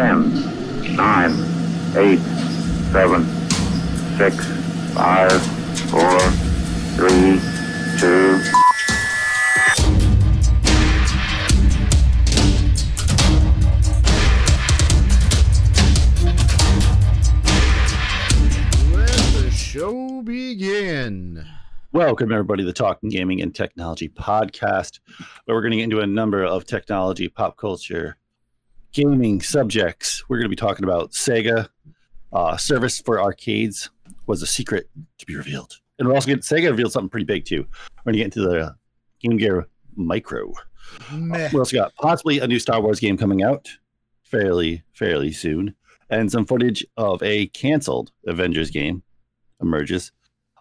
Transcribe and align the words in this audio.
10, 0.00 0.96
9, 0.96 1.30
8, 1.94 2.18
7, 2.90 3.24
6, 4.16 4.46
5, 4.94 5.42
4, 5.90 6.20
3, 6.96 7.40
2, 7.98 8.40
Let 18.90 19.12
the 19.34 19.50
show 19.54 20.22
begin. 20.22 21.44
Welcome, 21.92 22.32
everybody, 22.32 22.62
to 22.62 22.66
the 22.66 22.72
Talking 22.72 23.10
Gaming 23.10 23.42
and 23.42 23.54
Technology 23.54 24.08
podcast, 24.08 25.00
where 25.44 25.54
we're 25.54 25.60
going 25.60 25.72
to 25.72 25.76
get 25.76 25.84
into 25.84 26.00
a 26.00 26.06
number 26.06 26.42
of 26.42 26.64
technology, 26.64 27.28
pop 27.28 27.58
culture, 27.58 28.16
gaming 28.92 29.40
subjects. 29.40 30.24
We're 30.28 30.38
going 30.38 30.46
to 30.46 30.50
be 30.50 30.56
talking 30.56 30.84
about 30.84 31.12
Sega 31.12 31.68
uh, 32.32 32.56
service 32.56 33.00
for 33.00 33.20
arcades 33.20 33.90
was 34.26 34.42
a 34.42 34.46
secret 34.46 34.88
to 35.18 35.26
be 35.26 35.36
revealed, 35.36 35.80
and 35.98 36.08
we're 36.08 36.14
also 36.14 36.28
getting 36.28 36.42
Sega 36.42 36.70
revealed 36.70 36.92
something 36.92 37.08
pretty 37.08 37.26
big 37.26 37.44
too. 37.44 37.66
We're 38.04 38.12
going 38.12 38.14
to 38.14 38.18
get 38.18 38.24
into 38.36 38.40
the 38.42 38.76
Game 39.20 39.36
Gear 39.36 39.68
Micro. 39.96 40.52
Meh. 41.12 41.50
We 41.52 41.58
also 41.58 41.76
got 41.76 41.94
possibly 41.96 42.38
a 42.38 42.46
new 42.46 42.58
Star 42.58 42.80
Wars 42.80 43.00
game 43.00 43.16
coming 43.16 43.42
out 43.42 43.68
fairly 44.22 44.82
fairly 44.92 45.32
soon, 45.32 45.74
and 46.08 46.30
some 46.30 46.46
footage 46.46 46.84
of 46.96 47.22
a 47.22 47.46
canceled 47.48 48.12
Avengers 48.26 48.70
game 48.70 49.02
emerges. 49.60 50.12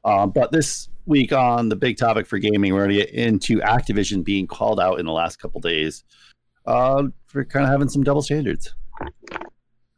Um, 0.05 0.31
but 0.31 0.51
this 0.51 0.89
week 1.05 1.33
on 1.33 1.69
the 1.69 1.75
big 1.75 1.97
topic 1.97 2.25
for 2.25 2.37
gaming, 2.37 2.73
we're 2.73 2.85
going 2.85 2.97
to 2.97 3.05
get 3.05 3.13
into 3.13 3.59
Activision 3.59 4.23
being 4.23 4.47
called 4.47 4.79
out 4.79 4.99
in 4.99 5.05
the 5.05 5.11
last 5.11 5.39
couple 5.39 5.59
days 5.59 6.03
uh, 6.65 7.03
for 7.27 7.45
kind 7.45 7.65
of 7.65 7.71
having 7.71 7.89
some 7.89 8.03
double 8.03 8.21
standards. 8.21 8.73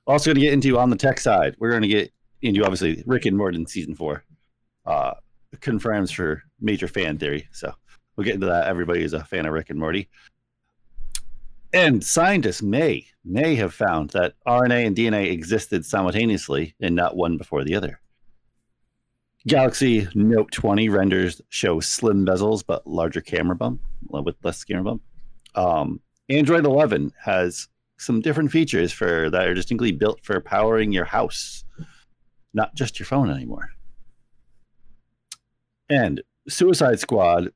Also, 0.07 0.29
going 0.29 0.35
to 0.35 0.41
get 0.41 0.53
into 0.53 0.77
on 0.77 0.89
the 0.89 0.95
tech 0.95 1.19
side, 1.19 1.55
we're 1.59 1.69
going 1.69 1.81
to 1.81 1.87
get 1.87 2.11
into 2.41 2.63
obviously 2.63 3.03
Rick 3.05 3.25
and 3.25 3.37
Morty 3.37 3.63
season 3.65 3.95
four 3.95 4.23
uh, 4.85 5.13
confirms 5.59 6.11
for 6.11 6.43
major 6.59 6.87
fan 6.87 7.17
theory. 7.17 7.47
So 7.51 7.73
we'll 8.15 8.25
get 8.25 8.35
into 8.35 8.47
that. 8.47 8.67
Everybody 8.67 9.03
is 9.03 9.13
a 9.13 9.23
fan 9.23 9.45
of 9.45 9.53
Rick 9.53 9.69
and 9.69 9.79
Morty. 9.79 10.09
And 11.73 12.03
scientists 12.03 12.61
may 12.61 13.07
may 13.23 13.55
have 13.55 13.73
found 13.73 14.09
that 14.09 14.33
RNA 14.45 14.87
and 14.87 14.95
DNA 14.95 15.31
existed 15.31 15.85
simultaneously 15.85 16.75
and 16.81 16.95
not 16.95 17.15
one 17.15 17.37
before 17.37 17.63
the 17.63 17.75
other. 17.75 18.01
Galaxy 19.47 20.07
Note 20.13 20.51
20 20.51 20.89
renders 20.89 21.41
show 21.49 21.79
slim 21.79 22.25
bezels 22.25 22.63
but 22.65 22.85
larger 22.85 23.21
camera 23.21 23.55
bump 23.55 23.81
with 24.09 24.35
less 24.43 24.63
camera 24.63 24.83
bump. 24.83 25.01
Um, 25.55 26.01
Android 26.31 26.65
11 26.65 27.11
has 27.23 27.67
some 27.97 28.21
different 28.21 28.51
features 28.51 28.91
for 28.91 29.29
that 29.29 29.47
are 29.47 29.53
distinctly 29.53 29.91
built 29.91 30.23
for 30.23 30.39
powering 30.39 30.91
your 30.91 31.05
house, 31.05 31.63
not 32.53 32.73
just 32.73 32.99
your 32.99 33.05
phone 33.05 33.29
anymore. 33.29 33.69
And 35.89 36.21
Suicide 36.47 36.99
Squad 36.99 37.49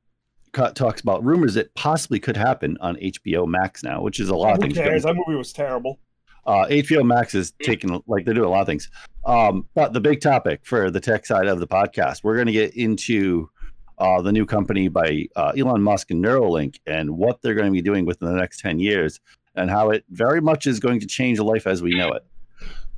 talks 0.54 1.02
about 1.02 1.24
rumors 1.24 1.54
that 1.56 1.74
possibly 1.76 2.20
could 2.20 2.38
happen 2.38 2.78
on 2.82 2.96
HBO 2.98 3.48
Max 3.48 3.84
now, 3.84 4.02
which 4.02 4.20
is 4.20 4.30
a 4.30 4.36
lot 4.36 4.56
of 4.56 4.60
things. 4.60 4.74
cares? 4.74 5.04
That 5.04 5.16
movie 5.16 5.38
was 5.38 5.54
terrible. 5.54 6.00
Uh, 6.46 6.66
HBO 6.70 7.04
Max 7.04 7.34
is 7.34 7.54
taking 7.64 8.02
like 8.08 8.26
they're 8.26 8.34
doing 8.34 8.46
a 8.46 8.52
lot 8.52 8.62
of 8.62 8.68
things. 8.68 8.90
Um, 9.26 9.68
but 9.74 9.94
the 9.94 10.02
big 10.02 10.22
topic 10.22 10.62
for 10.64 10.92
the 10.92 11.00
tech 11.00 11.26
side 11.26 11.48
of 11.48 11.60
the 11.60 11.68
podcast, 11.68 12.24
we're 12.24 12.36
going 12.36 12.48
to 12.48 12.54
get 12.54 12.76
into 12.76 13.50
uh, 13.98 14.22
the 14.22 14.32
new 14.32 14.46
company 14.46 14.88
by 14.88 15.28
uh, 15.36 15.54
Elon 15.58 15.82
Musk 15.82 16.12
and 16.12 16.24
Neuralink 16.24 16.80
and 16.86 17.18
what 17.18 17.42
they're 17.42 17.54
going 17.56 17.68
to 17.68 17.72
be 17.72 17.82
doing 17.82 18.06
within 18.06 18.28
the 18.30 18.36
next 18.36 18.60
ten 18.60 18.80
years, 18.80 19.20
and 19.56 19.70
how 19.70 19.90
it 19.92 20.04
very 20.10 20.42
much 20.42 20.68
is 20.68 20.80
going 20.80 21.00
to 21.00 21.08
change 21.08 21.40
life 21.40 21.66
as 21.68 21.82
we 21.82 21.96
know 21.96 22.12
it. 22.12 22.26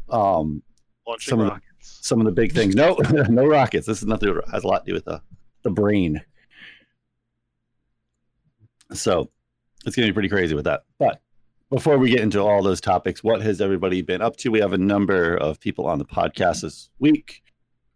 Um, 0.09 0.63
Launching 1.07 1.29
Some 1.31 1.39
of 1.41 1.47
the- 1.53 1.61
some 1.79 2.19
of 2.19 2.25
the 2.25 2.31
big 2.33 2.51
things. 2.53 2.75
No, 2.75 2.95
no 3.29 3.45
rockets. 3.45 3.87
This 3.87 3.99
is 3.99 4.05
nothing. 4.07 4.37
Has 4.51 4.63
a 4.63 4.67
lot 4.67 4.85
to 4.85 4.91
do 4.91 4.93
with 4.93 5.05
the 5.05 5.21
the 5.63 5.69
brain. 5.71 6.21
So 8.93 9.29
it's 9.85 9.95
going 9.95 10.05
to 10.07 10.11
be 10.11 10.13
pretty 10.13 10.29
crazy 10.29 10.55
with 10.55 10.65
that. 10.65 10.83
But 10.99 11.21
before 11.69 11.97
we 11.97 12.09
get 12.09 12.21
into 12.21 12.41
all 12.41 12.61
those 12.63 12.79
topics, 12.81 13.23
what 13.23 13.41
has 13.41 13.59
everybody 13.61 14.01
been 14.01 14.21
up 14.21 14.37
to? 14.37 14.49
We 14.51 14.59
have 14.59 14.73
a 14.73 14.77
number 14.77 15.35
of 15.35 15.59
people 15.59 15.85
on 15.87 15.99
the 15.99 16.05
podcast 16.05 16.61
this 16.61 16.89
week. 16.99 17.41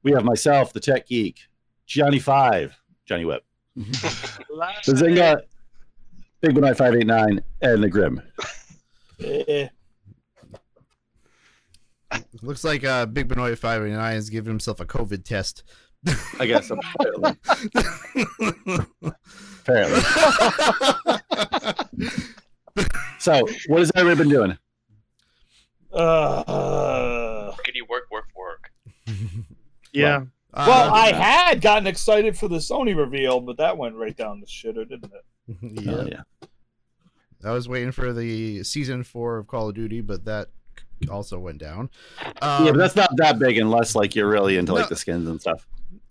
We 0.03 0.11
have 0.11 0.23
myself, 0.23 0.73
the 0.73 0.79
tech 0.79 1.07
geek, 1.07 1.39
Johnny 1.85 2.19
Five, 2.19 2.80
Johnny 3.11 3.25
Webb, 3.25 3.41
Last 4.49 4.85
the 4.85 4.93
Zynga, 4.93 5.41
Big 6.39 6.57
One 6.57 6.73
Five 6.75 6.95
Eight 6.95 7.05
Nine, 7.05 7.41
and 7.61 7.83
the 7.83 7.89
Grim. 7.89 8.21
Eh, 9.21 9.67
Looks 12.41 12.63
like 12.63 12.85
uh, 12.85 13.05
Big 13.05 13.27
Benoit 13.27 13.57
589 13.59 14.15
is 14.15 14.29
giving 14.29 14.49
himself 14.49 14.79
a 14.79 14.85
COVID 14.85 15.25
test. 15.25 15.63
I 16.39 16.45
guess 16.45 16.71
apparently. 16.71 17.33
apparently. 19.61 20.01
So, 23.19 23.45
what 23.67 23.79
has 23.79 23.91
everybody 23.95 24.29
been 24.29 24.29
doing? 24.29 24.57
uh, 25.93 27.51
Can 27.65 27.75
you 27.75 27.85
work, 27.89 28.07
work, 28.09 28.29
work? 28.37 28.71
yeah. 29.91 30.15
Uh, 30.17 30.25
well, 30.53 30.93
I 30.93 31.13
had 31.13 31.61
gotten 31.61 31.87
excited 31.87 32.37
for 32.37 32.47
the 32.47 32.57
Sony 32.57 32.95
reveal, 32.95 33.39
but 33.39 33.57
that 33.57 33.77
went 33.77 33.95
right 33.95 34.15
down 34.15 34.39
the 34.41 34.45
shitter, 34.47 34.87
didn't 34.87 35.11
it? 35.13 35.25
yeah. 35.85 35.91
Oh, 35.93 36.05
yeah. 36.11 36.21
I 37.43 37.51
was 37.51 37.67
waiting 37.67 37.91
for 37.91 38.13
the 38.13 38.63
season 38.63 39.03
four 39.03 39.37
of 39.37 39.47
Call 39.47 39.69
of 39.69 39.75
Duty, 39.75 40.01
but 40.01 40.25
that 40.25 40.49
also 41.09 41.39
went 41.39 41.57
down. 41.57 41.89
Um, 42.41 42.65
yeah, 42.65 42.71
but 42.71 42.77
that's 42.77 42.95
not 42.95 43.09
that 43.17 43.39
big 43.39 43.57
unless 43.57 43.95
like 43.95 44.15
you're 44.15 44.29
really 44.29 44.57
into 44.57 44.73
like 44.73 44.83
No. 44.85 44.89
the 44.89 44.95
skins 44.95 45.27
and 45.27 45.41
stuff. 45.41 45.67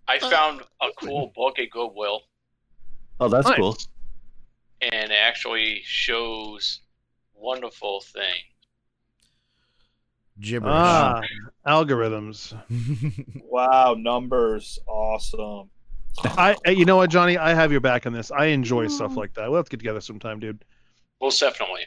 I 0.09 0.17
Uh, 0.19 0.29
found 0.31 0.63
a 0.83 0.89
cool 0.97 1.33
book 1.37 1.59
at 1.61 1.71
Goodwill, 1.71 2.23
Oh, 3.21 3.29
that's 3.29 3.47
Nice. 3.47 3.57
cool. 3.59 3.77
and 4.81 5.13
it 5.13 5.15
actually 5.15 5.83
shows 5.85 6.81
wonderful 7.35 8.01
thing. 8.01 8.35
Gibberish. 10.41 10.73
Ah, 10.75 11.21
algorithms. 11.67 12.55
Wow, 13.45 13.95
numbers, 13.99 14.79
awesome. 14.87 15.71
I, 16.25 16.57
I- 16.67 16.71
you 16.71 16.85
know 16.85 16.97
what, 16.97 17.11
Johnny? 17.11 17.37
I 17.39 17.55
have 17.55 17.71
your 17.73 17.81
back 17.81 18.07
on 18.07 18.13
this. 18.13 18.31
I 18.31 18.47
enjoy 18.47 18.89
stuff 18.89 19.17
like 19.17 19.35
that. 19.35 19.49
We'll 19.51 19.59
have 19.59 19.67
to 19.67 19.71
get 19.71 19.79
together 19.81 20.01
sometime, 20.01 20.41
dude. 20.41 20.65
Most 21.21 21.39
definitely, 21.41 21.87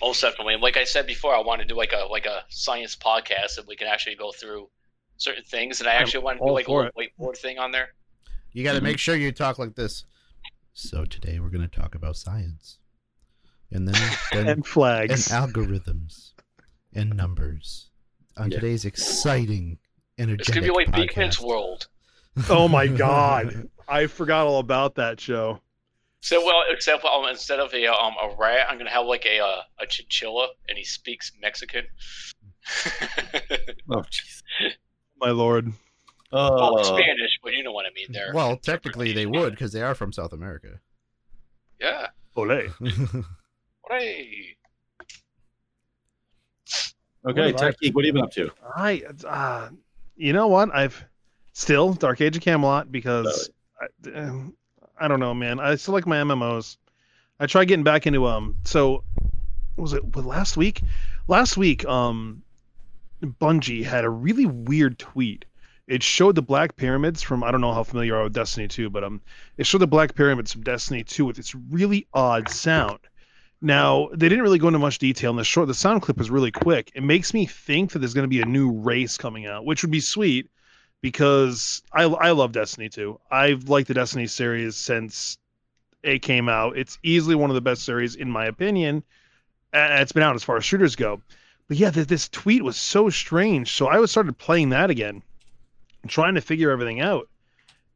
most 0.00 0.20
definitely. 0.20 0.56
Like 0.56 0.76
I 0.76 0.84
said 0.84 1.06
before, 1.06 1.34
I 1.34 1.40
want 1.40 1.60
to 1.60 1.66
do 1.66 1.74
like 1.74 1.92
a 1.92 2.06
like 2.10 2.26
a 2.26 2.42
science 2.48 2.96
podcast 2.96 3.56
that 3.56 3.66
we 3.68 3.76
can 3.76 3.86
actually 3.86 4.16
go 4.16 4.32
through 4.32 4.68
certain 5.16 5.44
things, 5.44 5.80
and 5.80 5.88
I 5.88 5.94
I'm 5.96 6.02
actually 6.02 6.24
want 6.24 6.38
to 6.40 6.44
do 6.46 6.52
like 6.52 6.64
a 6.64 6.68
for 6.68 6.82
little 6.84 7.02
whiteboard 7.18 7.36
thing 7.38 7.58
on 7.58 7.70
there. 7.72 7.90
you 8.52 8.64
got 8.64 8.74
to 8.74 8.80
make 8.80 8.98
sure 8.98 9.14
you 9.14 9.30
talk 9.32 9.58
like 9.58 9.74
this. 9.76 10.04
So 10.72 11.04
today 11.04 11.38
we're 11.40 11.50
going 11.50 11.68
to 11.68 11.80
talk 11.80 11.94
about 11.94 12.16
science, 12.16 12.78
and 13.70 13.86
then, 13.88 14.10
then 14.32 14.48
And 14.48 14.66
flags 14.66 15.30
and 15.30 15.52
algorithms 15.54 16.27
and 16.98 17.16
numbers 17.16 17.90
on 18.36 18.50
Yeah. 18.50 18.58
today's 18.60 18.84
exciting, 18.84 19.78
energetic 20.18 20.48
It's 20.48 20.54
gonna 20.54 20.66
be 20.66 20.72
like 20.72 20.88
Beakman's 20.88 21.36
podcast. 21.38 21.46
World. 21.46 21.88
Oh 22.50 22.68
my 22.68 22.86
god. 22.86 23.68
I 23.88 24.06
forgot 24.06 24.46
all 24.46 24.58
about 24.60 24.94
that 24.96 25.18
show. 25.20 25.60
So 26.20 26.44
well, 26.44 26.62
except 26.70 27.04
um, 27.04 27.26
instead 27.28 27.58
of 27.60 27.72
a 27.74 27.86
um 27.86 28.14
a 28.22 28.34
rat, 28.36 28.66
I'm 28.68 28.78
gonna 28.78 28.90
have 28.90 29.06
like 29.06 29.24
a 29.26 29.40
uh, 29.40 29.62
a 29.80 29.86
chinchilla, 29.86 30.48
and 30.68 30.76
he 30.78 30.84
speaks 30.84 31.32
Mexican. 31.40 31.84
Oh, 33.90 34.02
jeez. 34.10 34.42
My 35.20 35.30
lord. 35.30 35.72
well, 36.32 36.78
Oh, 36.78 36.82
Spanish, 36.82 37.38
but 37.42 37.54
you 37.54 37.62
know 37.64 37.72
what 37.72 37.86
I 37.86 37.90
mean 37.94 38.06
there. 38.10 38.32
Well, 38.34 38.56
technically 38.56 39.12
they 39.12 39.26
would 39.26 39.50
because 39.50 39.72
they 39.72 39.82
are 39.82 39.94
from 39.94 40.12
South 40.12 40.32
America. 40.32 40.80
yeah. 41.80 42.08
Olay. 42.36 42.70
Hey. 43.90 44.57
Okay, 47.26 47.52
Tech 47.52 47.78
Geek, 47.80 47.94
what 47.94 48.04
have 48.04 48.06
you 48.06 48.12
been 48.12 48.22
up 48.22 48.32
to? 48.32 48.50
I, 48.76 49.02
uh, 49.26 49.70
you 50.16 50.32
know 50.32 50.48
what? 50.48 50.74
I've 50.74 51.04
still 51.52 51.92
Dark 51.92 52.20
Age 52.20 52.36
of 52.36 52.42
Camelot 52.42 52.90
because 52.90 53.50
I, 53.80 54.10
um, 54.10 54.54
I 54.98 55.08
don't 55.08 55.20
know, 55.20 55.34
man. 55.34 55.60
I 55.60 55.74
still 55.76 55.94
like 55.94 56.06
my 56.06 56.16
MMOs. 56.16 56.76
I 57.40 57.46
tried 57.46 57.66
getting 57.66 57.84
back 57.84 58.06
into 58.06 58.26
um. 58.26 58.56
So 58.64 59.04
was 59.76 59.92
it 59.92 60.16
last 60.16 60.56
week? 60.56 60.82
Last 61.28 61.56
week, 61.56 61.84
um, 61.86 62.42
Bungie 63.22 63.84
had 63.84 64.04
a 64.04 64.10
really 64.10 64.46
weird 64.46 64.98
tweet. 64.98 65.44
It 65.86 66.02
showed 66.02 66.34
the 66.34 66.42
Black 66.42 66.76
Pyramids 66.76 67.22
from 67.22 67.42
I 67.42 67.50
don't 67.50 67.60
know 67.60 67.72
how 67.72 67.82
familiar 67.82 68.14
you 68.14 68.16
are 68.16 68.24
with 68.24 68.34
Destiny 68.34 68.68
2, 68.68 68.90
but 68.90 69.04
um, 69.04 69.22
it 69.56 69.66
showed 69.66 69.78
the 69.78 69.86
Black 69.86 70.14
Pyramids 70.14 70.52
from 70.52 70.62
Destiny 70.62 71.02
2 71.02 71.24
with 71.24 71.36
this 71.36 71.54
really 71.54 72.06
odd 72.12 72.48
sound. 72.48 72.98
Now 73.60 74.08
they 74.12 74.28
didn't 74.28 74.42
really 74.44 74.58
go 74.58 74.68
into 74.68 74.78
much 74.78 74.98
detail, 74.98 75.30
in 75.30 75.36
the 75.36 75.44
short 75.44 75.66
the 75.68 75.74
sound 75.74 76.02
clip 76.02 76.16
was 76.18 76.30
really 76.30 76.50
quick. 76.52 76.92
It 76.94 77.02
makes 77.02 77.34
me 77.34 77.46
think 77.46 77.92
that 77.92 77.98
there's 78.00 78.14
going 78.14 78.24
to 78.24 78.28
be 78.28 78.40
a 78.40 78.46
new 78.46 78.70
race 78.72 79.16
coming 79.18 79.46
out, 79.46 79.64
which 79.64 79.82
would 79.82 79.90
be 79.90 80.00
sweet 80.00 80.48
because 81.00 81.82
I 81.92 82.04
I 82.04 82.30
love 82.32 82.52
Destiny 82.52 82.88
2. 82.88 83.18
I've 83.30 83.68
liked 83.68 83.88
the 83.88 83.94
Destiny 83.94 84.26
series 84.26 84.76
since 84.76 85.38
it 86.02 86.20
came 86.22 86.48
out. 86.48 86.76
It's 86.78 86.98
easily 87.02 87.34
one 87.34 87.50
of 87.50 87.54
the 87.54 87.60
best 87.60 87.84
series 87.84 88.14
in 88.14 88.30
my 88.30 88.46
opinion. 88.46 89.02
It's 89.72 90.12
been 90.12 90.22
out 90.22 90.36
as 90.36 90.44
far 90.44 90.56
as 90.56 90.64
shooters 90.64 90.96
go. 90.96 91.20
but 91.68 91.76
yeah, 91.76 91.90
th- 91.90 92.06
this 92.06 92.28
tweet 92.28 92.62
was 92.64 92.76
so 92.76 93.10
strange. 93.10 93.72
So 93.72 93.88
I 93.88 93.98
was 93.98 94.10
started 94.10 94.38
playing 94.38 94.70
that 94.70 94.90
again, 94.90 95.22
trying 96.06 96.34
to 96.36 96.40
figure 96.40 96.70
everything 96.70 97.00
out. 97.00 97.28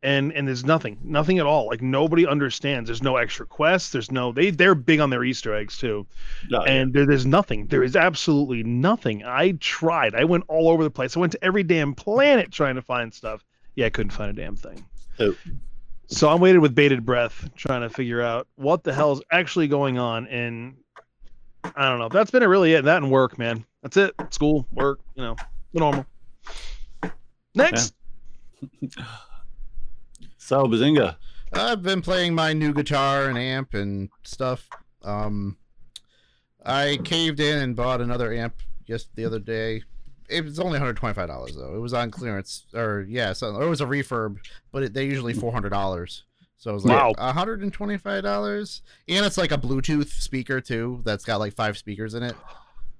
And 0.04 0.32
and 0.32 0.49
there's 0.49 0.64
nothing, 0.64 0.99
nothing 1.04 1.38
at 1.38 1.46
all. 1.46 1.69
Like 1.69 1.81
nobody 1.81 2.26
understands. 2.26 2.88
There's 2.88 3.02
no 3.02 3.16
extra 3.16 3.46
quests. 3.46 3.90
There's 3.90 4.10
no 4.10 4.32
they 4.32 4.50
they're 4.50 4.75
big 4.75 4.99
on 4.99 5.10
their 5.10 5.22
Easter 5.22 5.54
eggs 5.54 5.78
too. 5.78 6.06
No, 6.50 6.64
yeah. 6.64 6.72
and 6.72 6.93
there, 6.93 7.06
there's 7.06 7.26
nothing. 7.26 7.69
There 7.69 7.84
is 7.84 7.94
absolutely 7.94 8.64
nothing. 8.64 9.22
I 9.25 9.52
tried. 9.60 10.16
I 10.16 10.25
went 10.25 10.44
all 10.49 10.69
over 10.69 10.82
the 10.82 10.90
place. 10.90 11.16
I 11.16 11.20
went 11.20 11.32
to 11.32 11.44
every 11.44 11.62
damn 11.62 11.94
planet 11.94 12.50
trying 12.50 12.75
to 12.75 12.82
find 12.82 13.14
stuff. 13.14 13.44
Yeah, 13.76 13.87
I 13.87 13.90
couldn't 13.90 14.10
find 14.10 14.31
a 14.31 14.43
damn 14.43 14.56
thing. 14.56 14.84
Oh. 15.20 15.37
So 16.08 16.28
I'm 16.28 16.40
waiting 16.40 16.60
with 16.60 16.75
bated 16.75 17.06
breath, 17.06 17.49
trying 17.56 17.81
to 17.82 17.88
figure 17.88 18.20
out 18.20 18.46
what 18.56 18.84
the 18.84 18.93
hell 18.93 19.12
is 19.12 19.22
actually 19.31 19.69
going 19.69 19.99
on. 19.99 20.26
And 20.26 20.76
I 21.76 21.88
don't 21.88 21.99
know. 21.99 22.08
That's 22.08 22.31
been 22.31 22.43
it 22.43 22.46
really 22.46 22.75
it. 22.75 22.84
That 22.84 22.99
and 22.99 23.10
work, 23.10 23.38
man. 23.38 23.64
That's 23.82 23.96
it. 23.96 24.14
School, 24.31 24.66
work, 24.72 25.00
you 25.14 25.22
know, 25.22 25.37
the 25.72 25.81
normal. 25.81 26.06
Next. 27.54 27.94
So 30.44 30.64
Bazinga. 30.66 31.16
I've 31.52 31.82
been 31.82 32.02
playing 32.02 32.34
my 32.34 32.52
new 32.52 32.72
guitar 32.74 33.28
and 33.28 33.38
amp 33.38 33.74
and 33.74 34.08
stuff. 34.24 34.68
Um, 35.02 35.56
I 36.66 36.98
caved 37.04 37.38
in 37.38 37.58
and 37.58 37.76
bought 37.76 38.00
another 38.00 38.32
amp 38.32 38.54
just 38.86 39.14
the 39.14 39.24
other 39.24 39.38
day. 39.38 39.82
It 40.28 40.44
was 40.44 40.58
only 40.58 40.80
hundred 40.80 40.96
twenty 40.96 41.14
five 41.14 41.28
dollars 41.28 41.54
though. 41.54 41.74
It 41.76 41.78
was 41.78 41.94
on 41.94 42.10
clearance, 42.10 42.66
or 42.74 43.06
yeah, 43.08 43.32
so 43.34 43.60
it 43.62 43.68
was 43.68 43.80
a 43.80 43.84
refurb, 43.86 44.38
but 44.72 44.82
it, 44.82 44.94
they 44.94 45.04
usually 45.04 45.32
four 45.32 45.52
hundred 45.52 45.70
dollars. 45.70 46.24
So 46.56 46.70
it 46.70 46.74
was 46.74 46.84
like 46.86 47.16
Wow. 47.18 47.32
hundred 47.32 47.62
and 47.62 47.72
twenty 47.72 47.96
five 47.98 48.24
dollars, 48.24 48.82
and 49.08 49.24
it's 49.24 49.38
like 49.38 49.52
a 49.52 49.58
Bluetooth 49.58 50.08
speaker 50.08 50.60
too. 50.60 51.02
That's 51.04 51.24
got 51.24 51.36
like 51.38 51.54
five 51.54 51.78
speakers 51.78 52.14
in 52.14 52.24
it. 52.24 52.34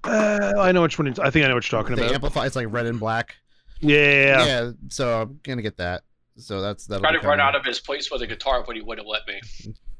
Uh, 0.05 0.53
I 0.57 0.71
know 0.71 0.81
which 0.83 0.97
one. 0.97 1.07
It's, 1.07 1.19
I 1.19 1.29
think 1.29 1.43
I 1.45 1.49
know 1.49 1.55
what 1.55 1.69
you're 1.69 1.81
talking 1.81 1.95
The 1.95 2.03
about. 2.03 2.13
amplify, 2.15 2.45
it's 2.45 2.55
like 2.55 2.67
red 2.69 2.85
and 2.85 2.99
black. 2.99 3.35
Yeah. 3.81 4.45
Yeah, 4.45 4.71
so 4.89 5.21
I'm 5.23 5.39
gonna 5.43 5.61
get 5.61 5.77
that. 5.77 6.03
So 6.37 6.61
that's 6.61 6.87
that. 6.87 6.99
Tried 6.99 7.19
to 7.19 7.27
run 7.27 7.39
out 7.39 7.55
of 7.55 7.63
his 7.65 7.79
place 7.79 8.09
with 8.11 8.21
a 8.21 8.27
guitar, 8.27 8.63
but 8.65 8.75
he 8.75 8.81
wouldn't 8.81 9.07
let 9.07 9.21
me. 9.27 9.39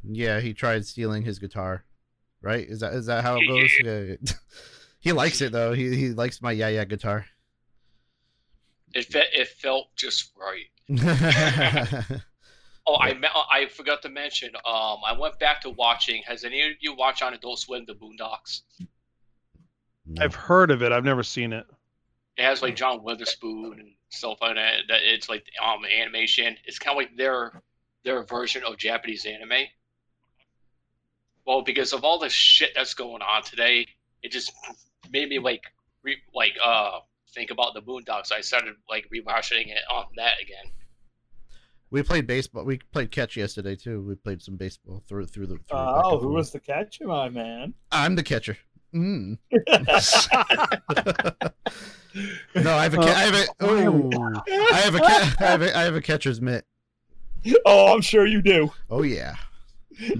Yeah, 0.04 0.40
he 0.40 0.54
tried 0.54 0.86
stealing 0.86 1.24
his 1.24 1.40
guitar. 1.40 1.86
Right? 2.42 2.68
Is 2.68 2.80
that 2.82 2.94
is 2.94 3.06
that 3.06 3.24
how 3.24 3.38
it 3.38 3.48
goes? 3.48 3.72
Yeah. 3.84 4.16
he 5.00 5.12
likes 5.12 5.42
it 5.42 5.52
though. 5.52 5.74
He 5.74 5.96
he 5.96 6.10
likes 6.10 6.42
my 6.42 6.52
yeah 6.52 6.70
yeah 6.70 6.86
guitar. 6.86 7.26
It 8.94 9.06
fe- 9.06 9.30
it 9.34 9.48
felt 9.48 9.88
just 9.96 10.32
right. 10.38 10.70
Oh, 12.86 12.98
I 13.00 13.14
me- 13.14 13.30
I 13.34 13.68
forgot 13.68 14.02
to 14.02 14.10
mention. 14.10 14.50
Um, 14.66 14.98
I 15.08 15.16
went 15.18 15.40
back 15.40 15.62
to 15.62 15.70
watching. 15.70 16.22
Has 16.28 16.44
any 16.44 16.62
of 16.64 16.74
you 16.82 16.94
watched 16.94 17.24
on 17.24 17.34
Adult 17.34 17.60
Swim 17.60 17.86
the 17.88 17.94
Boondocks? 17.94 18.62
No. 20.06 20.22
I've 20.22 20.36
heard 20.36 20.70
of 20.70 20.84
it. 20.84 20.92
I've 20.92 21.06
never 21.06 21.24
seen 21.24 21.54
it. 21.54 21.66
It 22.38 22.44
has 22.44 22.62
like 22.62 22.76
John 22.76 23.04
Witherspoon 23.04 23.80
and 23.80 23.92
stuff 24.10 24.40
like 24.42 24.56
that. 24.56 24.82
That 24.88 25.00
it's 25.04 25.30
like 25.30 25.46
um 25.64 25.86
animation. 25.86 26.56
It's 26.66 26.80
kind 26.80 26.98
of 26.98 27.02
like 27.02 27.16
their 27.16 27.62
their 28.04 28.24
version 28.24 28.64
of 28.64 28.78
Japanese 28.78 29.26
anime. 29.26 29.68
Well, 31.46 31.62
because 31.62 31.94
of 31.94 32.04
all 32.04 32.20
the 32.20 32.30
shit 32.30 32.72
that's 32.76 32.94
going 32.94 33.22
on 33.22 33.44
today, 33.44 33.88
it 34.22 34.32
just 34.32 34.52
made 35.12 35.30
me 35.30 35.40
like 35.40 35.64
re- 36.04 36.22
like 36.34 36.54
uh 36.64 37.00
think 37.34 37.52
about 37.52 37.74
the 37.74 37.82
Boondocks. 37.82 38.32
I 38.32 38.42
started 38.42 38.76
like 38.90 39.08
rewatching 39.14 39.68
it 39.68 39.84
on 39.92 40.06
that 40.18 40.34
again. 40.42 40.72
We 41.90 42.02
played 42.02 42.26
baseball. 42.26 42.66
We 42.66 42.80
played 42.92 43.12
catch 43.12 43.38
yesterday 43.38 43.76
too. 43.76 44.02
We 44.02 44.16
played 44.16 44.42
some 44.42 44.56
baseball 44.56 45.04
through 45.08 45.28
through 45.28 45.46
the. 45.46 45.58
Through 45.58 45.78
Oh, 45.78 46.14
and 46.14 46.22
who 46.22 46.30
was 46.30 46.52
the 46.52 46.60
catcher, 46.60 47.06
my 47.06 47.30
man? 47.30 47.76
I'm 47.92 48.16
the 48.16 48.24
catcher. 48.24 48.58
Mm. 48.94 49.38
no, 52.56 52.72
I 52.76 52.84
have 52.84 52.94
a. 52.94 52.98
Ca- 52.98 53.04
I 53.04 53.22
have 53.24 53.34
a. 53.36 53.46
Oh, 53.60 54.12
I 54.72 54.78
have 54.80 54.96
a. 54.96 55.00
Ca- 55.00 55.36
I 55.40 55.44
have 55.46 55.62
a. 55.62 55.78
I 55.78 55.82
have 55.84 55.96
a 55.96 56.02
catcher's 56.02 56.40
mitt. 56.42 56.66
oh, 57.66 57.94
I'm 57.94 58.02
sure 58.02 58.26
you 58.26 58.42
do. 58.42 58.72
Oh 58.90 59.04
yeah. 59.04 59.36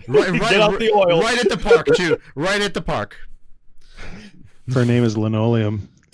Right, 0.08 0.30
right, 0.30 0.40
Get 0.52 0.62
out 0.62 0.78
the 0.80 0.92
oil. 0.92 1.20
right 1.20 1.40
at 1.40 1.50
the 1.50 1.58
park 1.58 1.88
too. 1.96 2.20
Right 2.36 2.62
at 2.62 2.76
the 2.76 2.82
park. 2.82 3.18
Her 4.72 4.86
name 4.86 5.04
is 5.04 5.18
Linoleum. 5.18 5.90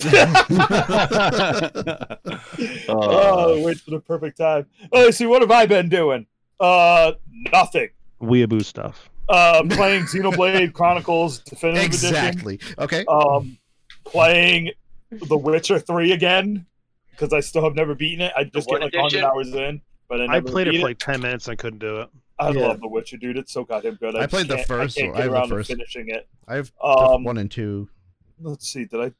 Oh, 2.88 3.62
wait 3.62 3.78
for 3.80 3.90
the 3.90 4.00
perfect 4.00 4.38
time. 4.38 4.66
Oh, 4.92 5.10
see, 5.10 5.26
what 5.26 5.42
have 5.42 5.50
I 5.50 5.66
been 5.66 5.88
doing? 5.90 6.26
Uh, 6.58 7.12
nothing. 7.52 7.90
Weeaboo 8.22 8.64
stuff. 8.64 9.09
Uh, 9.30 9.62
playing 9.70 10.02
Xenoblade 10.04 10.72
Chronicles 10.72 11.38
Definitive 11.40 11.84
Edition. 11.86 12.08
exactly. 12.08 12.60
Okay. 12.78 13.04
Um, 13.06 13.56
playing 14.04 14.70
The 15.10 15.36
Witcher 15.36 15.78
Three 15.78 16.12
again 16.12 16.66
because 17.12 17.32
I 17.32 17.40
still 17.40 17.62
have 17.64 17.74
never 17.74 17.94
beaten 17.94 18.20
it. 18.22 18.32
I 18.36 18.44
just 18.44 18.68
what 18.68 18.80
get 18.80 18.92
like 18.92 19.02
100 19.02 19.24
hours 19.24 19.54
in, 19.54 19.80
but 20.08 20.20
I, 20.20 20.24
I 20.24 20.26
never 20.26 20.48
played 20.48 20.68
it 20.68 20.72
beat 20.72 20.80
for 20.80 20.86
like 20.88 20.98
10 20.98 21.20
minutes 21.20 21.46
and 21.46 21.52
I 21.52 21.56
couldn't 21.56 21.78
do 21.78 22.00
it. 22.00 22.08
I 22.38 22.50
Yeah. 22.50 22.68
love 22.68 22.80
The 22.80 22.88
Witcher, 22.88 23.18
dude. 23.18 23.36
It's 23.36 23.52
so 23.52 23.64
goddamn 23.64 23.94
good. 23.96 24.16
I 24.16 24.20
just 24.22 24.30
played 24.30 24.48
the 24.48 24.58
first 24.64 24.96
I 24.98 25.00
can't 25.02 25.12
one. 25.12 25.20
I 25.22 25.24
get 25.26 25.32
have 25.34 25.50
around 25.52 25.58
to 25.58 25.64
finishing 25.64 26.08
it. 26.08 26.28
I 26.48 26.54
have 26.56 26.72
Um, 26.82 27.22
one 27.24 27.38
and 27.38 27.50
two. 27.50 27.88
let's 28.40 28.66
see. 28.68 28.86
Did 28.86 29.00
I 29.00 29.12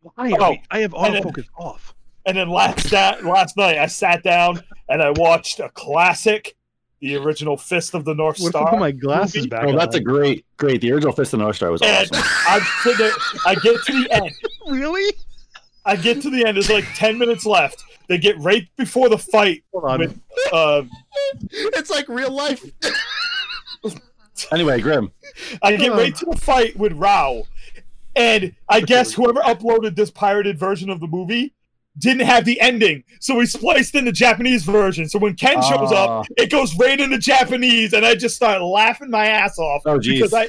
Why? 0.00 0.32
Oh, 0.38 0.56
I 0.70 0.78
have 0.80 0.94
and 0.94 1.14
then- 1.14 1.22
autofocus 1.24 1.46
off. 1.58 1.94
And 2.24 2.36
then 2.36 2.48
last 2.48 2.88
that 2.90 3.24
last 3.24 3.56
night, 3.56 3.78
I 3.78 3.86
sat 3.86 4.22
down 4.22 4.62
and 4.88 5.02
I 5.02 5.10
watched 5.10 5.58
a 5.58 5.68
classic, 5.70 6.54
the 7.02 7.16
original 7.16 7.56
Fist 7.56 7.94
of 7.94 8.04
the 8.04 8.14
North 8.14 8.38
What 8.38 8.50
Star. 8.50 8.70
put 8.70 8.78
my 8.78 8.92
glasses 8.92 9.48
back 9.48 9.64
oh, 9.66 9.76
that's 9.76 9.96
a 9.96 10.00
great, 10.00 10.46
great. 10.56 10.80
The 10.80 10.92
original 10.92 11.12
Fist 11.12 11.34
of 11.34 11.40
the 11.40 11.44
North 11.44 11.56
Star 11.56 11.72
was 11.72 11.82
And 11.82 12.08
awesome. 12.12 12.24
I'm 12.48 12.62
sitting 12.84 13.10
I 13.44 13.54
get 13.56 13.82
to 13.84 13.92
the 13.92 14.08
end. 14.12 14.30
Really? 14.68 15.12
I 15.84 15.96
get 15.96 16.22
to 16.22 16.30
the 16.30 16.46
end. 16.46 16.56
There's 16.56 16.70
like 16.70 16.84
ten 16.94 17.18
minutes 17.18 17.44
left. 17.44 17.82
They 18.08 18.16
get 18.16 18.38
right 18.38 18.68
before 18.76 19.08
the 19.08 19.18
fight 19.18 19.64
Hold 19.72 19.84
on. 19.84 19.98
with 19.98 20.20
uh, 20.52 20.82
It's 21.50 21.90
like 21.90 22.08
real 22.08 22.30
life. 22.30 22.64
Anyway, 24.50 24.80
Grim. 24.80 25.12
I 25.62 25.76
get 25.76 25.92
right 25.92 26.16
to 26.16 26.26
the 26.30 26.36
fight 26.36 26.76
with 26.76 26.92
Raoh, 26.98 27.44
and 28.16 28.52
I 28.68 28.80
guess 28.80 29.12
whoever 29.12 29.40
uploaded 29.40 29.94
this 29.94 30.10
pirated 30.10 30.58
version 30.58 30.90
of 30.90 30.98
the 31.00 31.06
movie 31.06 31.52
didn't 31.98 32.26
have 32.26 32.44
the 32.46 32.58
ending, 32.60 33.04
so 33.20 33.34
we 33.36 33.44
spliced 33.46 33.94
in 33.94 34.04
the 34.06 34.12
Japanese 34.12 34.64
version. 34.64 35.08
So 35.08 35.18
when 35.18 35.34
Ken 35.34 35.60
shows 35.62 35.92
up, 35.92 36.08
Ah. 36.10 36.24
it 36.38 36.50
goes 36.50 36.74
right 36.78 36.98
into 36.98 37.18
Japanese, 37.18 37.92
and 37.92 38.04
I 38.06 38.14
just 38.14 38.34
start 38.34 38.62
laughing 38.62 39.10
my 39.10 39.26
ass 39.26 39.58
off 39.58 39.82
Oh, 39.84 39.98
because 40.00 40.32
I 40.32 40.48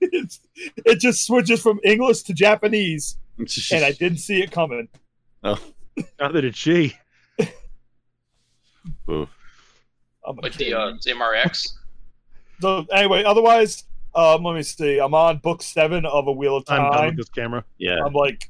it's, 0.00 0.40
it 0.60 1.00
just 1.00 1.26
switches 1.26 1.60
from 1.60 1.80
English 1.84 2.22
to 2.22 2.32
Japanese, 2.34 3.16
and 3.38 3.84
I 3.84 3.90
didn't 3.92 4.18
see 4.18 4.40
it 4.42 4.52
coming. 4.52 4.88
oh, 5.42 5.58
Neither 6.20 6.40
did 6.42 6.56
she. 6.56 6.96
ooh. 9.10 9.28
I'm 10.26 10.36
Like 10.36 10.52
kid. 10.52 10.72
the 10.72 10.78
uh, 10.78 10.92
MRX. 11.06 11.72
So 12.60 12.86
anyway, 12.92 13.24
otherwise, 13.24 13.84
um, 14.14 14.44
let 14.44 14.54
me 14.54 14.62
see. 14.62 14.98
I'm 14.98 15.12
on 15.14 15.38
book 15.38 15.60
seven 15.62 16.06
of 16.06 16.26
A 16.28 16.32
Wheel 16.32 16.56
of 16.56 16.64
I'm 16.68 16.82
done 16.82 16.92
Time. 16.92 17.06
with 17.08 17.16
this 17.16 17.28
camera. 17.28 17.64
yeah. 17.78 17.98
I'm 18.04 18.12
like 18.14 18.48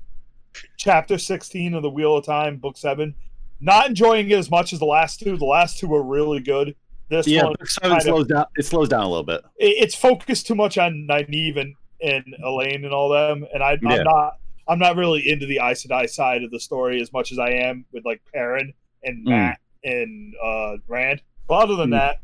chapter 0.77 1.19
16 1.19 1.75
of 1.75 1.83
the 1.83 1.91
Wheel 1.91 2.17
of 2.17 2.25
Time, 2.25 2.57
book 2.57 2.77
seven. 2.77 3.15
Not 3.61 3.89
enjoying 3.89 4.31
it 4.31 4.39
as 4.39 4.51
much 4.51 4.73
as 4.73 4.79
the 4.79 4.85
last 4.85 5.21
two. 5.21 5.37
The 5.37 5.45
last 5.45 5.79
two 5.79 5.89
were 5.89 6.03
really 6.03 6.41
good. 6.41 6.75
This 7.09 7.27
Yeah, 7.27 7.45
one, 7.45 7.55
kind 7.81 7.95
of- 7.97 8.03
slows 8.03 8.27
down. 8.27 8.47
It 8.57 8.65
slows 8.67 8.89
down 8.89 9.03
a 9.05 9.09
little 9.09 9.25
bit. 9.25 9.43
it- 9.59 9.77
it's 9.83 9.95
focused 9.95 10.47
too 10.47 10.55
much 10.55 10.77
on 10.79 11.07
Nynaeve 11.09 11.59
and, 11.59 11.75
and 12.03 12.25
Elayne 12.45 12.85
and 12.85 12.93
all 12.93 13.09
them, 13.11 13.47
and 13.53 13.63
I, 13.63 13.79
Yeah. 13.83 13.89
I'm 13.99 14.05
not. 14.05 14.39
I'm 14.67 14.79
not 14.79 14.97
really 14.97 15.29
into 15.29 15.45
the 15.45 15.59
Aes 15.63 15.85
Sedai 15.87 16.09
side 16.09 16.43
of 16.43 16.51
the 16.51 16.59
story 16.59 16.99
as 17.03 17.13
much 17.13 17.31
as 17.33 17.39
I 17.39 17.51
am 17.51 17.85
with 17.93 18.07
like 18.07 18.23
Perrin 18.33 18.73
and 19.03 19.27
Mm. 19.27 19.29
Mat 19.29 19.61
and 19.85 20.35
uh, 20.43 20.77
Rand. 20.89 21.21
But 21.47 21.55
other 21.65 21.77
than 21.77 21.91
Mm. 21.91 21.99
that, 21.99 22.21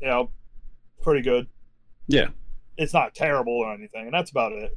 you 0.00 0.06
know, 0.08 0.30
pretty 1.02 1.20
good. 1.20 1.48
Yeah. 2.08 2.28
It's 2.78 2.94
not 2.94 3.14
terrible 3.14 3.52
or 3.52 3.74
anything, 3.74 4.06
and 4.06 4.14
that's 4.14 4.30
about 4.30 4.52
it. 4.52 4.74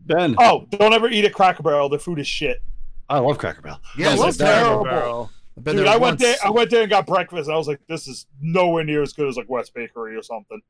Ben, 0.00 0.34
Oh, 0.38 0.66
don't 0.70 0.92
ever 0.94 1.08
eat 1.08 1.24
at 1.24 1.34
Cracker 1.34 1.62
Barrel. 1.62 1.88
The 1.88 1.98
food 1.98 2.18
is 2.18 2.26
shit. 2.26 2.62
I 3.08 3.18
love 3.18 3.38
Cracker 3.38 3.62
Barrel. 3.62 3.80
Yeah, 3.96 4.14
Well, 4.14 4.24
I've 4.24 4.36
terrible. 4.36 4.84
been- 4.84 4.92
Barrel. 4.92 5.30
Been 5.62 5.74
Dude, 5.76 5.86
there 5.86 5.92
I 5.94 5.96
went 5.96 6.12
once. 6.12 6.22
there. 6.22 6.36
I 6.44 6.50
went 6.50 6.70
there 6.70 6.82
and 6.82 6.90
got 6.90 7.04
breakfast. 7.06 7.48
And 7.48 7.54
I 7.54 7.58
was 7.58 7.66
like, 7.66 7.80
"This 7.88 8.06
is 8.06 8.26
nowhere 8.40 8.84
near 8.84 9.02
as 9.02 9.12
good 9.12 9.26
as 9.28 9.36
like 9.36 9.48
West 9.48 9.74
Bakery 9.74 10.14
or 10.14 10.22
something." 10.22 10.60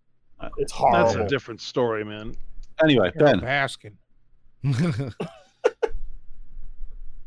Uh, 0.41 0.49
It's 0.57 0.73
That's 0.93 1.15
a 1.15 1.27
different 1.27 1.61
story, 1.61 2.05
man. 2.07 2.35
Anyway, 2.83 3.13
Ben. 3.17 3.41
Baskin. 3.41 3.93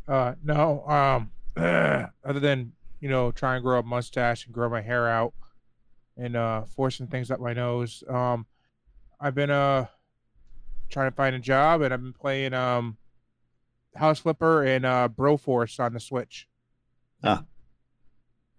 Uh, 0.07 0.33
no. 0.43 0.85
Um, 0.87 1.31
other 2.25 2.39
than 2.39 2.73
you 2.99 3.09
know, 3.09 3.31
try 3.31 3.55
and 3.55 3.63
grow 3.63 3.79
a 3.79 3.83
mustache 3.83 4.45
and 4.45 4.53
grow 4.53 4.69
my 4.69 4.81
hair 4.81 5.07
out, 5.07 5.33
and 6.17 6.35
uh, 6.35 6.63
forcing 6.75 7.07
things 7.07 7.31
up 7.31 7.39
my 7.39 7.53
nose. 7.53 8.03
Um, 8.09 8.45
I've 9.19 9.35
been 9.35 9.49
uh 9.51 9.85
trying 10.91 11.09
to 11.09 11.15
find 11.15 11.35
a 11.35 11.39
job, 11.39 11.81
and 11.81 11.93
I've 11.93 12.01
been 12.01 12.13
playing 12.13 12.53
um 12.53 12.97
House 13.95 14.19
Flipper 14.19 14.63
and 14.63 14.85
uh 14.85 15.09
Broforce 15.09 15.79
on 15.79 15.93
the 15.93 15.99
Switch. 15.99 16.47
Ah. 17.23 17.43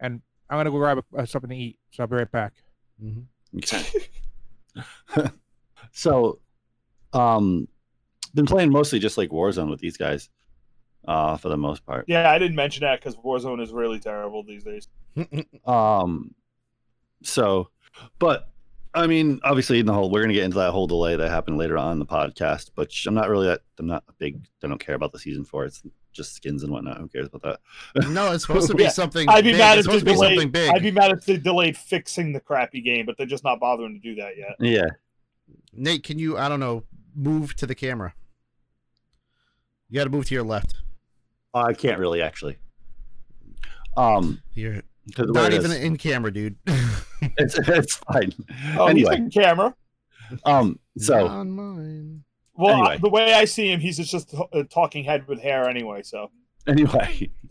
And 0.00 0.20
I'm 0.50 0.58
gonna 0.58 0.70
go 0.70 0.78
grab 0.78 0.98
a, 0.98 1.18
uh, 1.18 1.26
something 1.26 1.50
to 1.50 1.56
eat, 1.56 1.78
so 1.90 2.02
I'll 2.02 2.06
be 2.08 2.16
right 2.16 2.30
back. 2.30 2.54
Mhm. 3.02 3.26
Okay. 3.56 3.82
so, 5.92 6.40
um, 7.12 7.68
been 8.34 8.46
playing 8.46 8.70
mostly 8.70 8.98
just 8.98 9.18
like 9.18 9.30
Warzone 9.30 9.70
with 9.70 9.80
these 9.80 9.96
guys, 9.96 10.30
uh, 11.06 11.36
for 11.36 11.48
the 11.48 11.56
most 11.56 11.84
part. 11.84 12.06
Yeah, 12.08 12.30
I 12.30 12.38
didn't 12.38 12.56
mention 12.56 12.80
that 12.82 13.00
because 13.00 13.16
Warzone 13.16 13.62
is 13.62 13.72
really 13.72 13.98
terrible 13.98 14.42
these 14.42 14.64
days. 14.64 14.88
Um, 15.66 16.34
so, 17.22 17.68
but 18.18 18.51
I 18.94 19.06
mean, 19.06 19.40
obviously, 19.42 19.78
in 19.80 19.86
the 19.86 19.92
whole, 19.94 20.10
we're 20.10 20.20
gonna 20.20 20.34
get 20.34 20.44
into 20.44 20.58
that 20.58 20.70
whole 20.72 20.86
delay 20.86 21.16
that 21.16 21.30
happened 21.30 21.56
later 21.58 21.78
on 21.78 21.92
in 21.92 21.98
the 21.98 22.06
podcast. 22.06 22.70
But 22.74 22.92
I'm 23.06 23.14
not 23.14 23.28
really 23.30 23.46
that. 23.46 23.60
I'm 23.78 23.86
not 23.86 24.04
a 24.08 24.12
big. 24.12 24.44
I 24.62 24.66
don't 24.68 24.78
care 24.78 24.94
about 24.94 25.12
the 25.12 25.18
season 25.18 25.44
four. 25.44 25.64
It's 25.64 25.82
just 26.12 26.34
skins 26.34 26.62
and 26.62 26.70
whatnot. 26.70 26.98
Who 26.98 27.08
cares 27.08 27.28
about 27.32 27.42
that? 27.94 28.08
no, 28.10 28.32
it's 28.32 28.44
supposed 28.46 28.68
to 28.68 28.74
be 28.74 28.82
Yeah, 28.82 28.90
something. 28.90 29.28
I'd 29.30 29.44
be 29.44 29.52
big. 29.52 29.58
mad 29.60 29.78
It's 29.78 29.86
if 29.88 29.92
they 29.94 29.98
supposed 30.00 30.06
to 30.06 30.12
be 30.12 30.16
something 30.18 30.50
delayed. 30.50 30.52
big. 30.52 30.70
I'd 30.74 30.82
be 30.82 30.90
mad 30.90 31.10
if 31.12 31.24
they 31.24 31.38
delayed 31.38 31.76
fixing 31.76 32.32
the 32.34 32.40
crappy 32.40 32.82
game, 32.82 33.06
but 33.06 33.16
they're 33.16 33.26
just 33.26 33.44
not 33.44 33.60
bothering 33.60 33.94
to 33.94 33.98
do 34.00 34.14
that 34.20 34.36
yet. 34.36 34.56
Yeah. 34.60 34.88
Nate, 35.72 36.02
can 36.04 36.18
you? 36.18 36.36
I 36.36 36.50
don't 36.50 36.60
know. 36.60 36.84
Move 37.14 37.54
to 37.56 37.66
the 37.66 37.74
camera. 37.74 38.14
You 39.88 39.96
got 39.98 40.04
to 40.04 40.10
move 40.10 40.26
to 40.26 40.34
your 40.34 40.44
left. 40.44 40.74
I 41.54 41.72
can't 41.72 41.98
really 41.98 42.20
actually. 42.22 42.58
Um, 43.96 44.42
You're 44.54 44.74
'cause 44.74 44.80
the 44.80 44.80
way 44.80 44.82
not 45.18 45.52
even 45.52 45.70
is- 45.70 45.78
in 45.80 45.96
camera, 45.96 46.32
dude. 46.32 46.56
it's 47.38 47.58
it's 47.58 47.96
fine. 47.96 48.32
Oh, 48.78 48.86
he's 48.88 48.90
anyway, 49.06 49.16
in 49.16 49.30
camera. 49.30 49.74
um, 50.44 50.78
so 50.98 51.26
on 51.26 51.50
mine. 51.50 52.24
Well, 52.54 52.74
Anyway. 52.74 52.88
I- 52.94 52.98
the 52.98 53.08
way 53.08 53.34
I 53.34 53.44
see 53.44 53.70
him, 53.72 53.80
he's 53.80 53.96
just 53.98 54.34
a 54.52 54.64
talking 54.64 55.04
head 55.04 55.26
with 55.26 55.40
hair 55.40 55.68
anyway. 55.68 56.02
So 56.02 56.30
anyway, 56.66 57.30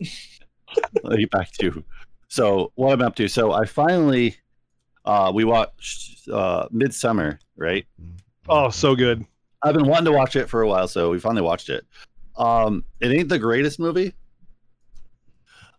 let 1.02 1.12
me 1.12 1.18
get 1.20 1.30
back 1.30 1.50
to 1.60 1.84
so 2.28 2.72
what 2.76 2.92
I'm 2.92 3.02
up 3.02 3.14
to. 3.16 3.28
So 3.28 3.52
I 3.52 3.66
finally, 3.66 4.36
uh, 5.04 5.30
we 5.34 5.44
watched 5.44 6.28
uh 6.28 6.66
Midsummer, 6.70 7.38
right? 7.56 7.84
Oh, 8.48 8.70
so 8.70 8.94
good. 8.96 9.24
I've 9.62 9.74
been 9.74 9.86
wanting 9.86 10.06
to 10.06 10.12
watch 10.12 10.34
it 10.36 10.48
for 10.48 10.62
a 10.62 10.68
while, 10.68 10.88
so 10.88 11.10
we 11.10 11.20
finally 11.20 11.42
watched 11.42 11.68
it. 11.68 11.84
Um, 12.36 12.84
it 13.00 13.08
ain't 13.12 13.28
the 13.28 13.38
greatest 13.38 13.78
movie. 13.78 14.14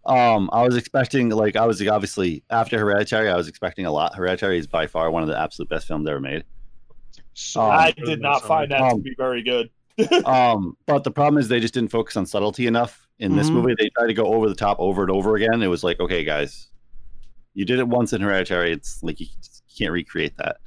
Um, 0.05 0.50
I 0.51 0.63
was 0.63 0.75
expecting 0.75 1.29
like 1.29 1.55
I 1.55 1.65
was 1.65 1.86
obviously 1.88 2.43
after 2.50 2.77
Hereditary, 2.77 3.29
I 3.29 3.36
was 3.38 3.48
expecting 3.48 3.86
a 3.86 3.91
lot. 3.91 4.15
Hereditary 4.15 4.57
is 4.57 4.67
by 4.67 4.86
far 4.88 5.10
one 5.12 5.24
of 5.24 5.29
the 5.29 5.39
absolute 5.39 5.69
best 5.69 5.88
films 5.88 6.07
ever 6.07 6.19
made. 6.19 6.43
So 7.33 7.62
Um, 7.62 7.72
I 7.72 7.91
did 7.91 8.22
not 8.22 8.43
find 8.43 8.69
that 8.72 8.79
to 8.79 8.95
Um, 8.95 9.01
be 9.01 9.15
very 9.17 9.41
good. 9.41 9.69
um, 10.25 10.75
but 10.86 11.03
the 11.03 11.12
problem 11.12 11.39
is 11.39 11.48
they 11.48 11.60
just 11.60 11.74
didn't 11.74 11.91
focus 11.91 12.17
on 12.17 12.25
subtlety 12.25 12.67
enough 12.67 13.07
in 13.19 13.36
this 13.36 13.50
Mhm. 13.50 13.53
movie. 13.53 13.75
They 13.77 13.89
tried 13.98 14.07
to 14.07 14.13
go 14.13 14.33
over 14.33 14.50
the 14.50 14.55
top 14.55 14.77
over 14.79 15.03
and 15.03 15.12
over 15.12 15.36
again. 15.36 15.62
It 15.62 15.67
was 15.67 15.83
like, 15.83 16.00
okay, 16.00 16.24
guys, 16.24 16.69
you 17.53 17.63
did 17.63 17.79
it 17.79 17.88
once 17.88 18.12
in 18.12 18.22
Hereditary. 18.22 18.72
It's 18.72 19.01
like 19.03 19.19
you 19.19 19.27
can't 19.77 19.91
recreate 19.91 20.36
that. 20.38 20.57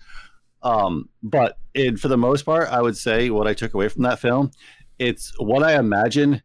Um, 0.63 1.09
but 1.23 1.59
it, 1.75 1.99
for 1.99 2.09
the 2.09 2.17
most 2.17 2.43
part, 2.45 2.69
I 2.71 2.81
would 2.81 2.97
say 2.97 3.31
what 3.31 3.47
I 3.47 3.53
took 3.55 3.75
away 3.75 3.89
from 3.89 4.03
that 4.05 4.19
film, 4.19 4.51
it's 4.99 5.33
what 5.39 5.63
I 5.63 5.75
imagine 5.79 6.41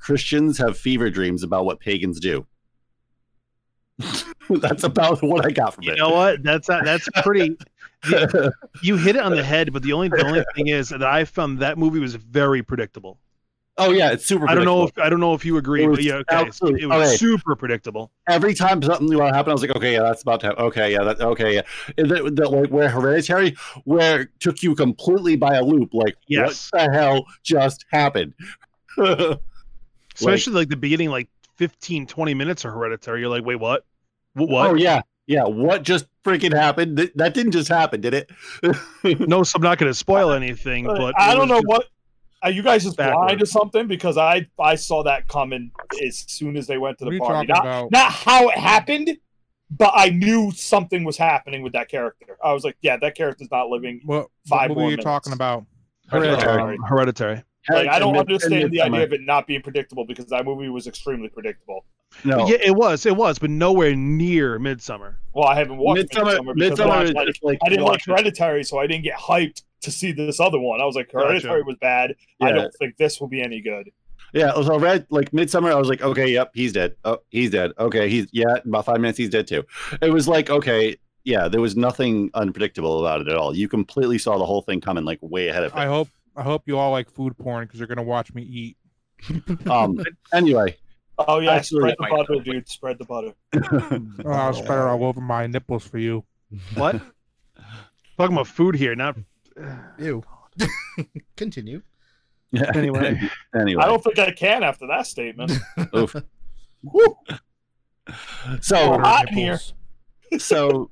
Christians 0.00 0.58
have 0.58 0.76
fever 0.78 1.10
dreams 1.10 1.42
about 1.42 1.64
what 1.64 1.78
pagans 1.80 2.18
do. 2.20 2.46
That's 4.48 4.82
about 4.84 5.22
what 5.22 5.44
I 5.46 5.50
got 5.50 5.74
from 5.74 5.84
You 5.84 5.92
it. 5.92 5.96
You 5.96 6.02
know 6.02 6.10
what? 6.10 6.42
That's 6.42 6.68
uh, 6.68 6.80
that's 6.84 7.08
pretty. 7.22 7.56
You 8.82 8.96
hit 8.96 9.16
it 9.16 9.22
on 9.22 9.32
the 9.32 9.42
head, 9.44 9.74
but 9.74 9.82
the 9.82 9.92
only 9.92 10.08
the 10.08 10.24
only 10.24 10.42
thing 10.56 10.68
is 10.68 10.88
that 10.88 11.02
I 11.02 11.26
found 11.26 11.58
that 11.58 11.76
movie 11.76 11.98
was 12.00 12.14
very 12.14 12.62
predictable. 12.62 13.18
oh 13.76 13.90
yeah, 13.90 14.10
it's 14.10 14.24
super. 14.24 14.48
I 14.48 14.54
don't 14.54 14.64
know 14.64 14.84
if. 14.84 14.98
I 14.98 15.10
don't 15.10 15.20
know 15.20 15.34
if 15.34 15.44
you 15.44 15.58
agree, 15.58 15.86
but 15.86 16.02
yeah, 16.02 16.14
okay, 16.14 16.36
absolute- 16.36 16.80
it 16.80 16.86
was 16.86 17.08
okay. 17.08 17.16
super 17.18 17.54
predictable. 17.54 18.10
every 18.26 18.54
time 18.54 18.82
something 18.82 19.06
new 19.06 19.18
happened, 19.20 19.48
I 19.50 19.52
was 19.52 19.60
like, 19.60 19.76
okay, 19.76 19.92
yeah, 19.92 20.02
that's 20.02 20.22
about 20.22 20.40
to 20.40 20.46
happen. 20.46 20.64
Okay, 20.64 20.92
yeah, 20.92 21.02
that 21.04 21.20
okay, 21.20 21.56
yeah. 21.56 21.62
The, 21.98 22.48
like 22.50 22.70
where 22.70 22.88
Hereditary, 22.88 23.54
where 23.84 24.30
took 24.38 24.62
you 24.62 24.74
completely 24.74 25.36
by 25.36 25.56
a 25.56 25.62
loop, 25.62 25.90
like 25.92 26.16
Yes. 26.26 26.70
what 26.72 26.86
the 26.86 26.92
hell 26.98 27.26
just 27.42 27.84
happened? 27.92 28.32
Especially 30.20 30.52
like, 30.54 30.68
the 30.68 30.76
beginning, 30.76 31.10
like 31.10 31.28
15, 31.56 32.06
20 32.06 32.34
minutes 32.34 32.64
of 32.64 32.72
Hereditary. 32.72 33.20
You're 33.20 33.28
like, 33.30 33.44
wait, 33.44 33.56
what? 33.56 33.84
What? 34.34 34.70
Oh 34.70 34.74
yeah, 34.74 35.02
yeah. 35.26 35.44
What 35.44 35.82
just 35.82 36.06
freaking 36.24 36.52
happened? 36.54 36.96
Th- 36.96 37.12
That 37.16 37.34
didn't 37.34 37.52
just 37.52 37.68
happen, 37.68 38.00
did 38.00 38.14
it? 38.14 38.30
No, 39.28 39.42
so 39.42 39.56
I'm 39.56 39.62
not 39.62 39.78
going 39.78 39.90
to 39.90 39.94
spoil 39.94 40.32
anything, 40.32 40.84
but 40.86 41.14
I 41.18 41.34
don't 41.34 41.48
know 41.48 41.56
just- 41.56 41.66
what. 41.66 41.86
Are 42.42 42.50
you 42.50 42.62
guys 42.62 42.84
just 42.84 42.96
blind 42.96 43.12
Backwards. 43.12 43.42
or 43.42 43.46
something? 43.46 43.86
Because 43.86 44.16
I 44.16 44.46
I 44.58 44.74
saw 44.76 45.02
that 45.02 45.28
coming 45.28 45.70
as 46.06 46.24
soon 46.26 46.56
as 46.56 46.66
they 46.66 46.78
went 46.78 46.96
to 47.00 47.04
the 47.04 47.10
you 47.10 47.18
party. 47.18 47.48
Not, 47.48 47.60
about? 47.60 47.90
not 47.90 48.10
how 48.10 48.48
it 48.48 48.56
happened, 48.56 49.10
but 49.70 49.92
I 49.94 50.08
knew 50.08 50.50
something 50.52 51.04
was 51.04 51.18
happening 51.18 51.60
with 51.62 51.74
that 51.74 51.90
character. 51.90 52.38
I 52.42 52.54
was 52.54 52.64
like, 52.64 52.78
yeah, 52.80 52.96
that 52.96 53.14
character's 53.14 53.50
not 53.50 53.68
living. 53.68 54.00
What, 54.06 54.28
Five 54.48 54.70
what 54.70 54.76
more 54.76 54.76
movie 54.76 54.80
are 54.80 54.84
you 54.84 54.90
minutes. 54.92 55.04
talking 55.04 55.32
about? 55.34 55.66
Hereditary. 56.08 56.76
Um, 56.76 56.82
Hereditary. 56.82 57.42
Like, 57.68 57.88
I 57.88 57.98
don't 57.98 58.16
understand 58.16 58.72
the 58.72 58.80
idea 58.80 59.04
of 59.04 59.12
it 59.12 59.20
not 59.22 59.46
being 59.46 59.62
predictable 59.62 60.04
because 60.04 60.26
that 60.26 60.44
movie 60.44 60.68
was 60.68 60.86
extremely 60.86 61.28
predictable. 61.28 61.84
No, 62.24 62.48
Yeah, 62.48 62.56
it 62.60 62.74
was, 62.74 63.06
it 63.06 63.16
was, 63.16 63.38
but 63.38 63.50
nowhere 63.50 63.94
near 63.94 64.58
Midsummer. 64.58 65.18
Well, 65.32 65.46
I 65.46 65.54
haven't 65.54 65.76
watched 65.76 65.98
Midsummer. 65.98 66.24
Midsummer 66.24 66.54
because 66.54 66.70
Midsummer 66.70 66.92
I, 66.92 67.02
is 67.04 67.10
I- 67.16 67.46
like 67.46 67.58
I 67.64 67.68
didn't 67.68 67.84
like 67.84 67.92
watch 67.92 68.08
it. 68.08 68.10
Hereditary, 68.10 68.64
so 68.64 68.78
I 68.78 68.86
didn't 68.86 69.04
get 69.04 69.16
hyped 69.16 69.62
to 69.82 69.90
see 69.90 70.12
this 70.12 70.40
other 70.40 70.58
one. 70.58 70.80
I 70.80 70.84
was 70.84 70.96
like, 70.96 71.10
Hereditary 71.12 71.62
was 71.62 71.76
bad. 71.80 72.14
I 72.40 72.52
don't 72.52 72.74
think 72.74 72.96
this 72.96 73.20
will 73.20 73.28
be 73.28 73.42
any 73.42 73.60
good. 73.60 73.90
Yeah, 74.32 74.52
so 74.54 74.78
red 74.78 75.06
like 75.10 75.32
midsummer. 75.32 75.72
I 75.72 75.74
was 75.74 75.88
like, 75.88 76.02
okay, 76.02 76.28
yep, 76.28 76.52
he's 76.54 76.72
dead. 76.72 76.94
Oh, 77.04 77.18
he's 77.30 77.50
dead. 77.50 77.72
Okay, 77.78 78.08
he's 78.08 78.28
yeah. 78.32 78.56
About 78.64 78.84
five 78.84 79.00
minutes, 79.00 79.18
he's 79.18 79.30
dead 79.30 79.46
too. 79.46 79.64
It 80.00 80.12
was 80.12 80.28
like, 80.28 80.50
okay, 80.50 80.96
yeah, 81.24 81.48
there 81.48 81.60
was 81.60 81.76
nothing 81.76 82.30
unpredictable 82.34 83.00
about 83.00 83.20
it 83.22 83.28
at 83.28 83.34
all. 83.36 83.56
You 83.56 83.66
completely 83.68 84.18
saw 84.18 84.38
the 84.38 84.46
whole 84.46 84.62
thing 84.62 84.80
coming 84.80 85.04
like 85.04 85.18
way 85.20 85.48
ahead 85.48 85.64
of 85.64 85.74
I 85.74 85.86
hope 85.86 86.08
I 86.40 86.42
hope 86.42 86.62
you 86.66 86.78
all 86.78 86.90
like 86.90 87.10
food 87.10 87.36
porn 87.36 87.66
because 87.66 87.78
you're 87.78 87.86
gonna 87.86 88.02
watch 88.02 88.32
me 88.34 88.42
eat. 88.42 88.76
Um, 89.70 90.02
anyway, 90.32 90.74
Oh 91.28 91.38
yeah, 91.40 91.52
Actually- 91.52 91.92
spread 91.92 91.96
the 91.98 92.16
butter, 92.16 92.42
dude. 92.42 92.68
Spread 92.68 92.98
the 92.98 93.04
butter. 93.04 93.34
Oh, 94.24 94.30
I'll 94.32 94.54
spread 94.54 94.78
it 94.78 94.86
all 94.86 95.04
over 95.04 95.20
my 95.20 95.46
nipples 95.46 95.86
for 95.86 95.98
you. 95.98 96.24
What? 96.74 96.94
Talking 98.16 98.36
about 98.36 98.46
food 98.46 98.74
here, 98.74 98.94
not. 98.94 99.18
Ew. 99.98 100.24
Continue. 101.36 101.82
yeah. 102.52 102.70
Anyway. 102.74 103.20
anyway, 103.54 103.82
I 103.82 103.86
don't 103.86 104.02
think 104.02 104.18
I 104.18 104.30
can 104.30 104.62
after 104.62 104.86
that 104.86 105.06
statement. 105.06 105.52
Oof. 105.94 106.16
Woo. 106.82 107.16
so 108.62 108.98
hot 108.98 109.28
here. 109.28 109.60
So 110.38 110.90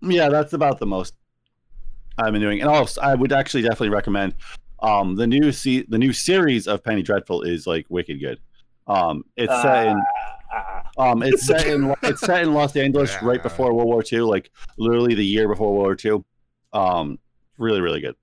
yeah, 0.00 0.28
that's 0.28 0.52
about 0.54 0.80
the 0.80 0.86
most 0.86 1.14
I've 2.18 2.32
been 2.32 2.42
doing. 2.42 2.60
And 2.60 2.68
also, 2.68 3.00
I 3.00 3.14
would 3.14 3.32
actually 3.32 3.62
definitely 3.62 3.90
recommend 3.90 4.34
um 4.80 5.16
the 5.16 5.26
new 5.26 5.50
se- 5.52 5.86
the 5.88 5.98
new 5.98 6.12
series 6.12 6.66
of 6.66 6.82
Penny 6.84 7.02
Dreadful 7.02 7.42
is 7.42 7.66
like 7.66 7.86
wicked 7.88 8.20
good. 8.20 8.38
Um, 8.86 9.24
it's 9.36 9.52
set 9.62 9.88
in 9.88 10.02
Ah, 10.50 10.82
Um, 10.96 11.22
it's 11.22 11.44
set 11.46 11.66
in 11.66 11.94
it's 12.02 12.20
set 12.22 12.42
in 12.42 12.54
Los 12.54 12.74
Angeles 12.76 13.14
right 13.22 13.42
before 13.42 13.74
World 13.74 13.88
War 13.88 14.02
II, 14.10 14.20
like 14.20 14.50
literally 14.78 15.14
the 15.14 15.24
year 15.24 15.46
before 15.48 15.72
World 15.74 16.00
War 16.02 16.12
II. 16.12 16.24
Um, 16.72 17.18
really, 17.58 17.80
really 17.80 18.00
good. 18.00 18.14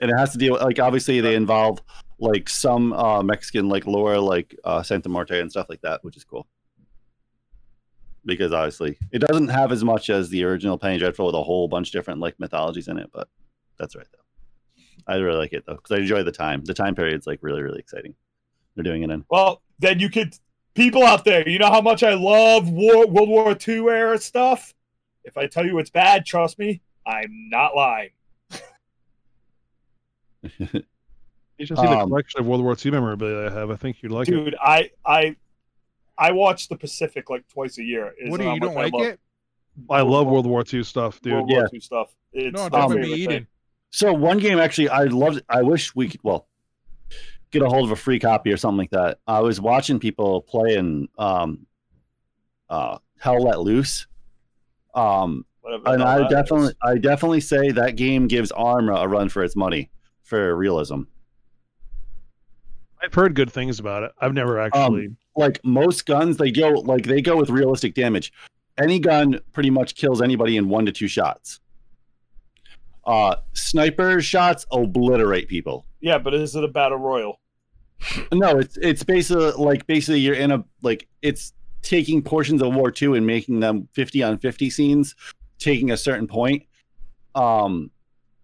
And 0.00 0.10
it 0.10 0.16
has 0.16 0.30
to 0.32 0.38
deal 0.38 0.52
with 0.52 0.62
like 0.62 0.78
obviously 0.78 1.20
they 1.20 1.34
involve 1.34 1.82
like 2.18 2.48
some 2.48 2.92
uh 2.92 3.22
Mexican 3.22 3.68
like 3.68 3.86
lore, 3.86 4.18
like 4.18 4.54
uh 4.64 4.82
Santa 4.82 5.08
Muerte 5.08 5.40
and 5.40 5.50
stuff 5.50 5.66
like 5.68 5.80
that, 5.82 6.04
which 6.04 6.16
is 6.16 6.24
cool. 6.24 6.46
Because 8.24 8.52
obviously 8.52 8.98
it 9.12 9.20
doesn't 9.20 9.48
have 9.48 9.72
as 9.72 9.82
much 9.84 10.10
as 10.10 10.28
the 10.28 10.44
original 10.44 10.78
Penny 10.78 10.98
Dreadful 10.98 11.26
with 11.26 11.34
a 11.34 11.42
whole 11.42 11.66
bunch 11.68 11.88
of 11.88 11.92
different 11.92 12.20
like 12.20 12.38
mythologies 12.38 12.88
in 12.88 12.98
it, 12.98 13.10
but 13.12 13.28
that's 13.78 13.96
right 13.96 14.06
though. 14.12 14.25
I 15.06 15.16
really 15.16 15.38
like 15.38 15.52
it 15.52 15.64
though 15.66 15.76
because 15.76 15.92
I 15.92 15.98
enjoy 15.98 16.22
the 16.22 16.32
time. 16.32 16.64
The 16.64 16.74
time 16.74 16.94
period. 16.94 17.10
period's 17.10 17.26
like 17.26 17.38
really, 17.42 17.62
really 17.62 17.78
exciting. 17.78 18.14
They're 18.74 18.84
doing 18.84 19.02
it 19.02 19.10
in. 19.10 19.24
well, 19.30 19.62
then 19.78 20.00
you 20.00 20.10
could 20.10 20.34
people 20.74 21.04
out 21.04 21.24
there. 21.24 21.48
You 21.48 21.58
know 21.58 21.70
how 21.70 21.80
much 21.80 22.02
I 22.02 22.14
love 22.14 22.68
war, 22.68 23.06
World 23.06 23.28
War 23.28 23.56
II 23.66 23.88
era 23.88 24.18
stuff. 24.18 24.74
If 25.24 25.36
I 25.36 25.46
tell 25.46 25.64
you 25.64 25.78
it's 25.78 25.90
bad, 25.90 26.24
trust 26.26 26.58
me, 26.58 26.82
I'm 27.06 27.48
not 27.50 27.74
lying. 27.74 28.10
You 31.58 31.64
should 31.64 31.78
see 31.78 31.86
the 31.86 31.98
Um, 31.98 32.08
collection 32.10 32.40
of 32.40 32.46
World 32.46 32.62
War 32.62 32.76
II 32.84 32.90
memorabilia 32.90 33.50
I 33.50 33.50
have. 33.50 33.70
I 33.70 33.76
think 33.76 34.02
you'd 34.02 34.12
like 34.12 34.28
it. 34.28 34.32
Dude, 34.32 34.56
I 34.60 34.90
I 35.06 35.36
I 36.18 36.32
watch 36.32 36.68
the 36.68 36.76
Pacific 36.76 37.30
like 37.30 37.48
twice 37.48 37.78
a 37.78 37.82
year. 37.82 38.14
Is 38.18 38.30
What 38.30 38.40
do 38.40 38.44
you, 38.46 38.54
you 38.54 38.60
don't 38.60 38.74
much 38.74 38.78
I 38.78 38.84
like 38.84 38.92
love 38.92 39.06
it? 39.06 39.20
I 39.90 40.00
love 40.02 40.26
World 40.26 40.46
War 40.46 40.64
II 40.70 40.82
stuff, 40.82 41.20
dude. 41.20 41.32
World 41.32 41.50
Yeah. 41.50 41.58
War 41.60 41.68
II 41.72 41.80
stuff. 41.80 42.14
It's 42.32 42.54
No, 42.54 42.64
my 42.64 42.68
don't 42.68 42.82
um, 42.82 42.96
be 42.96 43.02
favorite 43.02 43.18
eating. 43.18 43.46
So 43.96 44.12
one 44.12 44.36
game 44.36 44.58
actually 44.58 44.90
I 44.90 45.04
loved 45.04 45.40
I 45.48 45.62
wish 45.62 45.94
we 45.96 46.10
could 46.10 46.20
well 46.22 46.48
get 47.50 47.62
a 47.62 47.66
hold 47.66 47.86
of 47.86 47.92
a 47.92 47.96
free 47.96 48.18
copy 48.18 48.52
or 48.52 48.58
something 48.58 48.76
like 48.76 48.90
that. 48.90 49.20
I 49.26 49.40
was 49.40 49.58
watching 49.58 49.98
people 49.98 50.42
playing 50.42 51.08
um 51.16 51.66
uh 52.68 52.98
Hell 53.18 53.42
Let 53.42 53.60
Loose. 53.60 54.06
Um 54.94 55.46
and 55.86 56.02
I 56.02 56.28
definitely 56.28 56.68
is. 56.68 56.74
I 56.82 56.98
definitely 56.98 57.40
say 57.40 57.70
that 57.70 57.96
game 57.96 58.28
gives 58.28 58.52
Arma 58.52 58.96
a 58.96 59.08
run 59.08 59.30
for 59.30 59.42
its 59.42 59.56
money 59.56 59.90
for 60.22 60.54
realism. 60.54 61.04
I've 63.02 63.14
heard 63.14 63.34
good 63.34 63.50
things 63.50 63.80
about 63.80 64.02
it. 64.02 64.12
I've 64.20 64.34
never 64.34 64.60
actually. 64.60 65.16
Like 65.36 65.64
most 65.64 66.04
guns 66.04 66.36
they 66.36 66.50
go 66.50 66.68
like 66.68 67.06
they 67.06 67.22
go 67.22 67.38
with 67.38 67.48
realistic 67.48 67.94
damage. 67.94 68.30
Any 68.76 68.98
gun 68.98 69.40
pretty 69.54 69.70
much 69.70 69.94
kills 69.94 70.20
anybody 70.20 70.58
in 70.58 70.68
one 70.68 70.84
to 70.84 70.92
two 70.92 71.08
shots. 71.08 71.60
Uh, 73.06 73.36
sniper 73.52 74.20
shots 74.20 74.66
obliterate 74.72 75.48
people. 75.48 75.86
Yeah, 76.00 76.18
but 76.18 76.34
is 76.34 76.56
it 76.56 76.64
a 76.64 76.68
battle 76.68 76.98
royal? 76.98 77.40
No, 78.32 78.58
it's 78.58 78.76
it's 78.76 79.02
basically 79.04 79.52
like 79.52 79.86
basically 79.86 80.20
you're 80.20 80.34
in 80.34 80.50
a 80.50 80.64
like 80.82 81.08
it's 81.22 81.52
taking 81.82 82.20
portions 82.20 82.60
of 82.62 82.74
War 82.74 82.90
Two 82.90 83.14
and 83.14 83.26
making 83.26 83.60
them 83.60 83.88
fifty 83.92 84.22
on 84.22 84.38
fifty 84.38 84.68
scenes, 84.70 85.14
taking 85.58 85.90
a 85.92 85.96
certain 85.96 86.26
point. 86.26 86.64
Um, 87.34 87.90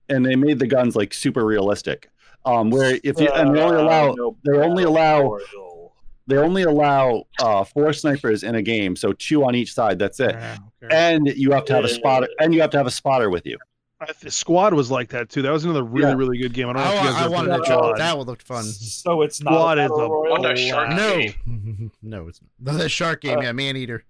and 0.08 0.24
they 0.24 0.36
made 0.36 0.58
the 0.58 0.66
guns 0.66 0.94
like 0.96 1.12
super 1.12 1.44
realistic. 1.44 2.08
Um, 2.44 2.70
where 2.70 2.98
if 3.04 3.20
you 3.20 3.28
and 3.28 3.54
they 3.54 3.60
only 3.60 3.76
Uh, 3.76 3.82
allow 3.84 4.12
no 4.12 4.36
they 4.44 4.58
only 4.58 4.84
allow 4.84 5.22
royal. 5.22 5.92
they 6.28 6.36
only 6.36 6.62
allow 6.62 7.24
uh 7.42 7.62
four 7.64 7.92
snipers 7.92 8.42
in 8.44 8.54
a 8.54 8.62
game, 8.62 8.96
so 8.96 9.12
two 9.12 9.44
on 9.44 9.54
each 9.54 9.74
side. 9.74 9.98
That's 9.98 10.18
it. 10.20 10.34
Yeah, 10.34 10.56
okay. 10.82 10.94
And 11.14 11.26
you 11.36 11.50
have 11.50 11.64
to 11.66 11.74
have 11.74 11.84
a 11.84 11.88
spotter, 11.88 12.28
and 12.40 12.54
you 12.54 12.60
have 12.60 12.70
to 12.70 12.78
have 12.78 12.86
a 12.86 12.90
spotter 12.92 13.28
with 13.28 13.44
you. 13.46 13.58
I 14.02 14.12
th- 14.12 14.32
Squad 14.32 14.74
was 14.74 14.90
like 14.90 15.08
that 15.10 15.28
too. 15.30 15.42
That 15.42 15.50
was 15.52 15.64
another 15.64 15.82
really 15.84 16.08
Yeah. 16.10 16.14
really 16.16 16.38
good 16.38 16.52
game. 16.52 16.68
I 16.68 16.72
don't 16.72 16.82
know 16.82 16.88
I, 16.88 16.94
if 16.94 17.02
you 17.02 17.08
guys 17.10 17.14
I 17.14 17.24
ever 17.24 17.30
wanted 17.34 17.46
to 17.52 17.56
that 17.58 17.64
try 17.66 17.76
one. 17.76 17.98
that 17.98 18.18
one 18.18 18.26
looked 18.26 18.42
fun. 18.42 18.64
So 18.64 19.22
it's 19.22 19.42
not 19.42 19.50
Squad 19.52 19.78
a 19.78 19.84
is 19.84 19.90
a- 19.90 19.94
royal. 19.94 20.46
A 20.46 20.56
shark 20.56 20.90
No, 20.90 21.18
game. 21.20 21.90
no, 22.02 22.28
it's 22.28 22.40
not. 22.60 22.78
The 22.78 22.88
shark 22.88 23.20
game, 23.22 23.38
Uh, 23.38 23.42
yeah, 23.42 23.52
Maneater. 23.52 24.04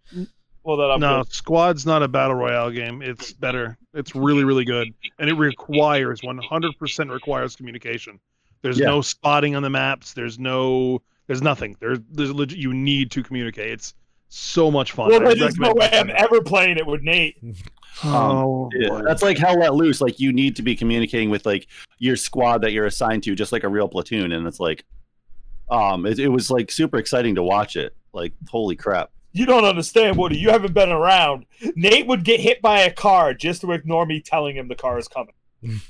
Well, 0.64 0.76
then 0.76 0.90
I'm 0.90 1.00
No, 1.00 1.22
good. 1.24 1.32
Squad's 1.32 1.84
not 1.86 2.02
a 2.02 2.08
battle 2.08 2.36
royale 2.36 2.70
game. 2.70 3.02
It's 3.02 3.32
better. 3.32 3.76
It's 3.94 4.14
really, 4.14 4.44
really 4.44 4.64
good, 4.64 4.88
and 5.18 5.28
it 5.28 5.34
requires 5.34 6.20
100% 6.22 7.10
requires 7.10 7.56
communication. 7.56 8.20
There's 8.62 8.78
Yeah. 8.78 8.86
no 8.86 9.00
spotting 9.02 9.56
on 9.56 9.62
the 9.62 9.70
maps. 9.70 10.12
There's 10.12 10.38
no. 10.38 11.02
There's 11.26 11.42
nothing. 11.42 11.76
There's. 11.80 11.98
There's 12.10 12.32
legit. 12.32 12.58
You 12.58 12.72
need 12.72 13.10
to 13.10 13.22
communicate. 13.24 13.72
It's 13.72 13.94
so 14.28 14.70
much 14.70 14.92
fun. 14.92 15.08
Well, 15.10 15.34
there's 15.34 15.56
no 15.58 15.74
way 15.74 15.90
I'm 15.92 16.10
ever 16.16 16.40
playing 16.40 16.78
it 16.78 16.86
with 16.86 17.02
Nate. 17.02 17.36
Oh, 18.04 18.70
Yeah, 18.74 19.00
that's 19.04 19.22
like 19.22 19.38
hell 19.38 19.58
let 19.58 19.74
loose. 19.74 20.00
Like 20.00 20.18
you 20.18 20.32
need 20.32 20.56
to 20.56 20.62
be 20.62 20.74
communicating 20.74 21.30
with 21.30 21.46
like 21.46 21.66
your 21.98 22.16
squad 22.16 22.58
that 22.62 22.72
you're 22.72 22.86
assigned 22.86 23.22
to, 23.24 23.34
just 23.34 23.52
like 23.52 23.64
a 23.64 23.68
real 23.68 23.88
platoon. 23.88 24.32
And 24.32 24.46
it's 24.46 24.58
like, 24.60 24.84
um, 25.70 26.04
it, 26.06 26.18
it 26.18 26.28
was 26.28 26.50
like 26.50 26.70
super 26.70 26.98
exciting 26.98 27.34
to 27.36 27.42
watch 27.42 27.76
it. 27.76 27.94
Like 28.12 28.32
holy 28.48 28.76
crap. 28.76 29.10
You 29.34 29.46
don't 29.46 29.64
understand, 29.64 30.16
Woody. 30.18 30.36
You 30.36 30.50
haven't 30.50 30.74
been 30.74 30.90
around. 30.92 31.46
Nate 31.74 32.06
would 32.06 32.22
get 32.24 32.40
hit 32.40 32.60
by 32.60 32.80
a 32.80 32.92
car 32.92 33.32
just 33.32 33.62
to 33.62 33.72
ignore 33.72 34.04
me 34.04 34.20
telling 34.20 34.56
him 34.56 34.68
the 34.68 34.74
car 34.74 34.98
is 34.98 35.08
coming. 35.08 35.34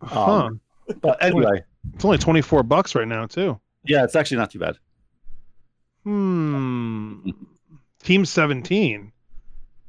Huh. 0.00 0.32
Um, 0.46 0.60
But 1.02 1.22
anyway, 1.22 1.64
It's 1.94 2.04
only 2.04 2.18
24 2.18 2.62
bucks 2.62 2.94
right 2.94 3.06
now 3.06 3.26
too. 3.26 3.60
yeah, 3.84 4.04
it's 4.04 4.16
actually 4.16 4.38
not 4.38 4.50
too 4.50 4.58
bad. 4.58 4.78
Hmm. 6.04 7.30
Team 8.02 8.24
17. 8.24 9.12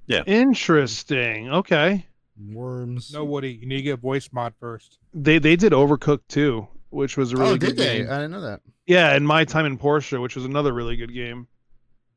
Yeah. 0.09 0.23
Interesting. 0.25 1.49
Okay. 1.51 2.05
Worms. 2.51 3.13
No, 3.13 3.23
Woody, 3.23 3.51
you 3.53 3.67
need 3.67 3.77
to 3.77 3.81
get 3.83 3.93
a 3.93 3.97
voice 3.97 4.29
mod 4.31 4.53
first. 4.59 4.97
They 5.13 5.37
they 5.39 5.55
did 5.55 5.71
Overcooked 5.71 6.27
too, 6.27 6.67
which 6.89 7.15
was 7.15 7.31
a 7.31 7.37
really 7.37 7.51
oh, 7.51 7.57
good 7.57 7.75
did 7.75 7.77
they? 7.77 7.97
game. 7.99 8.07
I 8.09 8.15
didn't 8.15 8.31
know 8.31 8.41
that. 8.41 8.61
Yeah, 8.87 9.13
and 9.13 9.25
My 9.25 9.45
Time 9.45 9.65
in 9.67 9.77
Portia, 9.77 10.19
which 10.19 10.35
was 10.35 10.45
another 10.45 10.73
really 10.73 10.95
good 10.95 11.13
game. 11.13 11.47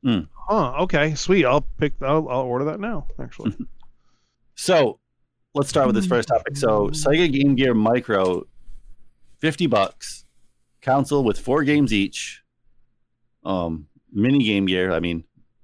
Hmm. 0.03 0.21
Huh. 0.49 0.73
Okay. 0.81 1.13
Sweet. 1.13 1.45
I'll 1.45 1.61
pick. 1.61 1.93
I'll, 2.01 2.27
I'll 2.29 2.41
order 2.41 2.65
that 2.65 2.79
now. 2.79 3.07
Actually. 3.19 3.55
So 4.55 4.99
let's 5.55 5.69
start 5.69 5.87
with 5.87 5.95
this 5.95 6.05
first 6.05 6.27
topic. 6.27 6.55
So 6.55 6.89
Sega 6.89 7.31
Game 7.33 7.55
Gear 7.55 7.73
Micro, 7.73 8.43
fifty 9.39 9.65
bucks, 9.65 10.25
console 10.81 11.23
with 11.23 11.39
four 11.39 11.63
games 11.63 11.91
each. 11.91 12.43
Um, 13.43 13.87
mini 14.11 14.43
Game 14.43 14.67
Gear. 14.67 14.91
I 14.91 14.99
mean, 14.99 15.23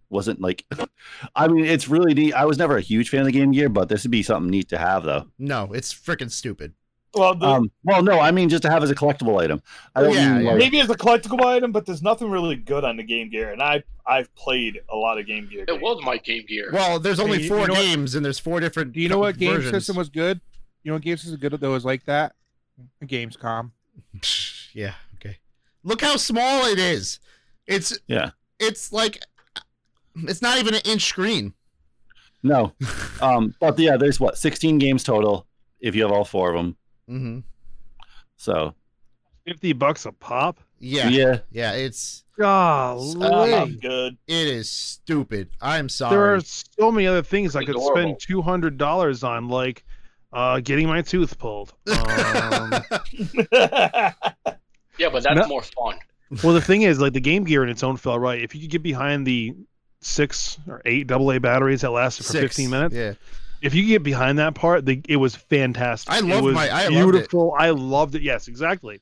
wasn't 0.10 0.42
like, 0.42 0.66
I 1.36 1.48
mean, 1.48 1.66
it's 1.66 1.88
really 1.88 2.14
neat. 2.14 2.34
I 2.34 2.46
was 2.46 2.58
never 2.58 2.78
a 2.78 2.82
huge 2.82 3.10
fan 3.10 3.22
of 3.22 3.26
the 3.28 3.32
Game 3.32 3.52
Gear, 3.52 3.70
but 3.70 3.90
this 3.90 4.04
would 4.04 4.12
be 4.12 4.24
something 4.24 4.50
neat 4.50 4.70
to 4.70 4.78
have, 4.78 5.04
though. 5.04 5.28
No, 5.38 5.72
it's 5.74 5.94
freaking 5.94 6.32
stupid. 6.32 6.74
Well, 7.16 7.34
the, 7.34 7.46
Um, 7.48 7.72
well, 7.84 8.04
no, 8.04 8.20
I 8.20 8.30
mean 8.30 8.50
just 8.50 8.62
to 8.64 8.70
have 8.70 8.84
as 8.84 8.92
a 8.92 8.96
collectible 8.96 9.42
item. 9.42 9.64
I 9.96 10.04
don't 10.04 10.14
Yeah, 10.14 10.34
mean 10.36 10.44
yeah. 10.46 10.50
like, 10.52 10.60
maybe 10.60 10.80
as 10.80 10.90
a 10.92 10.96
collectible 10.96 11.44
item, 11.44 11.72
but 11.72 11.88
there's 11.88 12.04
nothing 12.04 12.30
really 12.30 12.56
good 12.56 12.84
on 12.84 12.98
the 12.98 13.04
Game 13.04 13.30
Gear, 13.32 13.52
and 13.52 13.64
I 13.64 13.82
I've 14.06 14.34
played 14.36 14.80
a 14.90 14.96
lot 14.96 15.18
of 15.18 15.26
Game 15.26 15.48
Gear. 15.50 15.62
It 15.64 15.68
games. 15.70 15.82
was 15.82 16.04
my 16.04 16.18
Game 16.18 16.46
Gear. 16.48 16.70
Well, 16.72 17.00
there's 17.00 17.20
only 17.20 17.38
Hey, 17.38 17.44
you- 17.46 17.50
four 17.50 17.62
you 17.62 17.68
know 17.68 17.74
what- 17.74 17.82
games, 17.82 18.14
and 18.16 18.24
there's 18.24 18.38
four 18.38 18.60
different. 18.60 18.94
Do 18.94 19.00
you 19.02 19.10
know 19.10 19.18
what 19.18 19.38
game 19.40 19.56
versions. 19.56 19.72
system 19.72 19.96
was 19.96 20.10
good? 20.10 20.40
You 20.84 20.92
know 20.92 20.96
what 20.98 21.02
game 21.02 21.18
system 21.18 21.32
was 21.32 21.40
good 21.42 21.60
that 21.60 21.68
was 21.70 21.84
like 21.84 22.06
that? 22.06 22.36
Game.com. 23.06 23.72
Yeah. 24.74 24.94
Okay. 25.16 25.38
Look 25.84 26.02
how 26.02 26.16
small 26.18 26.66
it 26.66 26.78
is. 26.78 27.20
It's 27.66 27.98
Yeah. 28.08 28.32
It's 28.60 28.92
like 28.94 29.24
it's 30.28 30.42
not 30.42 30.58
even 30.58 30.74
an 30.74 30.82
inch 30.86 31.06
screen. 31.06 31.54
no. 32.44 32.74
Um, 33.22 33.54
but 33.60 33.78
yeah, 33.80 33.98
there's 33.98 34.20
what 34.20 34.38
16 34.38 34.78
games 34.78 35.04
total 35.04 35.46
if 35.80 35.96
you 35.96 36.04
have 36.04 36.12
all 36.12 36.26
four 36.26 36.50
of 36.52 36.56
them. 36.58 36.78
Mm-hmm. 37.10 37.40
So 38.38 38.74
50 39.46 39.74
bucks 39.74 40.06
a 40.06 40.12
pop. 40.12 40.60
Yeah. 40.80 41.10
yeah, 41.10 41.40
Yeah. 41.52 41.74
It's 41.74 42.24
Golly. 42.38 43.22
Uh, 43.22 43.66
not 43.66 43.82
good. 43.82 44.18
it 44.28 44.48
is 44.48 44.70
stupid. 44.70 45.50
I'm 45.62 45.90
sorry. 45.90 46.12
there 46.12 46.34
are 46.36 46.40
so 46.40 46.90
many 46.92 47.06
other 47.08 47.22
things 47.24 47.56
I 47.58 47.62
could 47.66 47.72
Adorable. 47.76 48.02
spend 48.02 48.20
two 48.22 48.42
hundred 48.42 48.78
dollars 48.78 49.22
on, 49.26 49.50
like 49.50 49.84
uh, 50.32 50.62
getting 50.62 50.88
my 50.88 51.02
tooth 51.02 51.38
pulled. 51.38 51.74
Um, 51.90 52.72
Yeah, 54.98 55.08
but 55.12 55.24
that's 55.24 55.36
No. 55.40 55.48
more 55.48 55.64
fun. 55.64 55.98
well, 56.44 56.54
the 56.54 56.62
thing 56.62 56.82
is, 56.84 57.00
like 57.00 57.14
the 57.14 57.22
Game 57.22 57.44
Gear 57.46 57.64
in 57.64 57.70
its 57.70 57.84
own 57.84 57.96
fell 57.98 58.20
right. 58.20 58.42
If 58.42 58.54
you 58.54 58.62
could 58.62 58.70
get 58.70 58.84
behind 58.84 59.26
the 59.26 59.56
six 60.02 60.58
or 60.68 60.82
eight 60.86 61.12
AA 61.12 61.40
batteries 61.40 61.82
that 61.82 61.92
lasted 61.92 62.26
for 62.26 62.32
Six. 62.34 62.42
fifteen 62.42 62.70
minutes, 62.70 62.96
Yeah. 62.96 63.14
if 63.62 63.74
you 63.76 63.86
get 63.86 64.04
behind 64.04 64.40
that 64.40 64.56
part, 64.56 64.86
the, 64.86 65.02
it 65.10 65.18
was 65.18 65.36
fantastic. 65.36 66.12
I 66.14 66.20
it 66.20 66.26
loved 66.26 66.44
was 66.46 66.56
my- 66.56 66.70
I 66.70 66.88
loved 66.88 66.96
it. 66.96 67.12
beautiful. 67.14 67.54
I 67.58 67.70
loved 67.72 68.16
it. 68.16 68.22
Yes, 68.22 68.48
exactly. 68.48 69.02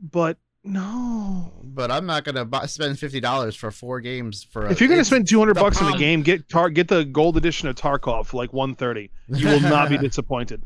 But 0.00 0.36
no, 0.64 1.52
But 1.62 1.90
I'm 1.90 2.04
not 2.04 2.24
gonna 2.24 2.44
buy, 2.44 2.66
spend 2.66 2.98
fifty 2.98 3.20
dollars 3.20 3.54
for 3.56 3.70
four 3.70 4.00
games 4.00 4.44
for. 4.44 4.66
A, 4.66 4.70
if 4.70 4.80
you're 4.80 4.88
gonna 4.90 5.04
spend 5.04 5.26
two 5.28 5.38
hundred 5.38 5.56
the 5.56 5.60
bucks 5.60 5.80
on 5.80 5.94
a 5.94 5.98
game, 5.98 6.22
get 6.22 6.48
tar- 6.48 6.68
get 6.70 6.88
the 6.88 7.04
gold 7.04 7.36
edition 7.36 7.68
of 7.68 7.76
Tarkov 7.76 8.26
for 8.26 8.36
like 8.36 8.52
one 8.52 8.74
thirty. 8.74 9.10
You 9.28 9.46
will 9.48 9.60
not 9.60 9.88
be 9.88 9.96
disappointed. 10.08 10.62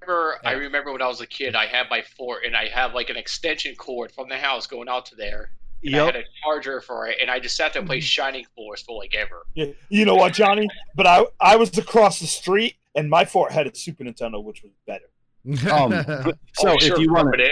remember, 0.00 0.36
I 0.44 0.52
remember 0.52 0.92
when 0.92 1.00
I 1.02 1.06
was 1.06 1.20
a 1.20 1.26
kid, 1.26 1.54
I 1.54 1.66
had 1.66 1.86
my 1.90 2.02
fort 2.02 2.44
and 2.44 2.56
I 2.56 2.66
had 2.68 2.92
like 2.92 3.08
an 3.10 3.16
extension 3.16 3.74
cord 3.76 4.12
from 4.12 4.28
the 4.28 4.36
house 4.36 4.66
going 4.66 4.88
out 4.88 5.06
to 5.06 5.14
there. 5.16 5.50
And 5.82 5.96
I 5.96 6.04
had 6.06 6.16
a 6.16 6.22
charger 6.42 6.80
for 6.80 7.06
it, 7.08 7.16
and 7.20 7.30
I 7.30 7.40
just 7.40 7.56
sat 7.56 7.72
there 7.72 7.80
and 7.80 7.86
Mm-hmm. 7.88 7.92
played 7.92 8.04
Shining 8.04 8.44
Force 8.54 8.82
for 8.82 8.98
like 8.98 9.14
ever. 9.14 9.46
Yeah, 9.54 9.66
you 9.88 10.04
know 10.04 10.14
what, 10.14 10.32
Johnny? 10.34 10.68
But 10.94 11.06
I 11.06 11.24
I 11.40 11.56
was 11.56 11.76
across 11.78 12.20
the 12.20 12.26
street, 12.26 12.76
and 12.94 13.08
my 13.08 13.24
fort 13.24 13.52
had 13.52 13.66
a 13.66 13.74
Super 13.74 14.04
Nintendo, 14.04 14.42
which 14.42 14.62
was 14.62 14.72
better. 14.86 15.04
Um, 15.72 15.92
so 16.54 16.68
Oh, 16.70 16.74
if 16.74 16.82
sure, 16.82 17.00
you 17.00 17.10
want 17.12 17.26
rub 17.28 17.36
to 17.36 17.42
it 17.44 17.50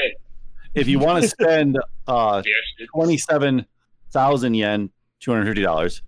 in. 0.75 0.81
if 0.81 0.89
you 0.89 0.99
want 0.99 1.23
to 1.23 1.29
spend 1.37 1.79
uh 2.07 2.43
Yes, 2.45 2.55
it's- 2.79 2.89
27,000 2.95 4.55
yen, 4.55 4.91
$250, 5.23 6.01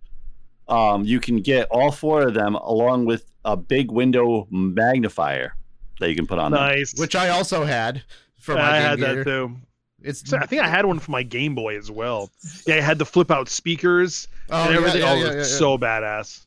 um, 0.68 1.04
you 1.04 1.20
can 1.20 1.38
get 1.40 1.68
all 1.70 1.90
four 1.90 2.22
of 2.22 2.34
them 2.34 2.54
along 2.54 3.06
with 3.06 3.24
a 3.44 3.56
big 3.56 3.90
window 3.90 4.46
magnifier 4.50 5.54
that 6.00 6.10
you 6.10 6.16
can 6.16 6.26
put 6.26 6.38
on 6.38 6.52
there. 6.52 6.60
Nice. 6.60 6.98
which 6.98 7.14
I 7.16 7.30
also 7.30 7.64
had 7.64 8.02
for 8.38 8.54
my 8.54 8.60
I 8.60 8.72
Game 8.72 8.82
had 8.82 8.98
Gear. 8.98 9.14
that 9.16 9.24
too. 9.24 9.56
It's 10.02 10.28
So 10.28 10.36
I 10.38 10.46
think 10.46 10.62
I 10.62 10.68
had 10.68 10.86
one 10.86 10.98
for 10.98 11.10
my 11.10 11.22
Game 11.22 11.54
Boy 11.54 11.76
as 11.76 11.90
well. 11.90 12.30
Yeah, 12.66 12.76
I 12.76 12.80
had 12.80 12.98
the 12.98 13.04
flip 13.04 13.30
out 13.30 13.48
speakers 13.48 14.28
oh, 14.50 14.64
and 14.64 14.70
yeah, 14.72 14.76
everything. 14.78 15.00
yeah, 15.02 15.10
oh, 15.10 15.14
yeah, 15.14 15.24
it 15.24 15.30
yeah, 15.30 15.36
yeah. 15.38 15.42
so 15.42 15.78
badass. 15.78 16.46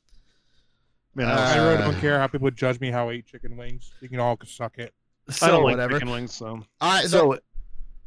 Man, 1.16 1.28
I, 1.28 1.54
I 1.54 1.58
really 1.58 1.76
Uh, 1.76 1.92
don't 1.92 2.00
care 2.00 2.18
how 2.20 2.28
people 2.28 2.50
judge 2.52 2.80
me 2.80 2.90
how 2.90 3.10
I 3.10 3.14
eat 3.14 3.28
chicken 3.28 3.56
wings. 3.56 3.92
You 4.02 4.10
can 4.10 4.20
all 4.20 4.38
suck 4.46 4.78
it. 4.80 4.94
So, 5.30 5.46
I 5.46 5.50
don't 5.52 5.64
like 5.64 5.74
whatever. 5.74 5.94
chicken 5.94 6.10
wings, 6.10 6.34
so 6.34 6.64
I, 6.82 7.04
the, 7.04 7.10
so 7.10 7.38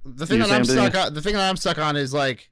the 0.04 0.26
thing 0.26 0.40
that 0.40 0.50
I'm 0.50 0.64
saying, 0.64 0.90
stuck 0.90 1.06
on, 1.06 1.14
the 1.14 1.22
thing 1.22 1.34
that 1.34 1.48
I'm 1.48 1.56
stuck 1.56 1.78
on 1.78 1.96
is 1.96 2.12
like 2.12 2.50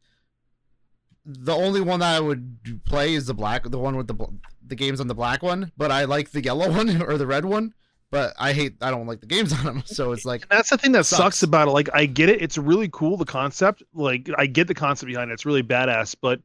the 1.26 1.54
only 1.54 1.80
one 1.80 2.00
that 2.00 2.16
I 2.16 2.20
would 2.20 2.80
play 2.84 3.14
is 3.14 3.26
the 3.26 3.34
black, 3.34 3.64
the 3.64 3.78
one 3.78 3.96
with 3.96 4.06
the 4.06 4.26
the 4.66 4.74
games 4.74 5.00
on 5.00 5.06
the 5.08 5.14
black 5.14 5.42
one. 5.42 5.72
But 5.76 5.90
I 5.90 6.04
like 6.04 6.30
the 6.30 6.42
yellow 6.42 6.70
one 6.76 7.02
or 7.02 7.18
the 7.18 7.26
red 7.26 7.44
one. 7.44 7.74
But 8.14 8.32
I 8.38 8.52
hate, 8.52 8.76
I 8.80 8.90
don't 8.92 9.06
like 9.08 9.20
the 9.20 9.26
games 9.26 9.52
on 9.52 9.64
them. 9.64 9.82
So 9.86 10.12
it's 10.12 10.24
like, 10.24 10.42
And 10.50 10.56
that's 10.58 10.70
the 10.70 10.78
thing 10.78 10.92
that 10.92 11.04
sucks. 11.04 11.18
Sucks. 11.22 11.42
about 11.42 11.66
it. 11.66 11.72
Like 11.72 11.88
I 11.92 12.06
get 12.06 12.28
it, 12.28 12.40
it's 12.40 12.56
really 12.56 12.88
cool 12.92 13.16
the 13.16 13.24
concept. 13.24 13.82
Like 13.92 14.30
I 14.38 14.46
get 14.46 14.68
the 14.68 14.74
concept 14.74 15.08
behind 15.08 15.30
it. 15.30 15.34
It's 15.34 15.44
really 15.44 15.62
badass, 15.64 16.14
but 16.20 16.40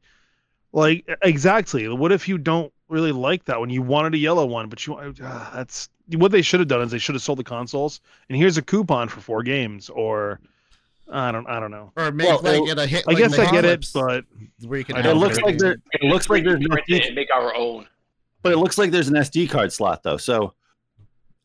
like 0.72 1.08
exactly, 1.22 1.88
what 1.88 2.12
if 2.12 2.28
you 2.28 2.38
don't 2.38 2.72
really 2.88 3.12
like 3.12 3.44
that 3.44 3.60
one? 3.60 3.70
You 3.70 3.82
wanted 3.82 4.14
a 4.14 4.18
yellow 4.18 4.46
one, 4.46 4.68
but 4.68 4.84
you 4.86 4.94
uh, 4.96 5.12
that's 5.54 5.88
what 6.16 6.32
they 6.32 6.42
should 6.42 6.58
have 6.60 6.68
done 6.68 6.80
is 6.82 6.90
they 6.90 6.98
should 6.98 7.14
have 7.14 7.22
sold 7.22 7.38
the 7.38 7.44
consoles. 7.44 8.00
And 8.28 8.36
here's 8.36 8.56
a 8.56 8.62
coupon 8.62 9.08
for 9.08 9.20
four 9.20 9.42
games 9.44 9.88
or 9.90 10.40
I 11.12 11.30
don't 11.32 11.46
I 11.48 11.60
don't 11.60 11.70
know. 11.70 11.92
or 11.96 12.10
make 12.12 12.26
Well, 12.26 12.40
like 12.42 12.68
it- 12.68 12.70
it 12.70 12.78
a 12.78 12.86
hit. 12.86 13.04
I 13.06 13.12
like 13.12 13.18
guess 13.18 13.32
I 13.38 13.44
get 13.50 13.64
it, 13.64 13.84
Apocalypse, 13.84 13.92
but 13.92 14.24
where 14.68 14.78
you 14.80 14.84
can. 14.84 14.96
It 14.96 15.14
looks 15.14 15.36
get 15.38 15.44
like 15.46 15.58
there 15.58 15.76
it 15.92 16.02
looks 16.02 16.28
like 16.30 16.42
there's 16.44 16.60
no 16.60 16.68
print 16.68 16.84
it 16.88 17.14
make 17.14 17.28
our 17.32 17.54
own. 17.54 17.86
but 18.42 18.52
it 18.52 18.58
looks 18.58 18.76
like 18.78 18.90
there's 18.90 19.08
an 19.08 19.14
SD 19.14 19.48
card 19.50 19.72
slot 19.72 20.02
though. 20.02 20.16
So 20.16 20.54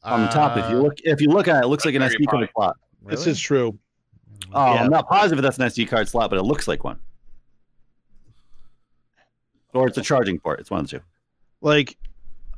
on 0.06 0.22
the 0.22 0.28
top, 0.28 0.58
if 0.58 0.70
you 0.70 0.78
Uh, 0.78 0.82
look 0.82 0.94
if 1.04 1.22
you 1.22 1.30
look 1.30 1.48
at 1.48 1.58
it, 1.58 1.66
it 1.66 1.68
looks 1.68 1.86
like 1.86 1.96
an 1.96 2.02
SD 2.02 2.26
card 2.30 2.48
Pi. 2.48 2.52
slot. 2.56 2.78
this 3.06 3.28
is 3.28 3.40
true. 3.40 3.78
Uh, 4.54 4.74
Yeah. 4.76 4.84
I'm 4.84 4.90
not 4.90 5.08
positive 5.10 5.42
that's 5.44 5.58
an 5.58 5.66
SD 5.66 5.88
card 5.88 6.08
slot, 6.08 6.30
but 6.30 6.38
it 6.40 6.44
looks 6.44 6.68
like 6.68 6.84
one. 6.84 7.00
Or 9.74 9.88
it's 9.88 9.98
a 9.98 10.02
charging 10.02 10.40
port. 10.40 10.60
It's 10.60 10.72
one 10.72 10.82
of 10.82 10.90
the 10.90 11.00
two. 11.00 11.04
Like 11.62 11.98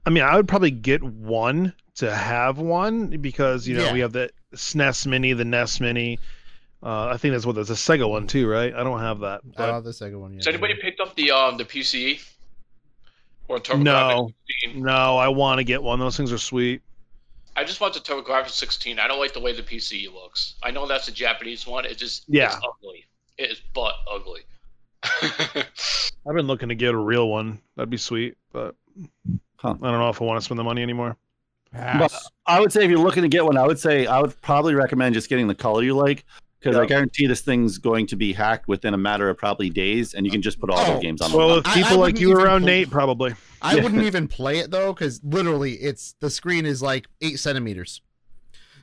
I 0.05 0.10
mean, 0.10 0.23
I 0.23 0.36
would 0.36 0.47
probably 0.47 0.71
get 0.71 1.03
one 1.03 1.73
to 1.95 2.13
have 2.15 2.60
one 2.60 3.07
because 3.21 3.67
you 3.67 3.75
know 3.75 3.86
Yeah. 3.86 3.93
we 3.93 3.99
have 4.01 4.13
the 4.13 4.29
SNES 4.53 5.07
Mini, 5.07 5.33
the 5.33 5.43
NES 5.45 5.79
Mini. 5.81 6.19
Uh, 6.83 7.07
I 7.07 7.17
think 7.17 7.33
that's 7.33 7.45
what 7.45 7.55
there's 7.55 7.71
a 7.71 7.73
Sega 7.73 8.07
one 8.07 8.27
too, 8.27 8.47
right? 8.47 8.73
I 8.73 8.83
don't 8.83 8.99
have 8.99 9.19
that. 9.21 9.41
But 9.55 9.69
Uh, 9.69 9.79
the 9.81 9.89
Sega 9.89 10.19
one. 10.19 10.31
Yeah. 10.33 10.38
Has 10.38 10.47
anybody 10.47 10.75
picked 10.75 10.99
up 11.01 11.15
the 11.15 11.31
um 11.31 11.57
the 11.57 11.65
PCE 11.65 12.21
or 13.47 13.57
TurboGrafx 13.60 13.83
No. 13.83 14.29
no, 14.75 15.17
I 15.17 15.27
want 15.29 15.57
to 15.60 15.63
get 15.63 15.81
one. 15.81 15.99
Those 15.99 16.15
things 16.17 16.31
are 16.31 16.38
sweet. 16.38 16.81
I 17.58 17.63
just 17.63 17.82
want 17.82 17.93
the 17.96 18.00
TurboGrafx 18.00 18.50
16. 18.52 19.00
I 19.00 19.08
don't 19.08 19.20
like 19.20 19.34
the 19.34 19.39
way 19.39 19.52
the 19.52 19.63
PCE 19.63 20.13
looks. 20.13 20.56
I 20.63 20.70
know 20.72 20.88
that's 20.88 21.08
a 21.08 21.12
Japanese 21.12 21.65
one. 21.67 21.86
It 21.86 21.98
just 21.98 22.24
Yeah. 22.28 22.46
it's 22.48 22.56
ugly. 22.58 23.06
It 23.38 23.52
is 23.52 23.62
butt 23.74 23.96
ugly. 24.10 24.41
I've 25.04 26.36
been 26.36 26.48
looking 26.48 26.70
to 26.70 26.76
get 26.76 26.93
a 26.93 26.98
real 26.98 27.30
one. 27.30 27.60
That'd 27.76 27.89
be 27.89 27.98
sweet, 27.98 28.36
but 28.54 28.76
Huh. 29.58 29.70
I 29.82 29.89
don't 29.89 30.00
know 30.00 30.10
if 30.10 30.22
I 30.22 30.26
want 30.26 30.39
to 30.39 30.46
spend 30.46 30.60
the 30.60 30.63
money 30.63 30.84
anymore. 30.84 31.17
Pass. 31.72 32.30
I 32.46 32.60
would 32.60 32.72
say 32.72 32.84
if 32.86 32.91
you're 32.91 33.00
looking 33.00 33.24
to 33.24 33.28
get 33.30 33.43
one, 33.43 33.58
I 33.58 33.65
would 33.65 33.80
say 33.80 34.06
I 34.06 34.20
would 34.22 34.39
probably 34.41 34.76
recommend 34.76 35.15
just 35.15 35.28
getting 35.30 35.48
the 35.48 35.56
color 35.56 35.82
you 35.84 35.96
like 35.96 36.26
because 36.60 36.76
I 36.78 36.86
guarantee 36.86 37.26
this 37.28 37.41
thing's 37.41 37.78
going 37.80 38.06
to 38.08 38.15
be 38.15 38.34
hacked 38.34 38.67
within 38.67 38.93
a 38.93 38.98
matter 38.98 39.30
of 39.30 39.38
probably 39.38 39.70
days, 39.72 40.13
and 40.13 40.26
you 40.26 40.32
can 40.32 40.41
just 40.43 40.60
put 40.60 40.70
all 40.70 40.78
Oh, 40.80 40.96
the 40.96 41.02
games 41.02 41.22
on. 41.22 41.32
Well, 41.34 41.48
one. 41.48 41.56
with 41.58 41.67
I- 41.67 41.72
I 41.72 41.82
people 41.84 41.98
like 41.98 42.20
you 42.20 42.34
around 42.34 42.65
Nate, 42.65 42.89
probably. 42.91 43.34
I 43.62 43.76
Yeah. 43.76 43.84
wouldn't 43.84 44.04
even 44.04 44.28
play 44.28 44.60
it 44.60 44.72
though, 44.72 44.93
because 44.93 45.20
literally, 45.24 45.74
it's 45.74 46.15
the 46.20 46.30
screen 46.30 46.65
is 46.65 46.82
like 46.82 47.08
eight 47.22 47.39
centimeters. 47.39 48.02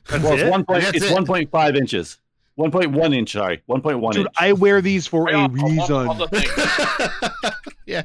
That's 0.09 0.23
well, 0.23 0.33
it's 0.33 0.49
one 0.49 0.65
point. 0.65 0.83
That's 0.83 0.97
It's 0.97 1.05
it. 1.05 1.13
one 1.13 1.25
point 1.25 1.49
five 1.51 1.75
inches. 1.75 2.19
One 2.55 2.71
point 2.71 2.91
one 2.91 3.13
inch. 3.13 3.31
Sorry, 3.33 3.61
one 3.65 3.81
point 3.81 3.99
one 3.99 4.13
Dude, 4.13 4.27
inch. 4.27 4.35
I 4.37 4.53
wear 4.53 4.81
these 4.81 5.07
for 5.07 5.23
Right 5.23 5.35
a 5.35 5.37
off- 5.39 5.51
off- 5.51 5.63
reason. 5.63 6.07
off 6.07 6.17
the 6.19 6.27
thing. 6.27 8.03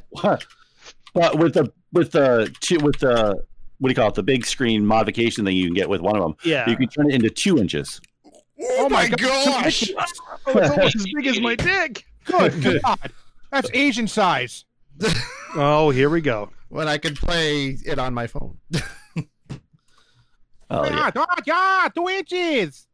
but 1.14 1.38
with 1.38 1.54
the 1.54 1.72
with 1.92 2.12
the 2.12 2.54
two 2.60 2.78
with 2.78 2.98
the 2.98 3.42
what 3.78 3.88
do 3.88 3.92
you 3.92 3.94
call 3.94 4.08
it? 4.08 4.14
The 4.14 4.22
big 4.22 4.44
screen 4.44 4.84
modification 4.84 5.44
that 5.46 5.52
you 5.54 5.64
can 5.66 5.74
get 5.74 5.88
with 5.88 6.00
one 6.00 6.16
of 6.16 6.22
them. 6.22 6.36
Yeah. 6.44 6.68
You 6.68 6.76
can 6.76 6.88
turn 6.88 7.10
it 7.10 7.14
into 7.14 7.30
two 7.30 7.58
inches. 7.58 8.00
oh 8.62 8.88
my 8.90 9.08
gosh! 9.08 9.90
Oh, 9.96 10.04
it's 10.58 10.70
almost 10.70 10.96
as 10.96 11.06
big 11.14 11.26
as 11.26 11.40
my 11.40 11.54
dick. 11.56 12.04
Good 12.24 12.62
God. 12.84 13.12
That's 13.50 13.70
Asian 13.72 14.06
size. 14.06 14.64
Oh, 15.54 15.90
here 15.90 16.10
we 16.10 16.20
go. 16.20 16.50
When 16.70 16.88
I 16.88 16.96
can 16.98 17.14
play 17.14 17.76
it 17.84 17.98
on 17.98 18.14
my 18.14 18.26
phone. 18.26 18.56
Oh 20.72 20.84
yeah. 20.84 21.10
Ah, 21.16 21.26
ah, 21.28 21.36
yeah, 21.44 21.88
two 21.92 22.08
inches. 22.08 22.86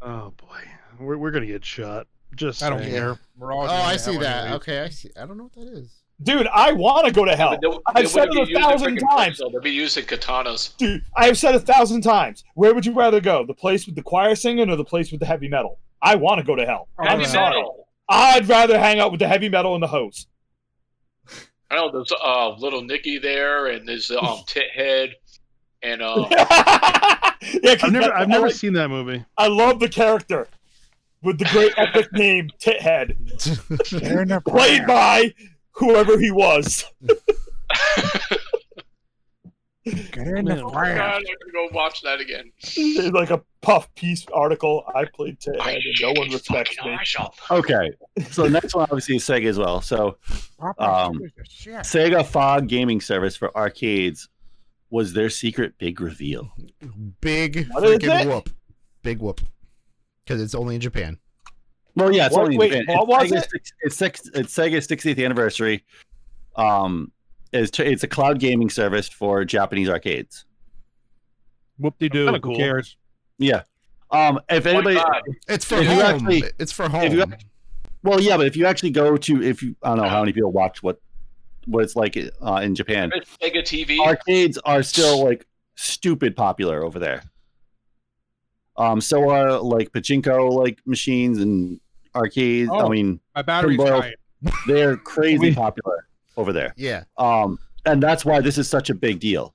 Oh 0.00 0.32
boy, 0.36 0.60
we're 1.00 1.16
we're 1.18 1.30
gonna 1.32 1.46
get 1.46 1.64
shot. 1.64 2.06
Just 2.36 2.62
I 2.62 2.70
don't 2.70 2.78
saying. 2.80 2.92
care. 2.92 3.18
We're 3.36 3.52
all 3.52 3.64
Oh, 3.64 3.68
I 3.68 3.96
see 3.96 4.16
that. 4.18 4.42
anyways. 4.44 4.56
Okay, 4.60 4.80
I 4.80 4.88
see. 4.90 5.10
I 5.20 5.26
don't 5.26 5.38
know 5.38 5.44
what 5.44 5.54
that 5.54 5.66
is. 5.76 5.92
Dude, 6.22 6.46
I 6.46 6.70
want 6.72 7.06
to 7.06 7.12
go 7.12 7.24
to 7.24 7.34
hell. 7.34 7.58
They- 7.60 7.68
they 7.68 7.78
I've 7.86 8.08
said 8.08 8.28
wouldn't 8.28 8.50
it 8.50 8.56
a 8.56 8.60
thousand 8.60 8.98
times. 8.98 9.38
They'll 9.38 9.60
be 9.60 9.70
using 9.70 10.04
katanas. 10.04 10.76
Dude, 10.76 11.02
I 11.16 11.26
have 11.26 11.36
said 11.36 11.54
a 11.56 11.60
thousand 11.60 12.02
times. 12.02 12.44
Where 12.54 12.72
would 12.74 12.86
you 12.86 12.92
rather 12.94 13.20
go? 13.20 13.44
The 13.44 13.54
place 13.54 13.86
with 13.86 13.96
the 13.96 14.02
choir 14.02 14.34
singing 14.36 14.70
or 14.70 14.76
the 14.76 14.84
place 14.84 15.10
with 15.10 15.18
the 15.20 15.26
heavy 15.26 15.48
metal? 15.48 15.78
I 16.00 16.14
want 16.14 16.38
to 16.40 16.44
go 16.46 16.54
to 16.54 16.64
hell. 16.64 16.88
Oh, 16.98 17.02
I'm 17.02 17.18
Heavy 17.18 17.24
sorry. 17.24 17.56
metal. 17.56 17.88
I'd 18.08 18.48
rather 18.48 18.78
hang 18.78 19.00
out 19.00 19.10
with 19.10 19.18
the 19.20 19.26
heavy 19.28 19.48
metal 19.48 19.74
and 19.74 19.82
the 19.82 19.88
host. 19.88 20.28
I 21.70 21.76
know 21.76 21.90
there's 21.90 22.12
uh 22.12 22.50
little 22.58 22.82
Nicky 22.82 23.18
there, 23.18 23.66
and 23.66 23.86
there's 23.88 24.10
um 24.10 24.40
Tit 24.46 24.70
Head, 24.74 25.14
and 25.82 26.02
uh 26.02 26.26
yeah, 26.30 27.74
'cause 27.76 27.84
I've 27.84 27.92
never 27.92 28.12
I've 28.12 28.28
never 28.28 28.46
like- 28.46 28.54
seen 28.54 28.72
that 28.74 28.88
movie. 28.88 29.24
I 29.36 29.48
love 29.48 29.80
the 29.80 29.88
character 29.88 30.48
with 31.22 31.38
the 31.38 31.44
great 31.46 31.72
epic 31.76 32.08
name 32.12 32.50
Tithead, 32.60 33.16
They're 34.28 34.40
played 34.40 34.86
by 34.86 35.34
whoever 35.72 36.18
he 36.18 36.30
was. 36.30 36.84
Get 39.86 40.26
in 40.26 40.32
Man, 40.34 40.44
the 40.46 40.54
God. 40.62 40.74
I'm 40.76 41.22
gonna 41.22 41.24
go 41.52 41.68
watch 41.72 42.02
that 42.02 42.20
again. 42.20 42.50
It's 42.58 43.12
like 43.14 43.30
a 43.30 43.40
puff 43.62 43.92
piece 43.94 44.26
article. 44.32 44.84
I 44.94 45.04
played 45.04 45.38
Tithead, 45.38 45.60
I 45.60 45.72
and 45.72 45.82
no 46.00 46.12
one 46.12 46.28
respects 46.30 46.76
me. 46.84 46.98
Okay. 47.52 47.92
So 48.30 48.42
the 48.44 48.50
next 48.50 48.74
one 48.74 48.82
obviously 48.90 49.16
is 49.16 49.22
Sega 49.24 49.46
as 49.46 49.58
well. 49.58 49.80
So 49.80 50.18
Um, 50.78 51.20
Sega 51.82 52.26
Fog 52.26 52.66
gaming 52.66 53.00
service 53.00 53.36
for 53.36 53.56
arcades 53.56 54.28
was 54.90 55.12
their 55.12 55.30
secret 55.30 55.74
big 55.78 56.00
reveal. 56.00 56.50
Big 57.20 57.68
What 57.70 57.84
is 57.84 57.98
freaking 57.98 58.26
whoop. 58.26 58.50
Big 59.02 59.18
whoop. 59.20 59.40
Because 60.24 60.42
it's 60.42 60.54
only 60.56 60.74
in 60.74 60.80
Japan. 60.80 61.18
Well, 61.94 62.12
yeah, 62.12 62.26
it's 62.26 62.34
What- 62.34 62.44
only 62.46 62.58
wait, 62.58 62.70
been, 62.72 62.86
what 62.88 63.22
it's 63.24 63.32
was 63.32 63.40
Sega's 63.42 63.44
it? 63.84 63.92
six- 63.92 64.22
It's 64.30 64.36
it's 64.36 64.54
Sega's 64.56 64.86
60th 64.88 65.24
anniversary. 65.24 65.84
Um, 66.56 67.12
is 67.52 67.70
t- 67.70 67.82
it's 67.84 68.02
a 68.02 68.08
cloud 68.08 68.38
gaming 68.38 68.70
service 68.70 69.08
for 69.08 69.44
Japanese 69.44 69.88
arcades. 69.88 70.44
Whoop 71.78 71.98
de 71.98 72.08
doo. 72.08 72.24
Kinda 72.26 72.40
Who 72.42 72.56
cares? 72.56 72.96
Yeah. 73.38 73.62
Um, 74.10 74.40
if 74.48 74.66
Oh 74.66 74.70
anybody, 74.70 74.96
God. 74.96 75.22
It's 75.48 75.64
for 75.64 75.76
If 75.78 75.86
home. 75.86 75.98
actually- 76.00 76.44
it's 76.58 76.72
for 76.72 76.84
if 76.86 76.92
home. 76.92 77.12
you 77.12 77.24
well, 78.02 78.20
yeah, 78.20 78.36
but 78.36 78.46
if 78.46 78.56
you 78.56 78.66
actually 78.66 78.90
go 78.90 79.16
to, 79.16 79.42
if 79.42 79.62
you, 79.62 79.74
I 79.82 79.88
don't 79.88 79.98
know 79.98 80.08
how 80.08 80.20
many 80.20 80.32
people 80.32 80.52
watch 80.52 80.80
what, 80.82 81.00
what 81.66 81.82
it's 81.82 81.96
like 81.96 82.16
uh, 82.40 82.60
in 82.62 82.74
Japan. 82.76 83.10
It's 83.14 83.36
Sega 83.38 83.62
TV. 83.62 83.98
Arcades 83.98 84.58
are 84.58 84.84
still 84.84 85.24
like 85.24 85.44
stupid 85.74 86.36
popular 86.36 86.84
over 86.84 87.00
there. 87.00 87.24
Um, 88.76 89.00
so 89.00 89.28
are 89.30 89.58
like 89.60 89.90
pachinko 89.92 90.52
like 90.52 90.78
machines 90.86 91.38
and 91.38 91.80
arcades. 92.14 92.70
I 92.70 92.76
Oh. 92.82 92.88
mean, 92.90 93.18
My 93.34 93.42
battery's 93.42 93.78
Pinball. 93.78 94.12
they're 94.68 94.96
crazy 94.98 95.52
popular 95.54 96.05
over 96.36 96.52
there. 96.52 96.74
yeah. 96.76 97.04
Um, 97.18 97.58
and 97.84 98.02
that's 98.02 98.24
why 98.24 98.40
this 98.40 98.58
is 98.58 98.68
such 98.68 98.90
a 98.90 98.94
big 98.94 99.20
deal. 99.20 99.54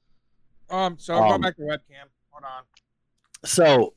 Um, 0.70 0.96
so 0.98 1.16
I'm 1.16 1.24
Um, 1.24 1.30
going 1.30 1.42
back 1.42 1.56
to 1.58 1.62
webcam. 1.64 2.08
Hold 2.32 2.44
on. 2.46 2.64
So 3.46 3.94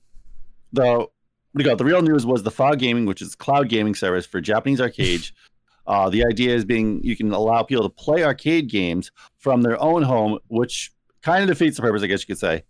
the 0.72 0.98
what 0.98 1.58
do 1.58 1.62
you 1.62 1.64
call 1.64 1.74
it? 1.74 1.78
The 1.78 1.84
real 1.84 2.02
news 2.02 2.26
was 2.26 2.42
the 2.42 2.50
Fog 2.50 2.80
Gaming, 2.80 3.06
which 3.06 3.22
is 3.22 3.36
cloud 3.36 3.68
gaming 3.68 3.94
service 3.94 4.26
for 4.26 4.40
Japanese 4.40 4.80
arcades. 4.80 5.32
Uh, 5.86 6.08
the 6.08 6.24
idea 6.24 6.54
is 6.54 6.64
being 6.64 6.98
you 7.04 7.14
can 7.14 7.30
allow 7.30 7.62
people 7.62 7.82
to 7.86 7.90
play 7.90 8.24
arcade 8.24 8.70
games 8.70 9.12
from 9.36 9.60
their 9.60 9.78
own 9.82 10.02
home, 10.02 10.38
which 10.48 10.90
kind 11.20 11.42
of 11.42 11.48
defeats 11.48 11.76
the 11.76 11.82
purpose, 11.82 12.02
I 12.02 12.06
guess 12.06 12.22
you 12.22 12.26
could 12.28 12.38
say. 12.38 12.64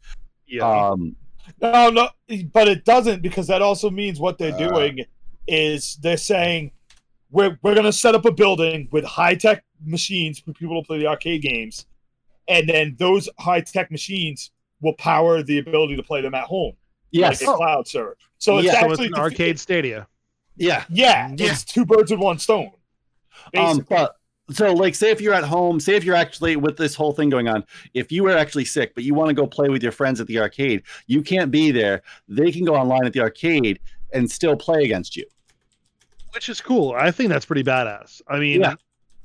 Yeah. 0.48 0.68
Um, 0.68 1.14
No, 1.62 1.90
no, 1.90 2.09
but 2.53 2.66
it 2.66 2.85
doesn't 2.85 3.22
because 3.22 3.46
that 3.46 3.62
also 3.62 3.88
means 3.88 4.18
what 4.18 4.37
they're 4.38 4.53
Uh. 4.53 4.68
doing 4.68 5.05
is 5.46 5.94
they're 6.03 6.16
saying 6.16 6.72
we're 7.31 7.57
we're 7.62 7.77
gonna 7.77 7.92
set 7.92 8.16
up 8.16 8.24
a 8.24 8.33
building 8.33 8.88
with 8.90 9.05
high 9.05 9.37
tech 9.37 9.62
machines 9.86 10.38
for 10.38 10.52
people 10.52 10.80
to 10.82 10.86
play 10.86 10.98
the 10.98 11.06
arcade 11.06 11.42
games, 11.42 11.86
and 12.48 12.68
then 12.68 12.96
those 12.98 13.28
high 13.38 13.60
tech 13.60 13.90
machines 13.90 14.50
will 14.80 14.94
power 14.94 15.42
the 15.42 15.58
ability 15.58 15.96
to 15.96 16.02
play 16.02 16.20
them 16.20 16.34
at 16.34 16.44
home, 16.44 16.74
yes, 17.10 17.40
like 17.42 17.54
a 17.54 17.56
cloud 17.56 17.88
server. 17.88 18.16
So 18.38 18.58
it's 18.58 18.66
Yeah. 18.66 18.80
so 18.80 18.90
it's 18.92 19.00
an 19.00 19.14
arcade 19.14 19.58
stadia. 19.58 20.06
yeah. 20.56 20.84
Yeah, 20.88 21.32
Yeah. 21.36 21.52
it's 21.52 21.64
two 21.64 21.84
birds 21.86 22.10
with 22.10 22.20
one 22.20 22.38
stone. 22.38 22.70
Um, 23.56 23.84
but 23.88 24.16
so 24.50 24.72
like, 24.74 24.94
say 24.94 25.10
if 25.10 25.20
you're 25.20 25.32
at 25.34 25.44
home, 25.44 25.80
say 25.80 25.96
if 25.96 26.04
you're 26.04 26.14
actually 26.14 26.56
with 26.56 26.76
this 26.76 26.94
whole 26.94 27.12
thing 27.12 27.30
going 27.30 27.48
on, 27.48 27.64
if 27.94 28.12
you 28.12 28.22
were 28.24 28.36
actually 28.36 28.64
sick, 28.66 28.94
but 28.94 29.02
you 29.04 29.14
want 29.14 29.28
to 29.28 29.34
go 29.34 29.46
play 29.46 29.68
with 29.70 29.82
your 29.82 29.92
friends 29.92 30.20
at 30.20 30.26
the 30.26 30.38
arcade, 30.38 30.82
you 31.06 31.22
can't 31.22 31.50
be 31.50 31.70
there. 31.70 32.02
They 32.28 32.52
can 32.52 32.64
go 32.64 32.74
online 32.74 33.06
at 33.06 33.12
the 33.14 33.20
arcade 33.20 33.80
and 34.12 34.30
still 34.30 34.54
play 34.54 34.84
against 34.84 35.16
you. 35.16 35.24
Which 36.32 36.48
is 36.48 36.60
cool. 36.60 36.92
I 36.96 37.10
think 37.10 37.30
that's 37.30 37.46
pretty 37.46 37.64
badass. 37.64 38.20
I 38.28 38.38
mean, 38.38 38.60
Yeah. 38.60 38.74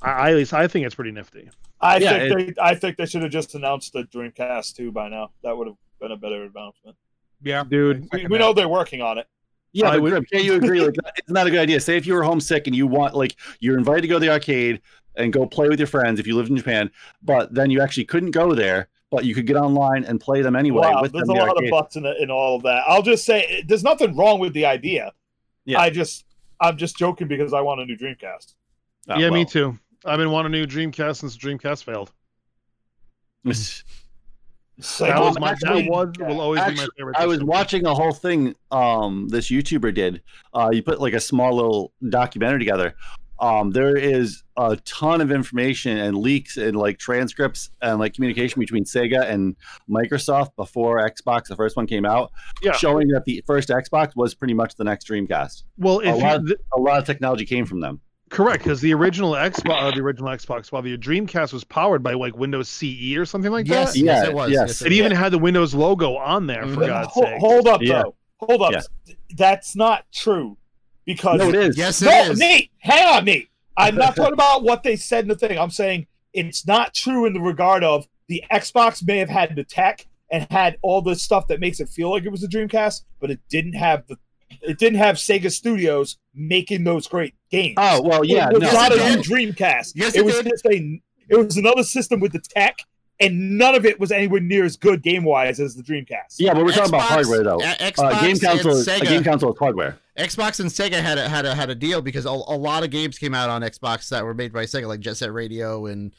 I, 0.01 0.11
I 0.11 0.29
at 0.31 0.35
least 0.35 0.53
I 0.53 0.67
think 0.67 0.85
it's 0.85 0.95
pretty 0.95 1.11
nifty. 1.11 1.49
I 1.81 1.97
yeah, 1.97 2.19
think 2.29 2.55
they 2.55 2.61
I 2.61 2.75
think 2.75 2.97
they 2.97 3.05
should 3.05 3.21
have 3.21 3.31
just 3.31 3.55
announced 3.55 3.93
the 3.93 4.03
Dreamcast 4.03 4.75
too 4.75 4.91
by 4.91 5.09
now. 5.09 5.31
That 5.43 5.57
would 5.57 5.67
have 5.67 5.77
been 5.99 6.11
a 6.11 6.17
better 6.17 6.43
announcement. 6.43 6.95
Yeah, 7.41 7.63
Dude, 7.63 8.07
We, 8.11 8.27
we 8.27 8.37
know 8.37 8.51
they're 8.53 8.67
working 8.67 9.01
on 9.01 9.17
it. 9.17 9.27
Yeah, 9.71 9.89
I 9.89 9.97
would- 9.97 10.29
can't 10.29 10.43
you 10.43 10.55
agree? 10.55 10.81
Like, 10.81 10.95
it's 11.17 11.29
not 11.29 11.47
a 11.47 11.51
good 11.51 11.59
idea. 11.59 11.79
Say 11.79 11.95
if 11.95 12.05
you 12.07 12.13
were 12.15 12.23
homesick 12.23 12.67
and 12.67 12.75
you 12.75 12.85
want, 12.87 13.15
like, 13.15 13.35
you're 13.59 13.77
invited 13.77 14.01
to 14.01 14.07
go 14.09 14.15
to 14.15 14.19
the 14.19 14.29
arcade 14.31 14.81
and 15.15 15.31
go 15.31 15.45
play 15.45 15.69
with 15.69 15.79
your 15.79 15.87
friends 15.87 16.19
if 16.19 16.25
you 16.27 16.35
lived 16.35 16.49
in 16.49 16.57
Japan, 16.57 16.89
but 17.21 17.53
then 17.53 17.69
you 17.69 17.79
actually 17.81 18.05
couldn't 18.05 18.31
go 18.31 18.53
there, 18.55 18.87
but 19.11 19.23
you 19.25 19.33
could 19.35 19.45
get 19.47 19.55
online 19.55 20.03
and 20.05 20.19
play 20.19 20.41
them 20.41 20.55
anyway 20.55 20.81
wow, 20.81 21.01
with 21.01 21.11
there's 21.13 21.27
them 21.27 21.35
a 21.37 21.39
the 21.39 21.45
lot 21.45 21.49
arcade. 21.55 21.65
of 21.67 21.71
butts 21.71 21.95
in, 21.95 22.05
it- 22.05 22.17
in 22.19 22.29
all 22.31 22.55
of 22.57 22.63
that. 22.63 22.83
I'll 22.87 23.01
just 23.03 23.23
say 23.25 23.45
it- 23.47 23.67
there's 23.69 23.83
nothing 23.83 24.17
wrong 24.17 24.39
with 24.39 24.53
the 24.53 24.65
idea. 24.65 25.13
Yeah. 25.65 25.79
I 25.79 25.89
just 25.91 26.25
I'm 26.59 26.75
just 26.75 26.97
joking 26.97 27.27
because 27.29 27.53
I 27.53 27.61
want 27.61 27.79
a 27.79 27.85
new 27.85 27.95
Dreamcast. 27.95 28.55
Ah, 29.07 29.17
yeah, 29.17 29.29
me 29.29 29.45
too. 29.45 29.77
I've 30.05 30.17
been 30.17 30.31
wanting 30.31 30.53
a 30.53 30.57
new 30.57 30.65
Dreamcast 30.65 31.17
since 31.17 31.37
Dreamcast 31.37 31.83
failed. 31.83 32.11
So, 34.81 35.05
That 35.05 35.19
was 35.19 35.37
my 35.39 35.51
actually- 35.51 35.83
that 35.83 35.89
was 35.91 36.07
will 36.19 36.39
always 36.39 36.61
be 36.63 36.75
my 36.75 36.87
favorite. 36.97 37.17
I 37.17 37.25
was 37.25 37.35
system. 37.35 37.47
watching 37.47 37.85
a 37.85 37.93
whole 37.93 38.13
thing 38.13 38.55
um 38.71 39.27
this 39.27 39.49
YouTuber 39.49 39.93
did. 39.93 40.21
Uh 40.53 40.69
you 40.71 40.81
put 40.81 41.01
like 41.01 41.13
a 41.13 41.19
small 41.19 41.53
little 41.53 41.91
documentary 42.07 42.59
together. 42.59 42.95
Um 43.41 43.71
there 43.71 43.97
is 43.97 44.43
a 44.55 44.77
ton 44.85 45.19
of 45.19 45.31
information 45.33 45.97
and 45.97 46.17
leaks 46.17 46.55
and 46.55 46.77
like 46.77 46.97
transcripts 46.97 47.71
and 47.81 47.99
like 47.99 48.13
communication 48.13 48.59
between 48.61 48.85
Sega 48.85 49.29
and 49.29 49.57
Microsoft 49.89 50.55
before 50.55 51.05
Xbox 51.09 51.47
the 51.47 51.57
first 51.57 51.75
one 51.75 51.85
came 51.85 52.05
out 52.05 52.31
Yeah. 52.61 52.71
showing 52.73 53.09
that 53.09 53.25
the 53.25 53.43
first 53.45 53.67
Xbox 53.67 54.15
was 54.15 54.33
pretty 54.33 54.53
much 54.53 54.75
the 54.75 54.85
next 54.85 55.09
Dreamcast. 55.09 55.63
Well, 55.77 55.99
if 55.99 56.07
a 56.15 56.17
lot 56.17 56.41
you, 56.41 56.47
th- 56.47 56.59
A 56.77 56.79
lot 56.79 56.99
of 56.99 57.05
technology 57.05 57.45
came 57.45 57.65
from 57.65 57.81
them. 57.81 57.99
Correct, 58.29 58.63
because 58.63 58.79
the 58.81 58.93
original 58.93 59.31
Xbox, 59.33 59.81
uh, 59.81 59.91
the 59.91 60.01
original 60.01 60.29
Xbox, 60.29 60.71
while 60.71 60.81
the 60.81 60.97
Dreamcast 60.97 61.51
was 61.51 61.63
powered 61.63 62.03
by 62.03 62.13
like 62.13 62.35
Windows 62.37 62.69
CE 62.69 63.15
or 63.17 63.25
something 63.25 63.51
like 63.51 63.67
yes, 63.67 63.93
that, 63.93 63.99
yes, 63.99 64.23
Yeah, 64.23 64.29
it 64.29 64.35
was. 64.35 64.51
yes. 64.51 64.67
Yes, 64.67 64.81
it 64.83 64.91
even 64.91 65.11
had 65.11 65.31
the 65.31 65.39
Windows 65.39 65.73
logo 65.73 66.15
on 66.15 66.45
there. 66.47 66.63
For 66.67 66.81
Mhm. 66.81 66.87
God's 66.87 67.09
Ho- 67.13 67.21
sake, 67.23 67.39
hold 67.39 67.67
up 67.67 67.81
Yeah. 67.81 68.03
though. 68.03 68.15
Hold 68.41 68.61
up. 68.61 68.71
Yeah. 68.71 69.13
That's 69.35 69.75
not 69.75 70.05
true. 70.13 70.57
Because 71.05 71.39
No, 71.39 71.49
it 71.49 71.55
is. 71.55 71.77
Yes, 71.77 72.01
it 72.01 72.05
no, 72.05 72.31
is. 72.31 72.39
Nate, 72.39 72.69
hang 72.77 73.17
on, 73.17 73.25
Nate. 73.25 73.49
I'm 73.75 73.95
not 73.95 74.15
talking 74.15 74.33
about 74.33 74.63
what 74.63 74.83
they 74.83 74.95
said 74.95 75.23
in 75.23 75.27
the 75.29 75.35
thing. 75.35 75.57
I'm 75.57 75.71
saying 75.71 76.05
it's 76.33 76.67
not 76.67 76.93
true 76.93 77.25
in 77.25 77.33
the 77.33 77.39
regard 77.41 77.83
of 77.83 78.07
the 78.27 78.43
Xbox 78.51 79.05
may 79.05 79.17
have 79.17 79.29
had 79.29 79.55
the 79.55 79.63
tech 79.63 80.05
and 80.31 80.45
had 80.51 80.77
all 80.83 81.01
the 81.01 81.15
stuff 81.15 81.47
that 81.47 81.59
makes 81.59 81.79
it 81.79 81.89
feel 81.89 82.11
like 82.11 82.23
it 82.25 82.29
was 82.31 82.43
a 82.43 82.47
Dreamcast, 82.47 83.01
but 83.19 83.31
it 83.31 83.39
didn't 83.49 83.73
have 83.73 84.05
the 84.05 84.17
it 84.61 84.77
didn't 84.77 84.99
have 84.99 85.15
Sega 85.15 85.51
Studios 85.51 86.17
making 86.33 86.83
those 86.83 87.07
great 87.07 87.33
games. 87.51 87.75
Oh 87.77 88.01
well, 88.01 88.23
yeah. 88.23 88.49
it 88.49 88.53
was 88.53 88.61
no, 88.63 88.71
not 88.73 88.91
a 88.91 88.95
Yes, 88.95 89.13
it 89.13 89.17
new 89.17 89.23
Dreamcast. 89.53 89.91
Yes, 89.95 90.15
it 90.15 90.19
it 90.19 90.25
was 90.25 90.35
did. 90.35 90.49
just 90.49 90.65
a 90.65 91.01
it 91.29 91.35
was 91.37 91.57
another 91.57 91.83
system 91.83 92.19
with 92.19 92.31
the 92.33 92.39
tech, 92.39 92.77
and 93.19 93.57
none 93.57 93.75
of 93.75 93.85
it 93.85 93.99
was 93.99 94.11
anywhere 94.11 94.39
near 94.41 94.65
as 94.65 94.75
good 94.77 95.03
game 95.03 95.23
wise 95.23 95.59
as 95.59 95.75
the 95.75 95.83
Dreamcast. 95.83 96.35
yeah, 96.39 96.53
but 96.53 96.65
we're 96.65 96.71
talking 96.71 96.89
about 96.89 97.01
hardware 97.01 97.43
though. 97.43 97.59
A- 97.61 97.63
Uh, 97.63 97.75
Xbox 97.91 98.21
game 98.21 98.39
console, 98.39 98.71
and 98.71 98.79
is, 98.81 98.87
a 98.87 98.91
Sega. 98.91 99.03
game 99.07 99.23
console 99.23 99.53
is 99.53 99.59
hardware. 99.59 99.97
Xbox 100.17 100.59
and 100.59 100.69
Sega 100.69 100.99
had 101.01 101.17
a, 101.17 101.29
had 101.29 101.45
a 101.45 101.55
had 101.55 101.69
a 101.69 101.75
deal 101.75 102.01
because 102.01 102.25
a, 102.25 102.29
a 102.29 102.57
lot 102.57 102.83
of 102.83 102.89
games 102.89 103.17
came 103.17 103.33
out 103.33 103.49
on 103.49 103.61
Xbox 103.61 104.09
that 104.09 104.25
were 104.25 104.33
made 104.33 104.51
by 104.51 104.65
Sega, 104.65 104.85
like 104.85 104.99
Jet 104.99 105.15
Set 105.15 105.31
Radio 105.31 105.85
and 105.85 106.11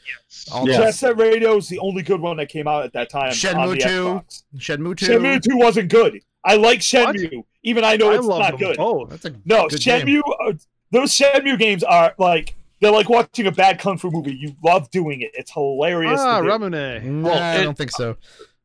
all 0.51 0.67
Yeah. 0.67 0.77
Jet 0.77 0.95
Set 0.95 1.17
Radio 1.17 1.57
is 1.57 1.67
the 1.67 1.77
only 1.77 2.01
good 2.01 2.19
one 2.19 2.37
that 2.37 2.49
came 2.49 2.67
out 2.67 2.83
at 2.83 2.93
that 2.93 3.09
time 3.11 3.25
on 3.27 3.31
Shenmue 3.31 3.73
the 3.75 3.77
2. 3.77 3.89
Xbox. 3.89 4.43
Shenmue 4.57 4.97
Two. 4.97 5.05
Shenmue 5.05 5.41
2 5.43 5.57
wasn't 5.57 5.89
good. 5.91 6.19
I 6.43 6.55
like 6.55 6.79
Shenmue, 6.79 7.43
even 7.63 7.83
I 7.83 7.95
know 7.95 8.11
I 8.11 8.15
it's 8.15 8.25
love 8.25 8.39
not 8.39 8.51
them 8.51 8.59
good. 8.59 8.77
both. 8.77 9.09
That's 9.09 9.25
a 9.25 9.33
No, 9.45 9.67
good 9.67 9.79
Shenmue, 9.79 10.21
uh, 10.45 10.53
those 10.91 11.11
Shenmue 11.17 11.57
games 11.59 11.83
are 11.83 12.13
like 12.17 12.55
they're 12.79 12.91
like 12.91 13.09
watching 13.09 13.45
a 13.47 13.51
bad 13.51 13.79
kung 13.79 13.97
fu 13.97 14.09
movie. 14.09 14.33
You 14.35 14.55
love 14.63 14.89
doing 14.89 15.21
it. 15.21 15.31
It's 15.33 15.51
hilarious. 15.51 16.19
Ah, 16.19 16.41
do. 16.41 16.47
Ramune. 16.47 17.03
Nah, 17.03 17.29
Well, 17.29 17.39
I 17.59 17.63
don't 17.63 17.77
think 17.77 17.91
so. 17.91 18.17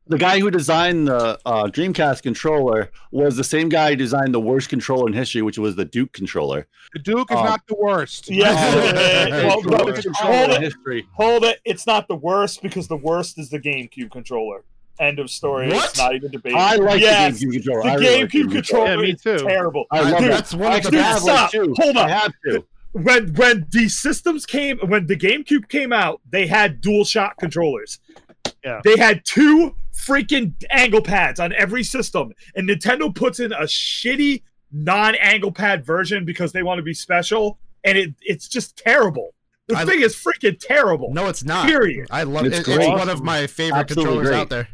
The 0.09 0.17
guy 0.17 0.39
who 0.39 0.49
designed 0.49 1.09
the 1.09 1.37
uh, 1.45 1.65
Dreamcast 1.65 2.23
controller 2.23 2.91
was 3.11 3.35
the 3.35 3.43
same 3.43 3.67
guy 3.67 3.89
who 3.89 3.95
designed 3.97 4.33
the 4.33 4.39
worst 4.39 4.69
controller 4.69 5.05
in 5.07 5.13
history, 5.13 5.41
which 5.41 5.57
was 5.57 5.75
the 5.75 5.83
Duke 5.83 6.13
controller. 6.13 6.65
The 6.93 6.99
Duke 6.99 7.29
is 7.29 7.37
Um, 7.37 7.43
not 7.45 7.61
the 7.67 7.75
worst. 7.75 8.29
Yes, 8.31 8.55
Oh. 8.73 9.47
Well, 9.47 9.61
The 9.61 9.69
no, 9.69 9.83
worst 9.85 10.07
hold 10.17 10.49
it, 10.63 11.05
hold 11.13 11.43
it. 11.43 11.59
It's 11.65 11.85
not 11.85 12.07
the 12.07 12.15
worst 12.15 12.61
because 12.61 12.87
the 12.87 12.95
worst 12.95 13.37
is 13.37 13.49
the 13.49 13.59
GameCube 13.59 14.09
controller. 14.09 14.63
End 14.99 15.19
of 15.19 15.29
story. 15.29 15.67
What? 15.69 15.89
It's 15.89 15.97
not 15.97 16.15
even 16.15 16.31
debated. 16.31 16.57
I 16.57 16.75
like 16.75 17.01
yes, 17.01 17.39
the 17.39 17.45
GameCube 17.47 17.53
controller. 17.53 17.83
The 17.83 17.89
I 17.89 17.95
really 17.95 18.21
like 18.21 18.31
GameCube 18.31 18.51
controller 18.51 18.89
Yeah, 18.95 19.01
me 19.01 19.11
is 19.11 19.21
too. 19.21 19.37
terrible. 19.39 19.85
I 19.91 20.01
love 20.01 20.19
Dude, 20.19 20.31
that. 20.31 20.35
That's 20.35 20.53
one 20.53 20.61
of 20.73 20.81
the 20.83 20.87
Actually, 20.87 20.99
I 20.99 21.01
best. 21.01 21.27
have 21.27 21.37
Stop. 21.37 21.51
too. 21.51 21.75
Hold 21.77 21.97
I 21.97 22.09
have 22.09 22.33
to. 22.45 22.65
when 22.93 23.33
when 23.35 23.67
the 23.71 23.89
systems 23.89 24.45
came 24.45 24.79
when 24.79 25.05
the 25.07 25.15
GameCube 25.15 25.69
came 25.69 25.93
out, 25.93 26.21
they 26.29 26.47
had 26.47 26.81
dual 26.81 27.05
shock 27.05 27.37
controllers. 27.37 27.99
Yeah. 28.63 28.81
They 28.83 28.97
had 28.97 29.23
two 29.23 29.75
freaking 29.93 30.53
angle 30.71 31.01
pads 31.01 31.39
on 31.39 31.53
every 31.53 31.83
system. 31.83 32.33
And 32.55 32.67
Nintendo 32.69 33.13
puts 33.13 33.39
in 33.39 33.51
a 33.51 33.61
shitty 33.63 34.41
non-angle 34.71 35.51
pad 35.53 35.85
version 35.85 36.25
because 36.25 36.51
they 36.51 36.63
want 36.63 36.77
to 36.79 36.83
be 36.83 36.93
special. 36.93 37.59
And 37.83 37.97
it 37.97 38.15
it's 38.21 38.47
just 38.47 38.77
terrible. 38.77 39.33
The 39.67 39.75
I- 39.77 39.85
thing 39.85 40.01
is 40.01 40.15
freaking 40.15 40.57
terrible. 40.59 41.13
No, 41.13 41.27
it's 41.27 41.43
not. 41.43 41.67
Period. 41.67 42.07
I 42.09 42.23
love 42.23 42.45
it. 42.45 42.53
It's 42.53 42.67
It's, 42.67 42.87
one 42.87 43.09
of 43.09 43.21
my 43.23 43.47
favorite 43.47 43.79
Absolutely 43.81 44.03
controllers 44.05 44.27
great. 44.29 44.39
out 44.39 44.49
there. 44.49 44.67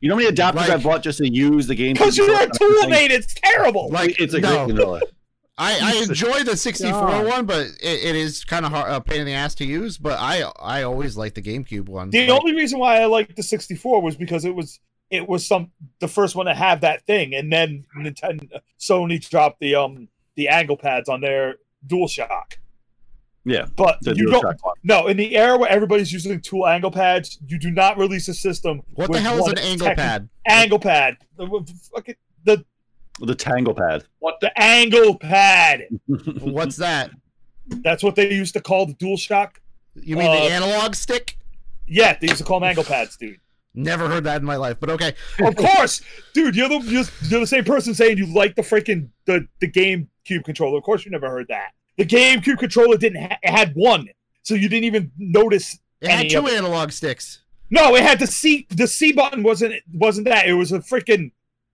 You 0.00 0.08
know 0.08 0.14
how 0.16 0.22
many 0.22 0.34
adapters 0.34 0.54
Like- 0.54 0.70
I 0.70 0.76
bought 0.76 1.02
just 1.02 1.18
to 1.18 1.32
use 1.32 1.66
the 1.66 1.74
GameCube? 1.76 1.94
Because 1.94 2.16
you're 2.16 2.34
a 2.42 2.48
tool 2.48 2.88
mate, 2.88 3.10
it's 3.10 3.34
terrible. 3.34 3.88
Like 3.90 4.20
it's 4.20 4.34
a 4.34 4.40
no. 4.40 4.48
great 4.66 4.76
controller. 4.76 5.00
I, 5.58 5.78
I 5.82 6.02
enjoy 6.02 6.42
the 6.42 6.54
64 6.54 6.92
God. 6.92 7.26
one, 7.26 7.46
but 7.46 7.66
it, 7.80 8.04
it 8.04 8.14
is 8.14 8.44
kind 8.44 8.66
of 8.66 8.72
hard, 8.72 8.92
a 8.92 9.00
pain 9.00 9.20
in 9.20 9.26
the 9.26 9.32
ass 9.32 9.54
to 9.54 9.64
use. 9.64 9.96
But 9.96 10.18
I 10.20 10.42
I 10.60 10.82
always 10.82 11.16
like 11.16 11.32
the 11.34 11.40
GameCube 11.40 11.88
one. 11.88 12.10
The 12.10 12.28
Like, 12.28 12.40
only 12.40 12.54
reason 12.54 12.78
why 12.78 13.00
I 13.00 13.06
liked 13.06 13.36
the 13.36 13.42
64 13.42 14.02
was 14.02 14.16
because 14.16 14.44
it 14.44 14.54
was 14.54 14.80
it 15.10 15.26
was 15.26 15.46
some 15.46 15.70
the 16.00 16.08
first 16.08 16.36
one 16.36 16.44
to 16.46 16.54
have 16.54 16.82
that 16.82 17.06
thing, 17.06 17.34
and 17.34 17.50
then 17.50 17.86
Nintendo 17.96 18.60
Sony 18.78 19.26
dropped 19.26 19.60
the 19.60 19.76
um 19.76 20.08
the 20.34 20.48
angle 20.48 20.76
pads 20.76 21.08
on 21.08 21.22
their 21.22 21.54
DualShock. 21.86 22.56
Yeah, 23.48 23.66
But 23.76 23.98
the 24.02 24.14
you 24.16 24.26
don't 24.28 24.44
one. 24.44 24.74
no 24.82 25.06
in 25.06 25.16
the 25.16 25.36
era 25.36 25.56
where 25.56 25.70
everybody's 25.70 26.12
using 26.12 26.40
tool 26.40 26.66
angle 26.66 26.90
pads, 26.90 27.38
you 27.46 27.58
do 27.60 27.70
not 27.70 27.96
release 27.96 28.26
a 28.26 28.34
system. 28.34 28.82
what 28.94 29.12
the 29.12 29.20
hell 29.20 29.38
is 29.38 29.46
an 29.52 29.58
angle 29.58 29.86
tech- 29.86 29.96
pad? 29.96 30.28
Angle 30.46 30.80
pad. 30.80 31.16
The, 31.36 31.46
fucking- 31.94 32.16
the 32.44 32.64
the 33.20 33.34
Tangle 33.34 33.72
Pad. 33.72 34.04
What 34.18 34.40
the 34.40 34.52
angle 34.60 35.16
pad. 35.18 35.86
What's 36.40 36.76
that? 36.76 37.10
That's 37.68 38.02
what 38.02 38.14
they 38.14 38.30
used 38.30 38.52
to 38.54 38.60
call 38.60 38.84
the 38.84 38.92
DualShock. 38.94 39.52
You 39.94 40.16
mean 40.16 40.26
Uh, 40.28 40.34
the 40.34 40.50
analog 40.52 40.94
stick? 40.94 41.38
Yeah, 41.86 42.18
they 42.20 42.26
used 42.26 42.38
to 42.38 42.44
call 42.44 42.60
them 42.60 42.68
angle 42.68 42.84
pads, 42.84 43.16
dude. 43.16 43.38
Never 43.74 44.08
heard 44.08 44.24
that 44.24 44.40
in 44.40 44.44
my 44.44 44.56
life, 44.56 44.76
but 44.80 44.90
okay. 44.90 45.14
Of 45.38 45.54
course, 45.56 46.02
dude. 46.34 46.56
You're 46.56 46.68
the 46.68 46.78
you're, 46.80 47.04
you're 47.28 47.40
the 47.40 47.46
same 47.46 47.64
person 47.64 47.94
saying 47.94 48.18
you 48.18 48.26
like 48.26 48.54
the 48.56 48.62
freaking 48.62 49.08
the 49.24 49.46
the 49.60 49.70
GameCube 49.70 50.44
controller. 50.44 50.76
Of 50.78 50.84
course, 50.84 51.04
you 51.04 51.10
never 51.10 51.30
heard 51.30 51.46
that. 51.48 51.70
The 51.96 52.04
GameCube 52.04 52.58
controller 52.58 52.96
didn't 52.96 53.22
ha- 53.22 53.38
it 53.42 53.50
had 53.50 53.74
one, 53.74 54.08
so 54.42 54.54
you 54.54 54.68
didn't 54.68 54.84
even 54.84 55.10
notice. 55.18 55.78
It 56.00 56.10
had 56.10 56.28
two 56.30 56.38
of 56.40 56.46
it. 56.46 56.52
analog 56.58 56.92
sticks. 56.92 57.40
No, 57.70 57.96
it 57.96 58.02
had 58.02 58.18
the 58.18 58.26
C. 58.26 58.66
The 58.70 58.86
C 58.86 59.12
button 59.12 59.42
wasn't 59.42 59.74
wasn't 59.94 60.26
that. 60.28 60.46
It 60.46 60.52
was 60.54 60.72
a 60.72 60.80
freaking. 60.80 61.32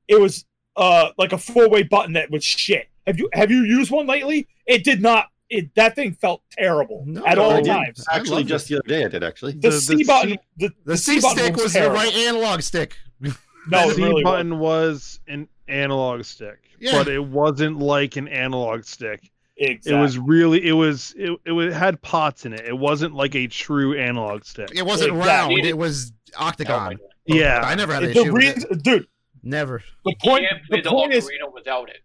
It 0.09 0.21
was 0.21 0.45
uh 0.77 1.11
like 1.19 1.33
a 1.33 1.39
four 1.39 1.69
way 1.69 1.83
button 1.83 2.13
that 2.15 2.31
was 2.31 2.45
shit. 2.45 2.89
Have 3.07 3.19
you 3.19 3.29
have 3.33 3.51
you 3.51 3.65
used 3.65 3.91
one 3.91 4.07
lately? 4.07 4.47
It 4.67 4.85
did 4.85 5.03
not. 5.03 5.27
It 5.51 5.75
that 5.75 5.95
thing 5.97 6.15
felt 6.15 6.41
terrible 6.53 7.05
No, 7.07 7.27
at 7.27 7.39
I 7.39 7.43
all 7.43 7.51
didn't. 7.57 7.67
times. 7.67 8.07
I 8.11 8.17
Actually, 8.17 8.37
loved 8.39 8.49
just 8.49 8.69
the 8.69 8.77
other 8.77 8.89
day 8.89 9.05
I 9.05 9.09
did 9.09 9.23
actually. 9.25 9.53
The, 9.53 9.59
The- 9.59 9.69
the 9.71 9.81
C 9.81 10.05
button. 10.05 10.31
C- 10.31 10.39
the, 10.57 10.71
The 10.87 10.97
C 10.97 11.21
button 11.21 11.39
stick 11.45 11.57
was 11.57 11.73
the 11.75 11.91
right 11.91 12.15
analog 12.15 12.63
stick. 12.63 12.97
No, 13.69 13.89
the 13.89 13.95
C 13.95 14.03
really 14.03 14.25
wasn't. 14.25 14.25
button 14.25 14.59
was 14.59 15.21
an 15.29 15.49
analog 15.69 16.25
stick, 16.25 16.59
Yeah. 16.81 16.93
but 16.93 17.07
it 17.07 17.23
wasn't 17.25 17.79
like 17.79 18.17
an 18.17 18.27
analog 18.27 18.83
stick. 18.85 19.31
Exactly. 19.65 19.97
It 19.99 20.01
was 20.01 20.19
really 20.19 20.67
it 20.67 20.73
was 20.73 21.15
it, 21.17 21.39
it 21.45 21.73
had 21.73 22.01
pots 22.03 22.45
in 22.47 22.53
it. 22.53 22.63
It 22.67 22.77
wasn't 22.77 23.15
like 23.15 23.35
a 23.35 23.47
true 23.47 23.97
analog 23.99 24.45
stick. 24.45 24.71
It 24.75 24.85
wasn't 24.85 25.13
Exactly. 25.17 25.57
round. 25.57 25.67
It 25.67 25.79
was 25.79 26.13
octagon. 26.37 26.99
Yeah. 27.27 27.61
I 27.65 27.75
never 27.75 27.95
had 27.95 28.03
an 28.03 28.13
the 28.13 28.21
issue 28.21 28.33
with 28.33 28.65
it. 28.71 28.83
dude. 28.83 29.07
Never. 29.45 29.83
The 30.05 30.11
You 30.11 30.17
point. 30.31 30.45
can't 30.49 30.63
play 30.67 30.77
The 30.79 30.83
the 30.83 30.91
point 30.91 31.13
is 31.15 31.31
without 31.55 31.89
it. 31.91 31.99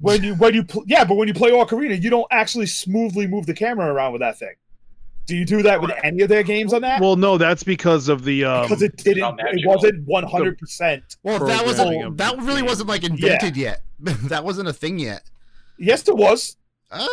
when 0.00 0.22
you 0.22 0.34
when 0.34 0.54
you 0.54 0.64
pl- 0.64 0.84
yeah, 0.86 1.04
but 1.04 1.14
when 1.16 1.28
you 1.28 1.34
play 1.34 1.50
Ocarina, 1.50 2.00
you 2.00 2.10
don't 2.10 2.26
actually 2.30 2.66
smoothly 2.66 3.26
move 3.26 3.46
the 3.46 3.54
camera 3.54 3.92
around 3.92 4.12
with 4.12 4.20
that 4.20 4.38
thing. 4.38 4.54
Do 5.26 5.36
you 5.36 5.44
do 5.44 5.60
that 5.62 5.82
with 5.82 5.90
any 6.02 6.22
of 6.22 6.30
their 6.30 6.42
games 6.42 6.72
on 6.72 6.80
that? 6.82 7.02
Well, 7.02 7.14
no, 7.16 7.36
that's 7.36 7.62
because 7.62 8.08
of 8.08 8.24
the 8.24 8.44
um 8.44 8.62
Because 8.62 8.82
it 8.82 8.96
didn't. 8.96 9.38
It 9.40 9.66
wasn't 9.66 10.06
one 10.06 10.24
hundred 10.24 10.56
percent. 10.58 11.16
Well, 11.22 11.38
that 11.46 11.64
wasn't. 11.66 12.16
That 12.16 12.38
really 12.38 12.62
wasn't 12.62 12.88
like 12.88 13.04
invented 13.04 13.56
yet. 13.56 13.82
that 14.00 14.44
wasn't 14.44 14.68
a 14.68 14.72
thing 14.72 14.98
yet. 14.98 15.22
Yes, 15.78 16.02
there 16.02 16.14
was. 16.14 16.56
Uh, 16.90 17.06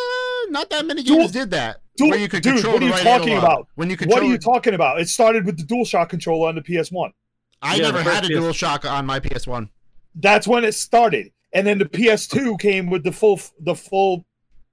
not 0.49 0.69
that 0.69 0.85
many 0.85 1.03
Dual- 1.03 1.19
games 1.19 1.31
did 1.31 1.51
that. 1.51 1.81
dual- 1.97 2.11
where 2.11 2.19
you 2.19 2.27
could 2.29 2.43
dude, 2.43 2.55
control 2.55 2.73
what 2.73 2.83
are 2.83 2.85
you 2.85 2.91
right 2.91 3.03
talking 3.03 3.29
analog. 3.33 3.43
about? 3.43 3.67
When 3.75 3.89
you 3.89 3.97
What 4.05 4.21
are 4.23 4.25
you 4.25 4.37
talking 4.37 4.73
about? 4.73 4.99
It 5.01 5.09
started 5.09 5.45
with 5.45 5.57
the 5.57 5.63
DualShock 5.63 6.09
controller 6.09 6.47
on 6.49 6.55
the 6.55 6.61
PS 6.61 6.91
One. 6.91 7.11
I 7.61 7.75
Yeah, 7.75 7.83
never 7.91 8.01
had 8.03 8.23
a 8.25 8.27
PS 8.27 8.35
Dual 8.39 8.53
Shock 8.53 8.85
on 8.85 9.05
my 9.05 9.19
PS 9.19 9.47
One. 9.47 9.69
That's 10.15 10.47
when 10.47 10.63
it 10.63 10.73
started, 10.73 11.31
and 11.53 11.65
then 11.67 11.77
the 11.77 11.85
PS2 11.85 12.57
came 12.59 12.89
with 12.89 13.03
the 13.03 13.11
full, 13.11 13.39
the 13.59 13.75
full, 13.75 14.25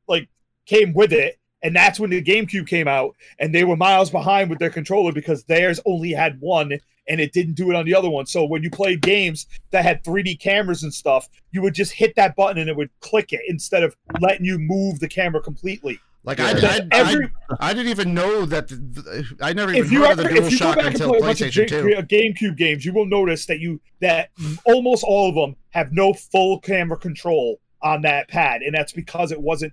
like 0.08 0.28
came 0.66 0.92
with 0.92 1.12
it, 1.12 1.38
and 1.62 1.74
that's 1.74 1.98
when 1.98 2.10
the 2.10 2.22
GameCube 2.22 2.68
came 2.68 2.86
out, 2.86 3.16
and 3.40 3.52
they 3.54 3.64
were 3.64 3.76
miles 3.76 4.10
behind 4.10 4.50
with 4.50 4.58
their 4.60 4.70
controller 4.70 5.12
because 5.12 5.42
theirs 5.44 5.80
only 5.86 6.12
had 6.12 6.40
one, 6.40 6.78
and 7.08 7.20
it 7.20 7.32
didn't 7.32 7.54
do 7.54 7.70
it 7.70 7.76
on 7.76 7.84
the 7.84 7.94
other 7.94 8.08
one. 8.10 8.26
So 8.26 8.44
when 8.44 8.62
you 8.62 8.70
played 8.70 9.00
games 9.02 9.46
that 9.70 9.84
had 9.84 10.04
3D 10.04 10.38
cameras 10.40 10.82
and 10.82 10.92
stuff, 10.94 11.28
you 11.50 11.60
would 11.62 11.74
just 11.74 11.92
hit 11.92 12.14
that 12.16 12.36
button 12.36 12.58
and 12.58 12.68
it 12.70 12.76
would 12.76 12.90
click 13.00 13.32
it 13.32 13.40
instead 13.48 13.82
of 13.82 13.96
letting 14.20 14.44
you 14.44 14.58
move 14.58 15.00
the 15.00 15.08
camera 15.08 15.42
completely. 15.42 15.98
Like 16.24 16.38
Yeah. 16.38 16.54
I, 16.62 16.76
I, 16.76 16.88
Every- 16.92 17.30
I, 17.58 17.70
I 17.70 17.74
didn't 17.74 17.90
even 17.90 18.14
know 18.14 18.44
that. 18.46 18.68
The, 18.68 18.76
the- 18.76 19.36
I 19.40 19.52
never 19.52 19.72
even 19.72 19.84
if 19.84 19.90
you 19.90 20.02
heard 20.02 20.10
ever, 20.18 20.22
of 20.22 20.28
the 20.28 20.34
Dual 20.34 20.46
if 20.46 20.52
you 20.52 20.58
go 20.60 20.74
back 20.74 20.84
and 20.84 20.94
until 20.94 21.08
play 21.08 21.18
a 21.18 21.20
bunch 21.22 21.40
of 21.40 21.48
PlayStation 21.48 21.68
Two. 21.68 21.94
uh, 21.96 22.02
GameCube 22.02 22.56
games, 22.56 22.84
you 22.84 22.92
will 22.92 23.06
notice 23.06 23.46
that 23.46 23.58
you 23.58 23.80
that 24.00 24.30
almost 24.64 25.02
all 25.02 25.28
of 25.28 25.34
them 25.34 25.56
have 25.70 25.92
no 25.92 26.12
full 26.12 26.60
camera 26.60 26.96
control 26.96 27.58
on 27.82 28.02
that 28.02 28.28
pad, 28.28 28.62
and 28.62 28.72
that's 28.72 28.92
because 28.92 29.32
it 29.32 29.40
wasn't 29.42 29.72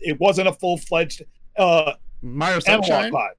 it 0.00 0.20
wasn't 0.20 0.46
a 0.46 0.52
full 0.52 0.78
fledged 0.78 1.22
uh 1.56 1.94
Mario 2.22 2.60
analog 2.68 2.84
Sunshine. 2.86 3.12
pad. 3.12 3.30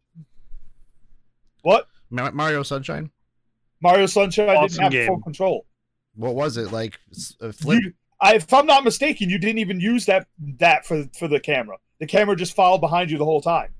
What 1.62 1.88
Mario 2.10 2.64
Sunshine. 2.64 3.12
Mario 3.82 4.06
Sunshine 4.06 4.50
Awesome 4.50 4.68
didn't 4.68 4.82
have 4.84 4.92
game. 4.92 5.08
full 5.08 5.22
control. 5.22 5.66
What 6.16 6.36
was 6.36 6.58
it 6.58 6.72
like? 6.72 7.00
s- 7.12 7.36
A 7.42 7.52
flip. 7.54 7.82
You, 7.82 7.94
I, 8.20 8.36
if 8.36 8.54
I'm 8.54 8.66
not 8.66 8.84
mistaken, 8.84 9.30
you 9.30 9.38
didn't 9.40 9.60
even 9.60 9.80
use 9.80 10.06
that 10.06 10.28
that 10.60 10.86
for 10.86 11.06
for 11.18 11.28
the 11.28 11.40
camera. 11.40 11.78
The 12.00 12.08
camera 12.08 12.36
just 12.36 12.56
followed 12.56 12.80
behind 12.80 13.10
you 13.12 13.18
the 13.18 13.26
whole 13.26 13.42
time. 13.42 13.74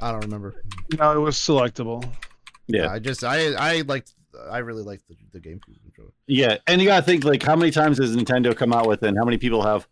I 0.00 0.12
don't 0.12 0.20
remember. 0.24 0.62
no, 0.98 1.12
it 1.12 1.18
was 1.20 1.36
selectable. 1.36 2.08
Yeah. 2.68 2.90
I 2.90 2.98
just 2.98 3.24
I 3.24 3.52
I 3.54 3.80
liked 3.82 4.14
I 4.50 4.58
really 4.58 4.82
liked 4.82 5.08
the, 5.08 5.16
the 5.32 5.40
GameCube 5.40 5.82
controller. 5.82 6.12
Yeah, 6.26 6.58
and 6.68 6.80
you 6.80 6.86
gotta 6.86 7.04
think 7.04 7.24
like 7.24 7.42
how 7.42 7.56
many 7.56 7.70
times 7.72 7.98
has 7.98 8.14
Nintendo 8.14 8.56
come 8.56 8.72
out 8.72 8.86
with, 8.86 9.02
and 9.02 9.16
how 9.18 9.24
many 9.24 9.36
people 9.38 9.62
have 9.62 9.88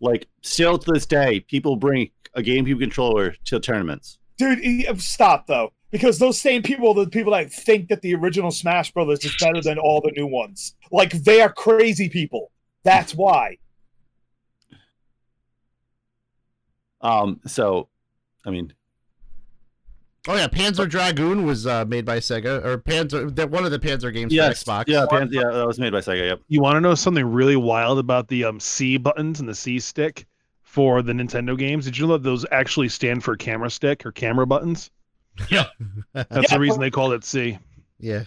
Like 0.00 0.26
still 0.40 0.78
to 0.78 0.92
this 0.92 1.04
day, 1.06 1.40
people 1.40 1.76
bring 1.76 2.10
a 2.34 2.40
GameCube 2.42 2.80
controller 2.80 3.34
to 3.44 3.60
tournaments. 3.60 4.18
Dude, 4.38 4.60
stop 5.00 5.46
though, 5.46 5.72
because 5.92 6.18
those 6.18 6.40
same 6.40 6.62
people, 6.62 6.94
the 6.94 7.06
people 7.06 7.32
that 7.32 7.52
think 7.52 7.88
that 7.88 8.02
the 8.02 8.14
original 8.16 8.50
Smash 8.50 8.90
Brothers 8.90 9.24
is 9.24 9.36
better 9.40 9.60
than 9.60 9.78
all 9.78 10.00
the 10.00 10.10
new 10.16 10.26
ones, 10.26 10.74
like 10.90 11.12
they 11.12 11.40
are 11.40 11.52
crazy 11.52 12.08
people. 12.08 12.50
That's 12.82 13.14
why. 13.14 13.58
Um, 17.00 17.40
so, 17.46 17.88
I 18.44 18.50
mean, 18.50 18.72
Oh 20.28 20.36
yeah, 20.36 20.46
Panzer 20.46 20.88
Dragoon 20.88 21.44
was 21.44 21.66
uh, 21.66 21.84
made 21.84 22.04
by 22.04 22.18
Sega, 22.18 22.64
or 22.64 22.78
Panzer. 22.78 23.34
That 23.34 23.50
one 23.50 23.64
of 23.64 23.72
the 23.72 23.78
Panzer 23.80 24.14
games 24.14 24.32
yes, 24.32 24.62
for 24.62 24.70
Xbox. 24.70 24.84
yeah, 24.86 25.04
Pan- 25.10 25.28
yeah, 25.32 25.50
that 25.50 25.66
was 25.66 25.80
made 25.80 25.90
by 25.90 25.98
Sega. 25.98 26.28
Yep. 26.28 26.42
You 26.46 26.60
want 26.60 26.76
to 26.76 26.80
know 26.80 26.94
something 26.94 27.26
really 27.26 27.56
wild 27.56 27.98
about 27.98 28.28
the 28.28 28.44
um, 28.44 28.60
C 28.60 28.98
buttons 28.98 29.40
and 29.40 29.48
the 29.48 29.54
C 29.54 29.80
stick 29.80 30.26
for 30.62 31.02
the 31.02 31.12
Nintendo 31.12 31.58
games? 31.58 31.86
Did 31.86 31.98
you 31.98 32.06
know 32.06 32.12
that 32.12 32.22
those 32.22 32.46
actually 32.52 32.88
stand 32.88 33.24
for 33.24 33.36
camera 33.36 33.68
stick 33.68 34.06
or 34.06 34.12
camera 34.12 34.46
buttons? 34.46 34.92
Yeah. 35.50 35.66
That's 36.14 36.30
Yeah, 36.50 36.56
the 36.56 36.60
reason 36.60 36.80
they 36.80 36.90
called 36.90 37.12
it 37.14 37.24
C. 37.24 37.58
yeah. 37.98 38.24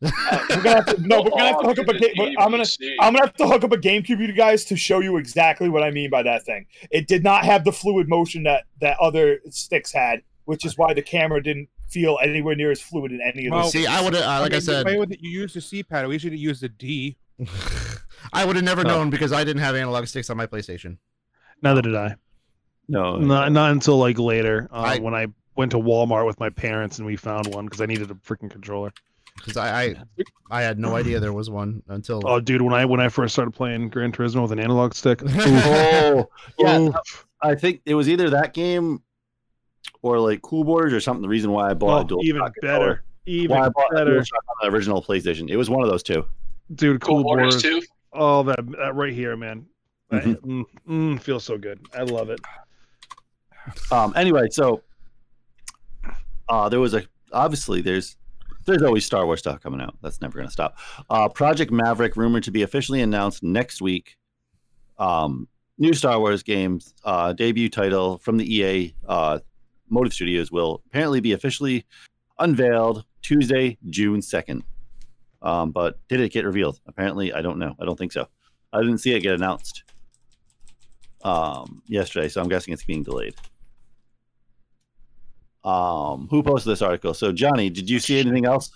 Uh, 0.00 0.08
we're 0.50 0.62
gonna 0.62 0.74
have 0.76 0.86
to, 0.86 1.00
no, 1.02 1.22
we're 1.22 1.30
gonna 1.30 1.46
have 1.48 1.60
to 1.60 1.66
hook 1.66 1.78
up 1.80 1.88
a 1.88 1.98
game. 1.98 2.36
I'm 2.38 2.50
gonna 2.52 2.64
I'm 3.00 3.14
gonna 3.14 3.26
have 3.26 3.34
to 3.34 3.46
hook 3.48 3.64
up 3.64 3.72
a 3.72 3.76
GameCube, 3.76 4.20
you 4.20 4.32
guys, 4.32 4.64
to 4.66 4.76
show 4.76 5.00
you 5.00 5.16
exactly 5.16 5.68
what 5.68 5.82
I 5.82 5.90
mean 5.90 6.08
by 6.08 6.22
that 6.22 6.44
thing. 6.44 6.66
It 6.92 7.08
did 7.08 7.24
not 7.24 7.44
have 7.44 7.64
the 7.64 7.72
fluid 7.72 8.08
motion 8.08 8.44
that 8.44 8.64
that 8.80 8.96
other 9.00 9.40
sticks 9.50 9.90
had, 9.92 10.22
which 10.44 10.64
is 10.64 10.78
why 10.78 10.94
the 10.94 11.02
camera 11.02 11.42
didn't 11.42 11.68
feel 11.88 12.16
anywhere 12.22 12.54
near 12.54 12.70
as 12.70 12.80
fluid 12.80 13.10
in 13.10 13.20
any 13.20 13.46
of 13.46 13.52
Well, 13.52 13.62
those. 13.64 13.72
See, 13.72 13.86
I 13.88 14.00
would 14.02 14.14
have, 14.14 14.22
uh, 14.22 14.40
like 14.42 14.52
I, 14.52 14.56
mean, 14.56 14.60
said, 14.60 14.86
the 14.86 14.90
way 14.92 14.98
with 14.98 15.10
it, 15.10 15.18
you 15.20 15.30
use 15.30 15.54
the 15.54 15.60
C 15.60 15.82
pad. 15.82 16.06
We 16.06 16.18
should 16.18 16.32
use 16.38 16.60
the 16.60 16.68
D. 16.68 17.16
I 18.32 18.44
would 18.44 18.54
have 18.56 18.64
never 18.64 18.82
Oh. 18.82 18.88
known 18.88 19.10
because 19.10 19.32
I 19.32 19.42
didn't 19.42 19.62
have 19.62 19.74
analog 19.74 20.06
sticks 20.06 20.30
on 20.30 20.36
my 20.36 20.46
PlayStation. 20.46 20.98
Neither 21.62 21.82
did 21.82 21.96
I. 21.96 22.14
No, 22.88 23.16
Not 23.16 23.50
not 23.52 23.72
until 23.72 23.98
like 23.98 24.18
later 24.18 24.68
uh, 24.72 24.76
I- 24.76 24.98
when 25.00 25.14
I 25.14 25.26
went 25.58 25.72
to 25.72 25.78
Walmart 25.78 26.24
with 26.24 26.40
my 26.40 26.48
parents 26.48 26.98
and 26.98 27.06
we 27.06 27.16
found 27.16 27.52
one 27.52 27.66
because 27.66 27.80
I 27.82 27.86
needed 27.86 28.10
a 28.10 28.14
freaking 28.14 28.50
controller. 28.50 28.92
Because 29.36 29.56
I, 29.56 29.82
I, 29.82 29.94
I 30.50 30.62
had 30.62 30.78
no 30.78 30.96
idea 30.96 31.20
there 31.20 31.32
was 31.32 31.48
one 31.50 31.82
until. 31.88 32.22
Oh, 32.24 32.40
dude, 32.40 32.62
when 32.62 32.72
I 32.74 32.84
when 32.86 32.98
I 33.00 33.08
first 33.08 33.34
started 33.34 33.52
playing 33.52 33.88
Gran 33.90 34.10
Turismo 34.10 34.42
with 34.42 34.52
an 34.52 34.58
analog 34.58 34.94
stick, 34.94 35.20
oh, 35.26 36.28
yeah. 36.58 36.78
oof. 36.80 37.26
I 37.40 37.54
think 37.54 37.82
it 37.86 37.94
was 37.94 38.08
either 38.08 38.30
that 38.30 38.52
game 38.52 39.00
or 40.02 40.18
like 40.18 40.42
Cool 40.42 40.64
Borders 40.64 40.92
or 40.92 40.98
something. 41.00 41.22
The 41.22 41.28
reason 41.28 41.52
why 41.52 41.70
I 41.70 41.74
bought 41.74 41.98
Oh, 41.98 42.00
a 42.00 42.04
dual 42.04 42.24
even 42.24 42.42
better, 42.62 43.04
even 43.26 43.56
Why 43.56 43.66
I 43.66 43.68
bought 43.68 43.92
a 43.92 43.94
better, 43.96 44.18
DualShock 44.18 44.62
on 44.62 44.70
the 44.70 44.74
original 44.76 45.02
PlayStation. 45.02 45.48
It 45.50 45.56
was 45.56 45.70
one 45.70 45.84
of 45.84 45.90
those 45.90 46.02
two. 46.02 46.24
dude. 46.74 47.00
Cool 47.00 47.16
Cool 47.16 47.22
Borders 47.24 47.62
Borders. 47.62 47.82
too. 47.84 47.86
Oh, 48.12 48.42
that 48.42 48.58
that 48.72 48.94
right 48.96 49.12
here, 49.12 49.36
man. 49.36 49.66
That- 50.10 50.24
Mhm. 50.24 50.40
mm, 50.40 50.64
mm, 50.88 51.20
feels 51.20 51.44
so 51.44 51.58
good. 51.58 51.78
I 51.96 52.02
love 52.02 52.30
it. 52.30 52.40
Um. 53.92 54.12
Anyway, 54.16 54.48
so 54.50 54.82
uh, 56.48 56.68
there 56.68 56.80
was 56.80 56.94
a 56.94 57.04
obviously 57.32 57.80
there's 57.82 58.16
there's 58.64 58.82
always 58.82 59.04
Star 59.04 59.24
Wars 59.26 59.40
stuff 59.40 59.60
coming 59.60 59.80
out. 59.80 59.96
That's 60.02 60.20
never 60.20 60.38
gonna 60.38 60.50
stop. 60.50 60.76
Uh, 61.08 61.28
Project 61.28 61.70
Maverick 61.70 62.16
rumored 62.16 62.44
to 62.44 62.50
be 62.50 62.62
officially 62.62 63.00
announced 63.00 63.42
next 63.42 63.80
week. 63.80 64.16
Um, 64.98 65.48
new 65.78 65.94
Star 65.94 66.18
Wars 66.18 66.42
games 66.42 66.94
uh, 67.04 67.32
debut 67.32 67.68
title 67.68 68.18
from 68.18 68.36
the 68.36 68.56
EA 68.56 68.94
uh, 69.06 69.38
Motive 69.88 70.12
Studios 70.12 70.50
will 70.50 70.82
apparently 70.86 71.20
be 71.20 71.32
officially 71.32 71.86
unveiled 72.38 73.04
Tuesday, 73.22 73.78
June 73.88 74.22
second. 74.22 74.64
Um, 75.40 75.70
but 75.70 75.98
did 76.08 76.20
it 76.20 76.32
get 76.32 76.44
revealed? 76.44 76.80
Apparently, 76.86 77.32
I 77.32 77.42
don't 77.42 77.58
know. 77.58 77.74
I 77.80 77.84
don't 77.84 77.96
think 77.96 78.12
so. 78.12 78.26
I 78.72 78.80
didn't 78.80 78.98
see 78.98 79.14
it 79.14 79.20
get 79.20 79.34
announced 79.34 79.84
um, 81.22 81.82
yesterday, 81.86 82.28
so 82.28 82.40
I'm 82.40 82.48
guessing 82.48 82.74
it's 82.74 82.84
being 82.84 83.02
delayed. 83.02 83.34
Um, 85.64 86.28
who 86.30 86.42
posted 86.42 86.70
this 86.72 86.82
article? 86.82 87.14
So, 87.14 87.32
Johnny, 87.32 87.68
did 87.70 87.90
you 87.90 87.98
see 87.98 88.18
anything 88.20 88.46
else? 88.46 88.70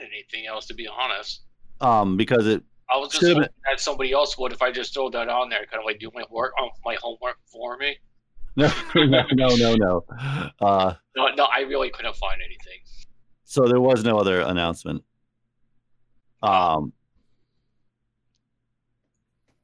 Anything 0.00 0.46
else, 0.46 0.66
to 0.66 0.74
be 0.74 0.88
honest. 0.88 1.42
Um, 1.80 2.16
because 2.16 2.46
it 2.46 2.62
I 2.92 2.96
was 2.96 3.12
just 3.12 3.24
hoping 3.26 3.42
that 3.66 3.80
somebody 3.80 4.12
else 4.12 4.38
would 4.38 4.52
if 4.52 4.62
I 4.62 4.72
just 4.72 4.94
throw 4.94 5.10
that 5.10 5.28
on 5.28 5.48
there, 5.50 5.66
kind 5.66 5.80
of 5.80 5.84
like 5.84 5.98
do 5.98 6.10
my 6.14 6.24
work, 6.30 6.52
um, 6.60 6.70
my 6.84 6.96
homework 7.00 7.36
for 7.46 7.76
me. 7.76 7.98
no, 8.56 8.70
no, 8.96 9.24
no, 9.32 9.48
no, 9.56 9.74
no. 9.76 10.04
Uh, 10.60 10.94
No, 11.16 11.28
no, 11.36 11.44
I 11.54 11.60
really 11.60 11.90
couldn't 11.90 12.16
find 12.16 12.40
anything. 12.40 12.80
so 13.44 13.66
there 13.68 13.80
was 13.80 14.02
no 14.04 14.18
other 14.18 14.40
announcement. 14.40 15.04
Um, 16.42 16.92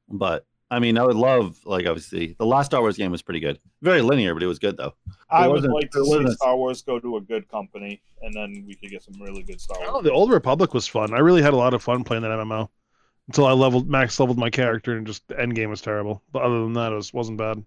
but 0.08 0.46
I 0.74 0.80
mean, 0.80 0.98
I 0.98 1.04
would 1.04 1.16
love, 1.16 1.58
like, 1.64 1.86
obviously, 1.86 2.34
the 2.38 2.46
last 2.46 2.66
Star 2.66 2.80
Wars 2.80 2.96
game 2.96 3.10
was 3.10 3.22
pretty 3.22 3.40
good. 3.40 3.58
Very 3.82 4.02
linear, 4.02 4.34
but 4.34 4.42
it 4.42 4.46
was 4.46 4.58
good 4.58 4.76
though. 4.76 4.94
I 5.30 5.46
would 5.48 5.64
like 5.64 5.90
to 5.92 6.00
it 6.00 6.28
see 6.28 6.34
Star 6.34 6.56
Wars 6.56 6.82
go 6.82 6.98
to 6.98 7.16
a 7.16 7.20
good 7.20 7.48
company, 7.48 8.02
and 8.22 8.34
then 8.34 8.64
we 8.66 8.74
could 8.74 8.90
get 8.90 9.02
some 9.02 9.14
really 9.20 9.42
good 9.42 9.60
Star 9.60 9.76
oh, 9.80 9.82
Wars. 9.82 9.92
Oh, 9.94 10.02
the 10.02 10.12
Old 10.12 10.30
Republic 10.30 10.74
was 10.74 10.86
fun. 10.86 11.14
I 11.14 11.18
really 11.18 11.42
had 11.42 11.54
a 11.54 11.56
lot 11.56 11.74
of 11.74 11.82
fun 11.82 12.04
playing 12.04 12.22
that 12.22 12.30
MMO 12.30 12.68
until 13.28 13.46
I 13.46 13.52
leveled 13.52 13.88
max 13.88 14.18
leveled 14.20 14.38
my 14.38 14.50
character 14.50 14.96
and 14.96 15.06
just 15.06 15.26
the 15.28 15.40
end 15.40 15.54
game 15.54 15.70
was 15.70 15.80
terrible. 15.80 16.22
But 16.32 16.42
other 16.42 16.60
than 16.62 16.72
that, 16.74 16.92
it 16.92 16.96
was 16.96 17.14
wasn't 17.14 17.38
bad. 17.38 17.64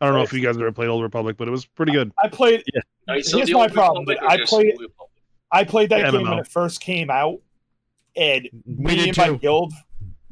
I 0.00 0.06
don't 0.06 0.14
know 0.14 0.22
if 0.22 0.32
you 0.32 0.40
guys 0.40 0.56
ever 0.56 0.72
played 0.72 0.88
Old 0.88 1.02
Republic, 1.02 1.36
but 1.36 1.46
it 1.46 1.52
was 1.52 1.64
pretty 1.64 1.92
good. 1.92 2.12
I 2.20 2.28
played. 2.28 2.64
All 2.74 3.14
right, 3.14 3.24
so 3.24 3.36
Here's 3.36 3.52
my 3.52 3.68
problem. 3.68 4.04
I 4.26 4.38
played- 4.44 4.74
I 5.52 5.64
played 5.64 5.90
that 5.90 6.10
game 6.10 6.22
when 6.22 6.38
it 6.38 6.48
first 6.48 6.80
came 6.80 7.10
out, 7.10 7.40
and 8.16 8.48
We 8.64 8.84
me 8.84 8.96
did 8.96 9.08
and 9.08 9.16
my 9.18 9.26
too. 9.26 9.38
guild, 9.38 9.72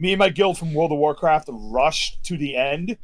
me 0.00 0.12
and 0.12 0.18
my 0.18 0.30
guild 0.30 0.58
from 0.58 0.72
World 0.72 0.92
of 0.92 0.98
Warcraft 0.98 1.50
rushed 1.52 2.24
to 2.24 2.36
the 2.36 2.56
end, 2.56 2.96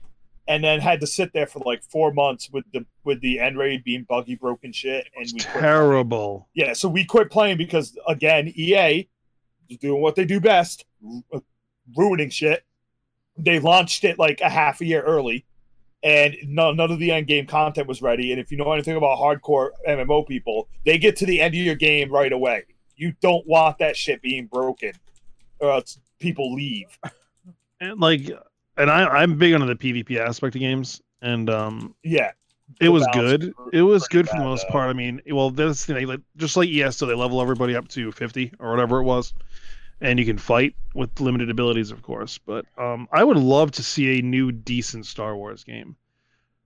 and 0.48 0.64
then 0.64 0.80
had 0.80 1.00
to 1.00 1.06
sit 1.06 1.32
there 1.32 1.46
for 1.46 1.60
like 1.64 1.82
four 1.84 2.12
months 2.12 2.50
with 2.50 2.64
the 2.72 2.86
with 3.04 3.20
the 3.20 3.38
end 3.38 3.58
raid 3.58 3.84
being 3.84 4.04
buggy, 4.08 4.34
broken 4.34 4.72
shit, 4.72 5.06
and 5.14 5.30
we 5.32 5.40
quit. 5.40 5.62
terrible. 5.62 6.48
Yeah, 6.54 6.72
so 6.72 6.88
we 6.88 7.04
quit 7.04 7.30
playing 7.30 7.58
because 7.58 7.96
again, 8.08 8.52
EA 8.56 9.08
is 9.68 9.78
doing 9.78 10.00
what 10.00 10.16
they 10.16 10.24
do 10.24 10.40
best, 10.40 10.86
ruining 11.96 12.30
shit. 12.30 12.64
They 13.36 13.58
launched 13.58 14.04
it 14.04 14.18
like 14.18 14.40
a 14.40 14.48
half 14.48 14.80
a 14.80 14.86
year 14.86 15.02
early, 15.02 15.44
and 16.02 16.34
none, 16.46 16.76
none 16.76 16.90
of 16.90 16.98
the 16.98 17.10
end 17.10 17.26
game 17.26 17.46
content 17.46 17.86
was 17.86 18.00
ready. 18.00 18.32
And 18.32 18.40
if 18.40 18.50
you 18.50 18.56
know 18.56 18.72
anything 18.72 18.96
about 18.96 19.18
hardcore 19.18 19.70
MMO 19.86 20.26
people, 20.26 20.68
they 20.86 20.96
get 20.96 21.16
to 21.16 21.26
the 21.26 21.42
end 21.42 21.54
of 21.54 21.60
your 21.60 21.74
game 21.74 22.10
right 22.10 22.32
away. 22.32 22.64
You 22.94 23.12
don't 23.20 23.46
want 23.46 23.78
that 23.78 23.96
shit 23.98 24.22
being 24.22 24.46
broken, 24.46 24.92
uh, 25.60 25.66
or 25.66 25.70
else 25.72 25.98
people 26.18 26.54
leave. 26.54 26.98
And 27.80 28.00
like, 28.00 28.30
and 28.76 28.90
I 28.90 29.06
I'm 29.06 29.36
big 29.36 29.54
on 29.54 29.66
the 29.66 29.74
PvP 29.74 30.18
aspect 30.18 30.54
of 30.54 30.60
games, 30.60 31.02
and 31.20 31.50
um, 31.50 31.94
Yeah, 32.02 32.32
it 32.80 32.88
was 32.88 33.06
good. 33.12 33.52
It 33.72 33.82
was 33.82 34.08
good 34.08 34.28
for 34.28 34.36
the 34.36 34.44
most 34.44 34.68
part. 34.68 34.90
I 34.90 34.92
mean, 34.92 35.20
well, 35.30 35.50
this 35.50 35.84
thing, 35.86 36.06
like 36.06 36.20
just 36.36 36.56
like 36.56 36.68
ES, 36.68 36.96
so 36.96 37.06
they 37.06 37.14
level 37.14 37.40
everybody 37.40 37.76
up 37.76 37.88
to 37.88 38.12
50 38.12 38.52
or 38.58 38.70
whatever 38.70 38.98
it 38.98 39.04
was, 39.04 39.34
and 40.00 40.18
you 40.18 40.24
can 40.24 40.38
fight 40.38 40.74
with 40.94 41.20
limited 41.20 41.50
abilities, 41.50 41.90
of 41.90 42.02
course. 42.02 42.38
But 42.38 42.66
um, 42.76 43.08
I 43.12 43.24
would 43.24 43.36
love 43.36 43.72
to 43.72 43.82
see 43.82 44.18
a 44.18 44.22
new 44.22 44.52
decent 44.52 45.06
Star 45.06 45.36
Wars 45.36 45.64
game. 45.64 45.96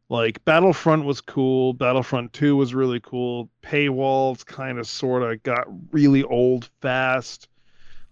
Like 0.08 0.44
Battlefront 0.44 1.04
was 1.04 1.20
cool. 1.20 1.72
Battlefront 1.72 2.32
2 2.32 2.56
was 2.56 2.74
really 2.74 2.98
cool. 3.00 3.48
Paywalls 3.62 4.44
kind 4.44 4.78
of 4.78 4.88
sort 4.88 5.22
of 5.22 5.40
got 5.44 5.66
really 5.92 6.24
old 6.24 6.68
fast. 6.80 7.48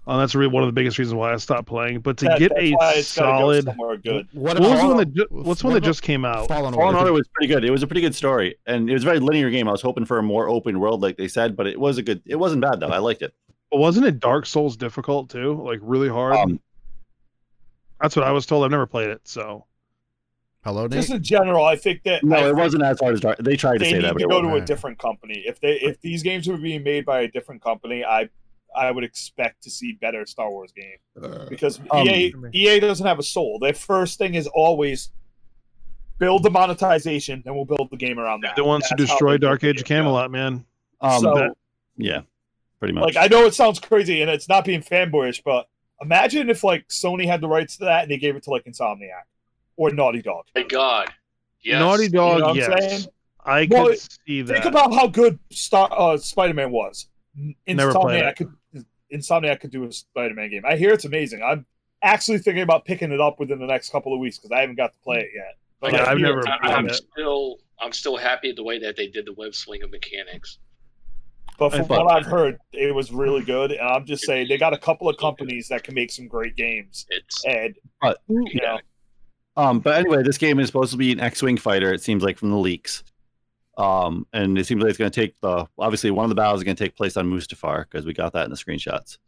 Uh, 0.09 0.16
that's 0.16 0.35
really 0.35 0.49
one 0.51 0.62
of 0.62 0.68
the 0.68 0.73
biggest 0.73 0.99
reasons 0.99 1.14
why 1.14 1.35
I 1.35 1.37
stopped 1.37 1.68
playing. 1.68 2.01
But 2.01 2.16
to 2.18 2.25
That- 2.25 2.38
get 2.38 2.53
a 2.57 2.73
why 2.73 2.94
go 2.94 3.01
solid, 3.03 3.66
good. 4.03 4.27
What 4.33 4.59
what 4.59 4.71
was 4.71 4.81
the 4.81 4.87
one 4.87 4.97
that 4.97 5.12
ju- 5.12 5.27
what's 5.29 5.61
the 5.61 5.66
one 5.66 5.75
that 5.75 5.83
just 5.83 6.03
came 6.03 6.25
out? 6.25 6.49
Fallen 6.49 6.73
Fallen 6.73 6.94
Order? 6.94 6.99
Order 6.99 7.12
was 7.12 7.29
pretty 7.29 7.53
good. 7.53 7.62
It 7.62 7.71
was 7.71 7.83
a 7.83 7.87
pretty 7.87 8.01
good 8.01 8.14
story, 8.14 8.57
and 8.66 8.88
it 8.88 8.94
was 8.94 9.03
a 9.03 9.07
very 9.07 9.21
linear 9.21 9.51
game. 9.51 9.68
I 9.68 9.73
was 9.73 9.83
hoping 9.83 10.07
for 10.07 10.18
a 10.18 10.23
more 10.23 10.49
open 10.49 10.81
world, 10.81 11.03
like 11.03 11.18
they 11.18 11.29
said, 11.29 11.55
but 11.57 11.66
it 11.66 11.79
was 11.79 11.99
a 11.99 12.03
good. 12.03 12.23
It 12.25 12.37
wasn't 12.37 12.62
bad 12.62 12.81
though. 12.81 12.88
I 12.88 12.99
liked 12.99 13.21
it. 13.21 13.35
But 13.71 13.81
wasn't 13.81 14.07
it 14.07 14.18
Dark 14.18 14.47
Souls 14.47 14.79
difficult 14.79 15.29
too? 15.29 15.62
Like 15.62 15.81
really 15.83 16.09
hard? 16.09 16.37
Um, 16.37 16.59
That's 18.01 18.16
what 18.16 18.25
I 18.25 18.33
was 18.33 18.47
told. 18.47 18.64
I've 18.64 18.71
never 18.71 18.87
played 18.87 19.11
it, 19.11 19.21
so 19.25 19.66
Hello, 20.64 20.83
Nate. 20.87 20.92
Just 21.01 21.11
in 21.11 21.23
general, 21.23 21.64
I 21.64 21.77
think 21.77 22.03
that 22.05 22.24
no, 22.24 22.37
I 22.37 22.49
it 22.49 22.57
wasn't 22.57 22.83
as 22.83 22.99
hard 23.01 23.14
as 23.14 23.20
Dark. 23.20 23.39
They 23.41 23.57
tried 23.57 23.74
to 23.74 23.78
they 23.80 23.91
say 23.91 23.97
need 23.99 24.05
that, 24.05 24.14
but 24.14 24.20
to 24.20 24.26
go 24.28 24.41
to 24.41 24.55
a 24.55 24.61
different 24.61 24.99
company. 24.99 25.45
If 25.47 25.61
they 25.61 25.74
if 25.80 26.01
these 26.01 26.22
games 26.22 26.49
were 26.49 26.57
being 26.57 26.83
made 26.83 27.05
by 27.05 27.20
a 27.20 27.28
different 27.28 27.62
company, 27.62 28.05
I 28.05 28.28
I 28.77 28.91
would 28.91 29.05
expect 29.05 29.62
to 29.64 29.71
see 29.71 29.93
better 30.01 30.25
Star 30.27 30.51
Wars 30.51 30.73
game 30.73 30.97
because 31.49 31.81
Um, 31.91 32.07
EA 32.09 32.33
EA 32.53 32.81
doesn't 32.81 33.07
have 33.07 33.19
a 33.19 33.23
soul. 33.23 33.59
Their 33.59 33.75
first 33.75 34.19
thing 34.19 34.35
is 34.35 34.47
always 34.49 35.11
build 36.19 36.43
the 36.43 36.51
monetization, 36.51 37.43
and 37.47 37.55
we'll 37.55 37.64
build 37.64 37.89
the 37.91 37.97
game 37.97 38.19
around 38.19 38.43
that. 38.43 38.57
the 38.57 38.64
ones 38.64 38.85
to 38.89 38.95
That's 38.97 39.09
how 39.09 39.14
destroy 39.14 39.39
Dark 39.39 39.64
Age 39.64 39.81
of 39.81 39.87
Camelot, 39.87 40.31
man. 40.31 40.64
Um, 41.01 41.21
so, 41.21 41.35
that- 41.35 41.57
yeah, 41.97 42.21
pretty 42.79 42.95
much. 42.95 43.14
like 43.14 43.16
I 43.16 43.27
know 43.29 43.45
it 43.47 43.55
sounds 43.55 43.79
crazy, 43.81 44.21
and 44.23 44.31
it's 44.31 44.49
not 44.49 44.64
being 44.64 44.83
fanboyish, 44.83 45.43
but 45.45 45.69
imagine 46.01 46.51
if 46.51 46.62
like 46.64 46.87
Sony 46.89 47.27
had 47.27 47.41
the 47.41 47.49
rights 47.49 47.77
to 47.79 47.85
that 47.87 48.03
and 48.03 48.11
they 48.11 48.19
gave 48.19 48.37
it 48.37 48.43
to 48.45 48.51
like 48.51 48.64
Insomniac 48.64 49.23
or 49.77 49.91
Naughty 49.91 50.23
Dog. 50.23 50.45
My 50.55 50.62
God. 50.62 51.09
Yes. 51.62 51.81
Naughty 51.81 52.09
Dog, 52.09 52.35
You 52.35 52.39
know 52.41 52.47
what 52.47 52.51
I'm 52.51 52.57
yes, 52.57 52.91
saying? 52.91 53.07
I 53.45 53.66
could 53.66 53.99
see 54.27 54.43
that. 54.43 54.53
Think 54.55 54.64
about 54.66 54.93
how 54.93 55.07
good 55.07 55.39
Star 55.51 55.89
uh, 55.91 56.16
Spider 56.19 56.55
Man 56.55 56.71
was. 56.71 57.09
Never 57.66 57.93
played 57.93 58.22
Insomniac 58.22 58.30
it. 58.32 58.36
could 58.36 58.84
Insomniac 59.12 59.61
could 59.61 59.70
do 59.70 59.84
a 59.84 59.93
Spider 59.93 60.34
Man 60.34 60.51
game. 60.51 60.62
I 60.66 60.76
hear 60.76 60.91
it's 60.93 61.05
amazing. 61.05 61.43
I'm 61.43 61.64
actually 62.03 62.39
thinking 62.39 62.62
about 62.62 62.84
picking 62.84 63.11
it 63.12 63.20
up 63.20 63.39
within 63.41 63.59
the 63.59 63.66
next 63.66 63.91
couple 63.91 64.12
of 64.12 64.20
weeks 64.20 64.39
because 64.39 64.53
I 64.53 64.61
haven't 64.61 64.76
got 64.76 64.93
to 64.93 64.99
play 65.01 65.18
it 65.18 65.30
yet. 65.34 65.57
But 65.80 65.93
Yeah, 65.93 66.05
I 66.05 66.11
I've 66.12 66.18
hear- 66.18 66.26
never- 66.28 66.49
I, 66.49 66.59
played 66.59 66.72
I'm 66.74 66.89
still 66.91 67.59
I'm 67.80 67.93
still 67.93 68.16
happy 68.16 68.53
the 68.53 68.64
way 68.64 68.78
that 68.80 68.97
they 68.97 69.07
did 69.07 69.24
the 69.26 69.32
web 69.34 69.55
slinger 69.55 69.86
mechanics. 69.89 70.59
But 71.59 71.70
from 71.74 71.86
what 71.89 72.11
I've 72.11 72.26
heard, 72.26 72.59
it 72.72 72.95
was 72.95 73.11
really 73.11 73.43
good. 73.43 73.72
And 73.72 73.80
I'm 73.89 74.05
just 74.05 74.24
saying 74.24 74.47
they 74.49 74.59
got 74.59 74.74
a 74.74 74.78
couple 74.78 75.09
of 75.09 75.16
companies 75.16 75.66
that 75.68 75.82
can 75.82 75.95
make 75.95 76.11
some 76.12 76.28
great 76.28 76.55
games. 76.57 77.07
It's 77.11 77.45
And 77.45 77.74
But- 78.01 78.18
you 78.28 78.61
know, 78.61 78.78
Um, 79.57 79.80
but 79.80 79.97
anyway, 79.99 80.22
this 80.22 80.39
game 80.39 80.61
is 80.61 80.66
supposed 80.68 80.93
to 80.93 80.97
be 80.97 81.11
an 81.11 81.18
X-wing 81.18 81.57
fighter. 81.57 81.93
It 81.93 82.01
seems 82.01 82.22
like 82.22 82.39
from 82.39 82.51
the 82.51 82.57
leaks. 82.59 83.03
Um, 83.79 84.26
and 84.33 84.59
it 84.59 84.66
seems 84.66 84.83
like 84.83 84.91
it's 84.91 84.99
going 84.99 85.11
to 85.11 85.20
take 85.20 85.41
the 85.41 85.66
obviously 85.79 86.11
one 86.11 86.24
of 86.24 86.31
the 86.31 86.35
battles 86.35 86.61
is 86.61 86.64
going 86.64 86.76
to 86.76 86.85
take 86.85 86.97
place 86.97 87.16
on 87.16 87.31
Mustafar 87.31 87.85
because 87.85 88.05
we 88.05 88.12
got 88.12 88.33
that 88.33 88.45
in 88.45 88.51
the 88.51 88.57
screenshots. 88.57 89.18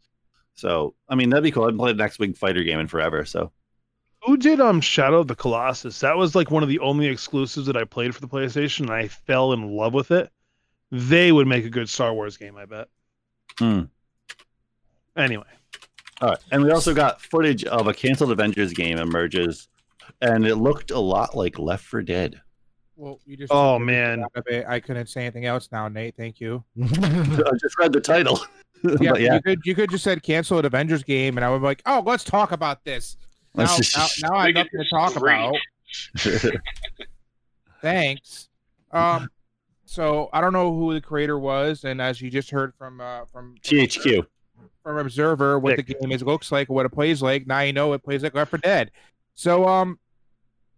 So 0.55 0.93
I 1.07 1.15
mean 1.15 1.29
that'd 1.29 1.43
be 1.43 1.51
cool. 1.51 1.63
I 1.63 1.67
haven't 1.67 1.79
played 1.79 1.95
an 1.95 2.01
X-wing 2.01 2.33
fighter 2.33 2.61
game 2.61 2.79
in 2.79 2.87
forever. 2.87 3.23
So 3.23 3.51
Who 4.23 4.35
did 4.35 4.59
um 4.59 4.81
Shadow 4.81 5.21
of 5.21 5.27
the 5.29 5.35
Colossus? 5.35 6.01
That 6.01 6.17
was 6.17 6.35
like 6.35 6.51
one 6.51 6.63
of 6.63 6.69
the 6.69 6.79
only 6.79 7.07
exclusives 7.07 7.65
that 7.67 7.77
I 7.77 7.85
played 7.85 8.13
for 8.13 8.19
the 8.19 8.27
PlayStation, 8.27 8.81
and 8.81 8.91
I 8.91 9.07
fell 9.07 9.53
in 9.53 9.71
love 9.71 9.93
with 9.93 10.11
it. 10.11 10.29
They 10.91 11.31
would 11.31 11.47
make 11.47 11.63
a 11.63 11.69
good 11.69 11.87
Star 11.87 12.13
Wars 12.13 12.35
game, 12.35 12.57
I 12.57 12.65
bet. 12.65 12.89
Hmm. 13.57 13.83
Anyway, 15.15 15.45
all 16.21 16.29
right, 16.29 16.39
and 16.51 16.63
we 16.63 16.71
also 16.71 16.93
got 16.93 17.21
footage 17.21 17.63
of 17.63 17.87
a 17.87 17.93
canceled 17.93 18.31
Avengers 18.31 18.73
game 18.73 18.97
emerges, 18.97 19.69
and 20.21 20.45
it 20.45 20.55
looked 20.55 20.91
a 20.91 20.99
lot 20.99 21.35
like 21.35 21.57
Left 21.57 21.85
4 21.85 22.01
Dead. 22.01 22.41
Well, 23.01 23.19
you 23.25 23.35
just 23.35 23.51
Oh, 23.51 23.79
man. 23.79 24.23
out 24.23 24.31
of 24.35 24.45
it. 24.45 24.63
I 24.67 24.79
couldn't 24.79 25.07
say 25.07 25.21
anything 25.21 25.47
else 25.47 25.69
now, 25.71 25.87
Nate. 25.87 26.15
Thank 26.15 26.39
you. 26.39 26.63
I 26.83 26.85
just 27.59 27.77
read 27.79 27.91
the 27.93 28.01
title. 28.01 28.39
Yeah, 28.99 29.15
yeah, 29.15 29.35
you 29.35 29.41
could 29.43 29.59
you 29.63 29.75
could 29.75 29.91
just 29.91 30.03
said 30.03 30.23
cancel 30.23 30.57
an 30.57 30.65
Avengers 30.65 31.03
game, 31.03 31.37
and 31.37 31.45
I 31.45 31.51
would 31.51 31.59
be 31.59 31.65
like, 31.65 31.83
oh, 31.85 32.01
let's 32.03 32.23
talk 32.23 32.51
about 32.51 32.83
this. 32.83 33.15
Now, 33.53 33.65
now, 33.65 34.07
now 34.23 34.35
I 34.35 34.45
have 34.47 34.55
nothing 34.55 34.71
to 34.79 34.89
talk 34.89 35.13
Great. 35.13 35.35
about. 35.35 36.55
Thanks. 37.83 38.49
Um, 38.89 39.29
so 39.85 40.31
I 40.33 40.41
don't 40.41 40.51
know 40.51 40.73
who 40.75 40.95
the 40.95 41.01
creator 41.01 41.37
was, 41.37 41.83
and 41.83 42.01
as 42.01 42.23
you 42.23 42.31
just 42.31 42.49
heard 42.49 42.73
from 42.73 42.99
uh 43.01 43.25
from 43.25 43.55
from 43.63 43.77
THQ. 43.77 44.25
from 44.81 44.97
Observer 44.97 45.59
what 45.59 45.75
the 45.75 45.83
game 45.83 46.11
is 46.11 46.23
looks 46.23 46.51
like, 46.51 46.67
what 46.67 46.87
it 46.87 46.89
plays 46.89 47.21
like. 47.21 47.45
Now 47.45 47.59
you 47.59 47.73
know 47.73 47.93
it 47.93 48.01
plays 48.03 48.23
like 48.23 48.33
Left 48.33 48.49
4 48.49 48.57
Dead. 48.61 48.89
So 49.35 49.67
um, 49.67 49.99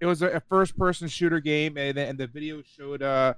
it 0.04 0.08
was 0.08 0.22
a, 0.22 0.28
a 0.32 0.40
first-person 0.50 1.08
shooter 1.08 1.40
game, 1.40 1.78
and, 1.78 1.96
the- 1.98 2.06
and 2.06 2.18
the 2.20 2.28
video 2.28 2.62
showed 2.62 3.02
uh, 3.02 3.34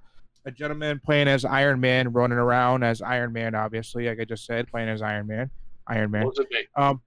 a 0.46 0.52
gentleman 0.52 1.00
playing 1.04 1.28
as 1.28 1.46
Iron 1.46 1.80
Man, 1.80 2.12
running 2.12 2.40
around 2.40 2.82
as 2.84 3.02
Iron 3.04 3.34
Man, 3.34 3.54
obviously, 3.54 4.08
like 4.08 4.20
I 4.20 4.26
just 4.26 4.46
said, 4.46 4.68
playing 4.68 4.90
as 4.90 5.02
Iron 5.04 5.28
Man. 5.28 5.52
Iron 5.88 6.10
Man. 6.10 6.26
what 6.26 6.36
was 6.38 6.48
it? 6.50 6.68
Um, 6.76 7.02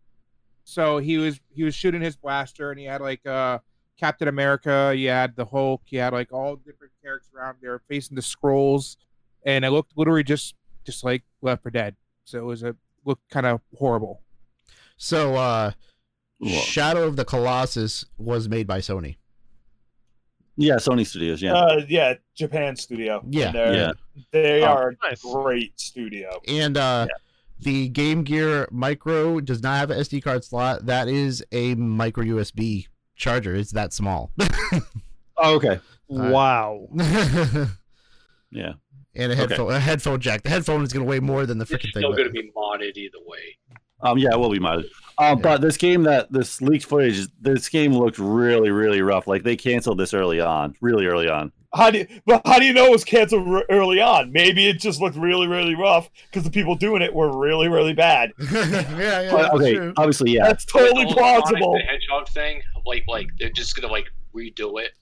so 0.62 0.98
he 0.98 1.18
was 1.18 1.40
he 1.52 1.64
was 1.64 1.74
shooting 1.74 2.00
his 2.00 2.14
blaster, 2.16 2.70
and 2.70 2.78
he 2.78 2.86
had 2.86 3.00
like 3.00 3.26
uh 3.26 3.58
Captain 3.98 4.28
America, 4.28 4.92
he 4.94 5.06
had 5.06 5.34
the 5.34 5.44
Hulk, 5.44 5.82
he 5.86 5.96
had 5.96 6.12
like 6.12 6.32
all 6.32 6.54
different 6.54 6.92
characters 7.02 7.30
around 7.34 7.56
there 7.60 7.80
facing 7.88 8.14
the 8.14 8.22
scrolls, 8.22 8.96
and 9.44 9.64
it 9.64 9.70
looked 9.70 9.92
literally 9.96 10.22
just 10.22 10.54
just 10.86 11.02
like 11.02 11.24
Left 11.42 11.62
4 11.62 11.70
Dead. 11.72 11.96
So 12.24 12.38
it 12.38 12.44
was 12.44 12.62
a 12.62 12.76
looked 13.04 13.28
kind 13.30 13.46
of 13.46 13.60
horrible. 13.76 14.22
so, 14.96 15.34
uh, 15.34 15.72
Whoa. 16.40 16.50
Shadow 16.50 17.04
of 17.08 17.16
the 17.16 17.24
Colossus 17.24 18.04
was 18.16 18.48
made 18.48 18.66
by 18.68 18.78
Sony. 18.78 19.16
Yeah, 20.60 20.74
Sony 20.74 21.06
Studios. 21.06 21.40
Yeah, 21.40 21.54
uh, 21.54 21.80
yeah, 21.88 22.14
Japan 22.34 22.74
studio. 22.76 23.22
Yeah. 23.30 23.46
And 23.46 23.54
they're- 23.54 23.74
yeah. 23.74 23.92
They 24.32 24.62
Oh, 24.62 24.66
are 24.66 24.88
a 24.88 25.08
nice. 25.08 25.22
great 25.22 25.78
studio. 25.78 26.40
And 26.48 26.76
uh, 26.76 27.06
the 27.60 27.88
Game 27.88 28.24
Gear 28.24 28.66
Micro 28.72 29.38
does 29.40 29.62
not 29.62 29.76
have 29.78 29.90
an 29.92 29.98
SD 30.00 30.22
card 30.24 30.44
slot. 30.44 30.86
That 30.86 31.06
is 31.08 31.44
a 31.52 31.76
micro 31.76 32.24
USB 32.24 32.88
charger. 33.14 33.54
It's 33.54 33.70
that 33.72 33.92
small. 33.92 34.32
Oh, 35.40 35.54
okay. 35.54 35.78
wow. 36.08 36.88
Yeah. 38.50 38.72
And 39.14 39.32
a 39.32 39.36
headphone, 39.36 39.72
a 39.72 39.78
headphone 39.80 40.20
jack. 40.20 40.42
The 40.42 40.48
headphone 40.48 40.82
is 40.82 40.92
going 40.92 41.04
to 41.04 41.08
weigh 41.08 41.20
more 41.20 41.44
than 41.46 41.58
the 41.58 41.64
freaking 41.64 41.92
thing. 41.92 42.02
still 42.02 42.12
going 42.12 42.24
to 42.24 42.30
be 42.30 42.50
modded 42.56 42.96
either 42.96 43.18
way. 43.26 43.56
Um, 44.00 44.18
yeah, 44.18 44.30
it 44.32 44.38
will 44.38 44.50
be 44.50 44.58
modded. 44.58 44.86
Um, 45.20 45.38
Yeah. 45.38 45.42
but 45.42 45.60
this 45.60 45.76
game 45.76 46.04
that 46.04 46.30
this 46.32 46.60
leaked 46.62 46.84
footage, 46.86 47.26
this 47.40 47.68
game 47.68 47.92
looked 47.92 48.18
really, 48.18 48.70
really 48.70 49.02
rough. 49.02 49.26
Like 49.26 49.42
they 49.42 49.56
canceled 49.56 49.98
this 49.98 50.14
early 50.14 50.40
on, 50.40 50.74
really 50.80 51.06
early 51.06 51.28
on. 51.28 51.50
How 51.74 51.90
do 51.90 51.98
you, 51.98 52.06
but 52.24 52.40
how 52.46 52.58
do 52.58 52.64
you 52.64 52.72
know 52.72 52.86
it 52.86 52.90
was 52.92 53.04
canceled 53.04 53.46
r- 53.46 53.64
early 53.68 54.00
on? 54.00 54.32
Maybe 54.32 54.68
it 54.68 54.80
just 54.80 55.00
looked 55.02 55.16
really, 55.16 55.46
really 55.46 55.74
rough 55.74 56.08
because 56.30 56.42
the 56.44 56.50
people 56.50 56.74
doing 56.76 57.02
it 57.02 57.12
were 57.14 57.36
really, 57.36 57.68
really 57.68 57.92
bad. 57.92 58.32
yeah, 58.52 59.20
yeah. 59.20 59.30
But, 59.30 59.52
okay, 59.54 59.74
true. 59.74 59.92
obviously, 59.98 60.30
yeah. 60.30 60.44
That's 60.46 60.64
totally 60.64 61.04
The 61.04 61.12
plausible. 61.14 61.72
The 61.74 61.80
Hedgehog 61.80 62.28
thing, 62.28 62.62
like 62.86 63.04
like 63.06 63.26
they're 63.38 63.50
just 63.50 63.76
going 63.76 63.86
to 63.86 63.92
like 63.92 64.06
redo 64.34 64.80
it 64.82 64.92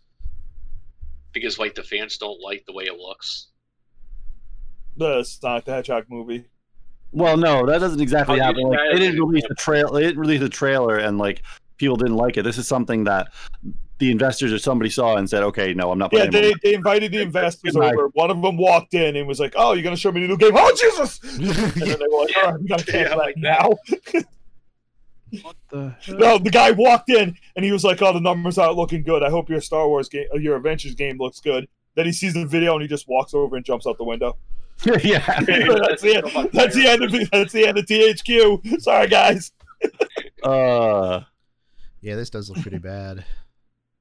because 1.33 1.59
like 1.59 1.75
the 1.77 1.85
fans 1.85 2.19
don't 2.19 2.41
like 2.41 2.65
the 2.67 2.73
way 2.73 2.85
it 2.85 2.97
looks. 2.99 3.49
The 4.97 5.23
Sonic 5.25 5.67
the 5.67 5.73
Hedgehog 5.73 6.07
movie. 6.09 6.47
Well, 7.13 7.37
no, 7.37 7.65
that 7.67 7.79
doesn't 7.79 8.01
exactly 8.01 8.39
How 8.39 8.47
happen. 8.47 8.63
Like, 8.65 8.79
mad 8.79 8.95
they 8.95 8.99
didn't 8.99 9.17
it? 9.17 9.25
release 9.25 9.45
the 9.49 9.55
trail. 9.55 9.93
They 9.93 10.03
didn't 10.03 10.19
release 10.21 10.41
the 10.41 10.49
trailer, 10.49 10.99
and 10.99 11.19
like 11.19 11.43
people 11.79 11.97
didn't 11.97 12.17
like 12.17 12.37
it. 12.37 12.43
This 12.43 12.59
is 12.59 12.69
something 12.69 13.05
that 13.05 13.29
the 13.99 14.11
investors 14.11 14.53
or 14.53 14.59
somebody 14.59 14.91
saw 14.91 15.17
and 15.17 15.29
said, 15.31 15.43
"Okay, 15.43 15.73
no, 15.73 15.91
I'm 15.91 15.99
not 15.99 16.13
Yeah, 16.13 16.27
they, 16.27 16.39
anymore." 16.39 16.55
they 16.63 16.75
invited 16.75 17.13
the 17.13 17.23
investors 17.23 17.73
Good 17.73 17.81
night. 17.81 17.95
over. 17.95 18.09
One 18.09 18.31
of 18.31 18.43
them 18.43 18.59
walked 18.59 18.93
in 18.93 19.17
and 19.17 19.27
was 19.27 19.41
like, 19.41 19.55
"Oh, 19.57 19.73
you're 19.73 19.83
gonna 19.83 19.97
show 19.97 20.13
me 20.13 20.21
the 20.21 20.29
new 20.29 20.37
game? 20.37 20.53
Oh, 20.55 20.75
Jesus!" 20.79 21.19
And 21.39 21.47
then 21.47 21.99
they 21.99 22.07
were 22.11 22.19
like, 22.25 22.37
"All 22.37 22.51
right, 22.53 22.61
we 22.61 22.69
gotta 22.69 22.85
cancel 22.85 23.01
Yeah, 23.01 23.09
that 23.09 23.17
like 23.19 23.37
now." 23.39 23.71
What 25.43 25.57
the 25.71 25.95
hell? 26.01 26.17
No, 26.19 26.39
the 26.39 26.51
guy 26.51 26.71
walked 26.71 27.11
in 27.11 27.37
and 27.57 27.65
he 27.65 27.73
was 27.73 27.85
like, 27.85 28.01
"Oh, 28.03 28.13
the 28.13 28.21
numbers 28.21 28.59
aren't 28.59 28.77
looking 28.77 29.03
good. 29.03 29.23
I 29.23 29.31
hope 29.31 29.49
your 29.49 29.61
Star 29.61 29.89
Wars 29.89 30.09
game, 30.09 30.27
uh, 30.35 30.39
your 30.39 30.57
Adventures 30.57 30.95
game 30.95 31.17
looks 31.19 31.41
good." 31.41 31.67
Then 31.95 32.05
he 32.07 32.13
sees 32.13 32.35
the 32.35 32.45
video 32.47 32.75
and 32.75 32.83
he 32.83 32.89
just 32.89 33.09
walks 33.09 33.33
over 33.35 33.57
and 33.57 33.65
jumps 33.65 33.87
out 33.87 33.97
the 33.99 34.05
window. 34.05 34.37
yeah, 35.03 35.19
that's 35.41 36.03
the 36.03 36.17
end. 36.17 36.51
That's 36.53 36.75
the 36.75 36.87
end 36.87 37.03
of. 37.03 37.31
That's 37.31 37.53
the 37.53 37.67
end 37.67 37.79
of 37.79 37.87
THQ. 37.87 38.81
Sorry, 38.81 39.09
guys. 39.09 39.53
uh, 40.43 41.23
yeah, 42.01 42.15
this 42.15 42.31
does 42.31 42.51
look 42.51 42.61
pretty 42.61 42.79
bad. 42.79 43.25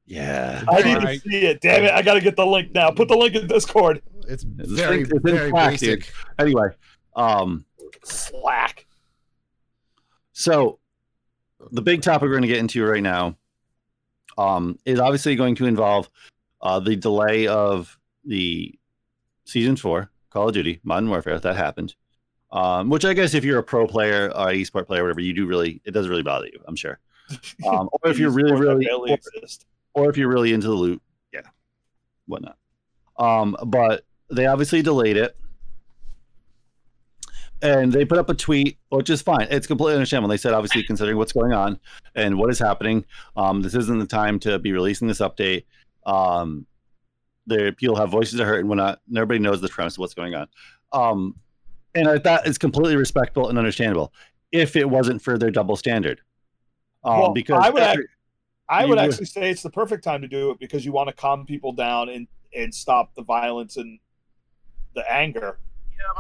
yeah. 0.05 0.63
I 0.67 0.82
need 0.82 0.97
Alright. 0.97 1.23
to 1.23 1.30
see 1.30 1.45
it. 1.45 1.61
Damn 1.61 1.86
it! 1.86 1.91
I 1.91 2.01
gotta 2.01 2.21
get 2.21 2.36
the 2.36 2.45
link 2.45 2.73
now. 2.73 2.91
Put 2.91 3.07
the 3.07 3.15
link 3.17 3.36
in 3.36 3.47
Discord. 3.47 4.01
It's 4.28 4.45
It's 4.59 4.71
very, 4.71 5.01
it's 5.01 5.11
very 5.23 5.49
Slack, 5.49 5.78
dude. 5.80 5.99
basic. 5.99 6.13
Anyway, 6.39 6.67
um, 7.15 7.65
Slack. 8.03 8.86
So, 10.34 10.80
the 11.71 11.82
big 11.82 12.01
topic 12.01 12.23
we're 12.23 12.32
going 12.32 12.41
to 12.41 12.47
get 12.47 12.57
into 12.57 12.84
right 12.86 13.01
now 13.03 13.38
um, 14.38 14.78
is 14.86 14.99
obviously 14.99 15.36
going 15.36 15.55
to 15.55 15.65
involve 15.65 16.09
uh, 16.61 16.80
the 16.80 16.95
delay 16.95 17.47
of 17.47 17.97
the 18.26 18.78
season 19.45 19.76
four 19.78 20.09
Call 20.36 20.49
of 20.49 20.53
Duty 20.53 20.81
Modern 20.83 21.09
Warfare 21.09 21.39
that 21.39 21.55
happened. 21.55 21.95
Um, 22.51 22.89
which 22.89 23.05
I 23.05 23.13
guess 23.13 23.33
if 23.33 23.45
you're 23.45 23.59
a 23.59 23.63
pro 23.63 23.88
player 23.88 24.27
or 24.36 24.47
esport 24.47 24.86
player, 24.86 25.01
or 25.01 25.05
whatever, 25.05 25.21
you 25.21 25.33
do 25.33 25.47
really 25.47 25.81
it 25.86 25.91
doesn't 25.91 26.11
really 26.11 26.23
bother 26.23 26.47
you. 26.47 26.59
I'm 26.67 26.75
sure. 26.75 26.99
Um, 27.65 27.89
or 27.91 28.11
if 28.11 28.19
you're 28.19 28.29
really, 28.29 28.51
really, 28.51 28.88
or, 28.88 29.17
or 29.95 30.09
if 30.11 30.17
you're 30.17 30.27
really 30.27 30.53
into 30.53 30.67
the 30.67 30.73
loot, 30.73 31.01
yeah, 31.33 31.41
whatnot. 32.27 32.57
Um, 33.17 33.57
but 33.65 34.05
they 34.29 34.45
obviously 34.45 34.83
delayed 34.83 35.17
it, 35.17 35.36
and 37.63 37.91
they 37.91 38.05
put 38.05 38.19
up 38.19 38.29
a 38.29 38.36
tweet, 38.36 38.77
which 38.89 39.09
is 39.09 39.23
fine. 39.23 39.47
It's 39.49 39.65
completely 39.65 39.95
understandable. 39.95 40.29
They 40.29 40.38
said, 40.38 40.53
obviously, 40.53 40.83
considering 40.83 41.17
what's 41.17 41.31
going 41.31 41.51
on 41.51 41.79
and 42.13 42.38
what 42.38 42.51
is 42.51 42.59
happening, 42.59 43.05
um, 43.36 43.63
this 43.63 43.73
isn't 43.73 43.97
the 43.97 44.05
time 44.05 44.38
to 44.41 44.59
be 44.59 44.71
releasing 44.71 45.07
this 45.07 45.19
update. 45.19 45.63
Um, 46.05 46.67
there, 47.47 47.71
people 47.71 47.95
have 47.95 48.09
voices 48.09 48.39
are 48.39 48.45
hurt 48.45 48.59
and 48.59 48.69
whatnot. 48.69 48.99
And 49.07 49.17
everybody 49.17 49.39
knows 49.39 49.61
the 49.61 49.69
premise 49.69 49.95
of 49.95 49.99
what's 49.99 50.13
going 50.13 50.35
on. 50.35 50.47
Um, 50.93 51.35
and 51.93 52.07
I 52.07 52.17
thought 52.19 52.45
it's 52.47 52.57
completely 52.57 52.95
respectable 52.95 53.49
and 53.49 53.57
understandable 53.57 54.13
if 54.51 54.75
it 54.75 54.89
wasn't 54.89 55.21
for 55.21 55.37
their 55.37 55.51
double 55.51 55.75
standard. 55.75 56.21
Um, 57.03 57.19
Well, 57.19 57.33
because 57.33 57.63
I 57.63 57.69
would 57.69 57.83
every- 57.83 58.07
I 58.67 58.81
would 58.85 58.89
would- 58.91 58.99
actually 58.99 59.25
say 59.25 59.51
it's 59.51 59.61
the 59.61 59.69
perfect 59.69 60.03
time 60.03 60.21
to 60.21 60.27
do 60.27 60.49
it 60.51 60.59
because 60.59 60.83
you 60.85 60.91
want 60.91 61.07
to 61.09 61.13
calm 61.13 61.45
people 61.45 61.71
down 61.71 62.09
and 62.09 62.27
and 62.55 62.73
stop 62.73 63.13
the 63.15 63.21
violence 63.21 63.75
and 63.77 63.99
the 64.95 65.09
anger. 65.11 65.59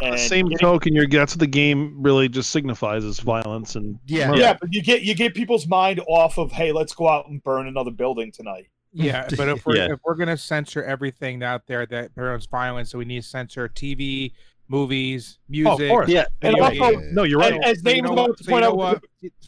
On 0.03 0.11
the 0.11 0.17
same 0.17 0.47
getting- 0.47 0.57
token, 0.57 0.93
your 0.93 1.07
that's 1.07 1.33
what 1.33 1.39
the 1.39 1.47
game 1.47 1.95
really 2.01 2.27
just 2.29 2.51
signifies 2.51 3.03
is 3.03 3.19
violence 3.19 3.75
and 3.75 3.97
Yeah. 4.05 4.27
murder. 4.29 4.41
Yeah, 4.41 4.57
but 4.59 4.73
you 4.73 4.81
get 4.83 5.01
you 5.03 5.15
get 5.15 5.33
people's 5.33 5.65
mind 5.67 6.01
off 6.07 6.37
of 6.37 6.51
hey, 6.51 6.71
let's 6.71 6.93
go 6.93 7.07
out 7.07 7.27
and 7.29 7.41
burn 7.43 7.67
another 7.67 7.91
building 7.91 8.31
tonight. 8.31 8.67
Yeah, 8.95 9.27
but 9.37 9.49
if 9.49 9.65
we're 9.65 9.75
Yeah. 9.77 9.91
if 9.93 9.99
we're 10.05 10.15
gonna 10.15 10.37
censor 10.37 10.83
everything 10.83 11.43
out 11.43 11.67
there 11.67 11.85
that 11.87 12.15
promotes 12.15 12.45
violence, 12.45 12.89
so 12.91 12.97
we 12.97 13.05
need 13.05 13.21
to 13.21 13.27
censor 13.27 13.67
TV, 13.67 14.31
movies, 14.69 15.37
oh, 15.39 15.43
music. 15.49 15.89
course. 15.89 16.09
yeah, 16.09 16.25
And 16.41 16.55
also. 16.55 16.91
No, 17.11 17.23
you're 17.23 17.39
right. 17.39 17.53
And- 17.53 17.63
as 17.65 17.81
So 17.81 17.89
you 17.89 18.01
know 18.01 18.13
about 18.13 18.29
what- 18.29 18.37
to 18.37 18.43
so 18.43 18.49
you 18.49 18.53
point 18.53 18.63
know 18.63 18.69
out, 18.69 18.77
what? 18.77 19.03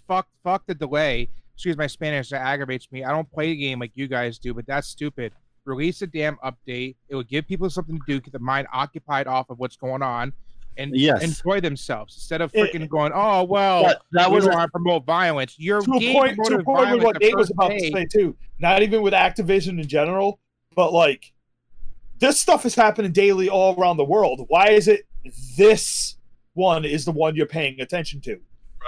Fuck, 0.07 0.27
fuck 0.43 0.65
the 0.67 0.75
delay. 0.75 1.29
Excuse 1.55 1.75
my 1.77 1.87
Spanish. 1.87 2.29
That 2.29 2.41
aggravates 2.41 2.91
me. 2.91 3.03
I 3.03 3.09
don't 3.11 3.29
play 3.31 3.47
the 3.47 3.55
game 3.55 3.79
like 3.79 3.91
you 3.95 4.07
guys 4.07 4.37
do, 4.37 4.53
but 4.53 4.67
that's 4.67 4.87
stupid. 4.87 5.33
Release 5.65 6.01
a 6.03 6.07
damn 6.07 6.35
update. 6.37 6.95
It 7.09 7.15
would 7.15 7.27
give 7.27 7.47
people 7.47 7.69
something 7.69 7.97
to 7.97 8.03
do, 8.07 8.21
get 8.21 8.31
the 8.31 8.39
mind 8.39 8.67
occupied 8.71 9.27
off 9.27 9.49
of 9.49 9.57
what's 9.59 9.75
going 9.75 10.01
on. 10.03 10.33
And 10.77 10.95
Yes. 10.95 11.23
enjoy 11.23 11.59
themselves 11.59 12.15
instead 12.15 12.41
of 12.41 12.51
It- 12.53 12.73
freaking 12.73 12.87
going, 12.87 13.11
oh 13.13 13.43
well, 13.43 13.83
But 13.83 14.01
that 14.11 14.29
we 14.29 14.35
was 14.35 14.45
don't 14.45 14.55
want 14.55 14.67
to 14.67 14.71
promote 14.71 15.05
violence. 15.05 15.55
Your 15.57 15.81
to 15.81 15.91
a 15.91 16.13
point, 16.13 16.37
to 16.45 16.55
a 16.57 16.63
point 16.63 16.91
with 16.95 17.03
what 17.03 17.13
the 17.19 17.25
Nate 17.25 17.35
was 17.37 17.49
about 17.51 17.71
day. 17.71 17.89
to 17.89 17.91
say 17.91 18.05
too. 18.05 18.35
Not 18.59 18.81
even 18.83 19.01
with 19.01 19.13
Activision 19.13 19.79
in 19.81 19.87
general, 19.87 20.39
but 20.75 20.93
like 20.93 21.31
this 22.19 22.39
stuff 22.39 22.65
is 22.65 22.75
happening 22.75 23.11
daily 23.11 23.49
all 23.49 23.79
around 23.79 23.97
the 23.97 24.05
world. 24.05 24.45
Why 24.47 24.69
is 24.69 24.87
it 24.87 25.05
this 25.57 26.15
one 26.53 26.85
is 26.85 27.05
the 27.05 27.11
one 27.11 27.35
you're 27.35 27.45
paying 27.45 27.79
attention 27.81 28.21
to? 28.21 28.39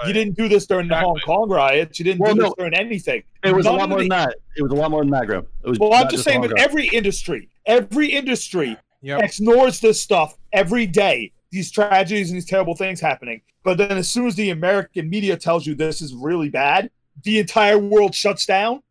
You 0.06 0.14
didn't 0.14 0.34
do 0.34 0.48
this 0.48 0.66
during 0.66 0.88
the 0.88 0.96
Hong 0.96 1.18
Kong 1.26 1.50
riots. 1.50 1.98
You 1.98 2.06
didn't 2.06 2.20
Well, 2.20 2.34
do 2.34 2.40
this 2.42 2.52
during 2.56 2.72
anything. 2.72 3.22
It 3.44 3.54
was 3.54 3.66
a 3.66 3.72
lot 3.72 3.90
more 3.90 3.98
the- 3.98 4.04
than 4.04 4.08
that. 4.08 4.34
It 4.56 4.62
was 4.62 4.72
a 4.72 4.74
lot 4.74 4.90
more 4.90 5.02
than 5.02 5.10
that, 5.10 5.26
Graham. 5.26 5.46
It 5.62 5.68
was 5.68 5.78
Well, 5.78 5.92
I'm 5.92 6.04
not 6.04 6.10
just 6.10 6.24
saying 6.24 6.40
with 6.40 6.58
every 6.58 6.86
industry, 6.88 7.50
every 7.66 8.06
industry 8.10 8.78
Yep. 9.02 9.22
ignores 9.22 9.80
this 9.80 10.00
stuff 10.00 10.38
every 10.54 10.86
day. 10.86 11.32
These 11.50 11.70
tragedies 11.70 12.30
and 12.30 12.36
these 12.36 12.46
terrible 12.46 12.76
things 12.76 13.00
happening. 13.00 13.42
But 13.62 13.78
then 13.78 13.96
as 13.96 14.08
soon 14.08 14.26
as 14.26 14.36
the 14.36 14.50
American 14.50 15.10
media 15.10 15.36
tells 15.36 15.66
you 15.66 15.74
this 15.74 16.00
is 16.00 16.14
really 16.14 16.48
bad, 16.48 16.90
the 17.24 17.38
entire 17.38 17.78
world 17.78 18.14
shuts 18.14 18.46
down. 18.46 18.82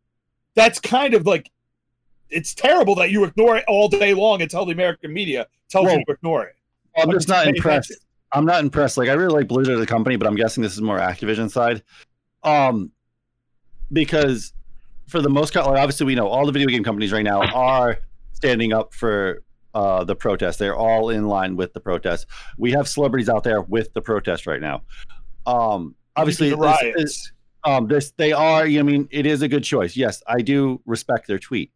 That's 0.54 0.78
kind 0.80 1.14
of 1.14 1.26
like 1.26 1.50
it's 2.28 2.54
terrible 2.54 2.94
that 2.96 3.10
you 3.10 3.24
ignore 3.24 3.56
it 3.56 3.64
all 3.66 3.88
day 3.88 4.14
long 4.14 4.42
until 4.42 4.64
the 4.66 4.72
American 4.72 5.12
media 5.12 5.46
tells 5.68 5.86
Well, 5.86 5.98
you 5.98 6.04
to 6.04 6.12
ignore 6.12 6.44
it. 6.44 6.54
I'm 6.96 7.10
just 7.10 7.28
not 7.28 7.46
impressed. 7.46 7.90
attention. 7.90 8.06
I'm 8.32 8.44
not 8.44 8.60
impressed. 8.60 8.96
Like 8.96 9.08
I 9.08 9.14
really 9.14 9.32
like 9.34 9.48
Blizzard 9.48 9.76
as 9.76 9.80
a 9.80 9.86
company, 9.86 10.16
but 10.16 10.26
I'm 10.26 10.36
guessing 10.36 10.62
this 10.62 10.74
is 10.74 10.80
more 10.80 10.98
Activision 10.98 11.50
side. 11.50 11.82
Um, 12.44 12.92
because 13.92 14.52
for 15.08 15.20
the 15.20 15.28
most 15.28 15.52
part, 15.52 15.66
like 15.66 15.78
obviously 15.78 16.06
we 16.06 16.14
know 16.14 16.28
all 16.28 16.46
the 16.46 16.52
video 16.52 16.68
game 16.68 16.84
companies 16.84 17.12
right 17.12 17.24
now 17.24 17.42
are 17.54 17.98
standing 18.32 18.72
up 18.72 18.94
for 18.94 19.42
uh, 19.74 20.04
the 20.04 20.16
protest. 20.16 20.58
They're 20.58 20.76
all 20.76 21.10
in 21.10 21.26
line 21.26 21.56
with 21.56 21.72
the 21.72 21.80
protest. 21.80 22.26
We 22.58 22.72
have 22.72 22.88
celebrities 22.88 23.28
out 23.28 23.44
there 23.44 23.62
with 23.62 23.92
the 23.94 24.02
protest 24.02 24.46
right 24.46 24.60
now. 24.60 24.82
Um, 25.46 25.94
obviously, 26.16 26.50
this 26.50 27.04
is- 27.04 27.32
um, 27.64 27.88
this 27.88 28.12
they 28.16 28.32
are. 28.32 28.62
I 28.62 28.82
mean, 28.82 29.06
it 29.10 29.26
is 29.26 29.42
a 29.42 29.48
good 29.48 29.62
choice. 29.64 29.94
Yes, 29.94 30.22
I 30.26 30.40
do 30.40 30.80
respect 30.86 31.26
their 31.28 31.38
tweet, 31.38 31.70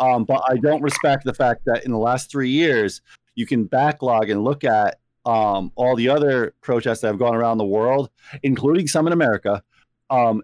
um, 0.00 0.24
but 0.24 0.42
I 0.48 0.56
don't 0.56 0.82
respect 0.82 1.24
the 1.24 1.32
fact 1.34 1.62
that 1.66 1.84
in 1.84 1.92
the 1.92 1.98
last 1.98 2.28
three 2.28 2.50
years 2.50 3.02
you 3.36 3.46
can 3.46 3.64
backlog 3.64 4.30
and 4.30 4.42
look 4.42 4.64
at 4.64 4.98
um, 5.26 5.70
all 5.76 5.94
the 5.94 6.08
other 6.08 6.54
protests 6.60 7.02
that 7.02 7.06
have 7.08 7.18
gone 7.20 7.36
around 7.36 7.58
the 7.58 7.64
world, 7.64 8.10
including 8.42 8.88
some 8.88 9.06
in 9.06 9.12
America, 9.12 9.62
um, 10.10 10.42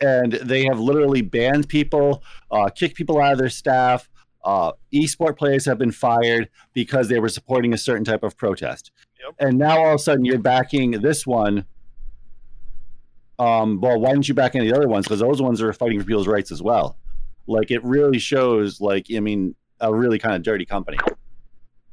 and 0.00 0.34
they 0.34 0.64
have 0.66 0.78
literally 0.78 1.22
banned 1.22 1.66
people, 1.68 2.22
uh, 2.50 2.68
kicked 2.68 2.96
people 2.96 3.18
out 3.20 3.32
of 3.32 3.38
their 3.38 3.48
staff. 3.48 4.10
Uh, 4.44 4.72
esport 4.92 5.38
players 5.38 5.64
have 5.64 5.78
been 5.78 5.90
fired 5.90 6.48
because 6.74 7.08
they 7.08 7.18
were 7.18 7.28
supporting 7.30 7.72
a 7.72 7.78
certain 7.78 8.04
type 8.04 8.22
of 8.22 8.36
protest. 8.36 8.90
Yep. 9.24 9.34
And 9.38 9.58
now 9.58 9.78
all 9.78 9.88
of 9.88 9.94
a 9.94 9.98
sudden 9.98 10.24
you're 10.24 10.38
backing 10.38 10.90
this 10.90 11.26
one. 11.26 11.64
Um, 13.38 13.80
well, 13.80 13.98
why 13.98 14.10
didn't 14.12 14.28
you 14.28 14.34
back 14.34 14.54
any 14.54 14.68
of 14.68 14.72
the 14.72 14.78
other 14.78 14.88
ones? 14.88 15.06
Because 15.06 15.20
those 15.20 15.42
ones 15.42 15.60
are 15.62 15.72
fighting 15.72 15.98
for 15.98 16.06
people's 16.06 16.28
rights 16.28 16.52
as 16.52 16.62
well. 16.62 16.96
Like 17.46 17.70
it 17.70 17.82
really 17.84 18.18
shows, 18.18 18.80
like 18.80 19.06
I 19.14 19.20
mean, 19.20 19.54
a 19.80 19.92
really 19.92 20.18
kind 20.18 20.34
of 20.34 20.42
dirty 20.42 20.64
company. 20.64 20.98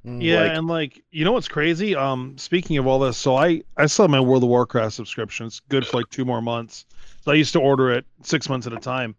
Mm. 0.05 0.21
Yeah, 0.21 0.41
Like- 0.41 0.51
and 0.57 0.67
like 0.67 1.03
you 1.11 1.25
know 1.25 1.31
what's 1.31 1.47
crazy? 1.47 1.95
Um, 1.95 2.35
speaking 2.37 2.77
of 2.77 2.87
all 2.87 2.99
this, 2.99 3.17
so 3.17 3.35
I 3.35 3.63
I 3.77 3.85
still 3.85 4.03
have 4.03 4.11
my 4.11 4.19
World 4.19 4.43
of 4.43 4.49
Warcraft 4.49 4.93
subscription. 4.93 5.45
It's 5.47 5.59
good 5.61 5.85
for 5.85 5.97
like 5.97 6.09
two 6.09 6.25
more 6.25 6.41
months. 6.41 6.85
So 7.23 7.31
I 7.31 7.35
used 7.35 7.53
to 7.53 7.59
order 7.59 7.91
it 7.91 8.05
six 8.23 8.49
months 8.49 8.65
at 8.67 8.73
a 8.73 8.77
time. 8.79 9.15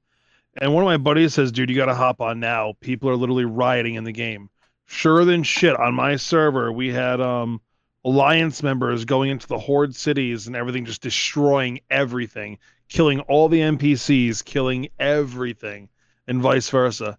And 0.61 0.75
one 0.75 0.83
of 0.83 0.87
my 0.87 0.99
buddies 0.99 1.35
says, 1.35 1.53
"Dude, 1.53 1.71
you 1.71 1.77
got 1.77 1.87
to 1.87 1.95
hop 1.95 2.21
on 2.21 2.41
now. 2.41 2.75
People 2.81 3.09
are 3.09 3.17
literally 3.17 3.45
rioting 3.45 3.95
in 3.95 4.05
the 4.05 4.13
game." 4.13 4.51
Sure 4.87 5.25
than 5.25 5.43
shit. 5.43 5.75
On 5.77 5.95
my 5.95 6.17
server, 6.17 6.71
we 6.71 6.93
had 6.93 7.21
um 7.21 7.61
alliance 8.05 8.63
members 8.63 9.05
going 9.05 9.31
into 9.31 9.47
the 9.47 9.59
horde 9.59 9.95
cities 9.95 10.47
and 10.47 10.57
everything, 10.57 10.85
just 10.85 11.03
destroying 11.03 11.81
everything, 11.91 12.59
killing 12.89 13.21
all 13.21 13.49
the 13.49 13.61
NPCs, 13.61 14.45
killing 14.45 14.89
everything, 14.99 15.89
and 16.27 16.43
vice 16.43 16.69
versa. 16.69 17.19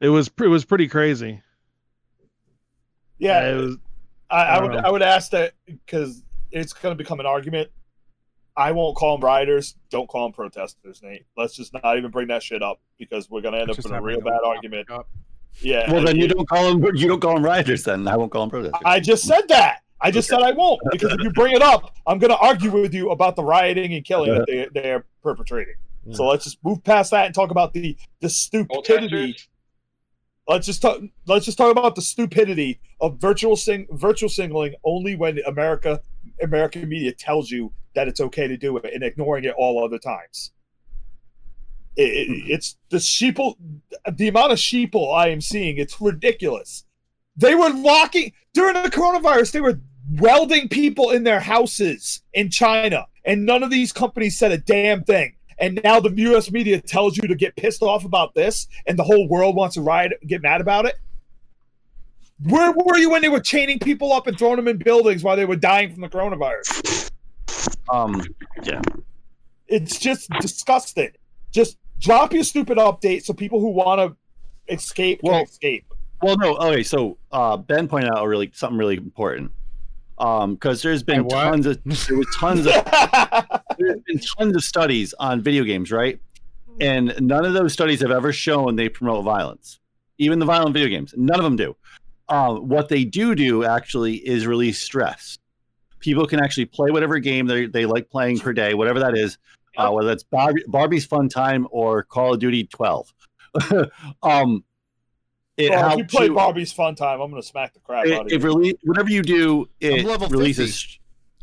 It 0.00 0.08
was 0.08 0.30
it 0.42 0.48
was 0.48 0.64
pretty 0.64 0.88
crazy. 0.88 1.40
Yeah, 3.18 3.50
it 3.50 3.54
was, 3.54 3.76
I, 4.30 4.36
I 4.36 4.56
I 4.56 4.62
would 4.62 4.72
know. 4.72 4.82
I 4.84 4.90
would 4.90 5.02
ask 5.02 5.30
that 5.30 5.52
because 5.66 6.22
it's 6.50 6.72
going 6.72 6.92
to 6.92 6.96
become 6.96 7.20
an 7.20 7.26
argument. 7.26 7.70
I 8.56 8.72
won't 8.72 8.96
call 8.96 9.16
them 9.16 9.24
rioters. 9.24 9.76
Don't 9.90 10.08
call 10.08 10.26
them 10.26 10.32
protesters, 10.32 11.02
Nate. 11.02 11.24
Let's 11.36 11.54
just 11.54 11.72
not 11.72 11.96
even 11.96 12.10
bring 12.10 12.28
that 12.28 12.42
shit 12.42 12.62
up 12.62 12.80
because 12.98 13.30
we're 13.30 13.40
going 13.40 13.54
to 13.54 13.60
end 13.60 13.68
Let's 13.68 13.84
up 13.84 13.92
in 13.92 13.98
a 13.98 14.02
real 14.02 14.20
bad 14.20 14.40
argument. 14.44 14.90
up. 14.90 15.08
Yeah. 15.60 15.90
Well, 15.92 16.04
then 16.04 16.16
you 16.16 16.28
don't 16.28 16.48
call 16.48 16.78
them 16.78 16.96
you 16.96 17.08
don't 17.08 17.20
call 17.20 17.34
them 17.34 17.44
rioters. 17.44 17.84
Then 17.84 18.06
I 18.06 18.16
won't 18.16 18.30
call 18.30 18.42
them 18.42 18.50
protesters. 18.50 18.82
I 18.84 19.00
just 19.00 19.24
said 19.24 19.48
that. 19.48 19.80
I 20.00 20.10
just 20.10 20.28
said 20.28 20.40
I 20.40 20.52
won't 20.52 20.80
because 20.90 21.12
if 21.12 21.20
you 21.20 21.30
bring 21.30 21.54
it 21.54 21.62
up, 21.62 21.94
I'm 22.06 22.18
going 22.18 22.30
to 22.30 22.38
argue 22.38 22.70
with 22.70 22.94
you 22.94 23.10
about 23.10 23.36
the 23.36 23.44
rioting 23.44 23.92
and 23.94 24.04
killing 24.04 24.32
that 24.32 24.46
they, 24.46 24.68
they're 24.72 25.04
perpetrating. 25.22 25.74
So 26.12 26.26
let's 26.26 26.44
just 26.44 26.58
move 26.64 26.82
past 26.82 27.10
that 27.10 27.26
and 27.26 27.34
talk 27.34 27.50
about 27.50 27.72
the 27.74 27.96
the 28.20 28.28
stupidity. 28.28 29.36
Let's 30.48 30.66
just 30.66 30.82
talk. 30.82 31.00
Let's 31.26 31.44
just 31.44 31.58
talk 31.58 31.70
about 31.70 31.94
the 31.94 32.02
stupidity 32.02 32.80
of 33.00 33.20
virtual 33.20 33.54
sing 33.54 33.86
virtual 33.92 34.28
singling 34.28 34.74
only 34.82 35.14
when 35.14 35.38
America 35.46 36.00
American 36.42 36.88
media 36.88 37.12
tells 37.12 37.50
you 37.50 37.72
that 37.94 38.08
it's 38.08 38.20
okay 38.20 38.46
to 38.46 38.56
do 38.56 38.76
it 38.76 38.92
and 38.92 39.02
ignoring 39.02 39.44
it 39.44 39.54
all 39.56 39.84
other 39.84 39.98
times. 39.98 40.52
It, 41.96 42.02
it- 42.02 42.26
hmm. 42.28 42.50
it's 42.50 42.76
the 42.90 42.98
sheeple, 42.98 43.56
the 44.10 44.28
amount 44.28 44.52
of 44.52 44.58
sheeple 44.58 45.14
I 45.14 45.28
am 45.28 45.40
seeing. 45.40 45.76
It's 45.78 46.00
ridiculous. 46.00 46.84
They 47.36 47.54
were 47.54 47.70
locking 47.70 48.32
during 48.52 48.74
the 48.82 48.90
coronavirus. 48.90 49.52
They 49.52 49.60
were 49.60 49.80
welding 50.18 50.68
people 50.68 51.10
in 51.10 51.24
their 51.24 51.40
houses 51.40 52.22
in 52.32 52.50
China, 52.50 53.06
and 53.24 53.46
none 53.46 53.62
of 53.62 53.70
these 53.70 53.92
companies 53.92 54.38
said 54.38 54.52
a 54.52 54.58
damn 54.58 55.04
thing. 55.04 55.36
And 55.58 55.78
now 55.84 56.00
the 56.00 56.10
U.S. 56.10 56.50
media 56.50 56.80
tells 56.80 57.18
you 57.18 57.28
to 57.28 57.34
get 57.34 57.54
pissed 57.54 57.82
off 57.82 58.04
about 58.04 58.34
this, 58.34 58.66
and 58.86 58.98
the 58.98 59.04
whole 59.04 59.28
world 59.28 59.56
wants 59.56 59.74
to 59.74 59.82
riot, 59.82 60.12
get 60.26 60.42
mad 60.42 60.60
about 60.60 60.86
it. 60.86 60.96
Where 62.44 62.72
were 62.72 62.96
you 62.98 63.10
when 63.10 63.22
they 63.22 63.28
were 63.28 63.40
chaining 63.40 63.78
people 63.78 64.12
up 64.12 64.26
and 64.26 64.38
throwing 64.38 64.56
them 64.56 64.68
in 64.68 64.78
buildings 64.78 65.22
while 65.22 65.36
they 65.36 65.44
were 65.44 65.56
dying 65.56 65.92
from 65.92 66.00
the 66.02 66.08
coronavirus? 66.08 67.10
Um, 67.92 68.22
yeah. 68.62 68.80
It's 69.68 69.98
just 69.98 70.30
disgusting. 70.40 71.10
Just 71.52 71.76
drop 71.98 72.32
your 72.32 72.44
stupid 72.44 72.78
update 72.78 73.24
so 73.24 73.34
people 73.34 73.60
who 73.60 73.68
want 73.70 74.00
to 74.00 74.72
escape 74.72 75.20
can 75.20 75.32
Well- 75.32 75.42
escape. 75.42 75.84
well, 76.22 76.36
no. 76.38 76.56
Okay, 76.56 76.82
so 76.82 77.18
uh, 77.32 77.56
Ben 77.56 77.88
pointed 77.88 78.10
out 78.10 78.24
a 78.24 78.28
really 78.28 78.50
something 78.54 78.78
really 78.78 78.96
important. 78.96 79.50
Um, 80.18 80.54
because 80.54 80.82
there's 80.82 81.02
been 81.02 81.26
tons 81.28 81.64
of 81.64 81.82
there 81.84 82.16
was 82.16 82.26
tons 82.38 82.66
of 82.66 82.74
there's 83.78 84.00
been 84.06 84.18
tons 84.38 84.54
of 84.54 84.62
studies 84.62 85.14
on 85.18 85.40
video 85.40 85.64
games, 85.64 85.90
right? 85.90 86.18
And 86.78 87.14
none 87.20 87.44
of 87.46 87.54
those 87.54 87.72
studies 87.72 88.00
have 88.02 88.10
ever 88.10 88.30
shown 88.32 88.76
they 88.76 88.88
promote 88.90 89.24
violence. 89.24 89.78
Even 90.18 90.38
the 90.38 90.44
violent 90.44 90.74
video 90.74 90.88
games, 90.88 91.14
none 91.16 91.38
of 91.38 91.44
them 91.44 91.56
do. 91.56 91.74
Um, 92.30 92.68
what 92.68 92.88
they 92.88 93.04
do 93.04 93.34
do 93.34 93.64
actually 93.64 94.14
is 94.16 94.46
release 94.46 94.78
stress. 94.78 95.38
People 95.98 96.26
can 96.26 96.40
actually 96.40 96.64
play 96.66 96.90
whatever 96.90 97.18
game 97.18 97.46
they 97.46 97.66
they 97.66 97.84
like 97.84 98.08
playing 98.08 98.38
per 98.38 98.52
day, 98.52 98.72
whatever 98.74 99.00
that 99.00 99.14
is, 99.16 99.36
uh, 99.76 99.90
whether 99.90 100.08
that's 100.08 100.22
Barbie, 100.22 100.62
Barbie's 100.68 101.04
Fun 101.04 101.28
Time 101.28 101.66
or 101.70 102.04
Call 102.04 102.34
of 102.34 102.40
Duty 102.40 102.64
12. 102.64 103.12
um, 104.22 104.64
it 105.56 105.72
Bro, 105.72 105.88
if 105.90 105.98
you 105.98 106.04
play 106.04 106.26
you- 106.26 106.34
Barbie's 106.34 106.72
Fun 106.72 106.94
Time, 106.94 107.20
I'm 107.20 107.30
gonna 107.30 107.42
smack 107.42 107.74
the 107.74 107.80
crap 107.80 108.06
out 108.06 108.06
it, 108.06 108.20
of 108.20 108.26
it 108.28 108.32
you. 108.32 108.38
release 108.38 108.74
whatever 108.84 109.10
you 109.10 109.22
do, 109.22 109.68
it 109.80 110.06
level 110.06 110.28
50. 110.28 110.38
releases 110.38 110.98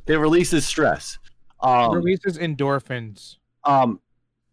it 0.07 0.15
releases 0.15 0.65
stress. 0.65 1.19
Um, 1.59 1.91
Releases 1.93 2.37
endorphins. 2.37 3.37
um, 3.63 3.99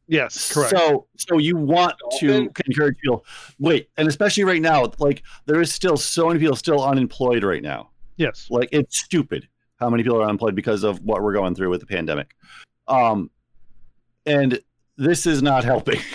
yes, 0.08 0.52
correct. 0.52 0.70
So, 0.70 1.06
so 1.16 1.38
you 1.38 1.56
want 1.56 1.94
to 2.20 2.50
encourage 2.66 2.96
people. 3.02 3.24
Wait, 3.58 3.88
and 3.96 4.08
especially 4.08 4.44
right 4.44 4.62
now, 4.62 4.90
like 4.98 5.22
there 5.46 5.60
is 5.60 5.72
still 5.72 5.96
so 5.96 6.28
many 6.28 6.38
people 6.40 6.56
still 6.56 6.82
unemployed 6.84 7.44
right 7.44 7.62
now. 7.62 7.90
yes. 8.16 8.46
Like 8.50 8.68
it's 8.72 8.98
stupid 8.98 9.48
how 9.76 9.90
many 9.90 10.02
people 10.02 10.18
are 10.20 10.24
unemployed 10.24 10.54
because 10.54 10.84
of 10.84 11.00
what 11.00 11.22
we're 11.22 11.32
going 11.32 11.54
through 11.54 11.70
with 11.70 11.80
the 11.80 11.86
pandemic. 11.86 12.34
Um, 12.86 13.30
and 14.24 14.60
this 14.96 15.26
is 15.26 15.42
not 15.42 15.64
helping. 15.64 16.00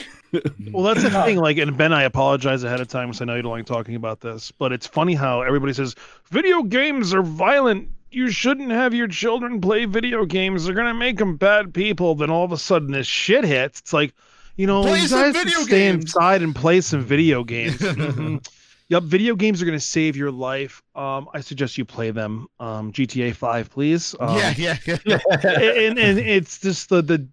Well, 0.72 0.84
that's 0.84 1.02
the 1.02 1.10
thing. 1.26 1.38
Like, 1.38 1.58
and 1.58 1.76
Ben, 1.76 1.92
I 1.92 2.04
apologize 2.04 2.64
ahead 2.64 2.80
of 2.82 2.88
time 2.88 3.08
because 3.08 3.20
I 3.20 3.26
know 3.26 3.34
you 3.34 3.42
don't 3.42 3.52
like 3.52 3.66
talking 3.66 3.96
about 3.96 4.22
this, 4.22 4.52
but 4.52 4.72
it's 4.72 4.86
funny 4.86 5.16
how 5.16 5.42
everybody 5.42 5.74
says 5.74 5.96
video 6.30 6.62
games 6.62 7.16
are 7.16 7.24
violent. 7.24 7.90
You 8.12 8.30
shouldn't 8.32 8.72
have 8.72 8.94
your 8.94 9.08
children 9.08 9.62
play 9.62 9.86
video 9.86 10.26
games. 10.26 10.66
They're 10.66 10.74
gonna 10.76 10.94
make 10.94 11.18
them 11.18 11.38
bad 11.38 11.74
people. 11.74 12.16
Then 12.16 12.30
all 12.30 12.44
of 12.46 12.52
a 12.52 12.58
sudden, 12.58 12.92
this 12.92 13.08
shit 13.08 13.44
hits. 13.44 13.80
It's 13.80 13.94
like, 13.94 14.14
you 14.58 14.66
know, 14.68 14.82
Play 14.82 15.02
you 15.02 15.08
some 15.08 15.22
guys 15.22 15.34
video 15.36 15.60
should 15.60 15.68
stay 15.68 15.80
games. 15.92 16.04
inside 16.06 16.42
and 16.42 16.56
play 16.56 16.82
some 16.82 17.02
video 17.02 17.44
games. 17.44 17.78
Mhm. 17.82 18.46
Yep, 18.92 19.04
video 19.04 19.36
games 19.36 19.62
are 19.62 19.66
gonna 19.66 19.80
save 19.80 20.16
your 20.16 20.32
life. 20.32 20.82
Um, 20.96 21.30
I 21.32 21.42
suggest 21.42 21.78
you 21.78 21.86
play 21.86 22.10
them. 22.10 22.48
Um, 22.60 22.92
GTA 22.92 23.36
Five, 23.36 23.70
please. 23.70 24.16
Um, 24.20 24.36
yeah, 24.36 24.54
yeah, 24.58 24.78
yeah. 25.06 25.20
and 25.44 26.00
and 26.00 26.18
it's 26.18 26.60
just 26.60 26.90
the 26.90 27.04
the 27.04 27.28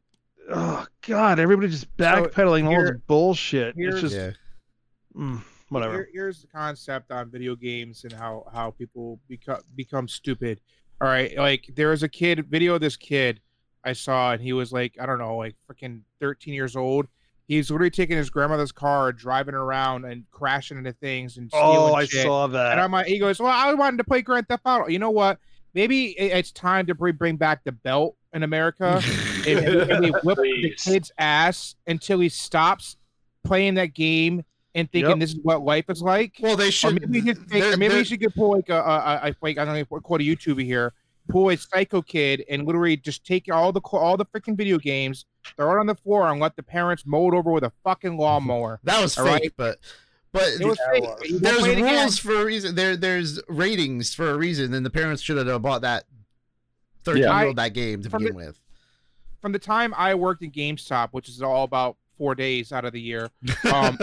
oh 0.51 0.87
god 1.09 1.39
everybody 1.41 1.69
just 1.69 1.97
backpedaling 1.97 2.65
all 2.67 2.71
here- 2.73 2.93
this 2.93 3.01
bullshit 3.07 3.75
here- 3.75 3.89
it's 3.89 4.01
just 4.03 4.15
yeah. 4.15 4.33
mm, 5.17 5.41
whatever 5.69 5.95
Here, 5.95 6.09
here's 6.13 6.41
the 6.43 6.49
concept 6.49 7.11
on 7.11 7.31
video 7.31 7.57
games 7.57 8.05
and 8.05 8.13
how 8.13 8.47
how 8.53 8.71
people 8.71 9.19
become 9.29 9.61
become 9.75 10.09
stupid. 10.09 10.61
All 11.01 11.09
right, 11.09 11.37
like 11.37 11.71
there 11.75 11.89
was 11.89 12.03
a 12.03 12.09
kid 12.09 12.47
video 12.47 12.75
of 12.75 12.81
this 12.81 12.97
kid 12.97 13.41
I 13.85 13.93
saw, 13.93 14.33
and 14.33 14.43
he 14.43 14.53
was 14.53 14.73
like, 14.73 14.97
I 15.01 15.07
don't 15.07 15.19
know, 15.19 15.37
like 15.37 15.55
freaking 15.71 16.01
13 16.21 16.53
years 16.55 16.75
old. 16.75 17.07
He's 17.47 17.71
literally 17.71 17.91
taking 17.91 18.17
his 18.17 18.29
grandmother's 18.29 18.73
car, 18.73 19.13
driving 19.13 19.55
around 19.55 20.05
and 20.05 20.25
crashing 20.33 20.79
into 20.79 20.93
things 20.95 21.37
and 21.37 21.49
oh, 21.53 21.59
stealing 21.59 21.93
Oh, 21.93 21.95
I 21.95 22.05
shit. 22.07 22.23
saw 22.25 22.45
And 22.47 22.55
that. 22.55 22.79
I'm 22.81 22.91
like, 22.91 23.07
he 23.07 23.21
goes, 23.21 23.39
well, 23.39 23.53
I 23.53 23.73
wanted 23.75 23.99
to 23.99 24.05
play 24.05 24.21
Grand 24.23 24.49
Theft 24.49 24.63
Auto. 24.67 24.89
You 24.89 24.99
know 24.99 25.13
what? 25.13 25.39
Maybe 25.73 26.19
it's 26.19 26.51
time 26.51 26.87
to 26.87 26.95
bring 26.97 27.15
bring 27.15 27.37
back 27.37 27.63
the 27.63 27.71
belt 27.71 28.17
in 28.33 28.43
America 28.43 29.01
and, 29.47 29.59
and 29.59 30.05
we 30.05 30.11
whip 30.25 30.39
the 30.39 30.75
kid's 30.77 31.13
ass 31.19 31.77
until 31.87 32.19
he 32.19 32.29
stops 32.29 32.97
playing 33.45 33.75
that 33.75 33.95
game 33.95 34.43
and 34.77 34.89
thinking 34.93 35.11
Yep. 35.11 35.19
this 35.19 35.31
is 35.33 35.41
what 35.43 35.63
life 35.63 35.87
is 35.91 36.01
like. 36.03 36.37
well, 36.41 36.57
they 36.57 36.69
Or 36.69 36.71
should. 36.71 37.01
maybe 37.11 37.21
we 37.23 37.35
take, 37.35 37.65
or 37.65 37.77
maybe 37.77 37.95
we 37.97 38.05
should 38.05 38.21
get 38.21 38.33
pull 38.35 38.53
like 38.53 38.69
a, 38.69 38.77
a, 38.79 39.31
a, 39.31 39.37
like 39.43 39.59
I 39.59 39.65
don't 39.65 39.75
know, 39.75 39.85
quote 40.01 40.21
a 40.21 40.25
YouTuber 40.25 40.65
here, 40.65 40.93
pull 41.29 41.51
a 41.51 41.57
psycho 41.57 42.01
kid 42.03 42.45
and 42.49 42.65
literally 42.67 42.97
just 42.97 43.25
take 43.27 43.53
all 43.53 43.73
the 43.73 43.81
all 43.81 44.17
the 44.17 44.25
freaking 44.27 44.57
video 44.57 44.79
games, 44.79 45.25
throw 45.57 45.77
it 45.77 45.81
on 45.81 45.87
the 45.87 45.95
floor, 45.97 46.29
and 46.31 46.39
let 46.41 46.55
the 46.55 46.63
parents 46.63 47.05
mow 47.05 47.27
it 47.29 47.35
over 47.35 47.51
with 47.51 47.65
a 47.65 47.73
fucking 47.83 48.17
lawnmower. 48.17 48.79
That 48.85 49.03
was 49.03 49.15
fake, 49.17 49.25
right. 49.27 49.53
but 49.57 49.79
but 50.33 50.45
was 50.61 50.79
Yeah, 50.79 50.93
fake. 50.93 51.03
was. 51.03 51.41
There's 51.41 51.67
rules 51.81 52.19
for 52.19 52.41
a 52.43 52.45
reason. 52.45 52.75
There 52.75 52.97
there's 52.97 53.41
ratings 53.49 54.15
for 54.15 54.31
a 54.31 54.37
reason, 54.37 54.75
and 54.75 54.85
the 54.87 54.91
parents 54.91 55.23
should 55.23 55.45
have 55.45 55.63
bought 55.63 55.81
that 55.83 56.05
thirteen 57.05 57.23
year 57.23 57.47
old 57.47 57.57
that 57.57 57.73
game 57.73 58.03
to 58.03 58.11
begin 58.11 58.27
the- 58.29 58.33
with. 58.35 58.61
From 59.41 59.53
the 59.53 59.59
time 59.59 59.95
I 59.97 60.15
worked 60.15 60.43
in 60.43 60.51
GameStop, 60.51 61.11
which 61.13 61.29
is 61.29 61.41
all 61.41 61.63
about 61.65 61.97
four 62.19 62.35
days 62.35 62.73
out 62.73 62.85
of 62.85 62.93
the 62.93 63.01
year. 63.01 63.31
Um, 63.73 63.99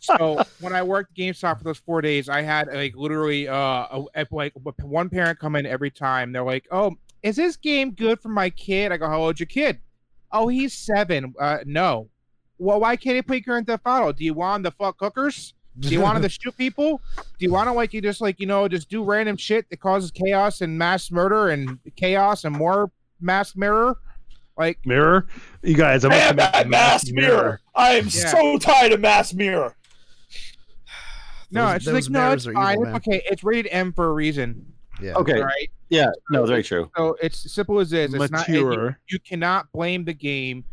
so 0.00 0.42
when 0.60 0.72
I 0.74 0.82
worked 0.82 1.16
GameStop 1.16 1.58
for 1.58 1.64
those 1.64 1.78
four 1.78 2.00
days, 2.00 2.28
I 2.28 2.42
had 2.42 2.68
like 2.72 2.94
literally 2.96 3.48
uh 3.48 3.54
a, 3.56 4.04
a- 4.14 4.26
like 4.30 4.52
one 4.82 5.08
parent 5.08 5.38
come 5.38 5.56
in 5.56 5.66
every 5.66 5.90
time. 5.90 6.32
They're 6.32 6.44
like, 6.44 6.66
"Oh, 6.70 6.92
is 7.22 7.36
this 7.36 7.56
game 7.56 7.92
good 7.92 8.20
for 8.20 8.28
my 8.28 8.50
kid?" 8.50 8.92
I 8.92 8.96
go, 8.96 9.08
"How 9.08 9.20
old's 9.20 9.40
your 9.40 9.46
kid?" 9.46 9.80
"Oh, 10.32 10.48
he's 10.48 10.74
seven. 10.74 11.34
Uh, 11.40 11.58
no. 11.64 12.08
Well, 12.58 12.80
why 12.80 12.96
can't 12.96 13.16
he 13.16 13.22
play 13.22 13.40
Grand 13.40 13.66
Theft 13.66 13.82
Auto? 13.86 14.12
Do 14.12 14.24
you 14.24 14.34
want 14.34 14.60
him 14.64 14.70
to 14.70 14.76
fuck 14.76 14.96
hookers? 15.00 15.54
Do 15.78 15.88
you 15.88 16.00
want 16.00 16.16
him 16.16 16.22
to 16.22 16.28
shoot 16.40 16.56
people? 16.56 17.00
Do 17.16 17.44
you 17.44 17.52
want 17.52 17.68
to 17.68 17.72
like 17.72 17.92
you 17.92 18.00
just 18.00 18.20
like 18.20 18.40
you 18.40 18.46
know 18.46 18.66
just 18.68 18.88
do 18.88 19.02
random 19.04 19.36
shit 19.36 19.68
that 19.70 19.78
causes 19.80 20.10
chaos 20.10 20.60
and 20.60 20.78
mass 20.78 21.10
murder 21.10 21.48
and 21.48 21.78
chaos 21.96 22.44
and 22.44 22.54
more 22.56 22.90
mass 23.20 23.56
murder? 23.56 23.96
Like 24.58 24.78
Mirror, 24.86 25.26
you 25.62 25.74
guys. 25.76 26.04
I'm 26.04 26.10
Damn 26.12 26.36
looking 26.36 26.40
at 26.44 26.52
that 26.54 26.68
mass 26.68 27.10
mirror! 27.10 27.60
I 27.74 27.90
am 27.96 28.04
Yeah. 28.06 28.28
so 28.28 28.58
tired 28.58 28.92
of 28.92 29.00
mass 29.00 29.34
mirror. 29.34 29.74
no, 31.50 31.66
Those- 31.66 31.76
it's 31.76 31.84
those 31.84 31.94
like 32.06 32.10
no, 32.12 32.20
mirrors 32.20 32.34
it's 32.34 32.46
are 32.46 32.52
fine. 32.54 32.80
evil, 32.80 32.96
It's 32.96 33.06
okay. 33.08 33.22
It's 33.26 33.44
rated 33.44 33.70
M 33.72 33.92
for 33.92 34.06
a 34.08 34.12
reason. 34.12 34.72
Yeah. 35.00 35.12
Okay. 35.14 35.34
All 35.40 35.44
right. 35.44 35.70
Yeah. 35.90 36.08
No, 36.30 36.46
very 36.46 36.62
true. 36.62 36.90
So 36.96 37.16
it's 37.22 37.52
simple 37.52 37.78
as 37.80 37.90
this. 37.90 38.12
It's 38.12 38.30
not. 38.30 38.48
You, 38.48 38.64
Mature. 38.66 38.98
you 39.10 39.18
cannot 39.20 39.70
blame 39.72 40.04
the 40.04 40.14
game 40.14 40.64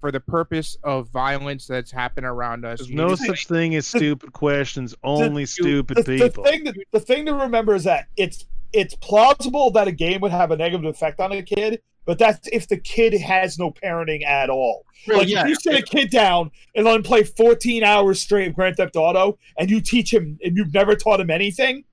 for 0.00 0.10
the 0.12 0.20
purpose 0.20 0.76
of 0.84 1.08
violence 1.10 1.66
that's 1.66 1.90
happened 1.90 2.26
around 2.26 2.64
us. 2.64 2.78
There's 2.80 2.90
no 2.90 3.08
need 3.08 3.18
such 3.18 3.46
thing 3.46 3.74
as 3.74 3.86
stupid 3.86 4.32
questions. 4.32 4.94
Only 5.02 5.42
you- 5.42 5.46
stupid 5.46 5.96
the, 5.98 6.02
the 6.02 6.18
people. 6.28 6.44
thing 6.44 6.64
that 6.64 6.76
the 6.92 7.00
thing 7.00 7.26
to 7.26 7.34
remember 7.34 7.74
is 7.74 7.84
that 7.84 8.06
it's 8.16 8.46
it's 8.72 8.94
plausible 8.94 9.70
that 9.72 9.88
a 9.88 9.92
game 9.92 10.20
would 10.22 10.32
have 10.32 10.50
a 10.52 10.56
negative 10.56 10.84
effect 10.86 11.20
on 11.20 11.32
a 11.32 11.42
kid, 11.42 11.82
but 12.04 12.18
that's 12.18 12.48
if 12.52 12.68
the 12.68 12.76
kid 12.76 13.14
has 13.20 13.58
no 13.58 13.70
parenting 13.70 14.24
at 14.24 14.50
all. 14.50 14.84
Well, 15.06 15.18
like 15.18 15.28
yeah. 15.28 15.42
if 15.42 15.48
you 15.48 15.54
sit 15.56 15.74
a 15.74 15.82
kid 15.82 16.10
down 16.10 16.50
and 16.74 16.84
let 16.84 16.94
him 16.96 17.02
play 17.02 17.24
14 17.24 17.82
hours 17.84 18.20
straight 18.20 18.48
of 18.48 18.54
Grand 18.54 18.76
Theft 18.76 18.96
Auto, 18.96 19.38
and 19.58 19.70
you 19.70 19.80
teach 19.80 20.12
him 20.12 20.38
and 20.44 20.56
you've 20.56 20.72
never 20.72 20.94
taught 20.94 21.20
him 21.20 21.30
anything, 21.30 21.84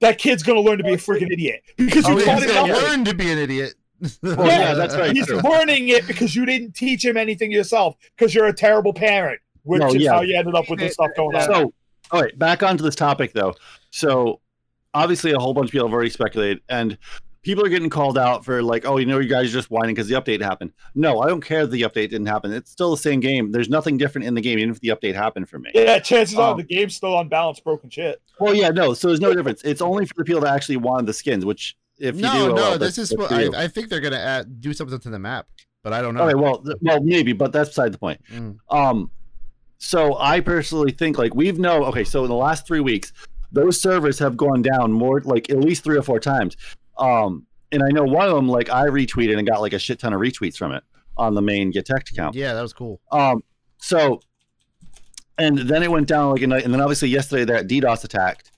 that 0.00 0.18
kid's 0.18 0.42
gonna 0.42 0.60
learn 0.60 0.78
to 0.78 0.84
be 0.84 0.92
a 0.94 0.96
freaking 0.96 1.30
idiot 1.32 1.62
because 1.76 2.06
you 2.08 2.14
Oh, 2.14 2.24
taught 2.24 2.42
he's 2.42 2.50
him 2.50 2.54
gonna 2.54 2.72
nothing. 2.72 2.88
learn 2.88 3.04
to 3.04 3.14
be 3.14 3.30
an 3.30 3.38
idiot. 3.38 3.74
Well, 4.22 4.46
yeah, 4.46 4.74
that's 4.74 4.94
right. 4.94 5.10
He's 5.14 5.26
true. 5.26 5.40
learning 5.40 5.88
it 5.88 6.06
because 6.06 6.36
you 6.36 6.46
didn't 6.46 6.72
teach 6.76 7.04
him 7.04 7.16
anything 7.16 7.50
yourself 7.50 7.96
because 8.16 8.32
you're 8.34 8.46
a 8.46 8.52
terrible 8.52 8.92
parent, 8.94 9.40
which 9.64 9.80
No, 9.80 9.88
is 9.88 9.96
yeah. 9.96 10.12
how 10.12 10.20
you 10.22 10.36
ended 10.38 10.54
up 10.54 10.70
with 10.70 10.78
this 10.78 10.94
stuff 10.94 11.10
going 11.16 11.34
on. 11.34 11.42
So, 11.42 11.72
all 12.12 12.22
right, 12.22 12.38
back 12.38 12.62
onto 12.62 12.84
this 12.84 12.94
topic 12.94 13.32
though. 13.32 13.54
So, 13.90 14.40
obviously, 14.94 15.32
a 15.32 15.38
whole 15.40 15.52
bunch 15.52 15.66
of 15.70 15.72
people 15.72 15.88
have 15.88 15.92
already 15.94 16.10
speculated, 16.10 16.60
and 16.68 16.96
people 17.42 17.64
are 17.64 17.68
getting 17.68 17.90
called 17.90 18.18
out 18.18 18.44
for 18.44 18.62
like, 18.62 18.86
oh, 18.86 18.96
you 18.96 19.06
know, 19.06 19.18
you 19.18 19.28
guys 19.28 19.48
are 19.48 19.52
just 19.52 19.70
whining 19.70 19.94
because 19.94 20.08
the 20.08 20.14
update 20.14 20.40
happened. 20.40 20.72
No, 20.94 21.20
I 21.20 21.28
don't 21.28 21.40
care 21.40 21.66
that 21.66 21.70
the 21.70 21.82
update 21.82 22.10
didn't 22.10 22.26
happen. 22.26 22.52
It's 22.52 22.70
still 22.70 22.90
the 22.90 22.96
same 22.96 23.20
game. 23.20 23.52
There's 23.52 23.68
nothing 23.68 23.96
different 23.96 24.26
in 24.26 24.34
the 24.34 24.40
game, 24.40 24.58
even 24.58 24.70
if 24.70 24.80
the 24.80 24.88
update 24.88 25.14
happened 25.14 25.48
for 25.48 25.58
me. 25.58 25.70
Yeah, 25.74 25.98
chances 25.98 26.36
are 26.36 26.52
Um, 26.52 26.56
the 26.56 26.64
game's 26.64 26.96
still 26.96 27.18
unbalanced, 27.18 27.64
broken 27.64 27.90
shit. 27.90 28.20
Well, 28.40 28.54
yeah, 28.54 28.70
no. 28.70 28.94
So 28.94 29.08
there's 29.08 29.20
no 29.20 29.34
difference. 29.34 29.62
It's 29.62 29.80
only 29.80 30.06
for 30.06 30.14
the 30.16 30.24
people 30.24 30.42
that 30.42 30.54
actually 30.54 30.78
wanted 30.78 31.06
the 31.06 31.12
skins. 31.12 31.44
Which, 31.44 31.76
if 31.98 32.16
you 32.16 32.22
no, 32.22 32.32
do, 32.32 32.38
oh, 32.38 32.48
no, 32.48 32.54
well, 32.54 32.78
this 32.78 32.98
is 32.98 33.16
what. 33.16 33.32
I, 33.32 33.64
I 33.64 33.68
think 33.68 33.88
they're 33.88 34.00
gonna 34.00 34.16
add, 34.16 34.60
do 34.60 34.72
something 34.72 34.98
to 34.98 35.10
the 35.10 35.18
map, 35.18 35.46
but 35.82 35.92
I 35.92 36.02
don't 36.02 36.14
know. 36.14 36.24
Okay, 36.24 36.34
well, 36.34 36.58
th- 36.58 36.76
well, 36.80 37.00
maybe, 37.00 37.32
but 37.32 37.52
that's 37.52 37.70
beside 37.70 37.92
the 37.92 37.98
point. 37.98 38.20
Mm. 38.32 38.58
Um, 38.70 39.10
so 39.78 40.16
I 40.18 40.40
personally 40.40 40.92
think 40.92 41.18
like 41.18 41.34
we've 41.34 41.58
know. 41.58 41.84
Okay, 41.86 42.04
so 42.04 42.24
in 42.24 42.30
the 42.30 42.36
last 42.36 42.66
three 42.66 42.80
weeks, 42.80 43.12
those 43.52 43.80
servers 43.80 44.18
have 44.18 44.36
gone 44.36 44.62
down 44.62 44.92
more, 44.92 45.20
like 45.22 45.50
at 45.50 45.58
least 45.58 45.84
three 45.84 45.96
or 45.96 46.02
four 46.02 46.20
times. 46.20 46.56
Um, 46.98 47.46
and 47.72 47.82
I 47.82 47.88
know 47.90 48.04
one 48.04 48.28
of 48.28 48.34
them, 48.34 48.48
like 48.48 48.70
I 48.70 48.86
retweeted 48.86 49.36
and 49.36 49.46
got 49.46 49.60
like 49.60 49.72
a 49.72 49.78
shit 49.78 49.98
ton 49.98 50.12
of 50.12 50.20
retweets 50.20 50.56
from 50.56 50.72
it 50.72 50.82
on 51.16 51.34
the 51.34 51.42
main 51.42 51.70
Get 51.70 51.86
Tech 51.86 52.08
account. 52.10 52.34
Yeah, 52.34 52.54
that 52.54 52.62
was 52.62 52.72
cool. 52.72 53.00
Um, 53.12 53.42
so, 53.78 54.20
and 55.36 55.58
then 55.58 55.82
it 55.82 55.90
went 55.90 56.08
down 56.08 56.32
like 56.32 56.42
a 56.42 56.46
night, 56.46 56.64
and 56.64 56.72
then 56.72 56.80
obviously 56.80 57.08
yesterday 57.08 57.44
that 57.44 57.68
DDoS 57.68 58.04
attacked. 58.04 58.52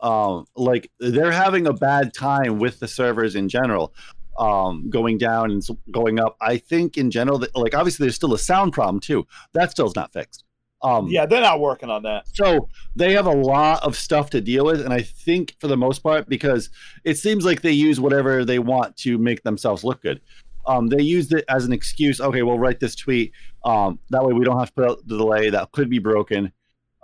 Um, 0.00 0.46
like 0.56 0.90
they're 0.98 1.30
having 1.30 1.66
a 1.66 1.72
bad 1.72 2.12
time 2.12 2.58
with 2.58 2.80
the 2.80 2.88
servers 2.88 3.36
in 3.36 3.48
general, 3.48 3.94
um, 4.38 4.90
going 4.90 5.18
down 5.18 5.50
and 5.50 5.62
going 5.90 6.18
up. 6.18 6.36
I 6.40 6.58
think 6.58 6.96
in 6.96 7.10
general 7.10 7.38
that 7.38 7.54
like 7.56 7.74
obviously 7.74 8.04
there's 8.04 8.16
still 8.16 8.34
a 8.34 8.38
sound 8.38 8.72
problem 8.72 9.00
too. 9.00 9.26
That 9.52 9.70
still's 9.70 9.94
not 9.94 10.12
fixed. 10.12 10.44
Um, 10.82 11.06
Yeah, 11.08 11.26
they're 11.26 11.40
not 11.40 11.60
working 11.60 11.90
on 11.90 12.02
that. 12.02 12.26
so 12.32 12.68
they 12.96 13.12
have 13.12 13.26
a 13.26 13.30
lot 13.32 13.82
of 13.82 13.96
stuff 13.96 14.30
to 14.30 14.40
deal 14.40 14.64
with, 14.64 14.80
and 14.80 14.92
I 14.92 15.02
think 15.02 15.54
for 15.60 15.68
the 15.68 15.76
most 15.76 16.00
part, 16.00 16.28
because 16.28 16.70
it 17.04 17.16
seems 17.18 17.44
like 17.44 17.62
they 17.62 17.72
use 17.72 18.00
whatever 18.00 18.44
they 18.44 18.58
want 18.58 18.96
to 18.98 19.16
make 19.18 19.42
themselves 19.42 19.84
look 19.84 20.02
good. 20.02 20.20
Um, 20.66 20.86
they 20.88 21.02
used 21.02 21.32
it 21.32 21.44
as 21.48 21.64
an 21.64 21.72
excuse. 21.72 22.20
Okay, 22.20 22.42
we'll 22.42 22.58
write 22.58 22.78
this 22.80 22.94
tweet. 22.94 23.32
Um, 23.64 23.98
that 24.10 24.24
way 24.24 24.32
we 24.32 24.44
don't 24.44 24.58
have 24.58 24.68
to 24.68 24.74
put 24.74 24.90
out 24.90 25.06
the 25.06 25.18
delay 25.18 25.50
that 25.50 25.72
could 25.72 25.90
be 25.90 25.98
broken, 25.98 26.52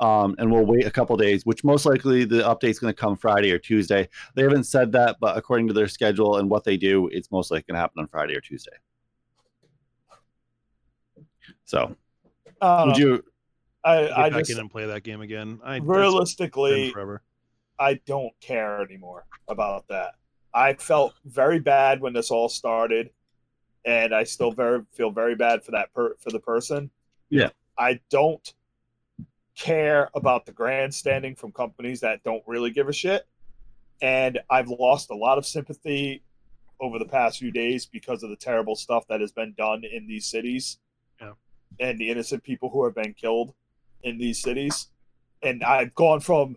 um, 0.00 0.36
and 0.38 0.50
we'll 0.50 0.64
wait 0.64 0.86
a 0.86 0.90
couple 0.90 1.16
days. 1.16 1.44
Which 1.44 1.64
most 1.64 1.84
likely 1.84 2.24
the 2.24 2.42
update's 2.42 2.78
going 2.78 2.92
to 2.92 3.00
come 3.00 3.16
Friday 3.16 3.50
or 3.50 3.58
Tuesday. 3.58 4.08
They 4.34 4.42
haven't 4.42 4.64
said 4.64 4.92
that, 4.92 5.16
but 5.20 5.36
according 5.36 5.66
to 5.68 5.72
their 5.72 5.88
schedule 5.88 6.36
and 6.38 6.48
what 6.48 6.64
they 6.64 6.76
do, 6.76 7.08
it's 7.08 7.30
most 7.32 7.50
likely 7.50 7.72
going 7.72 7.76
to 7.76 7.80
happen 7.80 8.00
on 8.00 8.08
Friday 8.08 8.36
or 8.36 8.40
Tuesday. 8.40 8.76
So, 11.64 11.96
I 12.60 12.84
would 12.84 12.98
know. 12.98 13.06
you? 13.06 13.24
I, 13.88 14.02
Get 14.02 14.18
I 14.18 14.30
back 14.30 14.38
just 14.40 14.50
in 14.52 14.58
and 14.58 14.70
play 14.70 14.86
that 14.86 15.02
game 15.02 15.20
again. 15.20 15.60
I 15.64 15.76
realistically. 15.78 16.92
I 17.80 17.94
don't 18.06 18.32
care 18.40 18.82
anymore 18.82 19.24
about 19.48 19.86
that. 19.88 20.14
I 20.52 20.74
felt 20.74 21.14
very 21.24 21.60
bad 21.60 22.00
when 22.00 22.12
this 22.12 22.30
all 22.30 22.48
started, 22.48 23.10
and 23.84 24.14
I 24.14 24.24
still 24.24 24.50
very 24.50 24.82
feel 24.92 25.10
very 25.10 25.36
bad 25.36 25.62
for 25.62 25.70
that 25.72 25.92
per, 25.94 26.16
for 26.18 26.30
the 26.30 26.40
person. 26.40 26.90
Yeah. 27.30 27.50
I 27.78 28.00
don't 28.10 28.52
care 29.56 30.10
about 30.14 30.46
the 30.46 30.52
grandstanding 30.52 31.36
from 31.36 31.52
companies 31.52 32.00
that 32.00 32.22
don't 32.24 32.42
really 32.46 32.70
give 32.70 32.88
a 32.88 32.92
shit, 32.92 33.26
and 34.02 34.40
I've 34.50 34.68
lost 34.68 35.10
a 35.10 35.14
lot 35.16 35.38
of 35.38 35.46
sympathy 35.46 36.22
over 36.80 36.98
the 36.98 37.04
past 37.04 37.38
few 37.38 37.50
days 37.52 37.86
because 37.86 38.22
of 38.22 38.30
the 38.30 38.36
terrible 38.36 38.74
stuff 38.76 39.04
that 39.08 39.20
has 39.20 39.32
been 39.32 39.54
done 39.56 39.82
in 39.84 40.06
these 40.08 40.26
cities, 40.26 40.78
Yeah. 41.20 41.32
and 41.78 41.98
the 42.00 42.10
innocent 42.10 42.42
people 42.42 42.70
who 42.70 42.84
have 42.84 42.94
been 42.94 43.14
killed 43.14 43.54
in 44.02 44.18
these 44.18 44.40
cities, 44.42 44.88
and 45.42 45.62
I've 45.64 45.94
gone 45.94 46.20
from 46.20 46.56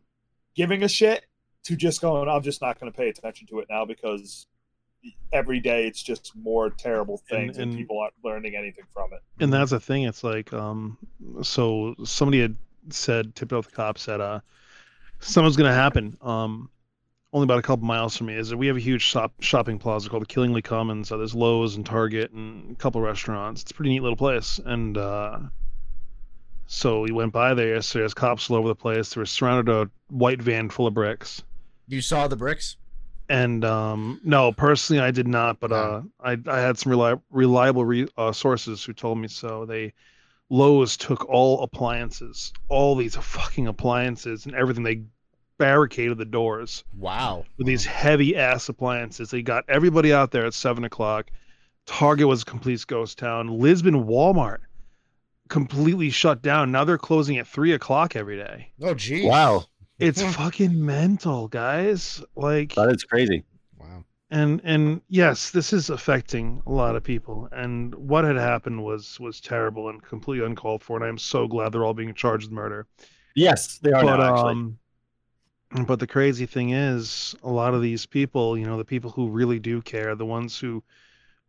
giving 0.56 0.84
a 0.84 0.88
shit 0.88 1.26
to 1.64 1.76
just 1.76 2.02
going, 2.02 2.28
I'm 2.30 2.42
just 2.42 2.62
not 2.62 2.80
going 2.80 2.92
to 2.92 2.98
pay 2.98 3.10
attention 3.10 3.48
to 3.48 3.60
it 3.60 3.68
now 3.70 3.86
because 3.86 4.48
every 5.34 5.60
day 5.60 5.88
it's 5.88 6.02
just 6.04 6.32
more 6.36 6.70
terrible 6.70 7.18
things 7.30 7.58
and, 7.58 7.72
and- 7.72 7.78
people 7.80 8.00
aren't 8.00 8.14
learning 8.24 8.56
anything 8.56 8.84
from 8.94 9.12
it. 9.14 9.20
and 9.44 9.52
that's 9.52 9.72
the 9.72 9.80
thing 9.80 10.04
it's 10.04 10.24
like 10.24 10.54
um 10.54 10.96
so 11.42 11.96
somebody 12.04 12.40
had 12.40 12.56
said 12.90 13.34
tipped 13.34 13.52
off 13.52 13.66
the 13.66 13.72
cops 13.72 14.04
said 14.04 14.22
uh 14.22 14.40
something's 15.20 15.58
gonna 15.58 15.74
happen 15.74 16.16
um 16.22 16.70
only 17.34 17.46
about 17.46 17.58
a 17.58 17.64
couple 17.64 17.84
miles 17.86 18.16
from 18.16 18.28
me 18.28 18.36
is 18.36 18.50
that 18.50 18.58
we 18.58 18.68
have 18.68 18.76
a 18.78 18.80
huge 18.82 19.02
shop 19.02 19.34
shopping 19.40 19.80
plaza 19.80 20.08
called 20.10 20.22
the 20.22 20.28
Killingly 20.28 20.62
Commons. 20.62 21.08
So 21.08 21.18
there's 21.18 21.34
Lowe's 21.34 21.78
and 21.78 21.86
Target 21.86 22.32
and 22.32 22.74
a 22.74 22.76
couple 22.76 23.00
restaurants. 23.00 23.62
It's 23.62 23.72
a 23.72 23.74
pretty 23.74 23.90
neat 23.92 24.02
little 24.02 24.18
place. 24.18 24.60
And 24.66 24.98
uh, 24.98 25.40
so 26.74 27.02
we 27.02 27.12
went 27.12 27.34
by 27.34 27.54
there 27.54 27.76
yesterday. 27.76 28.04
There's 28.04 28.14
cops 28.14 28.50
all 28.50 28.56
over 28.56 28.70
the 28.70 28.76
place. 28.76 29.14
They 29.14 29.20
were 29.20 29.26
surrounded 29.26 29.70
a 29.70 29.90
white 30.10 30.42
van 30.42 30.70
full 30.70 30.88
of 30.88 30.94
bricks. 30.94 31.44
You 31.88 32.00
saw 32.00 32.30
the 32.30 32.38
bricks? 32.38 32.78
And 33.28 33.66
um, 33.66 34.22
no, 34.24 34.54
personally, 34.54 35.02
I 35.02 35.12
did 35.12 35.28
not, 35.28 35.60
but 35.60 35.74
uh, 35.74 36.02
I, 36.24 36.38
I 36.48 36.60
had 36.60 36.78
some 36.78 36.94
reli- 36.94 37.22
reliable 37.30 37.84
re- 37.84 38.08
uh, 38.18 38.32
sources 38.32 38.86
who 38.86 38.94
told 38.94 39.18
me 39.18 39.28
so. 39.28 39.66
They 39.66 39.92
Lowe's 40.50 40.96
took 40.96 41.28
all 41.30 41.62
appliances, 41.62 42.54
all 42.70 42.96
these 42.96 43.16
fucking 43.18 43.68
appliances, 43.68 44.46
and 44.46 44.56
everything. 44.56 44.84
They 44.84 45.04
barricaded 45.58 46.18
the 46.18 46.26
doors 46.26 46.86
Wow. 46.98 47.44
with 47.58 47.68
these 47.68 47.84
heavy 47.86 48.38
ass 48.38 48.70
appliances. 48.70 49.30
They 49.30 49.42
got 49.42 49.66
everybody 49.68 50.14
out 50.14 50.32
there 50.32 50.46
at 50.46 50.54
seven 50.54 50.86
o'clock. 50.86 51.30
Target 51.86 52.28
was 52.28 52.44
a 52.44 52.46
complete 52.46 52.86
ghost 52.88 53.18
town. 53.20 53.60
Lisbon 53.60 54.06
Walmart 54.06 54.60
completely 55.52 56.10
shut 56.10 56.42
down. 56.42 56.72
Now 56.72 56.84
they're 56.86 56.98
closing 56.98 57.38
at 57.38 57.46
three 57.48 57.74
o'clock 57.74 58.16
every 58.16 58.38
day. 58.38 58.72
Oh, 58.82 58.96
geez. 58.96 59.26
Wow, 59.26 59.66
It's 60.00 60.24
fucking 60.24 60.84
mental, 60.84 61.48
guys. 61.48 62.24
Like 62.36 62.74
that 62.76 62.90
is 62.90 63.04
crazy. 63.04 63.44
Wow. 63.78 64.06
and 64.32 64.62
and 64.64 65.02
yes, 65.10 65.52
this 65.52 65.74
is 65.74 65.90
affecting 65.92 66.64
a 66.66 66.72
lot 66.72 66.96
of 66.96 67.04
people. 67.04 67.48
And 67.52 67.94
what 67.94 68.24
had 68.24 68.38
happened 68.38 68.84
was 68.84 69.20
was 69.20 69.40
terrible 69.42 69.90
and 69.90 70.02
completely 70.02 70.46
uncalled 70.46 70.82
for. 70.84 70.98
And 70.98 71.06
I'm 71.06 71.20
so 71.20 71.48
glad 71.48 71.72
they're 71.74 71.86
all 71.86 71.94
being 71.94 72.16
charged 72.16 72.46
with 72.46 72.54
murder. 72.54 72.88
Yes, 73.36 73.78
they 73.80 73.92
are 73.92 74.04
but 74.04 74.18
now, 74.18 74.34
actually. 74.34 74.52
um 74.54 74.78
but 75.88 76.00
the 76.00 76.08
crazy 76.08 76.46
thing 76.46 76.72
is 76.72 77.36
a 77.44 77.50
lot 77.50 77.74
of 77.74 77.82
these 77.82 78.06
people 78.06 78.58
you 78.58 78.66
know 78.66 78.78
the 78.78 78.84
people 78.86 79.10
who 79.10 79.30
really 79.30 79.60
do 79.60 79.82
care 79.82 80.16
the 80.16 80.26
ones 80.26 80.60
who 80.60 80.84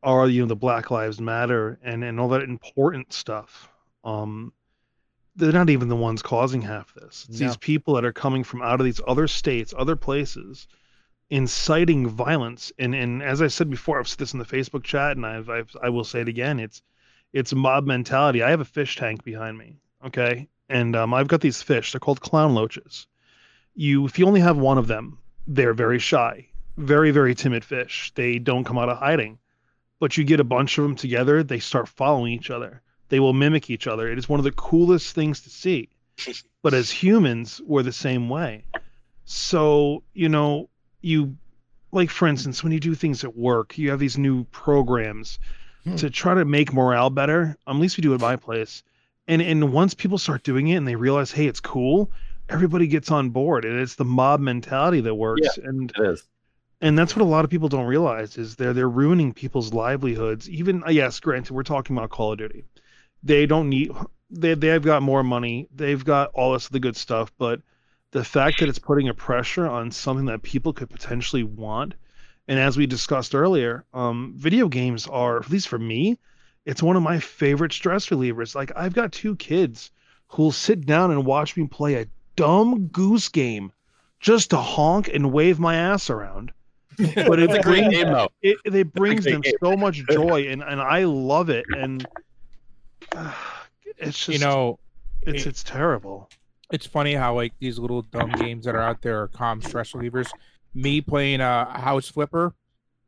are 0.04 0.28
you 0.28 0.42
know 0.42 0.46
the 0.48 0.54
black 0.56 0.90
lives 0.92 1.20
matter 1.20 1.78
and 1.82 2.04
and 2.04 2.20
all 2.20 2.28
that 2.28 2.42
important 2.42 3.12
stuff 3.12 3.68
um 4.04 4.52
they're 5.34 5.52
not 5.52 5.70
even 5.70 5.88
the 5.88 5.96
ones 5.96 6.20
causing 6.20 6.60
half 6.60 6.92
this. 6.94 7.26
It's 7.28 7.40
No. 7.40 7.46
these 7.46 7.56
people 7.56 7.94
that 7.94 8.04
are 8.04 8.12
coming 8.12 8.44
from 8.44 8.60
out 8.60 8.80
of 8.80 8.84
these 8.84 9.00
other 9.06 9.26
states 9.26 9.72
other 9.76 9.96
places 9.96 10.68
inciting 11.30 12.06
violence. 12.08 12.70
And 12.78 12.94
and 12.94 13.22
as 13.22 13.40
i 13.40 13.46
said 13.46 13.70
before 13.70 13.98
i've 13.98 14.08
said 14.08 14.18
this 14.18 14.34
in 14.34 14.38
the 14.38 14.44
facebook 14.44 14.82
chat 14.84 15.16
and 15.16 15.24
i've, 15.24 15.48
I've 15.48 15.74
i 15.82 15.88
will 15.88 16.04
say 16.04 16.20
it 16.20 16.28
again. 16.28 16.60
It's 16.60 16.82
it's 17.32 17.54
mob 17.54 17.86
mentality. 17.86 18.42
I 18.42 18.50
have 18.50 18.60
a 18.60 18.64
fish 18.66 18.96
tank 18.96 19.24
behind 19.24 19.56
me 19.56 19.78
okay? 20.04 20.48
And 20.68 20.94
um, 20.96 21.14
i've 21.14 21.28
got 21.28 21.40
these 21.40 21.62
fish. 21.62 21.92
They're 21.92 22.00
called 22.00 22.20
clown 22.20 22.54
loaches. 22.54 23.06
You 23.74 24.04
if 24.04 24.18
you 24.18 24.26
only 24.26 24.40
have 24.40 24.58
one 24.58 24.76
of 24.78 24.86
them 24.86 25.18
they're 25.46 25.74
very 25.74 25.98
shy 25.98 26.48
very 26.76 27.10
very 27.10 27.34
timid 27.34 27.64
fish. 27.64 28.12
They 28.14 28.38
don't 28.38 28.64
come 28.64 28.78
out 28.78 28.88
of 28.90 28.98
hiding. 28.98 29.38
But 29.98 30.16
you 30.16 30.24
get 30.24 30.40
a 30.40 30.44
bunch 30.44 30.76
of 30.76 30.82
them 30.84 30.96
together 30.96 31.42
they 31.42 31.60
start 31.60 31.88
following 31.88 32.32
each 32.32 32.50
other 32.50 32.82
they 33.12 33.20
will 33.20 33.34
mimic 33.34 33.68
each 33.68 33.86
other. 33.86 34.10
It 34.10 34.16
is 34.18 34.26
one 34.26 34.40
of 34.40 34.44
the 34.44 34.52
coolest 34.52 35.14
things 35.14 35.42
to 35.42 35.50
see. 35.50 35.88
But 36.62 36.72
as 36.74 36.90
humans 36.90 37.60
we're 37.66 37.82
the 37.82 37.92
same 37.92 38.28
way. 38.28 38.64
So 39.24 40.02
you 40.14 40.28
know 40.28 40.68
you 41.00 41.36
like 41.90 42.08
for 42.10 42.26
instance 42.28 42.62
when 42.62 42.72
you 42.72 42.80
do 42.80 42.94
things 42.94 43.24
at 43.24 43.36
work 43.36 43.76
you 43.76 43.90
have 43.90 43.98
these 44.00 44.16
new 44.18 44.44
programs 44.44 45.38
Hmm. 45.84 45.96
to 45.96 46.10
try 46.10 46.32
to 46.34 46.44
make 46.44 46.72
morale 46.72 47.10
better. 47.10 47.56
Um, 47.66 47.78
at 47.78 47.80
least 47.82 47.96
we 47.96 48.02
do 48.02 48.12
it 48.12 48.14
at 48.14 48.20
my 48.20 48.36
place. 48.36 48.84
And 49.26 49.42
and 49.42 49.72
once 49.72 49.94
people 49.94 50.16
start 50.18 50.44
doing 50.44 50.68
it 50.68 50.76
and 50.76 50.86
they 50.86 50.94
realize 50.94 51.32
hey 51.32 51.46
it's 51.46 51.58
cool 51.60 52.10
everybody 52.48 52.86
gets 52.86 53.10
on 53.10 53.30
board. 53.30 53.64
And 53.64 53.80
it's 53.80 53.96
the 53.96 54.04
mob 54.04 54.38
mentality 54.40 55.00
that 55.00 55.14
works. 55.16 55.58
And 55.58 55.90
it 55.98 56.00
is. 56.12 56.22
and 56.80 56.96
that's 56.96 57.16
what 57.16 57.22
a 57.22 57.28
lot 57.34 57.44
of 57.44 57.50
people 57.50 57.68
don't 57.68 57.86
realize 57.86 58.38
is 58.38 58.54
they're 58.54 58.72
they're 58.72 58.88
ruining 58.88 59.32
people's 59.32 59.72
livelihoods. 59.74 60.48
Even 60.48 60.84
yes 60.88 61.18
granted 61.18 61.52
we're 61.52 61.64
talking 61.64 61.96
about 61.96 62.10
call 62.10 62.30
of 62.32 62.38
duty 62.38 62.62
they 63.22 63.46
don't 63.46 63.68
need 63.68 63.90
they, 64.30 64.54
they've 64.54 64.82
got 64.82 65.02
more 65.02 65.22
money 65.22 65.68
they've 65.74 66.04
got 66.04 66.30
all 66.34 66.52
this 66.52 66.68
the 66.68 66.80
good 66.80 66.96
stuff 66.96 67.32
but 67.38 67.60
the 68.12 68.24
fact 68.24 68.60
that 68.60 68.68
it's 68.68 68.78
putting 68.78 69.08
a 69.08 69.14
pressure 69.14 69.66
on 69.66 69.90
something 69.90 70.26
that 70.26 70.42
people 70.42 70.72
could 70.72 70.90
potentially 70.90 71.42
want 71.42 71.94
and 72.48 72.58
as 72.58 72.76
we 72.76 72.86
discussed 72.86 73.34
earlier 73.34 73.84
um 73.94 74.34
video 74.36 74.68
games 74.68 75.06
are 75.06 75.38
at 75.40 75.50
least 75.50 75.68
for 75.68 75.78
me 75.78 76.18
it's 76.64 76.82
one 76.82 76.96
of 76.96 77.02
my 77.02 77.18
favorite 77.18 77.72
stress 77.72 78.08
relievers 78.08 78.54
like 78.54 78.72
i've 78.76 78.94
got 78.94 79.12
two 79.12 79.36
kids 79.36 79.90
who'll 80.28 80.52
sit 80.52 80.86
down 80.86 81.10
and 81.10 81.26
watch 81.26 81.56
me 81.56 81.66
play 81.66 81.94
a 81.94 82.06
dumb 82.36 82.86
goose 82.88 83.28
game 83.28 83.70
just 84.20 84.50
to 84.50 84.56
honk 84.56 85.08
and 85.12 85.32
wave 85.32 85.58
my 85.60 85.74
ass 85.74 86.08
around 86.10 86.52
but 86.98 87.38
It's 87.40 87.52
it 87.54 87.58
a 87.60 87.62
great 87.62 87.90
game 87.90 88.12
though. 88.12 88.28
it, 88.42 88.56
it 88.64 88.92
brings 88.92 89.24
them 89.24 89.40
game. 89.40 89.54
so 89.62 89.76
much 89.76 90.02
joy 90.10 90.46
and, 90.48 90.62
and 90.62 90.80
i 90.80 91.04
love 91.04 91.50
it 91.50 91.64
and 91.76 92.06
it's 93.98 94.18
just 94.24 94.28
you 94.28 94.38
know, 94.38 94.78
it's 95.22 95.46
it's 95.46 95.62
terrible 95.62 96.28
it's 96.72 96.86
funny 96.86 97.12
how 97.14 97.34
like 97.34 97.52
these 97.60 97.78
little 97.78 98.00
dumb 98.02 98.30
games 98.32 98.64
that 98.64 98.74
are 98.74 98.80
out 98.80 99.02
there 99.02 99.20
are 99.22 99.28
calm 99.28 99.60
stress 99.60 99.92
relievers. 99.92 100.30
Me 100.74 101.02
playing 101.02 101.42
a 101.42 101.66
house 101.78 102.08
flipper, 102.08 102.54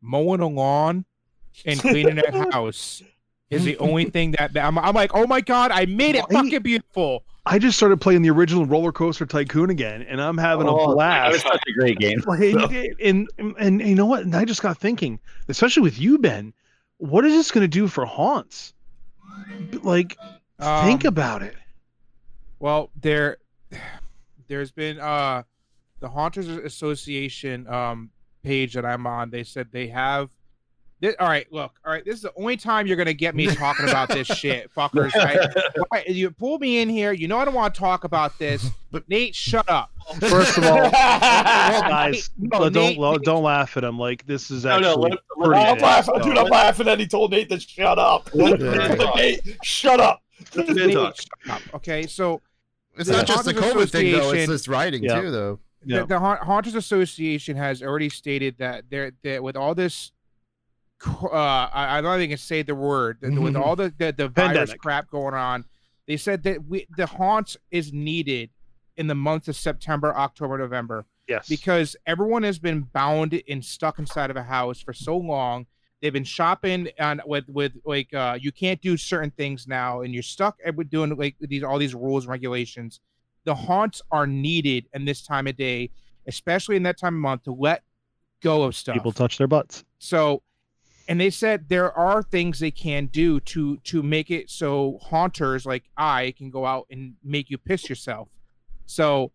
mowing 0.03 0.41
a 0.41 0.47
lawn, 0.47 1.07
and 1.65 1.81
cleaning 1.81 2.17
that 2.17 2.35
house 2.53 3.03
is 3.49 3.65
the 3.65 3.79
only 3.79 4.05
thing 4.05 4.33
that, 4.33 4.53
that 4.53 4.67
I'm, 4.67 4.79
I'm 4.79 4.95
like, 4.95 5.13
oh 5.15 5.27
my 5.27 5.41
god, 5.41 5.71
I 5.71 5.87
made 5.87 6.15
it 6.15 6.25
fucking 6.31 6.61
beautiful. 6.63 7.25
i 7.47 7.59
just 7.59 7.79
started 7.79 8.03
playing 8.03 8.21
the 8.21 8.29
original 8.31 8.67
roller 8.67 8.93
coaster 8.93 9.25
tycoon 9.25 9.71
again 9.71 10.03
and 10.03 10.21
i'm 10.21 10.37
having 10.37 10.69
Oh, 10.69 10.93
a 10.93 10.95
blast 10.95 11.37
It's 11.37 11.45
such 11.45 11.63
a 11.69 11.73
great 11.73 11.99
game. 11.99 12.23
Like, 12.27 12.41
and, 13.03 13.29
and 13.39 13.55
and 13.59 13.81
you 13.81 13.95
know 13.95 14.07
what 14.07 14.25
and 14.25 14.35
i 14.37 14.45
just 14.45 14.61
got 14.63 14.77
thinking 14.79 15.19
especially 15.49 15.83
with 15.83 15.99
you 15.99 16.19
ben 16.19 16.53
what 16.99 17.25
is 17.25 17.33
this 17.33 17.51
going 17.51 17.63
to 17.65 17.69
do 17.69 17.87
for 17.87 18.05
haunts 18.05 18.75
like 19.83 20.17
think 20.59 21.05
Um, 21.05 21.09
about 21.09 21.43
it 21.43 21.57
Well, 22.59 22.91
there, 23.01 23.39
there's 24.49 24.71
been 24.73 24.99
uh, 24.99 25.43
the 26.01 26.09
Haunters 26.09 26.49
Association 26.49 27.67
um 27.69 28.11
page 28.43 28.75
that 28.75 28.85
I'm 28.85 29.07
on. 29.07 29.31
They 29.31 29.43
said 29.45 29.69
they 29.73 29.89
have. 29.89 30.31
This, 31.05 31.15
all 31.21 31.29
right, 31.29 31.47
look. 31.53 31.73
All 31.85 31.93
right, 31.93 32.03
this 32.05 32.15
is 32.17 32.23
the 32.23 32.33
only 32.37 32.57
time 32.57 32.87
you're 32.87 32.97
gonna 32.97 33.13
get 33.13 33.35
me 33.35 33.47
talking 33.47 33.89
about 33.89 34.09
this 34.09 34.27
shit, 34.39 34.71
fuckers. 34.75 35.13
Right? 35.15 35.39
Why- 35.91 36.05
you 36.07 36.31
pull 36.31 36.59
me 36.59 36.81
in 36.81 36.89
here. 36.89 37.13
You 37.13 37.29
know 37.29 37.39
I 37.39 37.45
don't 37.45 37.53
want 37.55 37.75
to 37.75 37.79
talk 37.81 38.05
about 38.05 38.39
this. 38.39 38.67
But 38.91 39.09
Nate, 39.09 39.35
shut 39.35 39.69
up. 39.69 39.91
first 40.21 40.57
of 40.57 40.65
all 40.65 40.91
guys 40.91 42.31
No, 42.39 42.59
don't 42.61 42.73
Nate- 42.75 42.97
don't, 42.99 43.23
don't 43.25 43.43
laugh 43.43 43.77
at 43.77 43.85
him 43.85 43.99
like 43.99 44.25
this 44.27 44.51
is 44.51 44.65
actually 44.65 44.83
no, 44.83 44.95
let, 44.97 45.11
let, 45.37 45.49
pretty 45.51 45.61
I'm 45.65 45.79
laughing, 45.79 46.15
dude. 46.23 46.39
I'm 46.39 46.47
laughing 46.47 46.87
that 46.87 46.99
he 47.01 47.07
told 47.07 47.31
Nate 47.33 47.49
to 47.51 47.61
shut 47.61 47.99
up. 47.99 48.31
Yeah. 48.35 49.13
Hey, 49.15 49.41
shut 49.63 50.01
up. 50.01 50.23
Nate, 50.57 50.93
shut 50.93 51.51
up. 51.51 51.61
Okay, 51.75 52.07
so 52.07 52.41
It's 52.97 53.09
not 53.11 53.27
just 53.27 53.45
the 53.45 53.53
COVID 53.55 53.91
thing, 53.91 54.13
though. 54.13 54.19
It's 54.19 54.27
Association- 54.27 54.51
this 54.51 54.69
writing, 54.69 55.03
Yeah. 55.05 55.21
too, 55.21 55.31
though. 55.31 55.59
Yeah. 55.85 56.01
the, 56.01 56.07
the 56.07 56.19
Haunt- 56.19 56.41
Haunters 56.41 56.75
Association 56.77 57.57
has 57.57 57.83
already 57.83 58.09
stated 58.09 58.57
that 58.59 58.85
they're 58.89 59.13
that 59.23 59.43
with 59.43 59.55
all 59.57 59.75
this, 59.75 60.13
cr- 60.13 60.14
uh, 61.07 61.29
I, 61.73 61.99
I 61.99 62.01
don't 62.01 62.21
even 62.21 62.37
say 62.37 62.63
the 62.63 62.75
word 62.75 63.19
that 63.21 63.33
with 63.39 63.57
all 63.57 63.77
the 63.77 63.93
the, 63.99 64.13
the 64.13 64.29
virus 64.29 64.71
crap 64.79 65.11
going 65.11 65.35
on, 65.35 65.65
they 66.07 66.17
said 66.17 66.43
that 66.45 66.67
we 66.67 66.87
the 66.97 67.07
haunts 67.07 67.57
is 67.71 67.93
needed 67.93 68.51
in 68.97 69.07
the 69.07 69.15
month 69.15 69.49
of 69.49 69.57
September, 69.57 70.15
October, 70.15 70.59
November 70.59 71.07
yes 71.27 71.49
because 71.49 71.97
everyone 72.07 72.43
has 72.43 72.59
been 72.59 72.83
bound 72.83 73.41
and 73.49 73.65
stuck 73.65 73.99
inside 73.99 74.31
of 74.31 74.37
a 74.37 74.43
house 74.43 74.81
for 74.81 74.93
so 74.93 75.17
long. 75.17 75.67
They've 76.03 76.13
been 76.13 76.23
shopping 76.25 76.89
on 77.01 77.23
with 77.25 77.49
with 77.49 77.73
like 77.85 78.13
uh, 78.13 78.37
you 78.39 78.53
can't 78.53 78.81
do 78.83 78.97
certain 78.97 79.31
things 79.31 79.67
now, 79.67 80.03
and 80.03 80.13
you're 80.13 80.23
stuck 80.23 80.59
with 80.77 80.91
doing 80.91 81.17
like 81.17 81.37
these 81.41 81.63
all 81.63 81.79
these 81.79 81.95
rules 81.95 82.25
and 82.25 82.31
regulations. 82.31 83.01
The 83.45 83.55
haunts 83.55 84.03
are 84.11 84.27
needed 84.27 84.87
in 84.93 85.05
this 85.07 85.23
time 85.23 85.47
of 85.47 85.57
day, 85.57 85.91
especially 86.27 86.77
in 86.77 86.83
that 86.83 86.99
time 86.99 87.15
of 87.15 87.21
month, 87.21 87.45
to 87.45 87.53
let 87.53 87.83
go 88.43 88.65
of 88.65 88.77
stuff. 88.77 88.95
people 88.95 89.13
touch 89.13 89.39
their 89.39 89.47
butts 89.47 89.85
So, 89.99 90.43
and 91.09 91.21
they 91.21 91.31
said 91.31 91.69
there 91.69 91.93
are 91.93 92.23
things 92.23 92.59
they 92.59 92.71
can 92.71 93.07
do 93.07 93.41
to 93.41 93.79
to 93.79 94.03
make 94.03 94.31
it 94.31 94.51
so 94.51 94.99
haunters 95.03 95.67
like 95.67 95.85
I 95.97 96.35
can 96.37 96.51
go 96.51 96.65
out 96.67 96.87
and 96.91 97.15
make 97.23 97.51
you 97.51 97.59
piss 97.59 97.89
yourself. 97.89 98.29
So, 98.87 99.33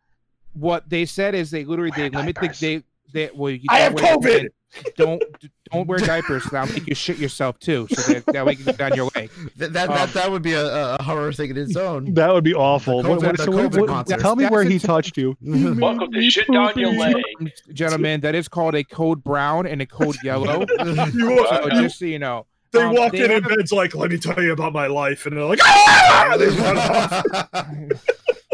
what 0.54 0.90
they 0.90 1.06
said 1.06 1.36
is 1.36 1.52
they 1.52 1.66
literally 1.66 1.92
they 1.96 2.10
limit 2.10 2.36
the 2.36 2.56
they 2.60 2.84
they 3.14 3.30
well 3.34 3.52
you 3.52 3.62
I 3.70 3.80
have 3.80 3.94
COVID. 3.94 4.50
Don't 4.98 5.24
don't 5.72 5.88
wear 5.88 5.98
diapers. 5.98 6.44
That'll 6.46 6.72
make 6.72 6.88
you 6.88 6.94
shit 6.94 7.18
yourself 7.18 7.58
too. 7.60 7.88
So 7.92 8.14
that, 8.14 8.26
that 8.28 8.46
way 8.46 8.52
you 8.52 8.58
can 8.58 8.66
get 8.66 8.78
down 8.78 8.94
your 8.94 9.10
way. 9.16 9.28
That, 9.58 9.74
that, 9.74 9.90
Um, 9.90 9.96
that, 9.96 10.14
that 10.14 10.32
would 10.32 10.44
be 10.44 10.54
a, 10.54 10.96
a 11.00 11.02
horror 11.02 11.34
thing 11.34 11.50
in 11.50 11.58
its 11.58 11.76
own. 11.76 12.14
that 12.20 12.32
would 12.32 12.44
be 12.44 12.54
awful 12.54 13.02
The 13.02 13.10
What- 13.10 13.20
COVID- 13.20 13.26
what- 13.26 13.38
the 13.38 13.44
so 13.46 13.52
what- 13.52 13.72
COVID 13.72 13.90
what- 13.90 14.08
tell 14.20 14.36
me 14.36 14.44
That's 14.44 14.52
where 14.54 14.64
he 14.64 14.76
it. 14.76 14.84
touched 14.84 15.18
you 15.18 15.36
Welcome 15.42 16.12
to 16.12 16.30
shit 16.30 16.46
down 16.52 16.78
your 16.78 16.94
leg. 16.94 17.16
Gentlemen, 17.74 18.22
that 18.22 18.36
is 18.36 18.48
called 18.48 18.76
a 18.76 18.84
code 18.84 19.24
brown 19.24 19.66
and 19.66 19.82
a 19.82 19.88
code 19.88 20.18
yellow. 20.24 20.66
You- 21.14 21.48
so 21.50 21.70
just 21.72 21.98
so 21.98 22.06
you 22.06 22.20
know. 22.20 22.46
They 22.72 22.84
Um, 22.84 22.94
walk 22.94 23.14
they 23.14 23.26
in 23.26 23.32
and 23.32 23.44
have- 23.44 23.56
Ben's 23.58 23.72
like, 23.72 23.96
"Let 23.96 24.12
me 24.12 24.20
tell 24.20 24.40
you 24.40 24.52
about 24.52 24.74
my 24.74 24.86
life," 24.86 25.26
and 25.26 25.36
they're 25.36 25.44
like, 25.44 25.58
"Ah!" 25.64 27.66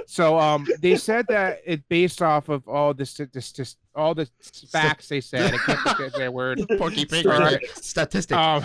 They 0.06 0.12
so 0.12 0.38
um 0.40 0.68
they 0.82 0.96
said 0.96 1.26
that 1.30 1.60
it 1.66 1.88
based 1.90 2.22
off 2.22 2.50
of 2.50 2.68
all 2.68 2.94
this 2.94 3.14
this, 3.34 3.52
this 3.52 3.76
all 3.96 4.14
the 4.16 4.30
facts 4.72 5.08
they 5.08 5.22
said. 5.22 5.54
I 5.54 5.76
can't 5.76 6.14
their 6.16 6.32
word. 6.32 6.66
Porky 6.78 7.06
Pig 7.06 7.26
All 7.28 7.40
right. 7.40 7.66
statistic. 7.76 8.38
um 8.38 8.64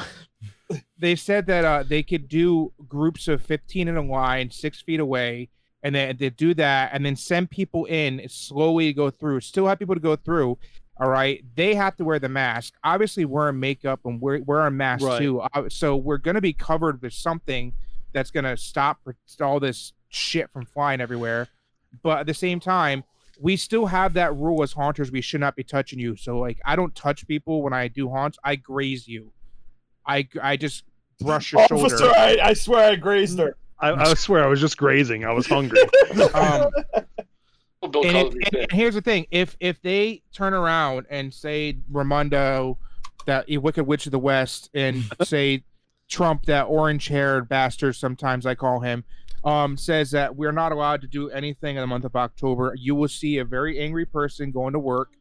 they 0.99 1.16
said 1.16 1.47
that 1.47 1.64
uh 1.64 1.82
they 1.82 2.03
could 2.03 2.28
do 2.28 2.72
groups 2.88 3.28
of 3.28 3.43
15 3.43 3.88
in 3.88 3.97
a 3.97 4.03
line 4.03 4.51
six 4.51 4.82
feet 4.82 5.01
away 5.01 5.49
and 5.82 5.95
then 5.95 6.16
they 6.18 6.30
do 6.30 6.53
that 6.55 6.91
and 6.93 7.05
then 7.05 7.16
send 7.16 7.51
people 7.51 7.86
in 7.86 8.20
slowly 8.28 8.86
to 8.86 8.93
go 8.93 9.11
through. 9.11 9.41
Still 9.41 9.66
have 9.66 9.78
people 9.78 9.95
to 9.95 10.01
go 10.01 10.16
through 10.16 10.59
all 11.01 11.09
right? 11.09 11.43
They 11.57 11.74
have 11.74 11.97
to 11.97 12.05
wear 12.05 12.18
the 12.18 12.28
mask. 12.28 12.74
Obviously 12.84 13.24
wearing 13.24 13.59
makeup 13.59 14.01
and 14.05 14.20
we're 14.20 14.43
wearing 14.43 14.76
masks 14.76 15.03
Right. 15.03 15.18
too. 15.18 15.41
Uh, 15.41 15.68
so 15.70 15.97
we're 15.97 16.18
going 16.18 16.34
to 16.34 16.43
be 16.43 16.53
covered 16.53 17.01
with 17.01 17.14
something 17.14 17.72
that's 18.12 18.30
going 18.30 18.45
to 18.45 18.57
stop 18.57 18.99
all 19.41 19.59
this 19.61 19.95
shit 20.11 20.51
from 20.53 20.67
flying 20.67 21.01
everywhere 21.01 21.49
but 22.03 22.19
at 22.21 22.27
the 22.27 22.35
same 22.35 22.61
time 22.61 23.03
we 23.41 23.57
still 23.57 23.87
have 23.87 24.13
that 24.13 24.37
rule 24.37 24.63
as 24.63 24.73
haunters. 24.73 25.11
We 25.11 25.23
should 25.23 25.41
not 25.41 25.57
be 25.57 25.65
touching 25.65 25.99
you. 25.99 26.15
So 26.15 26.39
like, 26.39 26.61
I 26.67 26.77
don't 26.77 26.95
touch 26.95 27.27
people 27.27 27.63
when 27.63 27.73
I 27.73 27.89
do 27.89 28.11
haunts. 28.11 28.37
I 28.45 28.57
graze 28.57 29.09
you. 29.09 29.33
I 30.07 30.29
I 30.43 30.59
just 30.59 30.85
brush 31.21 31.53
your 31.53 31.63
Officer, 31.63 31.97
shoulder. 31.97 32.15
I, 32.19 32.37
I 32.43 32.53
swear 32.53 32.91
I 32.91 32.97
grazed 32.97 33.39
her. 33.39 33.57
I, 33.79 33.93
I 33.93 34.13
swear 34.13 34.45
I 34.45 34.47
was 34.47 34.61
just 34.61 34.77
grazing. 34.77 35.25
I 35.25 35.33
was 35.33 35.47
hungry. 35.47 35.79
Um, 36.35 36.71
and, 37.83 37.95
it- 38.05 38.35
and- 38.35 38.55
and 38.57 38.73
here's 38.73 38.95
the 38.95 39.01
thing: 39.01 39.27
if 39.31 39.57
if 39.59 39.81
they 39.81 40.23
turn 40.35 40.53
around 40.53 41.07
and 41.09 41.33
say 41.33 41.79
Raimondo, 41.91 42.77
that 43.25 43.49
a 43.49 43.57
Wicked 43.57 43.85
Witch 43.87 44.05
of 44.05 44.13
the 44.13 44.19
West, 44.19 44.69
and 44.75 45.03
say 45.23 45.65
Trump, 46.09 46.45
that 46.45 46.65
orange-haired 46.65 47.49
bastard, 47.49 47.97
sometimes 47.97 48.45
I 48.45 48.55
call 48.55 48.81
him, 48.81 49.05
um, 49.45 49.76
says 49.76 50.11
that 50.11 50.34
we're 50.36 50.53
not 50.53 50.72
allowed 50.72 51.01
to 51.01 51.07
do 51.07 51.30
anything 51.30 51.76
in 51.76 51.80
the 51.80 51.86
month 51.86 52.05
of 52.05 52.14
October, 52.16 52.74
you 52.76 52.95
will 52.95 53.09
see 53.09 53.38
a 53.38 53.45
very 53.45 53.78
angry 53.78 54.05
person 54.05 54.51
going 54.51 54.72
to 54.72 54.78
work. 54.78 55.12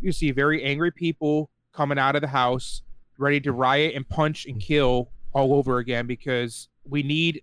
You 0.00 0.12
see 0.12 0.30
very 0.30 0.62
angry 0.62 0.90
people 0.90 1.50
coming 1.72 1.98
out 1.98 2.16
of 2.16 2.22
the 2.22 2.28
house, 2.28 2.82
ready 3.18 3.40
to 3.40 3.52
riot 3.52 3.94
and 3.94 4.08
punch 4.08 4.46
and 4.46 4.60
kill 4.60 5.10
all 5.32 5.54
over 5.54 5.78
again 5.78 6.06
because 6.06 6.68
we 6.84 7.02
need 7.02 7.42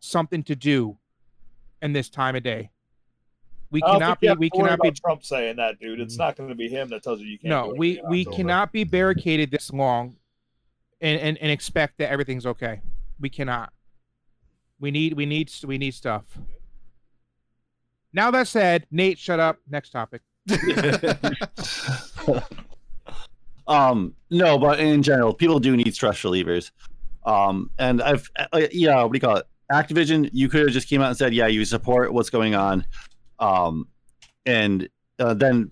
something 0.00 0.42
to 0.44 0.56
do 0.56 0.96
in 1.82 1.92
this 1.92 2.08
time 2.08 2.36
of 2.36 2.42
day. 2.42 2.70
We 3.70 3.80
cannot 3.82 4.20
be. 4.20 4.32
We 4.32 4.50
cannot 4.50 4.80
be. 4.80 4.90
Trump 4.90 5.24
saying 5.24 5.56
that, 5.56 5.78
dude. 5.78 6.00
It's 6.00 6.18
not 6.18 6.36
going 6.36 6.48
to 6.48 6.56
be 6.56 6.68
him 6.68 6.88
that 6.88 7.04
tells 7.04 7.20
you 7.20 7.26
you 7.26 7.38
can't. 7.38 7.50
No, 7.50 7.72
we 7.76 8.00
we 8.08 8.20
October. 8.22 8.36
cannot 8.36 8.72
be 8.72 8.82
barricaded 8.82 9.52
this 9.52 9.72
long, 9.72 10.16
and, 11.00 11.20
and 11.20 11.38
and 11.38 11.52
expect 11.52 11.98
that 11.98 12.10
everything's 12.10 12.46
okay. 12.46 12.80
We 13.20 13.28
cannot. 13.28 13.72
We 14.80 14.90
need 14.90 15.12
we 15.14 15.26
need 15.26 15.52
we 15.64 15.78
need 15.78 15.94
stuff. 15.94 16.24
Now 18.12 18.30
that 18.32 18.48
said, 18.48 18.86
Nate, 18.90 19.18
shut 19.18 19.38
up. 19.38 19.58
Next 19.68 19.90
topic. 19.90 20.22
um, 23.68 24.14
no, 24.30 24.58
but 24.58 24.80
in 24.80 25.02
general, 25.02 25.32
people 25.32 25.60
do 25.60 25.76
need 25.76 25.94
stress 25.94 26.22
relievers. 26.22 26.72
Um, 27.24 27.70
and 27.78 28.02
I've, 28.02 28.28
uh, 28.52 28.62
yeah, 28.72 29.02
what 29.02 29.12
do 29.12 29.16
you 29.16 29.20
call 29.20 29.36
it? 29.36 29.46
Activision, 29.70 30.28
you 30.32 30.48
could 30.48 30.62
have 30.62 30.70
just 30.70 30.88
came 30.88 31.00
out 31.00 31.08
and 31.08 31.16
said, 31.16 31.32
yeah, 31.32 31.46
you 31.46 31.64
support 31.64 32.12
what's 32.12 32.30
going 32.30 32.56
on. 32.56 32.84
Um, 33.38 33.86
and 34.46 34.88
uh, 35.20 35.34
then 35.34 35.70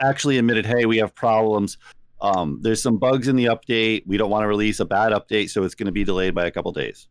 actually 0.00 0.38
admitted, 0.38 0.64
hey, 0.66 0.84
we 0.86 0.98
have 0.98 1.14
problems. 1.14 1.78
Um, 2.20 2.60
there's 2.62 2.82
some 2.82 2.98
bugs 2.98 3.26
in 3.28 3.34
the 3.34 3.46
update. 3.46 4.06
We 4.06 4.16
don't 4.16 4.30
want 4.30 4.44
to 4.44 4.48
release 4.48 4.78
a 4.78 4.84
bad 4.84 5.12
update, 5.12 5.50
so 5.50 5.64
it's 5.64 5.74
going 5.74 5.86
to 5.86 5.92
be 5.92 6.04
delayed 6.04 6.34
by 6.34 6.46
a 6.46 6.50
couple 6.50 6.70
days. 6.72 7.08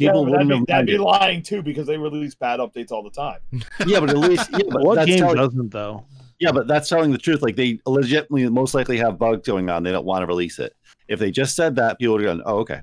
Yeah, 0.00 0.08
People 0.12 0.24
but 0.24 0.30
that'd, 0.32 0.46
wouldn't 0.48 0.66
be, 0.66 0.72
have 0.72 0.86
that'd 0.86 0.86
be 0.86 0.98
lying 0.98 1.42
too 1.42 1.62
because 1.62 1.86
they 1.86 1.98
release 1.98 2.34
bad 2.34 2.58
updates 2.58 2.90
all 2.90 3.02
the 3.02 3.10
time. 3.10 3.40
Yeah, 3.86 4.00
but 4.00 4.08
at 4.10 4.16
least, 4.18 4.48
yeah, 4.52 4.60
but 4.70 4.82
what 4.82 4.94
that's 4.94 5.06
game 5.10 5.18
telling- 5.18 5.36
doesn't 5.36 5.70
though? 5.70 6.04
Yeah, 6.38 6.52
but 6.52 6.66
that's 6.66 6.88
telling 6.88 7.10
the 7.12 7.18
truth. 7.18 7.42
Like 7.42 7.54
they 7.54 7.78
legitimately 7.84 8.48
most 8.48 8.72
likely 8.74 8.96
have 8.96 9.18
bugs 9.18 9.46
going 9.46 9.68
on. 9.68 9.82
They 9.82 9.92
don't 9.92 10.06
want 10.06 10.22
to 10.22 10.26
release 10.26 10.58
it. 10.58 10.74
If 11.06 11.18
they 11.18 11.30
just 11.30 11.54
said 11.54 11.76
that, 11.76 11.98
people 11.98 12.14
would 12.14 12.24
have 12.24 12.38
gone, 12.38 12.42
"Oh, 12.46 12.60
okay." 12.60 12.80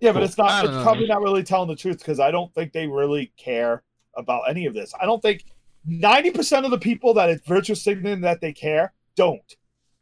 Yeah, 0.00 0.10
but 0.10 0.24
it's 0.24 0.36
not. 0.36 0.64
It's 0.64 0.74
know. 0.74 0.82
probably 0.82 1.06
not 1.06 1.22
really 1.22 1.44
telling 1.44 1.68
the 1.68 1.76
truth 1.76 1.98
because 1.98 2.18
I 2.18 2.32
don't 2.32 2.52
think 2.54 2.72
they 2.72 2.88
really 2.88 3.32
care 3.36 3.84
about 4.16 4.50
any 4.50 4.66
of 4.66 4.74
this. 4.74 4.92
I 5.00 5.06
don't 5.06 5.22
think 5.22 5.44
ninety 5.86 6.32
percent 6.32 6.64
of 6.64 6.72
the 6.72 6.78
people 6.78 7.14
that 7.14 7.30
it's 7.30 7.46
virtual 7.46 7.76
signaling 7.76 8.20
that 8.22 8.40
they 8.40 8.52
care 8.52 8.92
don't. 9.14 9.54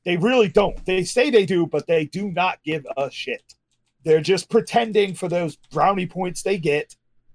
They 0.06 0.16
really 0.16 0.48
don't. 0.48 0.82
They 0.86 1.04
say 1.04 1.28
they 1.28 1.44
do, 1.44 1.66
but 1.66 1.86
they 1.86 2.06
do 2.06 2.30
not 2.30 2.62
give 2.64 2.86
a 2.96 3.10
shit. 3.10 3.42
They're 4.06 4.20
just 4.20 4.48
pretending 4.48 5.14
for 5.14 5.28
those 5.28 5.56
brownie 5.56 6.06
points 6.06 6.42
they 6.42 6.58
get 6.58 6.94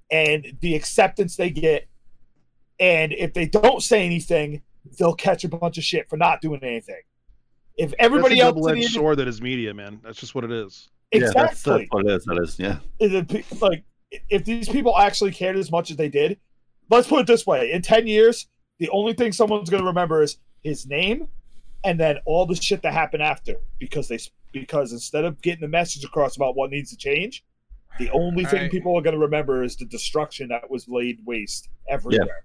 and 0.09 0.57
the 0.61 0.73
acceptance 0.73 1.35
they 1.35 1.49
get. 1.49 1.87
And 2.79 3.11
if 3.11 3.33
they 3.33 3.45
don't 3.45 3.83
say 3.83 4.05
anything, 4.05 4.61
they'll 4.97 5.13
catch 5.13 5.43
a 5.43 5.49
bunch 5.49 5.77
of 5.77 5.83
shit 5.83 6.09
for 6.09 6.15
not 6.15 6.41
doing 6.41 6.63
anything. 6.63 7.01
If 7.77 7.93
everybody 7.99 8.35
That's 8.35 8.43
a 8.43 8.45
else, 8.45 8.49
in 8.49 8.55
double-edged 8.55 8.77
industry- 8.77 8.99
sword 8.99 9.17
that 9.19 9.27
is 9.27 9.41
media, 9.41 9.73
man. 9.73 9.99
That's 10.01 10.17
just 10.17 10.33
what 10.33 10.45
it 10.45 10.51
is. 10.51 10.89
Yeah, 11.13 11.19
that's, 11.19 11.31
exactly 11.31 11.73
that's 11.77 11.93
what 11.93 12.05
it 12.05 12.11
is. 12.11 12.23
That 12.23 12.39
is, 12.41 12.59
yeah. 12.59 12.77
is 12.99 13.13
it 13.13 13.61
like 13.61 13.83
if 14.29 14.45
these 14.45 14.69
people 14.69 14.97
actually 14.97 15.31
cared 15.31 15.57
as 15.57 15.71
much 15.71 15.91
as 15.91 15.97
they 15.97 16.09
did 16.09 16.39
let's 16.89 17.07
put 17.07 17.21
it 17.21 17.27
this 17.27 17.45
way 17.45 17.71
in 17.71 17.81
10 17.81 18.07
years 18.07 18.47
the 18.79 18.89
only 18.89 19.13
thing 19.13 19.31
someone's 19.31 19.69
going 19.69 19.81
to 19.81 19.87
remember 19.87 20.21
is 20.21 20.37
his 20.63 20.85
name 20.87 21.27
and 21.83 21.99
then 21.99 22.17
all 22.25 22.45
the 22.45 22.55
shit 22.55 22.81
that 22.81 22.93
happened 22.93 23.23
after 23.23 23.55
because 23.79 24.07
they 24.07 24.17
because 24.51 24.91
instead 24.91 25.25
of 25.25 25.41
getting 25.41 25.61
the 25.61 25.67
message 25.67 26.03
across 26.03 26.35
about 26.35 26.55
what 26.55 26.69
needs 26.71 26.89
to 26.91 26.97
change 26.97 27.43
the 27.99 28.09
only 28.11 28.45
thing 28.45 28.61
Right. 28.61 28.71
people 28.71 28.97
are 28.97 29.01
going 29.01 29.15
to 29.15 29.19
remember 29.19 29.63
is 29.63 29.75
the 29.75 29.85
destruction 29.85 30.47
that 30.49 30.69
was 30.71 30.87
laid 30.87 31.19
waste 31.25 31.69
everywhere 31.89 32.43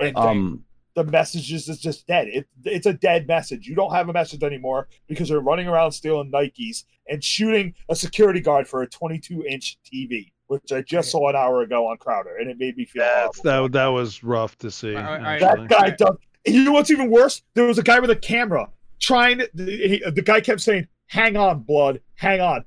Yeah. 0.00 0.06
and 0.06 0.16
Um, 0.16 0.64
the 0.94 1.02
message 1.04 1.52
is 1.52 1.68
is 1.68 1.80
just 1.80 2.06
dead. 2.06 2.28
It, 2.28 2.46
it's 2.64 2.86
a 2.86 2.92
dead 2.92 3.26
message. 3.26 3.66
You 3.66 3.74
don't 3.74 3.92
have 3.92 4.08
a 4.08 4.12
message 4.12 4.44
anymore 4.44 4.86
because 5.08 5.28
they're 5.28 5.40
running 5.40 5.66
around 5.66 5.90
stealing 5.90 6.30
Nikes 6.30 6.84
and 7.08 7.22
shooting 7.24 7.74
a 7.88 7.96
security 7.96 8.38
guard 8.40 8.68
for 8.68 8.82
a 8.82 8.86
22 8.88 9.44
inch 9.44 9.76
TV, 9.84 10.30
which 10.46 10.70
I 10.70 10.82
just 10.82 11.10
saw 11.10 11.28
an 11.28 11.34
hour 11.34 11.62
ago 11.62 11.88
on 11.88 11.96
Crowder, 11.96 12.36
and 12.36 12.48
it 12.48 12.58
made 12.58 12.76
me 12.76 12.84
feel 12.84 13.02
That's, 13.02 13.40
horrible. 13.40 13.68
that 13.70 13.72
that 13.72 13.86
was 13.88 14.22
rough 14.22 14.56
to 14.58 14.70
see. 14.70 14.94
I- 14.94 15.34
I- 15.34 15.38
That 15.40 15.66
guy 15.68 15.90
does. 15.90 16.16
You 16.46 16.62
know 16.62 16.72
what's 16.72 16.92
even 16.92 17.10
worse? 17.10 17.42
There 17.54 17.64
was 17.64 17.78
a 17.78 17.82
guy 17.82 17.98
with 17.98 18.10
a 18.10 18.16
camera 18.16 18.68
trying. 19.00 19.38
To, 19.38 19.50
the, 19.54 19.64
he, 19.64 20.02
the 20.10 20.22
guy 20.22 20.40
kept 20.40 20.60
saying, 20.60 20.86
"Hang 21.06 21.36
on, 21.36 21.60
blood, 21.60 22.00
hang 22.16 22.40
on," 22.40 22.64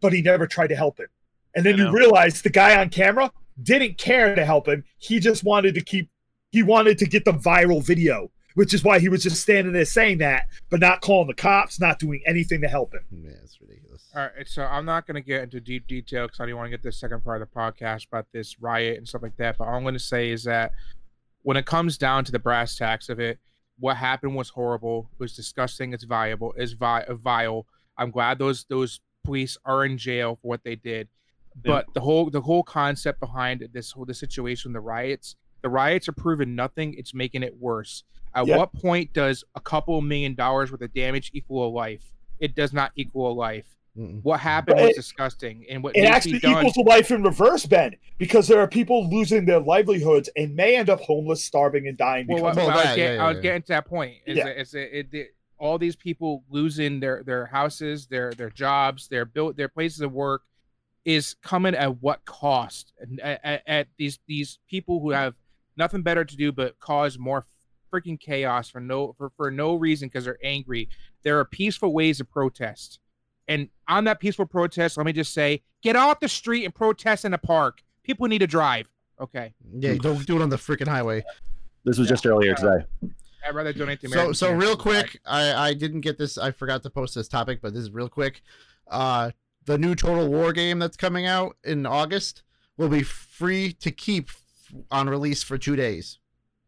but 0.00 0.12
he 0.12 0.22
never 0.22 0.46
tried 0.46 0.68
to 0.68 0.76
help 0.76 0.98
him. 0.98 1.08
And 1.54 1.66
then 1.66 1.76
you 1.76 1.92
realize 1.92 2.42
the 2.42 2.50
guy 2.50 2.80
on 2.80 2.88
camera 2.88 3.30
didn't 3.62 3.98
care 3.98 4.34
to 4.34 4.44
help 4.44 4.66
him. 4.66 4.84
He 4.98 5.20
just 5.20 5.44
wanted 5.44 5.74
to 5.74 5.80
keep. 5.80 6.08
He 6.50 6.62
wanted 6.62 6.98
to 6.98 7.06
get 7.06 7.24
the 7.24 7.32
viral 7.32 7.84
video, 7.84 8.30
which 8.54 8.74
is 8.74 8.84
why 8.84 8.98
he 8.98 9.08
was 9.08 9.22
just 9.22 9.40
standing 9.40 9.72
there 9.72 9.84
saying 9.84 10.18
that, 10.18 10.46
but 10.70 10.80
not 10.80 11.00
calling 11.00 11.28
the 11.28 11.34
cops, 11.34 11.80
not 11.80 11.98
doing 11.98 12.22
anything 12.26 12.60
to 12.60 12.68
help 12.68 12.92
him. 12.92 13.00
Yeah, 13.10 13.30
it's 13.42 13.58
ridiculous. 13.60 14.10
All 14.14 14.28
right, 14.36 14.46
so 14.46 14.62
I'm 14.62 14.84
not 14.84 15.06
going 15.06 15.14
to 15.14 15.26
get 15.26 15.42
into 15.42 15.60
deep 15.60 15.86
detail 15.86 16.26
because 16.26 16.40
I 16.40 16.46
don't 16.46 16.56
want 16.56 16.66
to 16.66 16.70
get 16.70 16.82
this 16.82 16.98
second 16.98 17.24
part 17.24 17.40
of 17.40 17.48
the 17.48 17.54
podcast 17.58 18.08
about 18.08 18.26
this 18.32 18.60
riot 18.60 18.98
and 18.98 19.08
stuff 19.08 19.22
like 19.22 19.36
that. 19.38 19.56
But 19.56 19.68
all 19.68 19.74
I'm 19.74 19.82
going 19.82 19.94
to 19.94 20.00
say 20.00 20.30
is 20.30 20.44
that 20.44 20.72
when 21.42 21.56
it 21.56 21.64
comes 21.64 21.96
down 21.96 22.24
to 22.26 22.32
the 22.32 22.38
brass 22.38 22.76
tacks 22.76 23.08
of 23.08 23.18
it, 23.18 23.38
what 23.82 23.96
happened 23.96 24.36
was 24.36 24.48
horrible. 24.50 25.10
It 25.12 25.18
was 25.18 25.34
disgusting. 25.34 25.92
It's 25.92 26.04
viable. 26.04 26.54
It's 26.56 26.70
vi- 26.72 27.02
uh, 27.02 27.14
vile. 27.14 27.66
I'm 27.98 28.12
glad 28.12 28.38
those 28.38 28.64
those 28.68 29.00
police 29.24 29.58
are 29.64 29.84
in 29.84 29.98
jail 29.98 30.36
for 30.40 30.46
what 30.48 30.62
they 30.62 30.76
did. 30.76 31.08
Yeah. 31.64 31.72
But 31.72 31.86
the 31.92 32.00
whole 32.00 32.30
the 32.30 32.40
whole 32.42 32.62
concept 32.62 33.18
behind 33.18 33.68
this 33.72 33.90
whole 33.90 34.04
the 34.04 34.14
situation, 34.14 34.72
the 34.72 34.80
riots, 34.80 35.34
the 35.62 35.68
riots 35.68 36.08
are 36.08 36.12
proving 36.12 36.54
nothing. 36.54 36.94
It's 36.96 37.12
making 37.12 37.42
it 37.42 37.56
worse. 37.58 38.04
At 38.36 38.46
Yeah. 38.46 38.58
what 38.58 38.72
point 38.72 39.12
does 39.12 39.42
a 39.56 39.60
couple 39.60 40.00
million 40.00 40.36
dollars 40.36 40.70
worth 40.70 40.80
of 40.80 40.94
damage 40.94 41.32
equal 41.34 41.66
a 41.66 41.70
life? 41.70 42.04
It 42.38 42.54
does 42.54 42.72
not 42.72 42.92
equal 42.94 43.32
a 43.32 43.34
life. 43.34 43.66
Mm-mm. 43.96 44.22
What 44.22 44.40
happened 44.40 44.76
But 44.76 44.82
was 44.84 44.90
it- 44.92 44.96
disgusting, 44.96 45.66
and 45.68 45.82
what 45.82 45.94
It 45.96 46.04
actually 46.04 46.34
be 46.34 46.38
done. 46.40 46.64
equals 46.66 46.76
life 46.86 47.10
in 47.10 47.22
reverse, 47.22 47.66
Ben, 47.66 47.94
because 48.16 48.48
there 48.48 48.58
are 48.58 48.66
people 48.68 49.08
losing 49.10 49.44
their 49.44 49.60
livelihoods 49.60 50.30
and 50.34 50.56
may 50.56 50.76
end 50.76 50.88
up 50.88 51.00
homeless, 51.00 51.44
starving, 51.44 51.86
and 51.86 51.98
dying 51.98 52.26
well, 52.26 52.38
because 52.38 52.56
what- 52.56 52.66
Well, 52.68 52.70
I 52.70 52.74
was, 52.76 52.84
that, 52.84 52.96
get- 52.96 53.14
yeah, 53.16 53.24
I 53.24 53.28
was 53.28 53.36
yeah, 53.36 53.42
getting 53.42 53.62
to 53.62 53.68
that 53.68 53.86
point. 53.86 54.16
Is 54.26 54.36
Yeah. 54.38 54.46
it's 54.46 54.74
a, 54.74 54.98
it, 54.98 55.08
it, 55.12 55.34
all 55.58 55.76
these 55.78 55.94
people 55.94 56.42
losing 56.50 57.00
their 57.00 57.22
their 57.22 57.46
houses, 57.46 58.06
their 58.06 58.32
their 58.32 58.50
jobs, 58.50 59.08
their 59.08 59.24
built 59.26 59.56
their 59.56 59.68
places 59.68 60.00
of 60.00 60.10
work 60.12 60.42
is 61.04 61.34
coming 61.42 61.74
at 61.74 62.00
what 62.02 62.24
cost? 62.24 62.92
And 62.98 63.20
at, 63.20 63.40
at, 63.44 63.62
at 63.66 63.88
these 63.98 64.18
these 64.26 64.58
people 64.68 65.00
who 65.00 65.10
have 65.10 65.34
nothing 65.76 66.02
better 66.02 66.24
to 66.24 66.36
do 66.36 66.50
but 66.50 66.80
cause 66.80 67.18
more 67.18 67.44
freaking 67.92 68.18
chaos 68.18 68.70
for 68.70 68.80
no 68.80 69.12
for, 69.18 69.30
for 69.36 69.50
no 69.50 69.74
reason 69.74 70.08
because 70.08 70.24
they're 70.24 70.38
angry. 70.42 70.88
There 71.24 71.38
are 71.38 71.44
peaceful 71.44 71.92
ways 71.92 72.18
to 72.18 72.24
protest. 72.24 72.98
And 73.48 73.68
on 73.88 74.04
that 74.04 74.20
peaceful 74.20 74.46
protest, 74.46 74.96
let 74.96 75.06
me 75.06 75.12
just 75.12 75.34
say, 75.34 75.62
get 75.82 75.96
off 75.96 76.20
the 76.20 76.28
street 76.28 76.64
and 76.64 76.74
protest 76.74 77.24
in 77.24 77.34
a 77.34 77.38
park. 77.38 77.82
People 78.02 78.28
need 78.28 78.38
to 78.38 78.46
drive. 78.46 78.86
Okay. 79.20 79.52
Yeah, 79.78 79.94
don't 80.00 80.24
do 80.26 80.36
it 80.36 80.42
on 80.42 80.48
the 80.48 80.56
freaking 80.56 80.88
highway. 80.88 81.24
this 81.84 81.98
was 81.98 82.08
just 82.08 82.24
earlier 82.26 82.54
today. 82.54 82.84
I'd 83.46 83.54
rather 83.54 83.72
donate 83.72 84.00
to 84.02 84.08
So, 84.08 84.32
so 84.32 84.52
real 84.52 84.76
quick, 84.76 85.20
I 85.26 85.52
I 85.70 85.74
didn't 85.74 86.00
get 86.02 86.16
this. 86.18 86.38
I 86.38 86.52
forgot 86.52 86.82
to 86.84 86.90
post 86.90 87.14
this 87.16 87.26
topic, 87.28 87.60
but 87.60 87.74
this 87.74 87.82
is 87.82 87.90
real 87.90 88.08
quick. 88.08 88.40
Uh, 88.88 89.32
the 89.64 89.76
new 89.78 89.94
Total 89.94 90.28
War 90.28 90.52
game 90.52 90.78
that's 90.78 90.96
coming 90.96 91.26
out 91.26 91.56
in 91.64 91.84
August 91.86 92.42
will 92.76 92.88
be 92.88 93.02
free 93.02 93.72
to 93.74 93.90
keep 93.90 94.30
on 94.90 95.08
release 95.08 95.42
for 95.42 95.58
two 95.58 95.76
days. 95.76 96.18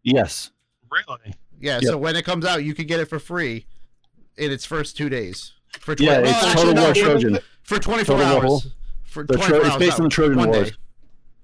Yes. 0.02 0.50
Really? 0.90 1.34
Yeah, 1.60 1.74
Yep. 1.80 1.84
so 1.84 1.98
when 1.98 2.14
it 2.16 2.24
comes 2.24 2.44
out, 2.44 2.62
you 2.64 2.74
can 2.74 2.86
get 2.86 3.00
it 3.00 3.06
for 3.06 3.18
free 3.18 3.66
in 4.36 4.50
its 4.52 4.64
first 4.64 4.96
two 4.96 5.08
days. 5.08 5.52
For 5.80 5.94
Yeah, 5.98 6.20
well, 6.20 6.30
it's 6.30 6.42
actually, 6.42 6.54
Total 6.54 6.74
no, 6.74 6.82
War 6.84 6.94
for- 6.94 7.00
Trojan. 7.00 7.38
for 7.62 7.78
24 7.78 8.16
Total 8.18 8.34
War. 8.36 8.44
hours. 8.52 8.66
For 9.04 9.22
The 9.24 9.34
24 9.34 9.58
Tro- 9.60 9.66
it's 9.68 9.76
based 9.76 9.98
on 9.98 10.04
the 10.04 10.10
Trojan 10.10 10.38
one 10.38 10.48
Wars. 10.50 10.70
day. 10.70 10.76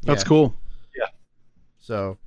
That's 0.02 0.22
Yeah. 0.22 0.28
cool. 0.28 0.54
Yeah. 0.96 1.06
So, 1.78 2.18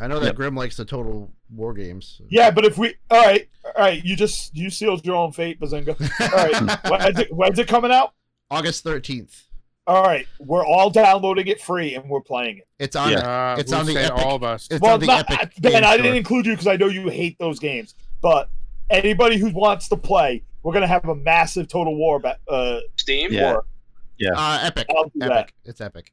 I 0.00 0.06
know 0.06 0.18
that 0.20 0.26
Yep. 0.26 0.34
Grim 0.36 0.54
likes 0.56 0.76
the 0.76 0.84
Total 0.84 1.30
War 1.54 1.72
games. 1.74 2.20
Yeah, 2.28 2.50
but 2.50 2.64
if 2.64 2.76
we 2.78 2.94
all 3.10 3.24
right, 3.24 3.48
all 3.64 3.72
right, 3.84 4.04
you 4.04 4.16
just 4.16 4.54
you 4.56 4.70
sealed 4.70 5.04
your 5.06 5.16
own 5.16 5.32
fate, 5.32 5.60
Bazinga. 5.60 5.94
All 6.20 6.44
right, 6.70 6.90
when's 6.90 7.18
it, 7.20 7.32
when's 7.32 7.58
it 7.58 7.68
coming 7.68 7.92
out? 7.92 8.12
August 8.50 8.84
13th. 8.84 9.42
All 9.86 10.02
right, 10.02 10.26
we're 10.40 10.64
all 10.64 10.88
downloading 10.90 11.46
it 11.46 11.60
free 11.60 11.94
and 11.94 12.08
we're 12.08 12.22
playing 12.22 12.58
it. 12.58 12.68
It's 12.78 12.96
on. 12.96 13.12
Yeah. 13.12 13.52
Uh, 13.52 13.56
It's 13.58 13.72
on 13.72 13.84
the 13.86 13.96
Epic. 13.98 14.12
all 14.24 14.34
of 14.34 14.42
us. 14.42 14.66
It's 14.70 14.80
well, 14.80 14.94
on 14.94 15.00
the 15.00 15.06
not, 15.06 15.30
Epic. 15.30 15.52
Ben, 15.60 15.84
I 15.84 15.96
didn't 15.98 16.16
include 16.16 16.46
you 16.46 16.52
because 16.54 16.66
I 16.66 16.76
know 16.76 16.86
you 16.86 17.08
hate 17.10 17.38
those 17.38 17.58
games. 17.58 17.94
But 18.22 18.48
anybody 18.90 19.36
who 19.36 19.50
wants 19.50 19.88
to 19.88 19.96
play, 19.96 20.42
we're 20.64 20.72
gonna 20.72 20.88
have 20.88 21.08
a 21.08 21.14
massive 21.14 21.68
Total 21.68 21.94
War. 21.94 22.18
Ba- 22.18 22.38
uh, 22.48 22.80
Steam? 22.96 23.32
Yeah. 23.32 23.52
war. 23.52 23.64
Uh, 24.34 24.60
Epic. 24.64 24.86
I'll 24.90 25.10
that. 25.16 25.30
Epic. 25.30 25.54
It's 25.64 25.80
Epic. 25.80 26.12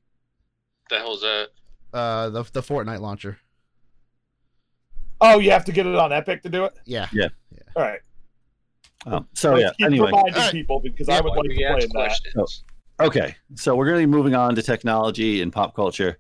The 0.90 0.98
hell's 1.00 1.22
that? 1.22 1.48
Uh, 1.94 2.30
the 2.30 2.44
the 2.54 2.62
Fortnite 2.62 3.00
launcher. 3.00 3.40
Oh, 5.22 5.40
you 5.40 5.52
have 5.52 5.66
to 5.66 5.72
get 5.72 5.86
it 5.86 5.96
on 5.96 6.12
Epic 6.12 6.42
to 6.44 6.50
do 6.50 6.66
it. 6.66 6.74
Yeah. 6.86 7.08
Yeah. 7.14 7.30
yeah. 7.52 7.60
All 7.76 7.84
right. 7.84 8.00
Um, 9.06 9.28
so 9.34 9.54
Let's 9.54 9.62
yeah. 9.62 9.70
keep 9.78 9.86
Anyway, 9.88 10.08
reminding 10.08 10.34
All 10.36 10.40
right. 10.42 10.52
people 10.52 10.80
because 10.80 11.08
Yeah, 11.08 11.18
I 11.18 11.22
would 11.22 11.30
Why 11.30 11.36
like 11.38 11.50
to 11.50 11.56
play 11.56 11.66
ask 11.66 11.84
in 11.84 11.90
that. 11.90 11.94
questions? 11.94 12.64
Okay, 13.00 13.36
so 13.56 13.76
we're 13.76 13.86
going 13.86 14.02
to 14.02 14.08
be 14.08 14.12
moving 14.12 14.36
on 14.36 14.54
to 14.56 14.62
technology 14.62 15.42
and 15.42 15.52
pop 15.52 15.76
culture. 15.76 16.18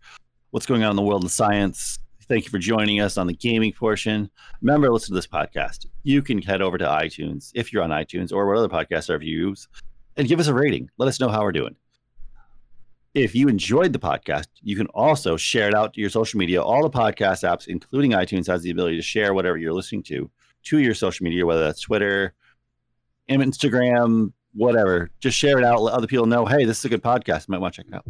What's 0.50 0.66
going 0.66 0.84
on 0.84 0.90
in 0.92 0.96
the 0.96 1.02
world 1.04 1.24
of 1.24 1.32
science? 1.32 2.00
Thank 2.32 2.46
you 2.46 2.50
for 2.50 2.60
joining 2.60 3.02
us 3.02 3.18
on 3.18 3.28
the 3.28 3.34
gaming 3.34 3.74
portion. 3.74 4.32
Remember, 4.62 4.90
listen 4.90 5.10
to 5.10 5.18
this 5.18 5.28
podcast. 5.28 5.88
You 6.04 6.22
can 6.22 6.42
head 6.42 6.62
over 6.62 6.78
to 6.78 6.86
iTunes 6.86 7.52
if 7.56 7.74
you're 7.74 7.84
on 7.84 7.90
iTunes 7.90 8.32
or 8.32 8.48
what 8.48 8.56
other 8.56 8.70
podcast 8.70 9.08
server 9.08 9.26
you 9.26 9.50
use, 9.50 9.68
and 10.16 10.30
give 10.30 10.40
us 10.40 10.48
a 10.48 10.54
rating. 10.54 10.90
Let 10.98 11.10
us 11.10 11.20
know 11.20 11.28
how 11.28 11.44
we're 11.44 11.52
doing. 11.52 11.76
If 13.14 13.36
you 13.36 13.50
enjoyed 13.50 13.92
the 13.92 14.00
podcast, 14.00 14.46
you 14.62 14.78
can 14.78 14.88
also 14.94 15.36
share 15.36 15.68
it 15.68 15.76
out 15.76 15.94
to 15.96 16.00
your 16.00 16.10
social 16.10 16.38
media. 16.38 16.64
All 16.64 16.84
the 16.84 16.90
podcast 16.90 17.44
apps, 17.44 17.68
including 17.68 18.12
iTunes, 18.12 18.48
has 18.48 18.62
the 18.62 18.72
ability 18.72 18.96
to 18.96 19.02
share 19.02 19.34
whatever 19.34 19.58
you're 19.58 19.74
listening 19.74 20.04
to 20.04 20.32
to 20.64 20.78
your 20.78 20.94
social 20.94 21.26
media, 21.26 21.46
whether 21.46 21.66
that's 21.66 21.82
Twitter, 21.82 22.34
Instagram, 23.30 24.32
whatever. 24.54 25.10
Just 25.20 25.38
share 25.38 25.58
it 25.58 25.66
out. 25.66 25.82
Let 25.82 25.96
other 25.96 26.08
people 26.08 26.28
know, 26.28 26.46
hey, 26.46 26.64
this 26.64 26.80
is 26.80 26.86
a 26.86 26.90
good 26.90 27.04
podcast. 27.04 27.50
You 27.50 27.52
might 27.52 27.60
want 27.60 27.74
to 27.74 27.82
check 27.82 27.92
it 27.92 27.94
out. 27.94 28.06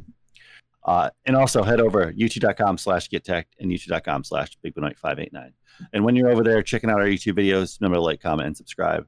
Uh, 0.84 1.09
and 1.25 1.36
also 1.36 1.61
head 1.61 1.79
over 1.79 2.11
youtube.com 2.13 2.75
slash 2.77 3.07
get 3.07 3.23
tech 3.23 3.47
and 3.59 3.69
youtube.com 3.69 4.23
slash 4.23 4.55
big 4.63 4.73
589 4.73 5.53
And 5.93 6.03
when 6.03 6.15
you're 6.15 6.29
over 6.29 6.43
there 6.43 6.63
checking 6.63 6.89
out 6.89 6.99
our 6.99 7.05
YouTube 7.05 7.38
videos, 7.38 7.79
remember 7.79 7.97
to 7.97 8.01
like, 8.01 8.21
comment, 8.21 8.47
and 8.47 8.57
subscribe. 8.57 9.05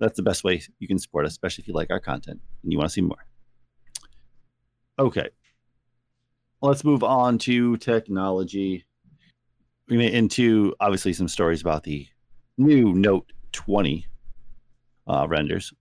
That's 0.00 0.16
the 0.16 0.22
best 0.22 0.42
way 0.42 0.60
you 0.80 0.88
can 0.88 0.98
support 0.98 1.26
us, 1.26 1.32
especially 1.32 1.62
if 1.62 1.68
you 1.68 1.74
like 1.74 1.90
our 1.90 2.00
content 2.00 2.40
and 2.62 2.72
you 2.72 2.78
want 2.78 2.90
to 2.90 2.92
see 2.92 3.02
more. 3.02 3.24
Okay. 4.98 5.28
Let's 6.60 6.84
move 6.84 7.02
on 7.04 7.38
to 7.38 7.76
technology. 7.76 8.84
We 9.88 9.98
get 9.98 10.14
into 10.14 10.74
obviously 10.80 11.12
some 11.12 11.28
stories 11.28 11.60
about 11.60 11.84
the 11.84 12.06
new 12.58 12.92
Note 12.94 13.32
20 13.52 14.06
uh, 15.06 15.26
renders. 15.28 15.72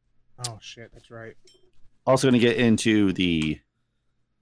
Oh 0.47 0.57
shit, 0.61 0.91
that's 0.93 1.11
right. 1.11 1.35
Also, 2.05 2.29
going 2.29 2.39
to 2.39 2.47
get 2.47 2.57
into 2.57 3.13
the 3.13 3.59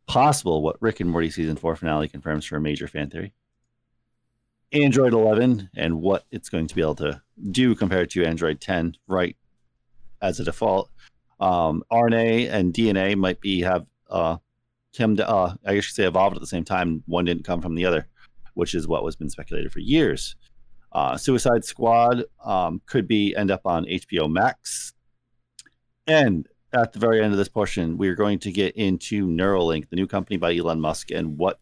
possible 0.09 0.63
what 0.63 0.81
Rick 0.81 0.99
and 0.99 1.09
Morty 1.09 1.29
season 1.29 1.55
four 1.55 1.75
finale 1.75 2.09
confirms 2.09 2.43
for 2.43 2.57
a 2.57 2.61
major 2.61 2.87
fan 2.87 3.11
theory. 3.11 3.31
Android 4.73 5.13
11 5.13 5.69
and 5.75 6.01
what 6.01 6.25
it's 6.31 6.49
going 6.49 6.67
to 6.67 6.75
be 6.75 6.81
able 6.81 6.95
to 6.95 7.21
do 7.51 7.75
compared 7.75 8.09
to 8.11 8.25
Android 8.25 8.59
10, 8.59 8.97
right? 9.07 9.37
As 10.21 10.39
a 10.39 10.43
default, 10.43 10.89
um, 11.39 11.83
RNA 11.91 12.49
and 12.49 12.73
DNA 12.73 13.15
might 13.15 13.39
be 13.39 13.61
have 13.61 13.85
uh, 14.09 14.37
uh, 14.99 15.53
I 15.65 15.75
guess 15.75 15.75
you 15.75 15.81
say 15.81 16.05
evolved 16.05 16.35
at 16.35 16.41
the 16.41 16.47
same 16.47 16.65
time. 16.65 17.03
One 17.05 17.25
didn't 17.25 17.45
come 17.45 17.61
from 17.61 17.75
the 17.75 17.85
other, 17.85 18.07
which 18.55 18.73
is 18.73 18.87
what 18.87 19.03
was 19.03 19.15
been 19.15 19.29
speculated 19.29 19.71
for 19.71 19.79
years. 19.79 20.35
Uh, 20.91 21.15
Suicide 21.17 21.63
Squad 21.63 22.25
um, 22.43 22.81
could 22.87 23.07
be 23.07 23.35
end 23.35 23.51
up 23.51 23.61
on 23.65 23.85
HBO 23.85 24.29
Max, 24.29 24.93
and 26.07 26.47
at 26.73 26.93
the 26.93 26.99
very 26.99 27.21
end 27.23 27.31
of 27.31 27.37
this 27.37 27.49
portion, 27.49 27.97
we 27.97 28.07
are 28.09 28.15
going 28.15 28.39
to 28.39 28.51
get 28.51 28.75
into 28.75 29.25
Neuralink, 29.27 29.89
the 29.89 29.95
new 29.95 30.07
company 30.07 30.37
by 30.37 30.55
Elon 30.55 30.79
Musk, 30.79 31.11
and 31.11 31.37
what 31.37 31.59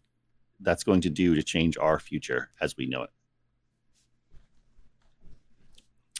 that's 0.60 0.84
going 0.84 1.01
to 1.01 1.10
do 1.10 1.36
to 1.36 1.43
change 1.43 1.78
our 1.78 1.99
future 1.99 2.49
as 2.62 2.76
we 2.78 2.88
know 2.88 3.03
it. 3.03 3.10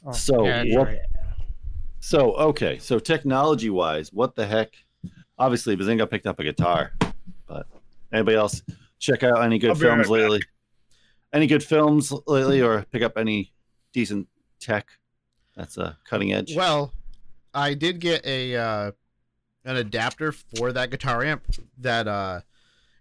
Oh, 0.06 0.12
So, 0.12 0.46
yeah, 0.46 0.64
what- 0.78 0.88
right. 0.88 1.00
So, 2.00 2.34
okay, 2.36 2.78
so 2.78 3.00
technology 3.00 3.70
wise, 3.70 4.14
what 4.14 4.36
the 4.36 4.46
heck? 4.46 4.76
Obviously, 5.40 5.76
Bazinga 5.76 6.10
picked 6.10 6.26
up 6.28 6.40
a 6.40 6.44
guitar, 6.44 6.94
but 7.48 7.68
anybody 8.14 8.38
else 8.38 8.62
check 9.00 9.24
out 9.24 9.42
any 9.44 9.58
good 9.60 9.78
films 9.78 9.82
right 9.82 10.04
back. 10.04 10.10
lately? 10.10 10.42
Any 11.34 11.48
good 11.48 11.64
films 11.64 12.14
lately, 12.28 12.62
or 12.62 12.84
pick 12.92 13.02
up 13.02 13.18
any 13.18 13.52
decent 13.92 14.28
tech 14.60 14.88
that's 15.56 15.78
uh, 15.78 15.96
cutting 16.06 16.32
edge? 16.32 16.56
Well, 16.56 16.94
I 17.58 17.74
did 17.74 18.00
get 18.00 18.26
a 18.26 18.56
uh, 18.56 18.92
an 19.66 19.78
adapter 19.78 20.32
for 20.32 20.72
that 20.72 20.92
guitar 20.92 21.24
amp. 21.24 21.44
That 21.80 22.08
uh, 22.08 22.42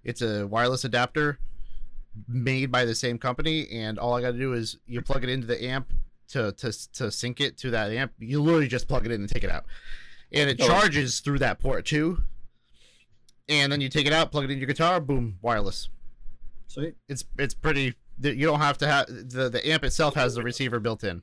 it's 0.02 0.22
a 0.22 0.46
wireless 0.46 0.84
adapter 0.84 1.38
made 2.26 2.72
by 2.72 2.86
the 2.86 2.94
same 2.94 3.18
company, 3.18 3.68
and 3.70 3.98
all 3.98 4.14
I 4.14 4.22
got 4.22 4.32
to 4.32 4.38
do 4.38 4.54
is 4.54 4.78
you 4.86 5.02
plug 5.02 5.22
it 5.24 5.28
into 5.30 5.46
the 5.46 5.62
amp 5.62 5.92
to 6.28 6.52
to 6.52 6.72
to 6.94 7.10
sync 7.10 7.40
it 7.40 7.58
to 7.58 7.70
that 7.70 7.90
amp. 7.92 8.12
You 8.18 8.42
literally 8.42 8.68
just 8.68 8.88
plug 8.88 9.04
it 9.04 9.12
in 9.12 9.20
and 9.20 9.28
take 9.28 9.44
it 9.44 9.50
out, 9.50 9.64
and 10.32 10.48
it 10.48 10.58
Oh. 10.60 10.66
charges 10.66 11.20
through 11.20 11.40
that 11.40 11.58
port 11.58 11.84
too. 11.84 12.24
And 13.48 13.70
then 13.70 13.80
you 13.80 13.88
take 13.88 14.06
it 14.06 14.12
out, 14.12 14.32
plug 14.32 14.44
it 14.44 14.50
in 14.50 14.58
your 14.58 14.66
guitar, 14.66 15.00
boom, 15.00 15.38
wireless. 15.42 15.88
Sweet. 16.66 16.96
It's 17.08 17.24
it's 17.38 17.54
pretty. 17.54 17.94
You 18.20 18.46
don't 18.46 18.60
have 18.60 18.78
to 18.78 18.86
have 18.86 19.06
the 19.08 19.50
the 19.50 19.68
amp 19.68 19.84
itself 19.84 20.14
has 20.14 20.34
the 20.34 20.42
receiver 20.42 20.80
built 20.80 21.04
in 21.04 21.22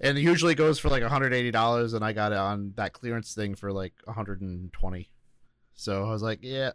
and 0.00 0.16
it 0.16 0.22
usually 0.22 0.54
goes 0.54 0.78
for 0.78 0.88
like 0.88 1.02
$180 1.02 1.94
and 1.94 2.04
i 2.04 2.12
got 2.12 2.32
it 2.32 2.38
on 2.38 2.72
that 2.76 2.92
clearance 2.92 3.34
thing 3.34 3.54
for 3.54 3.72
like 3.72 3.94
120 4.04 5.10
so 5.74 6.04
i 6.04 6.10
was 6.10 6.22
like 6.22 6.40
yeah. 6.42 6.72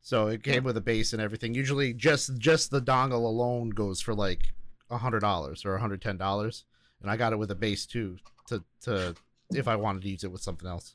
So 0.00 0.26
it 0.26 0.42
came 0.42 0.64
with 0.64 0.76
a 0.76 0.82
base 0.82 1.14
and 1.14 1.22
everything. 1.22 1.54
Usually 1.54 1.94
just 1.94 2.36
just 2.36 2.70
the 2.70 2.82
dongle 2.82 3.24
alone 3.24 3.70
goes 3.70 4.02
for 4.02 4.14
like 4.14 4.52
$100 4.90 5.64
or 5.64 5.78
$110 5.78 6.64
and 7.00 7.10
i 7.10 7.16
got 7.16 7.32
it 7.32 7.38
with 7.38 7.50
a 7.50 7.54
base 7.54 7.86
too 7.86 8.18
to 8.48 8.62
to 8.82 9.14
if 9.54 9.66
i 9.66 9.74
wanted 9.76 10.02
to 10.02 10.10
use 10.10 10.22
it 10.22 10.30
with 10.30 10.42
something 10.42 10.68
else. 10.68 10.94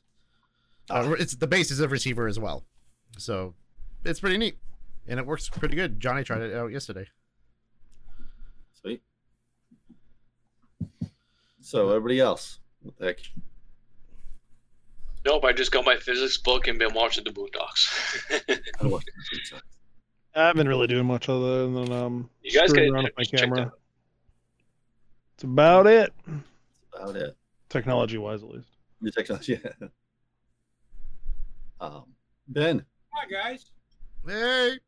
Uh, 0.91 1.15
it's 1.19 1.35
the 1.35 1.47
base 1.47 1.71
is 1.71 1.79
a 1.79 1.87
receiver 1.87 2.27
as 2.27 2.39
well. 2.39 2.65
So 3.17 3.55
it's 4.05 4.19
pretty 4.19 4.37
neat. 4.37 4.57
And 5.07 5.19
it 5.19 5.25
works 5.25 5.49
pretty 5.49 5.75
good. 5.75 5.99
Johnny 5.99 6.23
tried 6.23 6.41
it 6.41 6.55
out 6.55 6.71
yesterday 6.71 7.07
So, 11.69 11.89
everybody 11.89 12.19
else, 12.19 12.57
what 12.81 12.97
the 12.97 13.05
heck? 13.05 13.19
Nope, 15.23 15.45
I 15.45 15.53
just 15.53 15.71
got 15.71 15.85
my 15.85 15.97
physics 15.97 16.35
book 16.39 16.65
and 16.67 16.79
been 16.79 16.95
watching 16.95 17.23
the 17.23 17.29
Boondocks. 17.29 18.41
I 18.49 18.59
don't 18.81 18.89
watch 18.91 19.03
it. 19.53 19.61
I 20.33 20.47
haven't 20.47 20.57
been 20.61 20.67
really 20.67 20.87
doing 20.87 21.05
much 21.05 21.29
other 21.29 21.67
than 21.69 21.91
um. 21.91 22.27
You 22.41 22.59
guys 22.59 22.71
screwing 22.71 22.91
gotta 22.91 22.95
around 22.95 23.03
with 23.15 23.31
my 23.31 23.37
camera. 23.37 23.65
that. 23.65 23.71
It's 25.35 25.43
about 25.43 25.85
it, 25.85 26.11
About 26.91 27.15
it. 27.15 27.37
technology 27.69 28.17
wise 28.17 28.41
at 28.41 28.49
least. 28.49 28.69
New 28.99 29.11
technology. 29.11 29.59
Yeah. 29.79 29.87
Um, 31.79 32.05
Ben, 32.47 32.83
Hi 33.11 33.27
guys, 33.29 33.69
hey 34.27 34.79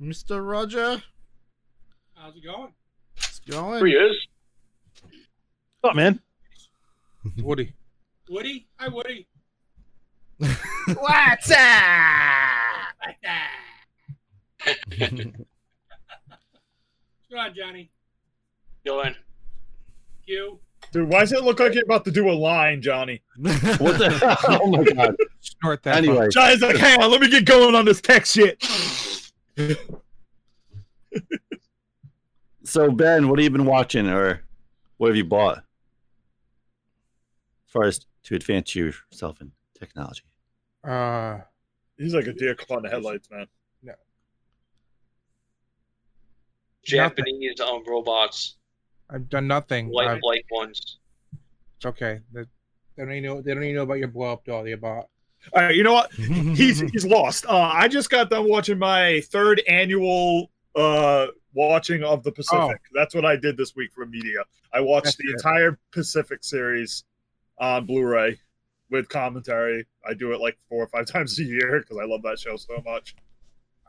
mr 0.00 0.46
roger 0.48 1.02
how's 2.14 2.36
it 2.36 2.44
going? 2.44 2.72
it's 3.16 3.40
Here 3.44 3.54
going 3.56 3.84
he 3.84 3.92
is. 3.92 4.16
What's 5.82 5.90
up, 5.90 5.96
man? 5.96 6.20
Woody. 7.42 7.72
Woody, 8.30 8.68
hi 8.76 8.86
Woody. 8.86 9.26
What's 10.38 11.50
up? 11.50 11.58
Like 13.04 13.16
that. 13.24 13.50
What's 14.64 15.10
going 15.10 15.44
on, 17.36 17.52
Johnny? 17.56 17.90
Dylan. 18.86 19.16
Q. 20.24 20.60
Dude, 20.92 21.08
why 21.08 21.18
does 21.20 21.32
it 21.32 21.42
look 21.42 21.58
like 21.58 21.74
you're 21.74 21.82
about 21.82 22.04
to 22.04 22.12
do 22.12 22.30
a 22.30 22.32
line, 22.32 22.80
Johnny? 22.80 23.20
what 23.38 23.98
the? 23.98 24.38
oh 24.62 24.68
my 24.68 24.84
god. 24.84 25.16
Snort 25.40 25.82
that. 25.82 25.96
Anyway, 25.96 26.28
Johnny's 26.30 26.62
like, 26.62 26.76
hang 26.76 27.02
on, 27.02 27.10
let 27.10 27.20
me 27.20 27.28
get 27.28 27.44
going 27.44 27.74
on 27.74 27.84
this 27.86 28.00
tech 28.00 28.24
shit. 28.24 28.62
so 32.62 32.92
Ben, 32.92 33.28
what 33.28 33.40
have 33.40 33.44
you 33.44 33.50
been 33.50 33.66
watching, 33.66 34.06
or 34.06 34.44
what 34.98 35.08
have 35.08 35.16
you 35.16 35.24
bought, 35.24 35.58
as 35.58 35.62
far 37.72 37.84
as 37.84 38.06
to 38.24 38.34
advance 38.34 38.74
yourself 38.74 39.40
in 39.40 39.52
technology? 39.78 40.22
fuck. 40.84 40.90
Uh, 40.92 41.38
He's 41.98 42.14
like 42.14 42.26
a 42.26 42.32
deer 42.32 42.54
caught 42.54 42.78
in 42.78 42.82
the 42.84 42.88
headlights, 42.90 43.30
man. 43.30 43.46
No. 43.82 43.92
Japanese 46.84 47.60
um, 47.60 47.82
robots, 47.86 48.56
I've 49.10 49.28
done 49.28 49.46
nothing. 49.46 49.90
light 49.90 50.08
I've- 50.08 50.20
light 50.24 50.44
ones. 50.50 50.98
it's 51.76 51.86
okay. 51.86 52.20
They, 52.32 52.42
they 52.96 53.04
don't 53.04 53.12
even 53.12 53.24
know. 53.24 53.40
They 53.42 53.54
don't 53.54 53.62
even 53.62 53.76
know 53.76 53.82
about 53.82 53.98
your 53.98 54.08
blow 54.08 54.32
up 54.32 54.44
doll 54.44 54.66
you 54.66 54.76
bought. 54.76 55.08
All 55.54 55.62
right, 55.62 55.74
you 55.74 55.82
know 55.82 55.92
what? 55.92 56.12
He's 56.14 56.80
he's 56.80 57.04
lost. 57.04 57.46
Uh, 57.46 57.56
I 57.72 57.88
just 57.88 58.10
got 58.10 58.30
done 58.30 58.48
watching 58.48 58.78
my 58.78 59.20
third 59.26 59.60
annual 59.68 60.50
uh 60.74 61.26
watching 61.54 62.02
of 62.02 62.22
the 62.22 62.32
Pacific. 62.32 62.80
That's 62.94 63.14
what 63.14 63.24
I 63.24 63.36
did 63.36 63.56
this 63.56 63.74
week 63.76 63.92
for 63.92 64.06
media. 64.06 64.38
I 64.72 64.80
watched 64.80 65.04
That's 65.04 65.16
the 65.16 65.24
good. 65.24 65.34
entire 65.36 65.78
Pacific 65.90 66.42
series 66.44 67.04
on 67.58 67.86
Blu-ray 67.86 68.38
with 68.90 69.08
commentary. 69.08 69.86
I 70.06 70.14
do 70.14 70.32
it 70.32 70.40
like 70.40 70.58
four 70.68 70.82
or 70.84 70.88
five 70.88 71.06
times 71.12 71.38
a 71.38 71.44
year 71.44 71.80
because 71.80 71.98
I 71.98 72.04
love 72.04 72.22
that 72.22 72.38
show 72.38 72.56
so 72.56 72.82
much. 72.84 73.16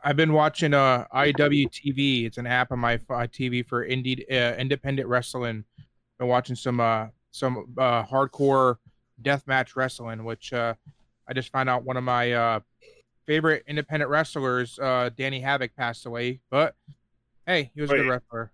I've 0.02 0.16
been 0.16 0.34
watching 0.34 0.74
uh 0.74 1.06
IWTV. 1.14 2.26
It's 2.26 2.36
an 2.36 2.46
app 2.46 2.72
on 2.72 2.78
my 2.78 2.94
uh, 2.94 3.26
TV 3.26 3.66
for 3.66 3.86
indie 3.86 4.22
uh, 4.30 4.54
independent 4.56 5.08
wrestling. 5.08 5.64
Been 6.18 6.28
watching 6.28 6.56
some 6.56 6.78
uh 6.78 7.06
some 7.30 7.74
uh 7.78 8.04
hardcore 8.04 8.76
deathmatch 9.22 9.76
wrestling, 9.76 10.24
which 10.24 10.52
uh 10.52 10.74
I 11.26 11.32
just 11.32 11.50
found 11.50 11.70
out 11.70 11.84
one 11.84 11.96
of 11.96 12.04
my 12.04 12.32
uh 12.32 12.60
favorite 13.26 13.64
independent 13.66 14.10
wrestlers, 14.10 14.78
uh 14.78 15.08
Danny 15.16 15.40
Havoc, 15.40 15.74
passed 15.74 16.04
away. 16.04 16.40
But 16.50 16.74
hey, 17.46 17.70
he 17.74 17.80
was 17.80 17.88
a 17.88 17.94
Wait. 17.94 18.02
good 18.02 18.08
wrestler. 18.10 18.52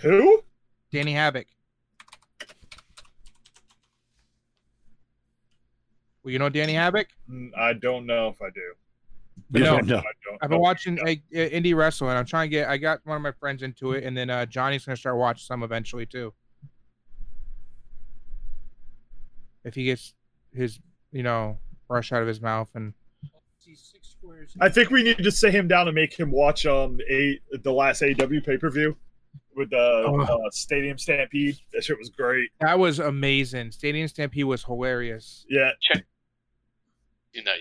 Who? 0.00 0.42
Danny 0.90 1.12
Havoc. 1.12 1.46
Well, 6.22 6.32
you 6.32 6.38
know 6.38 6.48
Danny 6.48 6.74
Havoc? 6.74 7.08
Mm, 7.30 7.50
I 7.56 7.72
don't 7.72 8.06
know 8.06 8.28
if 8.28 8.40
I 8.40 8.50
do. 8.54 8.60
But 9.50 9.58
You 9.60 9.64
no, 9.64 9.76
know. 9.78 10.02
I've 10.40 10.50
been 10.50 10.58
know. 10.58 10.62
watching 10.62 10.96
like 10.96 11.22
uh, 11.34 11.38
indie 11.38 11.74
wrestling. 11.74 12.16
I'm 12.16 12.26
trying 12.26 12.48
to 12.50 12.50
get. 12.50 12.68
I 12.68 12.76
got 12.76 13.00
one 13.04 13.16
of 13.16 13.22
my 13.22 13.32
friends 13.32 13.62
into 13.62 13.92
it, 13.92 14.04
and 14.04 14.16
then 14.16 14.30
uh, 14.30 14.46
Johnny's 14.46 14.84
gonna 14.84 14.96
start 14.96 15.16
watching 15.16 15.44
some 15.44 15.62
eventually 15.62 16.06
too. 16.06 16.32
If 19.64 19.74
he 19.74 19.84
gets 19.84 20.14
his, 20.54 20.78
you 21.12 21.22
know, 21.22 21.58
brush 21.88 22.12
out 22.12 22.22
of 22.22 22.28
his 22.28 22.40
mouth, 22.40 22.68
and 22.74 22.92
See 23.58 23.74
six 23.76 24.08
squares. 24.18 24.54
I 24.60 24.68
think 24.68 24.90
we 24.90 25.02
need 25.02 25.18
to 25.18 25.30
sit 25.30 25.54
him 25.54 25.68
down 25.68 25.86
and 25.88 25.94
make 25.94 26.12
him 26.18 26.30
watch 26.30 26.66
um 26.66 26.98
a 27.10 27.38
the 27.62 27.72
last 27.72 28.02
AEW 28.02 28.44
pay 28.44 28.58
per 28.58 28.70
view 28.70 28.96
with 29.56 29.70
the 29.70 29.76
Oh. 30.06 30.20
uh, 30.20 30.50
Stadium 30.50 30.98
Stampede. 30.98 31.56
That 31.72 31.84
shit 31.84 31.98
was 31.98 32.08
great. 32.10 32.50
that 32.60 32.78
was 32.78 32.98
amazing. 32.98 33.70
Stadium 33.70 34.08
Stampede 34.08 34.44
was 34.44 34.64
hilarious. 34.64 35.46
Yeah, 35.48 35.70
You 37.32 37.42
know, 37.44 37.52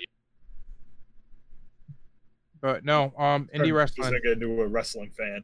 But 2.61 2.84
no, 2.86 3.13
um, 3.17 3.49
indie 3.55 3.63
This 3.63 3.72
wrestling. 3.72 4.13
nigga 4.13 4.34
into 4.34 4.61
a 4.61 4.67
wrestling 4.67 5.11
fan. 5.11 5.43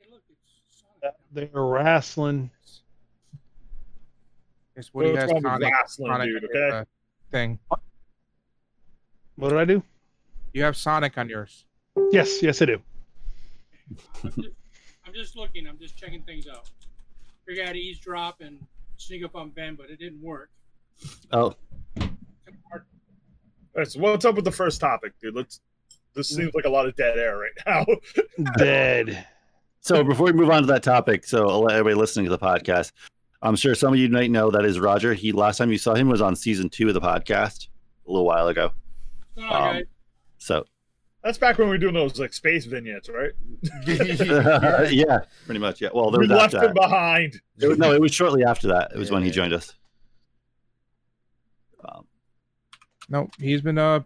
Hey, 0.00 0.06
look, 0.10 0.22
it's 0.28 0.82
Sonic. 1.00 1.16
They're 1.52 1.62
wrestling. 1.62 2.50
It's 4.74 4.92
Woody 4.92 5.10
What's 5.12 5.20
has 5.20 5.28
wrong 5.30 5.36
with 5.36 5.52
Sonic, 5.52 5.72
wrestling, 5.72 6.12
Sonic 6.12 6.28
dude? 6.28 6.44
Okay. 6.44 6.84
thing. 7.30 7.58
What 9.36 9.50
did 9.50 9.58
I 9.58 9.64
do? 9.64 9.82
You 10.52 10.64
have 10.64 10.76
Sonic 10.76 11.16
on 11.18 11.28
yours. 11.28 11.64
Yes, 12.10 12.42
yes, 12.42 12.60
I 12.60 12.66
do. 12.66 12.82
I'm 14.24 14.32
just, 14.32 14.48
I'm 15.06 15.14
just 15.14 15.36
looking. 15.36 15.66
I'm 15.66 15.78
just 15.78 15.96
checking 15.96 16.22
things 16.22 16.46
out. 16.48 16.68
Figured 17.46 17.64
I 17.64 17.68
had 17.68 17.72
to 17.74 17.78
eavesdrop 17.78 18.40
and 18.40 18.58
sneak 18.96 19.24
up 19.24 19.36
on 19.36 19.50
Ben, 19.50 19.76
but 19.76 19.88
it 19.90 19.98
didn't 19.98 20.20
work. 20.20 20.50
Oh, 21.32 21.40
All 21.42 21.56
right, 23.74 23.86
so 23.88 24.00
what's 24.00 24.24
up 24.24 24.34
with 24.36 24.44
the 24.44 24.52
first 24.52 24.80
topic, 24.80 25.12
dude? 25.20 25.34
Let's. 25.34 25.60
This 26.14 26.30
seems 26.30 26.54
like 26.54 26.64
a 26.64 26.70
lot 26.70 26.86
of 26.86 26.96
dead 26.96 27.18
air 27.18 27.36
right 27.36 27.50
now. 27.66 27.84
Dead. 28.56 29.26
so 29.82 30.02
before 30.02 30.24
we 30.24 30.32
move 30.32 30.48
on 30.48 30.62
to 30.62 30.66
that 30.68 30.82
topic, 30.82 31.26
so 31.26 31.46
I'll 31.46 31.60
let 31.60 31.74
everybody 31.74 31.94
listening 31.94 32.24
to 32.24 32.30
the 32.30 32.38
podcast, 32.38 32.92
I'm 33.42 33.54
sure 33.54 33.74
some 33.74 33.92
of 33.92 33.98
you 33.98 34.08
might 34.08 34.30
know 34.30 34.50
that 34.50 34.64
is 34.64 34.80
Roger. 34.80 35.12
He 35.12 35.30
last 35.32 35.58
time 35.58 35.70
you 35.70 35.76
saw 35.76 35.94
him 35.94 36.08
was 36.08 36.22
on 36.22 36.34
season 36.34 36.70
two 36.70 36.88
of 36.88 36.94
the 36.94 37.02
podcast 37.02 37.68
a 38.08 38.10
little 38.10 38.24
while 38.24 38.48
ago. 38.48 38.70
On, 39.36 39.76
Um? 39.76 39.82
So 40.38 40.64
That's 41.22 41.36
back 41.36 41.58
when 41.58 41.68
we 41.68 41.72
were 41.74 41.78
doing 41.78 41.92
those 41.92 42.18
like 42.18 42.32
space 42.32 42.64
vignettes, 42.64 43.10
right? 43.10 43.32
yeah, 44.90 45.18
pretty 45.44 45.60
much. 45.60 45.82
Yeah. 45.82 45.90
Well, 45.92 46.10
there 46.10 46.20
we 46.20 46.28
was 46.28 46.38
left 46.38 46.54
after 46.54 46.68
him 46.68 46.74
behind. 46.74 47.38
It 47.60 47.66
was- 47.68 47.76
no, 47.76 47.92
it 47.92 48.00
was 48.00 48.14
shortly 48.14 48.42
after 48.42 48.68
that. 48.68 48.92
It 48.94 48.98
was 48.98 49.10
when 49.10 49.20
he 49.20 49.28
Yeah. 49.28 49.34
joined 49.34 49.52
us. 49.52 49.74
Um, 51.86 52.06
No, 53.08 53.28
he's 53.38 53.60
been 53.62 53.78
uh 53.78 54.00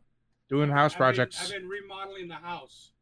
doing 0.49 0.69
house 0.71 0.93
I've 0.93 0.99
been- 0.99 0.99
projects. 0.99 1.43
I've 1.43 1.51
been 1.51 1.69
remodeling 1.69 2.29
the 2.29 2.35
house. 2.35 2.93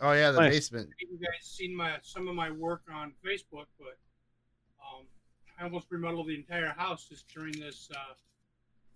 oh 0.00 0.12
yeah, 0.12 0.30
the 0.30 0.40
Nice. 0.40 0.52
basement. 0.70 0.90
You 1.00 1.18
guys 1.18 1.42
seen 1.42 1.74
my 1.76 1.96
some 2.02 2.28
of 2.28 2.34
my 2.34 2.50
work 2.50 2.82
on 2.92 3.12
Facebook, 3.24 3.66
but 3.78 3.98
um, 4.80 5.04
I 5.58 5.64
almost 5.64 5.86
remodeled 5.90 6.28
the 6.28 6.34
entire 6.36 6.68
house 6.76 7.06
just 7.08 7.26
during 7.28 7.52
this 7.58 7.88
uh, 7.94 8.14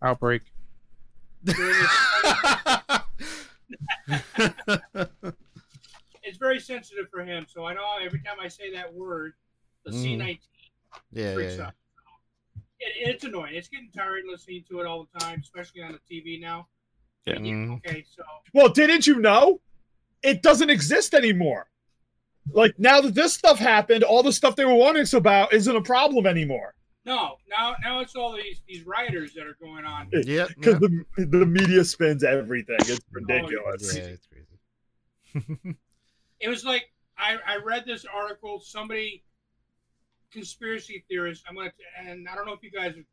Outbreak. 0.07 0.43
during 1.45 1.74
this. 1.74 3.01
it's 6.22 6.39
very 6.39 6.61
sensitive 6.61 7.07
for 7.11 7.24
him, 7.24 7.47
so 7.49 7.64
I 7.64 7.74
know 7.74 7.83
every 8.03 8.20
time 8.20 8.37
I 8.41 8.49
say 8.49 8.72
that 8.74 8.93
word, 8.93 9.35
the 9.85 9.91
Mm. 9.93 10.18
C19 10.18 10.39
yeah, 11.12 11.35
freaks 11.35 11.57
yeah, 11.57 11.66
out. 11.66 11.74
It, 12.85 13.09
it's 13.14 13.24
annoying. 13.24 13.55
It's 13.55 13.68
getting 13.68 13.91
tired 13.97 14.24
listening 14.30 14.64
to 14.70 14.80
it 14.80 14.87
all 14.87 15.07
the 15.12 15.20
time, 15.20 15.41
especially 15.41 15.83
on 15.83 15.93
the 15.93 16.01
TV 16.14 16.41
now. 16.41 16.68
Yeah. 17.26 17.37
Mhm. 17.37 17.76
Okay, 17.76 18.05
so 18.09 18.22
Well, 18.53 18.68
didn't 18.68 19.07
you 19.07 19.20
know? 19.20 19.61
It 20.22 20.43
doesn't 20.43 20.70
exist 20.70 21.14
anymore. 21.14 21.68
Like 22.53 22.74
now 22.78 23.01
that 23.01 23.14
this 23.14 23.33
stuff 23.35 23.59
happened, 23.59 24.03
all 24.05 24.22
the 24.22 24.33
stuff 24.33 24.57
they 24.57 24.64
were 24.64 24.74
warning 24.74 25.03
us 25.03 25.14
about 25.14 25.53
isn't 25.53 25.76
a 25.76 25.83
problem 25.83 26.26
anymore. 26.26 26.74
no, 27.05 27.37
now 27.49 27.74
now 27.83 28.01
it's 28.01 28.14
all 28.16 28.33
these 28.33 28.62
these 28.66 28.85
rioters 28.87 29.33
that 29.35 29.47
are 29.47 29.57
going 29.61 29.85
on. 29.85 30.09
Yeah, 30.24 30.47
Because 30.49 30.80
yep. 30.80 30.91
the 31.16 31.26
the 31.39 31.47
media 31.47 31.85
spins 31.85 32.22
everything. 32.24 32.76
It's 32.80 33.01
ridiculous. 33.12 33.97
Yeah, 33.97 34.03
it's 34.05 34.26
crazy. 34.26 35.76
It 36.41 36.49
was 36.49 36.64
like 36.64 36.91
I, 37.16 37.37
I 37.47 37.57
read 37.59 37.85
this 37.87 38.05
article. 38.05 38.59
Somebody, 38.61 39.22
conspiracy 40.33 41.05
theorist. 41.09 41.45
I'm 41.49 41.55
gonna 41.55 41.72
and 41.99 42.28
I 42.28 42.35
don't 42.35 42.47
know 42.47 42.53
if 42.53 42.62
you 42.62 42.70
guys 42.70 42.95
have 42.97 43.05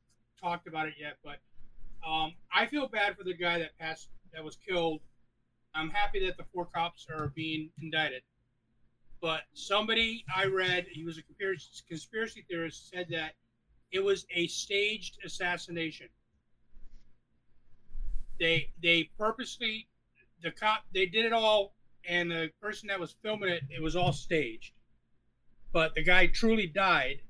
talked 0.42 0.68
about 0.68 0.88
it 0.88 0.96
yet, 1.00 1.18
but 1.24 1.38
um, 2.08 2.34
I 2.54 2.66
feel 2.66 2.88
bad 2.88 3.18
for 3.18 3.24
the 3.24 3.34
guy 3.34 3.60
that 3.60 3.78
passed 3.78 4.10
that 4.34 4.44
was 4.44 4.58
killed. 4.68 5.02
I'm 5.76 5.90
happy 5.90 6.26
that 6.26 6.38
the 6.38 6.46
four 6.54 6.66
cops 6.66 7.08
are 7.10 7.32
being 7.36 7.70
indicted. 7.82 8.24
But 9.22 9.42
somebody 9.54 10.24
I 10.34 10.46
read, 10.46 10.88
he 10.90 11.04
was 11.04 11.18
a 11.18 11.24
conspiracy, 11.88 12.46
theorist, 12.50 12.90
said 12.90 13.08
that 13.12 13.34
it 13.92 14.00
was 14.00 14.26
a 14.34 14.48
staged 14.48 15.18
assassination. 15.26 16.08
They 18.40 18.72
they 18.82 19.10
purposely 19.18 19.88
the 20.42 20.52
cop 20.52 20.84
they 20.94 21.06
did 21.06 21.26
it 21.26 21.34
all 21.34 21.74
and 22.08 22.32
the 22.32 22.50
person 22.62 22.88
that 22.88 22.98
was 22.98 23.16
filming 23.22 23.50
it 23.50 23.64
it 23.70 23.82
was 23.82 23.98
all 23.98 24.14
staged 24.14 24.72
but 25.72 25.96
the 25.96 26.04
guy 26.04 26.28
truly 26.28 26.68
died. 26.68 27.22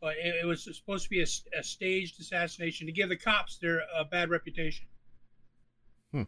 But 0.00 0.16
it, 0.22 0.34
it 0.42 0.46
was 0.46 0.64
supposed 0.64 1.04
to 1.04 1.10
be 1.10 1.20
a, 1.20 1.26
a 1.58 1.62
staged 1.62 2.20
assassination 2.20 2.86
to 2.86 2.92
give 2.92 3.08
the 3.08 3.16
cops 3.16 3.58
their 3.58 3.82
uh, 3.96 4.04
bad 4.04 4.30
reputation. 4.30 4.86
Hmm. 6.12 6.22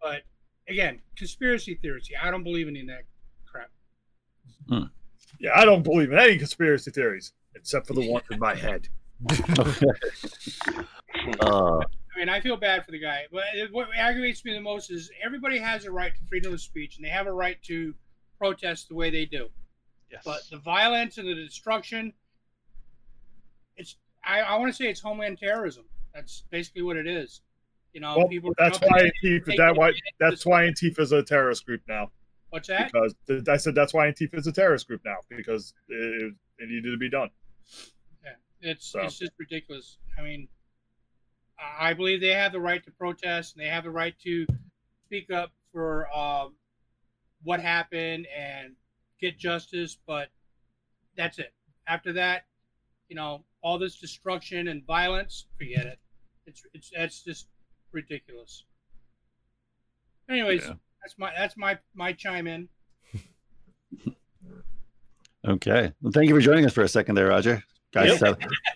but 0.00 0.22
again 0.68 1.00
conspiracy 1.16 1.74
theories. 1.74 2.08
I 2.20 2.30
don't 2.30 2.44
believe 2.44 2.68
in 2.68 2.76
any 2.76 2.82
of 2.82 2.88
that 2.88 3.04
crap. 3.44 3.70
Yeah, 5.38 5.50
I 5.54 5.64
don't 5.64 5.82
believe 5.82 6.12
in 6.12 6.18
any 6.18 6.38
conspiracy 6.38 6.90
theories 6.90 7.32
except 7.54 7.86
for 7.86 7.94
the 7.94 8.10
one 8.10 8.22
in 8.30 8.38
my 8.38 8.54
head. 8.54 8.88
uh, 11.40 11.80
I 12.18 12.18
mean, 12.18 12.28
I 12.28 12.40
feel 12.40 12.56
bad 12.56 12.84
for 12.84 12.90
the 12.90 12.98
guy, 12.98 13.26
but 13.30 13.42
what 13.70 13.88
aggravates 13.96 14.44
me 14.44 14.52
the 14.54 14.60
most 14.60 14.90
is 14.90 15.10
everybody 15.24 15.58
has 15.58 15.84
a 15.84 15.90
right 15.90 16.12
to 16.12 16.24
freedom 16.28 16.52
of 16.52 16.60
speech, 16.60 16.96
and 16.96 17.04
they 17.04 17.10
have 17.10 17.26
a 17.26 17.32
right 17.32 17.62
to 17.64 17.94
protest 18.38 18.88
the 18.88 18.94
way 18.94 19.10
they 19.10 19.24
do. 19.24 19.48
Yes. 20.10 20.22
But 20.24 20.40
the 20.50 20.56
violence 20.58 21.18
and 21.18 21.28
the 21.28 21.34
destruction, 21.34 22.12
it's 23.76 23.96
I, 24.24 24.40
I 24.40 24.56
want 24.56 24.70
to 24.72 24.76
say 24.76 24.88
it's 24.88 25.00
homeland 25.00 25.38
terrorism. 25.38 25.84
That's 26.14 26.44
basically 26.50 26.82
what 26.82 26.96
it 26.96 27.06
is. 27.06 27.40
You 27.92 28.00
know, 28.00 28.14
Well, 28.18 28.28
people. 28.28 28.52
that's 28.58 28.78
why 28.78 29.00
in, 29.22 29.40
Antifa. 29.40 29.56
That 29.56 29.76
why 29.76 29.92
that's 30.20 30.44
why 30.46 30.64
Antifa 30.64 31.00
is 31.00 31.12
a 31.12 31.22
terrorist 31.22 31.64
group 31.66 31.82
now. 31.88 32.10
What's 32.50 32.68
that? 32.68 32.90
Because 32.92 33.14
th- 33.26 33.48
I 33.48 33.56
said 33.58 33.74
that's 33.74 33.92
why 33.92 34.10
Antifa 34.10 34.34
is 34.38 34.46
a 34.46 34.52
terrorist 34.52 34.86
group 34.88 35.02
now 35.04 35.16
because 35.28 35.74
it, 35.88 36.32
it 36.58 36.68
needed 36.68 36.90
to 36.90 36.96
be 36.96 37.10
done. 37.10 37.28
Yeah, 38.24 38.32
It's 38.62 38.86
So- 38.86 39.00
it's 39.02 39.18
just 39.18 39.32
ridiculous. 39.38 39.98
I 40.18 40.22
mean, 40.22 40.48
I 41.58 41.90
I 41.90 41.94
believe 41.94 42.20
they 42.20 42.28
have 42.34 42.52
the 42.52 42.60
right 42.60 42.82
to 42.84 42.90
protest 42.92 43.54
and 43.56 43.64
they 43.64 43.68
have 43.68 43.84
the 43.84 43.90
right 43.90 44.14
to 44.24 44.46
speak 45.06 45.30
up 45.30 45.52
for 45.72 46.08
um, 46.16 46.54
what 47.42 47.60
happened 47.60 48.26
and 48.36 48.74
get 49.20 49.38
justice, 49.38 49.98
but 50.06 50.28
that's 51.16 51.38
it. 51.38 51.52
After 51.86 52.12
that, 52.14 52.44
you 53.08 53.16
know, 53.16 53.44
all 53.62 53.78
this 53.78 53.98
destruction 53.98 54.68
and 54.68 54.84
violence, 54.86 55.46
forget 55.58 55.86
it. 55.86 55.98
It's 56.46 56.62
it's 56.74 56.90
that's 56.96 57.22
just 57.22 57.48
ridiculous. 57.92 58.64
Anyways, 60.30 60.64
Yeah. 60.66 60.74
that's 61.02 61.18
my 61.18 61.32
that's 61.36 61.56
my 61.56 61.78
my 61.94 62.12
chime 62.12 62.46
in. 62.46 62.68
okay. 65.46 65.92
Well, 66.02 66.12
thank 66.12 66.28
you 66.28 66.34
for 66.34 66.40
joining 66.40 66.64
us 66.64 66.72
for 66.72 66.82
a 66.82 66.88
second 66.88 67.14
there, 67.14 67.28
Roger. 67.28 67.62
Guys, 67.92 68.22
uh, 68.22 68.34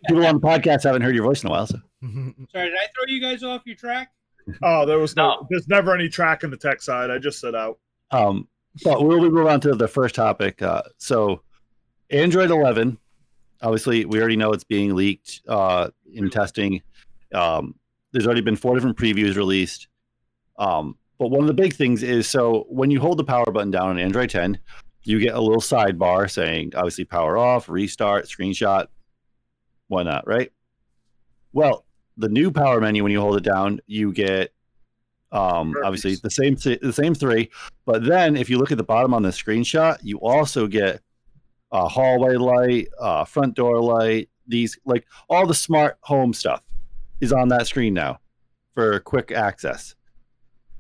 people 0.09 0.25
on 0.27 0.37
the 0.37 0.41
podcast 0.41 0.85
haven't 0.85 1.03
heard 1.03 1.15
your 1.15 1.25
voice 1.25 1.43
in 1.43 1.49
a 1.49 1.51
while. 1.53 1.67
So 1.67 1.77
Sorry, 2.03 2.25
did 2.71 2.75
I 2.75 2.87
throw 2.95 3.05
you 3.09 3.21
guys 3.21 3.43
off 3.43 3.63
your 3.67 3.77
track? 3.77 4.11
Oh, 4.63 4.87
there 4.87 4.99
was 4.99 5.15
no, 5.15 5.29
No. 5.29 5.47
there's 5.51 5.69
never 5.69 5.95
any 5.95 6.09
track 6.09 6.43
in 6.45 6.51
the 6.51 6.57
tech 6.57 6.81
side. 6.83 7.11
I 7.11 7.19
just 7.19 7.39
set 7.39 7.55
out. 7.55 7.79
Um, 8.11 8.49
but 8.85 9.05
we'll 9.05 9.31
move 9.31 9.47
on 9.47 9.61
to 9.61 9.75
the 9.75 9.89
first 9.89 10.15
topic. 10.15 10.63
Uh, 10.63 10.83
so, 10.99 11.43
Android 12.11 12.51
11 12.51 12.99
obviously, 13.63 14.05
we 14.05 14.19
already 14.19 14.37
know 14.37 14.53
it's 14.53 14.65
being 14.65 14.95
leaked 14.95 15.41
uh, 15.49 15.89
in 16.13 16.29
testing. 16.29 16.83
Um, 17.33 17.77
there's 18.13 18.27
already 18.27 18.43
been 18.43 18.57
four 18.57 18.75
different 18.75 18.99
previews 18.99 19.37
released. 19.37 19.89
Um, 20.59 20.99
but 21.19 21.29
one 21.29 21.41
of 21.41 21.47
the 21.47 21.55
big 21.55 21.75
things 21.75 22.03
is 22.03 22.29
so 22.29 22.67
when 22.69 22.91
you 22.91 23.01
hold 23.01 23.19
the 23.19 23.25
power 23.25 23.51
button 23.51 23.71
down 23.71 23.91
on 23.91 23.99
Android 23.99 24.31
10, 24.31 24.59
you 25.05 25.19
get 25.19 25.35
a 25.35 25.41
little 25.41 25.61
sidebar 25.61 26.31
saying 26.31 26.73
obviously 26.75 27.05
power 27.05 27.39
off, 27.39 27.69
restart, 27.69 28.27
screenshot, 28.27 28.87
whatnot, 29.89 30.27
right? 30.27 30.53
Well, 31.53 31.85
the 32.17 32.29
new 32.29 32.51
power 32.51 32.81
menu 32.81 33.03
when 33.03 33.13
you 33.13 33.21
hold 33.21 33.37
it 33.37 33.45
down, 33.45 33.81
you 33.87 34.13
get 34.13 34.53
um, 35.33 35.75
obviously 35.85 36.15
the 36.17 36.31
same 36.31 36.57
th- 36.57 36.81
the 36.81 36.93
same 36.93 37.15
three, 37.15 37.51
but 37.85 38.05
then 38.05 38.37
if 38.37 38.49
you 38.49 38.59
look 38.59 38.71
at 38.71 38.79
the 38.79 38.85
bottom 38.85 39.15
on 39.15 39.23
the 39.23 39.31
screenshot, 39.31 39.99
you 40.03 40.19
also 40.19 40.67
get 40.67 41.01
a 41.73 41.89
hallway 41.89 42.37
light, 42.37 42.89
uh, 43.01 43.25
front 43.25 43.55
door 43.55 43.81
light, 43.81 44.29
these 44.47 44.79
like 44.85 45.07
all 45.29 45.47
the 45.47 45.55
smart 45.55 45.99
home 46.03 46.33
stuff 46.33 46.63
is 47.21 47.33
on 47.33 47.49
that 47.49 47.67
screen 47.67 47.95
now 47.95 48.19
for 48.75 49.01
quick 49.01 49.33
access. 49.33 49.95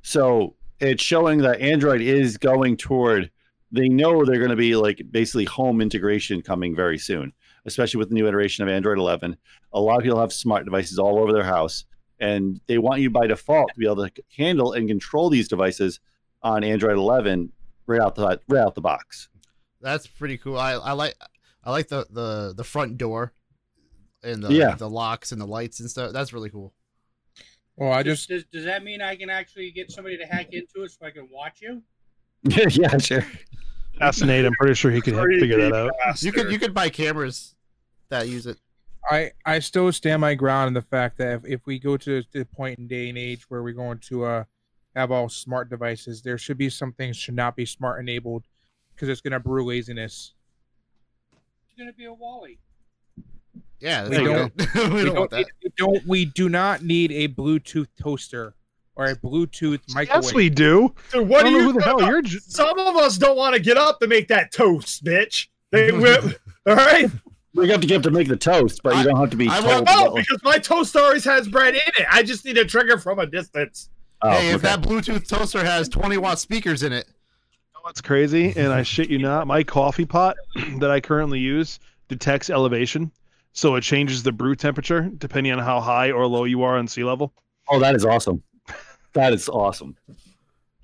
So 0.02 0.54
it's 0.80 1.02
showing 1.02 1.38
that 1.38 1.60
Android 1.60 2.00
is 2.00 2.36
going 2.36 2.76
toward. 2.76 3.30
They 3.70 3.88
know 3.88 4.24
they're 4.24 4.38
going 4.38 4.50
to 4.50 4.56
be 4.56 4.76
like 4.76 5.00
basically 5.10 5.46
home 5.46 5.80
integration 5.80 6.42
coming 6.42 6.76
very 6.76 6.98
soon, 6.98 7.32
especially 7.64 7.98
with 7.98 8.10
the 8.10 8.14
new 8.14 8.26
iteration 8.26 8.62
of 8.62 8.68
Android 8.68 8.98
11. 8.98 9.36
A 9.72 9.80
lot 9.80 9.96
of 9.96 10.02
people 10.02 10.20
have 10.20 10.32
smart 10.32 10.64
devices 10.66 10.98
all 10.98 11.18
over 11.18 11.32
their 11.32 11.44
house, 11.44 11.86
and 12.22 12.60
they 12.68 12.78
want 12.78 13.00
you 13.00 13.10
by 13.10 13.26
default 13.26 13.68
to 13.74 13.78
be 13.78 13.84
able 13.86 14.08
to 14.08 14.22
handle 14.36 14.72
and 14.72 14.88
control 14.88 15.28
these 15.28 15.48
devices 15.48 16.00
on 16.42 16.64
Android 16.64 16.96
11 16.96 17.52
right 17.86 18.00
out 18.00 18.14
the 18.14 18.40
right 18.48 18.60
out 18.60 18.74
the 18.74 18.80
box. 18.80 19.28
That's 19.80 20.06
pretty 20.06 20.38
cool. 20.38 20.56
I, 20.58 20.72
I 20.72 20.92
like 20.92 21.16
I 21.64 21.70
like 21.72 21.88
the, 21.88 22.06
the 22.10 22.54
the 22.56 22.64
front 22.64 22.96
door 22.96 23.32
and 24.22 24.42
the 24.42 24.52
Yeah. 24.52 24.74
the 24.76 24.88
locks 24.88 25.32
and 25.32 25.40
the 25.40 25.46
lights 25.46 25.80
and 25.80 25.90
stuff. 25.90 26.12
That's 26.12 26.32
really 26.32 26.50
cool. 26.50 26.72
Well, 27.76 27.92
I 27.92 28.02
just 28.02 28.28
does, 28.28 28.44
does 28.52 28.64
that 28.66 28.84
mean 28.84 29.02
I 29.02 29.16
can 29.16 29.28
actually 29.30 29.70
get 29.72 29.90
somebody 29.90 30.16
to 30.18 30.24
hack 30.26 30.52
into 30.52 30.84
it 30.84 30.92
so 30.92 31.06
I 31.06 31.10
can 31.10 31.28
watch 31.32 31.60
you? 31.60 31.82
yeah, 32.44 32.98
sure. 32.98 33.26
Ask 34.00 34.24
Nate. 34.24 34.44
I'm 34.44 34.52
pretty 34.54 34.74
sure 34.74 34.90
he 34.90 35.00
could 35.00 35.14
figure 35.40 35.60
that 35.68 35.74
out. 35.74 36.22
You 36.22 36.32
could 36.32 36.52
you 36.52 36.58
could 36.58 36.74
buy 36.74 36.88
cameras 36.88 37.54
that 38.10 38.28
use 38.28 38.46
it. 38.46 38.58
I 39.10 39.32
I 39.44 39.58
still 39.58 39.90
stand 39.92 40.20
my 40.20 40.34
ground 40.34 40.68
in 40.68 40.74
the 40.74 40.82
fact 40.82 41.18
that 41.18 41.34
if, 41.36 41.44
if 41.44 41.66
we 41.66 41.78
go 41.78 41.96
to 41.96 42.22
the 42.32 42.44
point 42.44 42.78
in 42.78 42.86
day 42.86 43.08
and 43.08 43.18
age 43.18 43.44
where 43.48 43.62
we're 43.62 43.72
going 43.74 43.98
to 44.08 44.24
uh 44.24 44.44
have 44.94 45.10
all 45.10 45.28
smart 45.28 45.70
devices, 45.70 46.22
there 46.22 46.36
should 46.38 46.58
be 46.58 46.68
some 46.70 46.92
things 46.92 47.16
should 47.16 47.34
not 47.34 47.56
be 47.56 47.64
smart 47.66 48.00
enabled 48.00 48.44
because 48.94 49.08
it's 49.08 49.20
gonna 49.20 49.40
brew 49.40 49.64
laziness. 49.64 50.34
It's 51.32 51.78
gonna 51.78 51.92
be 51.92 52.04
a 52.04 52.12
WALL-E. 52.12 52.58
Yeah, 53.80 54.08
We 54.08 54.18
you 54.18 54.24
don't- 54.24 54.56
go. 54.56 54.64
we, 54.88 54.94
we 54.94 55.04
don't 55.04 55.14
want 55.14 55.14
don't, 55.14 55.30
that. 55.30 55.36
need- 55.38 55.46
we 55.64 55.70
don't 55.76 56.06
we 56.06 56.24
do 56.26 56.48
not 56.48 56.82
need 56.82 57.10
a 57.12 57.28
Bluetooth 57.28 57.88
toaster 58.00 58.54
or 58.94 59.06
a 59.06 59.16
Bluetooth 59.16 59.80
microwave. 59.94 60.22
Yes, 60.24 60.34
we 60.34 60.50
do. 60.50 60.94
Dude, 61.12 61.26
what 61.26 61.44
do 61.44 61.50
you? 61.50 61.62
who 61.62 61.72
the 61.72 61.82
hell 61.82 62.02
you're. 62.02 62.20
j- 62.22 62.38
Some 62.46 62.78
of 62.78 62.94
us 62.96 63.16
don't 63.16 63.36
want 63.38 63.54
to 63.56 63.60
get 63.60 63.76
up 63.78 63.98
to 64.00 64.06
make 64.06 64.28
that 64.28 64.52
toast, 64.52 65.02
bitch. 65.02 65.48
They 65.70 65.90
will. 65.92 66.30
all 66.66 66.76
right. 66.76 67.10
We 67.54 67.68
have 67.68 67.80
to 67.82 67.86
get 67.86 68.02
to 68.04 68.10
make 68.10 68.28
the 68.28 68.36
toast, 68.36 68.80
but 68.82 68.96
you 68.96 69.04
don't 69.04 69.16
have 69.20 69.30
to 69.30 69.36
be 69.36 69.48
I 69.48 69.60
told. 69.60 69.66
won't- 69.66 69.86
No, 69.86 70.14
because 70.14 70.42
my 70.42 70.58
toast 70.58 70.96
always 70.96 71.24
has 71.24 71.48
bread 71.48 71.74
in 71.74 71.80
it. 71.98 72.06
I 72.10 72.22
just 72.22 72.44
need 72.44 72.56
a 72.58 72.64
trigger 72.64 72.96
from 72.98 73.18
a 73.18 73.26
distance. 73.26 73.90
oh, 74.22 74.30
hey, 74.30 74.52
if 74.54 74.62
that 74.62 74.80
Bluetooth 74.80 75.28
toaster 75.28 75.62
has 75.64 75.88
20 75.88 76.16
watt 76.16 76.38
speakers 76.38 76.82
in 76.82 76.92
it, 76.92 77.06
know 77.74 77.80
what's 77.82 78.00
crazy? 78.00 78.54
And 78.56 78.72
I 78.72 78.82
shit 78.82 79.10
you 79.10 79.18
not, 79.18 79.46
my 79.46 79.62
coffee 79.62 80.06
pot 80.06 80.36
that 80.78 80.90
I 80.90 81.00
currently 81.00 81.40
use 81.40 81.78
detects 82.08 82.48
elevation, 82.48 83.10
so 83.52 83.74
it 83.76 83.82
changes 83.82 84.22
the 84.22 84.32
brew 84.32 84.54
temperature 84.54 85.10
depending 85.18 85.52
on 85.52 85.58
how 85.58 85.80
high 85.80 86.10
or 86.10 86.26
low 86.26 86.44
you 86.44 86.62
are 86.62 86.78
on 86.78 86.88
sea 86.88 87.04
level. 87.04 87.32
oh, 87.68 87.78
that 87.80 87.94
is 87.94 88.04
awesome. 88.06 88.42
That 89.12 89.34
is 89.34 89.48
awesome. 89.48 89.94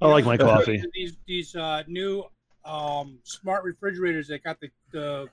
I 0.03 0.07
like 0.09 0.27
my 0.27 0.37
coffee. 0.37 0.83
These 0.95 1.17
these 1.27 1.57
uh, 1.57 1.83
new 1.87 2.25
um, 2.65 3.19
smart 3.25 3.65
refrigerators 3.65 4.29
that 4.29 4.45
got 4.45 4.61
the, 4.61 4.69
the 4.93 5.29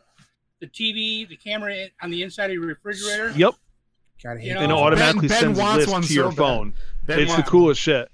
the 0.60 0.68
TV, 0.68 1.27
the 1.27 1.36
camera 1.36 1.88
on 2.02 2.10
the 2.11 2.23
inside 2.23 2.45
of 2.49 2.53
your 2.53 2.65
refrigerator. 2.65 3.32
Yep, 3.36 3.53
Gotta 4.23 4.40
hate 4.40 4.48
You 4.48 4.53
know, 4.56 4.61
and 4.61 4.72
it 4.72 4.76
those. 4.76 4.82
automatically 4.84 5.27
Ben 5.27 5.40
sends 5.40 5.60
a 5.60 5.61
wants 5.61 5.77
list 5.82 5.91
one 5.91 6.02
to 6.03 6.14
your 6.14 6.32
so 6.32 6.38
phone. 6.38 6.73
Ben 7.06 7.19
It's 7.19 7.32
the 7.32 7.36
wants- 7.36 7.49
coolest 7.49 7.82
shit. 7.82 8.10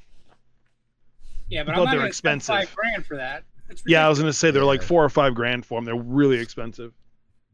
Yeah, 1.47 1.63
but 1.63 1.67
But 1.67 1.79
I'm 1.79 1.85
not 1.85 1.91
they're 1.91 1.99
gonna 2.01 2.13
spend 2.13 2.39
expensive. 2.41 2.69
five 2.69 2.75
grand 2.75 3.05
for 3.05 3.17
that. 3.17 3.43
Yeah, 3.85 4.05
I 4.05 4.09
was 4.09 4.19
gonna 4.19 4.33
say 4.33 4.51
they're 4.51 4.63
like 4.65 4.81
four 4.81 5.03
or 5.03 5.09
five 5.09 5.35
grand 5.35 5.65
for 5.65 5.77
them. 5.77 5.85
They're 5.85 5.95
really 5.95 6.39
expensive. 6.39 6.93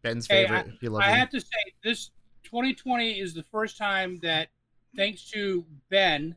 Ben's 0.01 0.27
Hey, 0.27 0.45
favorite. 0.47 0.73
he 0.79 0.87
loves 0.87 1.05
I 1.05 1.09
have 1.11 1.29
to 1.31 1.41
say, 1.41 1.47
this 1.83 2.11
2020 2.43 3.19
is 3.19 3.33
the 3.33 3.43
first 3.43 3.77
time 3.77 4.19
that, 4.19 4.49
thanks 4.95 5.29
to 5.31 5.65
Ben, 5.89 6.35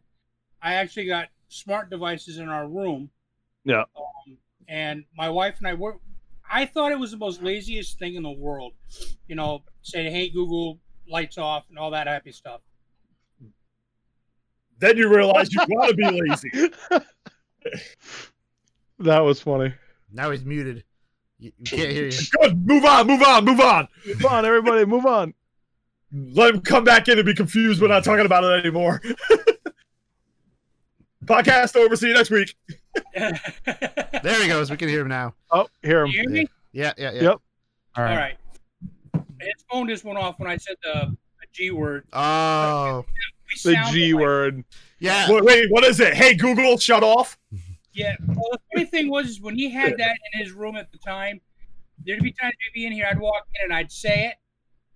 I 0.63 0.75
actually 0.75 1.07
got 1.07 1.29
smart 1.49 1.89
devices 1.91 2.39
in 2.39 2.49
our 2.49 2.67
room. 2.67 3.11
Yeah. 3.65 3.85
Um, 3.97 4.39
and 4.69 5.05
my 5.17 5.29
wife 5.29 5.57
and 5.59 5.69
I 5.69 5.75
were, 5.75 5.99
I 6.51 6.67
thought 6.67 6.93
it 6.93 6.99
was 6.99 7.13
the 7.13 7.17
most 7.17 7.43
laziest 7.43 7.99
thing 7.99 8.15
in 8.15 8.23
the 8.23 8.31
world. 8.31 8.73
You 9.29 9.37
know, 9.37 9.63
saying, 9.83 10.13
hey, 10.13 10.29
Google, 10.29 10.79
lights 11.09 11.39
off, 11.39 11.65
and 11.69 11.79
all 11.79 11.91
that 11.93 12.07
happy 12.07 12.33
stuff. 12.33 12.61
Then 14.79 14.97
you 14.97 15.15
realize 15.15 15.53
you 15.53 15.61
want 15.69 15.91
to 15.91 15.95
be 15.95 16.21
lazy. 16.21 16.71
That 19.01 19.21
was 19.21 19.41
funny. 19.41 19.73
Now 20.13 20.31
he's 20.31 20.45
muted. 20.45 20.85
You, 21.39 21.53
you 21.59 21.65
can't 21.65 21.91
hear 21.91 22.05
you. 22.05 22.19
Good. 22.41 22.67
Move 22.67 22.85
on. 22.85 23.07
Move 23.07 23.23
on. 23.23 23.45
Move 23.45 23.61
on. 23.61 23.89
Come 24.21 24.31
on, 24.31 24.45
everybody, 24.45 24.85
move 24.85 25.07
on. 25.07 25.33
Let 26.13 26.55
him 26.55 26.61
come 26.61 26.85
back 26.85 27.09
in 27.09 27.19
and 27.19 27.25
be 27.25 27.35
confused. 27.35 27.81
We're 27.81 27.89
not 27.89 28.05
talking 28.05 28.27
about 28.27 28.45
it 28.45 28.61
anymore. 28.61 29.01
Podcast 31.25 31.77
over. 31.77 31.97
See 31.97 32.09
you 32.09 32.15
next 32.15 32.31
week. 32.31 32.55
There 34.23 34.43
he 34.43 34.49
goes. 34.49 34.71
We 34.71 34.77
can 34.77 34.89
hear 34.89 35.01
him 35.03 35.09
now. 35.09 35.35
Oh, 35.51 35.67
hear 35.83 36.05
you 36.07 36.21
him. 36.23 36.31
hear 36.33 36.43
me? 36.43 36.49
Yeah, 36.73 36.93
yeah, 36.99 37.13
yeah. 37.13 37.23
Yep. 37.23 37.41
All 37.97 38.05
right. 38.05 38.11
All 38.11 38.17
right. 38.17 38.37
His 39.41 39.53
phone 39.71 39.89
just 39.89 40.05
went 40.05 40.19
off 40.19 40.39
when 40.39 40.51
I 40.51 40.57
said 40.57 40.77
the, 40.83 41.07
the 41.41 41.47
G 41.53 41.71
word. 41.71 42.05
Oh, 42.13 43.05
We 43.65 43.73
The 43.73 43.79
G 43.93 44.13
like- 44.13 44.21
word. 44.23 44.65
yeah. 44.99 45.31
Wait, 45.31 45.45
wait, 45.45 45.71
what 45.71 45.85
is 45.85 46.01
it? 46.01 46.15
Hey, 46.15 46.35
Google, 46.35 46.77
shut 46.79 47.03
off. 47.03 47.39
Yeah. 47.93 48.15
Well, 48.27 48.51
the 48.53 48.59
funny 48.75 48.87
thing 48.87 49.09
was, 49.11 49.27
is 49.29 49.41
when 49.41 49.55
he 49.57 49.71
had 49.71 49.97
that 49.99 50.17
in 50.35 50.41
his 50.45 50.53
room 50.53 50.77
at 50.77 50.91
the 50.93 50.99
time, 50.99 51.41
there'd 52.05 52.23
be 52.23 52.33
times 52.33 52.55
he'd 52.61 52.79
be 52.79 52.87
in 52.87 52.93
here, 52.93 53.07
I'd 53.11 53.19
walk 53.19 53.47
in 53.57 53.65
and 53.71 53.73
I'd 53.73 53.91
say 53.93 54.27
it, 54.29 54.35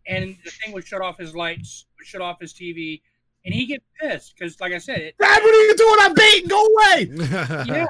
and 0.07 0.37
the 0.45 0.51
thing 0.51 0.73
would 0.75 0.87
shut 0.87 1.01
off 1.01 1.17
his 1.19 1.35
lights, 1.35 1.87
would 1.99 2.07
shut 2.07 2.21
off 2.21 2.41
his 2.41 2.53
TV, 2.53 3.01
and 3.45 3.55
he'd 3.55 3.67
get 3.67 3.83
pissed 4.01 4.35
because, 4.37 4.61
like 4.61 4.73
I 4.73 4.79
said, 4.79 5.01
it. 5.01 5.15
Dad, 5.19 5.43
what 5.43 5.55
are 5.55 5.67
you 5.67 5.77
doing? 5.77 5.97
I'm 6.01 6.15
baiting. 6.15 6.49
Go 6.49 6.65
away. 6.65 7.11
Yeah. 7.67 7.87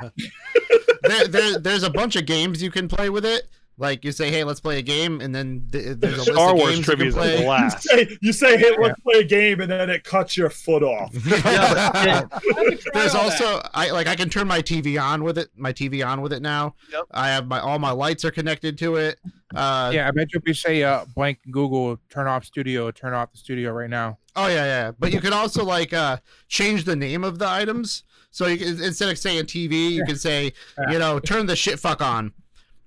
there, 1.03 1.29
there, 1.29 1.59
there's 1.59 1.83
a 1.83 1.91
bunch 1.91 2.17
of 2.17 2.27
games 2.27 2.63
you 2.63 2.71
can 2.71 2.89
play 2.89 3.11
with 3.11 3.25
it. 3.25 3.49
Like 3.77 4.05
you 4.05 4.13
say, 4.13 4.31
hey, 4.31 4.45
let's 4.45 4.61
play 4.61 4.79
a 4.79 4.83
game, 4.83 5.21
and 5.21 5.35
then 5.35 5.69
th- 5.73 5.97
there's 5.99 6.15
a 6.15 6.19
list 6.19 6.33
Star 6.33 6.51
of 6.53 6.57
Wars 6.59 6.75
games 6.75 6.85
trivia 6.87 7.07
you 7.07 7.13
can 7.13 7.21
play. 7.21 7.39
You 7.39 7.45
blast. 7.45 7.83
say, 7.83 8.19
you 8.23 8.33
say, 8.33 8.57
hey, 8.57 8.71
let's 8.79 9.01
play 9.01 9.19
a 9.19 9.25
game, 9.25 9.61
and 9.61 9.69
then 9.71 9.91
it 9.91 10.05
cuts 10.05 10.37
your 10.37 10.49
foot 10.49 10.85
off. 10.85 11.13
I 11.27 12.25
would 12.57 12.81
There's 12.93 13.15
all 13.15 13.29
that. 13.29 13.43
also 13.43 13.69
I 13.75 13.91
like 13.91 14.07
I 14.07 14.15
can 14.17 14.29
turn 14.31 14.47
my 14.47 14.61
TV 14.63 15.01
on 15.03 15.25
with 15.25 15.39
it. 15.39 15.49
My 15.57 15.73
TV 15.73 16.07
on 16.07 16.21
with 16.21 16.33
it 16.33 16.41
now. 16.43 16.75
Yep. 16.93 17.05
I 17.11 17.29
have 17.29 17.47
my 17.49 17.59
all 17.61 17.79
my 17.79 17.91
lights 17.91 18.25
are 18.25 18.31
connected 18.31 18.79
to 18.79 18.97
it. 18.97 19.19
Uh, 19.55 19.91
Yeah, 19.95 20.09
I 20.09 20.11
bet 20.11 20.33
you 20.33 20.39
if 20.41 20.47
you 20.47 20.55
say 20.55 20.83
uh 20.83 21.05
blank 21.15 21.39
Google 21.51 21.99
turn 22.11 22.27
off 22.27 22.45
studio, 22.45 22.91
turn 22.91 23.13
off 23.13 23.33
the 23.33 23.39
studio 23.39 23.73
right 23.73 23.91
now. 23.91 24.19
Oh 24.37 24.47
yeah, 24.47 24.65
yeah. 24.65 24.93
But 24.99 25.13
you 25.13 25.21
can 25.21 25.33
also 25.33 25.65
like 25.65 25.93
uh 25.93 26.19
change 26.49 26.85
the 26.85 26.97
name 26.97 27.25
of 27.25 27.39
the 27.39 27.49
items. 27.49 28.05
So 28.31 28.47
you 28.47 28.57
can, 28.59 28.83
instead 28.83 29.09
of 29.11 29.19
saying 29.19 29.45
TV, 29.45 29.91
you 29.91 30.05
can 30.05 30.17
say, 30.17 30.53
Yeah. 30.79 30.93
you 30.93 30.99
know, 30.99 31.21
turn 31.21 31.47
the 31.47 31.55
shit 31.55 31.79
fuck 31.79 32.01
on, 32.03 32.33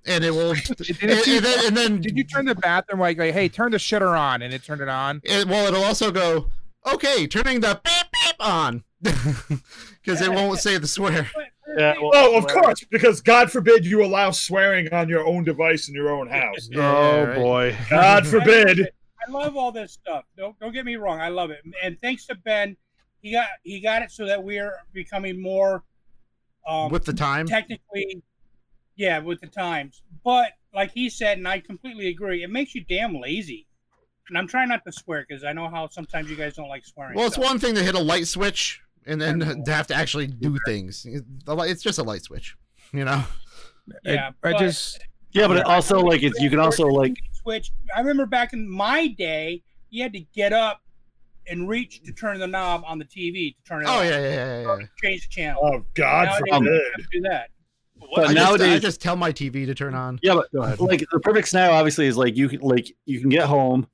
and 0.08 0.24
it 0.24 0.32
will. 0.32 0.52
and, 0.52 0.78
Did, 0.78 1.02
and 1.02 1.46
then, 1.46 1.68
and 1.68 1.78
then 1.78 2.02
did 2.02 2.18
you 2.18 2.24
turn 2.24 2.46
the 2.46 2.56
bathroom 2.56 3.00
like 3.00 3.18
like 3.18 3.34
hey 3.34 3.50
turn 3.50 3.72
the 3.72 3.78
shitter 3.78 4.18
on 4.18 4.42
and 4.42 4.54
it 4.54 4.64
turned 4.64 4.82
it 4.82 4.90
on? 4.90 5.22
it, 5.24 5.48
well, 5.48 5.68
it'll 5.68 5.84
also 5.84 6.12
go, 6.12 6.48
okay, 6.86 7.28
turning 7.28 7.60
the 7.60 7.80
beep 7.84 8.06
beep 8.12 8.36
on, 8.40 8.84
because 9.02 10.22
it 10.22 10.32
won't 10.32 10.60
say 10.60 10.78
the 10.78 10.88
swear. 10.88 11.30
Yeah, 11.78 11.96
well, 12.02 12.12
Oh, 12.14 12.38
of 12.38 12.48
course, 12.48 12.84
because 12.90 13.22
God 13.22 13.52
forbid 13.52 13.86
you 13.86 14.04
allow 14.04 14.32
swearing 14.32 14.92
on 14.94 15.10
your 15.10 15.26
own 15.26 15.44
device 15.44 15.90
in 15.90 15.96
your 15.96 16.10
own 16.10 16.28
house. 16.28 16.70
Yeah, 16.72 16.96
oh 16.96 17.24
right. 17.26 17.36
boy. 17.36 17.78
God 17.90 18.26
forbid. 18.26 18.90
I 19.28 19.32
love 19.32 19.58
all 19.58 19.72
this 19.72 19.92
stuff. 19.92 20.24
Don't 20.38 20.58
don't 20.60 20.74
get 20.74 20.86
me 20.86 20.96
wrong. 20.96 21.20
I 21.20 21.30
love 21.30 21.52
it. 21.52 21.60
And 21.84 22.00
thanks 22.00 22.26
to 22.28 22.36
Ben, 22.36 22.78
he 23.22 23.34
got 23.34 23.48
he 23.64 23.82
got 23.82 24.02
it 24.02 24.12
so 24.12 24.26
that 24.26 24.44
we're 24.44 24.74
becoming 24.94 25.42
more 25.42 25.84
um, 26.68 26.92
With 26.92 27.06
the 27.06 27.14
time, 27.14 27.48
technically, 27.48 28.22
yeah, 28.98 29.20
with 29.20 29.40
the 29.40 29.48
times. 29.48 30.02
But 30.24 30.52
like 30.74 30.92
he 30.92 31.10
said, 31.10 31.38
and 31.38 31.48
I 31.48 31.60
completely 31.60 32.08
agree, 32.10 32.44
it 32.44 32.50
makes 32.50 32.76
you 32.76 32.84
damn 32.84 33.16
lazy. 33.16 33.66
And 34.30 34.38
I'm 34.38 34.48
trying 34.48 34.68
not 34.68 34.84
to 34.86 34.92
swear 34.92 35.26
because 35.28 35.46
I 35.46 35.54
know 35.54 35.70
how 35.70 35.88
sometimes 35.88 36.30
you 36.30 36.36
guys 36.36 36.56
don't 36.56 36.68
like 36.68 36.86
swearing. 36.86 37.16
well, 37.16 37.28
it's 37.28 37.36
so- 37.38 37.42
one 37.42 37.60
thing 37.60 37.76
to 37.76 37.84
hit 37.84 37.96
a 37.96 38.00
light 38.00 38.28
switch 38.28 38.82
and 39.06 39.22
then 39.22 39.40
to 39.64 39.72
have 39.72 39.88
to 39.88 39.96
actually 39.96 40.28
do 40.28 40.58
things. 40.66 41.08
It's 41.08 41.82
just 41.82 41.98
a 41.98 42.04
light 42.04 42.24
switch, 42.24 42.58
you 42.92 43.06
know. 43.06 43.24
Yeah, 44.04 44.32
I, 44.44 44.50
I 44.50 44.52
but- 44.52 44.60
just 44.60 45.00
Yeah, 45.32 45.48
but 45.48 45.64
also 45.66 46.02
like 46.02 46.24
it's 46.24 46.42
you 46.42 46.50
can 46.50 46.60
also 46.60 46.88
like 46.88 47.16
switch. 47.32 47.72
I 47.96 48.00
remember 48.00 48.26
back 48.26 48.52
in 48.52 48.70
my 48.70 49.08
day, 49.08 49.64
you 49.90 50.04
had 50.04 50.12
to 50.12 50.20
get 50.36 50.52
up 50.52 50.82
and 51.50 51.70
reach 51.70 52.04
to 52.04 52.12
turn 52.12 52.40
the 52.40 52.48
knob 52.48 52.84
on 52.86 53.00
the 53.00 53.06
TV 53.06 53.56
to 53.56 53.64
turn 53.66 53.84
it. 53.84 53.88
Oh 53.88 54.00
on, 54.00 54.06
yeah, 54.06 54.12
yeah, 54.20 54.30
yeah, 54.30 54.62
yeah. 54.62 54.68
or 54.68 54.90
change 55.02 55.30
the 55.30 55.34
channel. 55.34 55.62
Oh 55.64 55.86
God 55.94 56.26
Nowadays, 56.26 56.42
forbid. 56.50 56.66
you 56.66 56.70
don't 56.70 56.84
have 56.84 56.96
to 56.96 57.08
do 57.14 57.22
that. 57.22 57.50
But 58.16 58.28
I 58.28 58.34
just, 58.34 58.38
I 58.38 58.44
nowadays, 58.50 58.82
just 58.82 59.02
tell 59.02 59.16
my 59.16 59.32
TV 59.32 59.66
to 59.66 59.76
turn 59.76 59.94
on. 59.96 60.20
yeah, 60.24 60.34
but 60.54 60.80
like 60.80 61.04
the 61.12 61.20
perfect 61.20 61.48
scenario 61.50 61.74
obviously 61.74 62.08
is 62.08 62.18
like 62.18 62.36
you 62.38 62.50
can 62.50 62.60
like 62.62 62.92
you 63.06 63.20
can 63.20 63.30
get 63.30 63.46
home, 63.46 63.88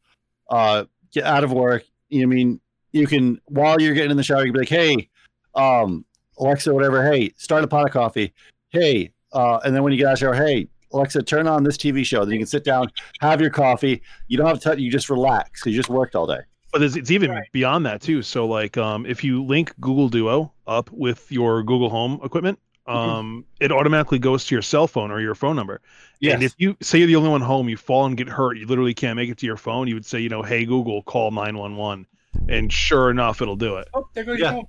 uh, 0.49 0.85
get 1.11 1.23
out 1.25 1.43
of 1.43 1.51
work. 1.51 1.83
You 2.09 2.19
know 2.25 2.31
I 2.31 2.35
mean 2.35 2.59
you 2.91 3.07
can 3.07 3.39
while 3.45 3.81
you're 3.81 3.93
getting 3.95 4.11
in 4.11 4.17
the 4.17 4.23
shower, 4.23 4.45
you 4.45 4.51
can 4.51 4.53
be 4.53 4.59
like, 4.59 4.69
hey, 4.69 5.09
um, 5.55 6.05
Alexa, 6.39 6.73
whatever, 6.73 7.03
hey, 7.11 7.31
start 7.37 7.63
a 7.63 7.67
pot 7.67 7.85
of 7.85 7.91
coffee. 7.91 8.33
Hey, 8.69 9.11
uh, 9.33 9.59
and 9.65 9.75
then 9.75 9.83
when 9.83 9.91
you 9.93 9.97
get 9.97 10.07
out 10.07 10.13
of 10.13 10.19
shower, 10.19 10.33
hey, 10.35 10.67
Alexa, 10.91 11.23
turn 11.23 11.47
on 11.47 11.63
this 11.63 11.75
TV 11.77 12.05
show. 12.05 12.23
Then 12.23 12.33
you 12.33 12.39
can 12.39 12.47
sit 12.47 12.63
down, 12.63 12.91
have 13.19 13.41
your 13.41 13.49
coffee. 13.49 14.01
You 14.27 14.37
don't 14.37 14.47
have 14.47 14.59
to. 14.61 14.79
You 14.81 14.91
just 14.91 15.09
relax. 15.09 15.61
'cause 15.61 15.71
You 15.71 15.77
just 15.77 15.89
worked 15.89 16.15
all 16.15 16.27
day. 16.27 16.41
But 16.71 16.81
it's, 16.83 16.95
it's 16.95 17.09
even 17.11 17.31
Right. 17.31 17.43
beyond 17.51 17.85
that 17.87 18.01
too. 18.01 18.21
So 18.21 18.45
like, 18.47 18.77
um, 18.77 19.05
if 19.05 19.23
you 19.23 19.43
link 19.43 19.73
Google 19.79 20.09
Duo 20.09 20.53
up 20.67 20.89
with 20.91 21.31
your 21.31 21.61
Google 21.63 21.89
Home 21.89 22.19
equipment, 22.23 22.59
um, 22.85 23.45
it 23.59 23.71
automatically 23.71 24.19
goes 24.19 24.45
to 24.45 24.55
your 24.55 24.61
cell 24.61 24.87
phone 24.87 25.11
or 25.11 25.19
your 25.21 25.35
phone 25.35 25.55
number. 25.55 25.81
Yes. 26.19 26.35
And 26.35 26.43
if 26.43 26.53
you 26.57 26.75
say 26.81 26.97
you're 26.99 27.07
the 27.07 27.15
only 27.15 27.29
one 27.29 27.41
home, 27.41 27.69
you 27.69 27.77
fall 27.77 28.05
and 28.05 28.17
get 28.17 28.27
hurt, 28.27 28.57
you 28.57 28.65
literally 28.65 28.93
can't 28.93 29.15
make 29.15 29.29
it 29.29 29.37
to 29.39 29.45
your 29.45 29.57
phone. 29.57 29.87
You 29.87 29.93
would 29.95 30.05
say, 30.05 30.19
you 30.19 30.29
know, 30.29 30.41
hey 30.41 30.65
Google, 30.65 31.01
call 31.03 31.31
nine 31.31 31.57
one 31.57 31.75
one, 31.75 32.05
and 32.49 32.71
sure 32.71 33.09
enough, 33.09 33.41
it'll 33.41 33.55
do 33.55 33.77
it. 33.77 33.87
Oh, 33.93 34.07
there 34.13 34.23
goes 34.23 34.39
Yeah. 34.39 34.51
your 34.51 34.61
phone. 34.61 34.65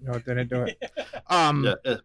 No, 0.00 0.12
it 0.14 0.24
didn't 0.24 0.48
do 0.48 0.62
it. 0.62 0.82
Um, 1.28 1.64
Yeah, 1.84 1.96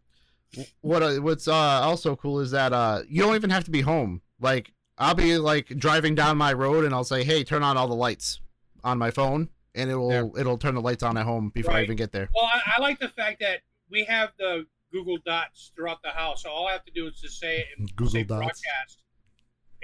what 0.82 1.03
uh, 1.03 1.15
what's 1.15 1.48
uh 1.48 1.53
also 1.53 2.15
cool 2.15 2.40
is 2.40 2.52
that 2.52 2.72
uh 2.72 3.02
you 3.10 3.22
don't 3.22 3.36
even 3.36 3.49
have 3.49 3.65
to 3.65 3.72
be 3.72 3.82
home. 3.82 4.22
Like 4.40 4.72
I'll 4.98 5.14
be 5.15 5.38
like 5.38 5.68
driving 5.68 6.15
down 6.15 6.38
my 6.38 6.53
road 6.53 6.86
and 6.86 6.94
I'll 6.94 7.03
say, 7.03 7.24
"Hey, 7.24 7.44
turn 7.44 7.64
on 7.64 7.76
all 7.78 7.88
the 7.88 7.95
lights 7.95 8.40
on 8.84 8.98
my 8.98 9.11
phone," 9.11 9.49
and 9.76 9.90
it 9.91 9.95
will 9.95 10.11
Yeah. 10.11 10.40
it'll 10.41 10.57
turn 10.57 10.76
the 10.76 10.82
lights 10.82 11.03
on 11.03 11.18
at 11.18 11.26
home 11.26 11.49
before 11.49 11.74
I 11.74 11.84
even 11.84 11.98
get 11.98 12.11
there. 12.11 12.30
Well, 12.34 12.45
I, 12.45 12.61
I 12.78 12.82
like 12.82 12.99
the 12.99 13.10
fact 13.10 13.40
that 13.41 13.60
we 13.90 14.03
have 14.06 14.32
the 14.40 14.65
Google 14.91 15.18
Dots 15.26 15.72
throughout 15.76 16.01
the 16.03 16.09
house, 16.09 16.43
so 16.43 16.49
all 16.49 16.68
I 16.68 16.72
have 16.73 16.85
to 16.85 16.91
do 16.91 17.07
is 17.07 17.19
just 17.19 17.39
say 17.39 17.59
it 17.59 17.95
Google 17.95 18.11
say 18.11 18.23
Dots. 18.23 18.39
broadcast, 18.39 19.03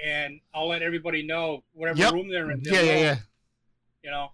and 0.04 0.40
I'll 0.54 0.68
let 0.68 0.82
everybody 0.82 1.22
know 1.26 1.62
whatever 1.72 1.98
Yep. 2.00 2.12
room 2.12 2.28
they're 2.28 2.50
in. 2.50 2.60
Yeah, 2.64 2.80
yeah, 2.80 2.96
yeah. 3.00 3.16
You 4.02 4.10
know, 4.10 4.32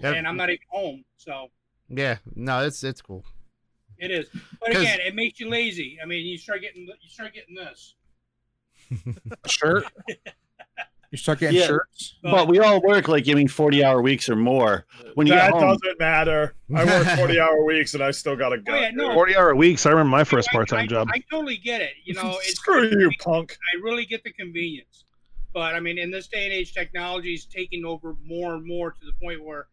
Yep. 0.00 0.16
and 0.16 0.28
I'm 0.28 0.36
not 0.36 0.48
even 0.50 0.60
home, 0.70 1.04
so 1.16 1.48
Yeah, 1.88 2.18
no, 2.34 2.64
it's 2.64 2.82
it's 2.84 3.00
cool. 3.02 3.24
It 3.98 4.10
is, 4.10 4.26
but 4.60 4.70
again, 4.70 5.00
it 5.00 5.14
makes 5.14 5.40
you 5.40 5.48
lazy. 5.48 5.98
I 6.02 6.06
mean, 6.06 6.26
you 6.26 6.36
start 6.38 6.60
getting 6.60 6.82
you 6.86 7.08
start 7.08 7.32
getting 7.34 7.54
this. 7.54 7.94
Shirt. 9.46 9.84
You 11.10 11.18
start 11.18 11.38
getting 11.40 11.56
Yeah. 11.60 11.66
shirts. 11.66 12.14
but 12.22 12.48
we 12.48 12.58
all 12.58 12.80
work 12.82 13.08
like 13.08 13.28
I 13.28 13.34
mean, 13.34 13.48
forty 13.48 13.84
hour 13.84 14.02
weeks 14.02 14.28
or 14.28 14.36
more. 14.36 14.86
When 15.14 15.26
you 15.26 15.34
that 15.34 15.52
get 15.52 15.60
home, 15.60 15.78
doesn't 15.82 15.98
matter. 15.98 16.54
I 16.74 16.84
work 16.84 17.06
40 17.16 17.40
hour 17.40 17.64
weeks 17.64 17.94
and 17.94 18.02
I 18.02 18.10
still 18.10 18.36
got 18.36 18.50
to 18.50 18.56
oh, 18.56 18.62
go. 18.62 18.72
Oh, 18.74 18.80
yeah, 18.80 18.90
no. 18.90 19.14
Forty 19.14 19.36
hour 19.36 19.54
weeks. 19.54 19.86
I 19.86 19.90
remember 19.90 20.10
my 20.10 20.24
first 20.24 20.48
part 20.50 20.68
time 20.68 20.88
job. 20.88 21.08
I 21.12 21.22
totally 21.30 21.56
get 21.56 21.80
it. 21.80 21.92
You 22.04 22.14
know, 22.14 22.36
it's 22.42 22.58
Screw 22.58 22.88
you, 22.88 23.10
punk. 23.20 23.56
I 23.74 23.80
really 23.82 24.04
get 24.04 24.24
the 24.24 24.32
convenience. 24.32 25.04
But 25.52 25.74
I 25.74 25.80
mean, 25.80 25.96
in 25.96 26.10
this 26.10 26.28
day 26.28 26.44
and 26.44 26.52
age, 26.52 26.74
technology 26.74 27.32
is 27.34 27.46
taking 27.46 27.84
over 27.84 28.14
more 28.24 28.54
and 28.54 28.66
more 28.66 28.90
to 28.90 29.06
the 29.06 29.12
point 29.22 29.42
where 29.42 29.68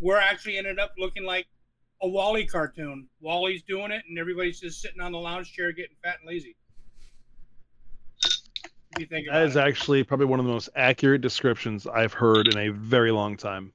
we're 0.00 0.20
actually 0.20 0.58
ended 0.58 0.78
up 0.78 0.92
looking 0.96 1.24
like 1.24 1.46
a 2.02 2.08
WALL-E 2.08 2.46
cartoon. 2.46 3.08
WALL-E's 3.20 3.62
doing 3.64 3.90
it, 3.90 4.04
and 4.08 4.16
everybody's 4.16 4.60
just 4.60 4.80
sitting 4.80 5.00
on 5.00 5.10
the 5.10 5.18
lounge 5.18 5.52
chair 5.52 5.72
getting 5.72 5.96
fat 6.04 6.18
and 6.20 6.28
lazy. 6.28 6.54
What 8.22 8.30
do 8.30 8.36
you 8.36 8.40
think 8.62 8.72
That 8.96 9.42
is 9.42 9.56
about 9.56 9.68
actually 9.68 10.02
probably 10.04 10.26
one 10.26 10.40
of 10.40 10.46
the 10.46 10.52
most 10.52 10.68
accurate 10.74 11.20
descriptions 11.20 11.86
I've 11.86 12.12
heard 12.12 12.48
in 12.48 12.58
a 12.58 12.68
very 12.70 13.10
long 13.12 13.36
time. 13.36 13.72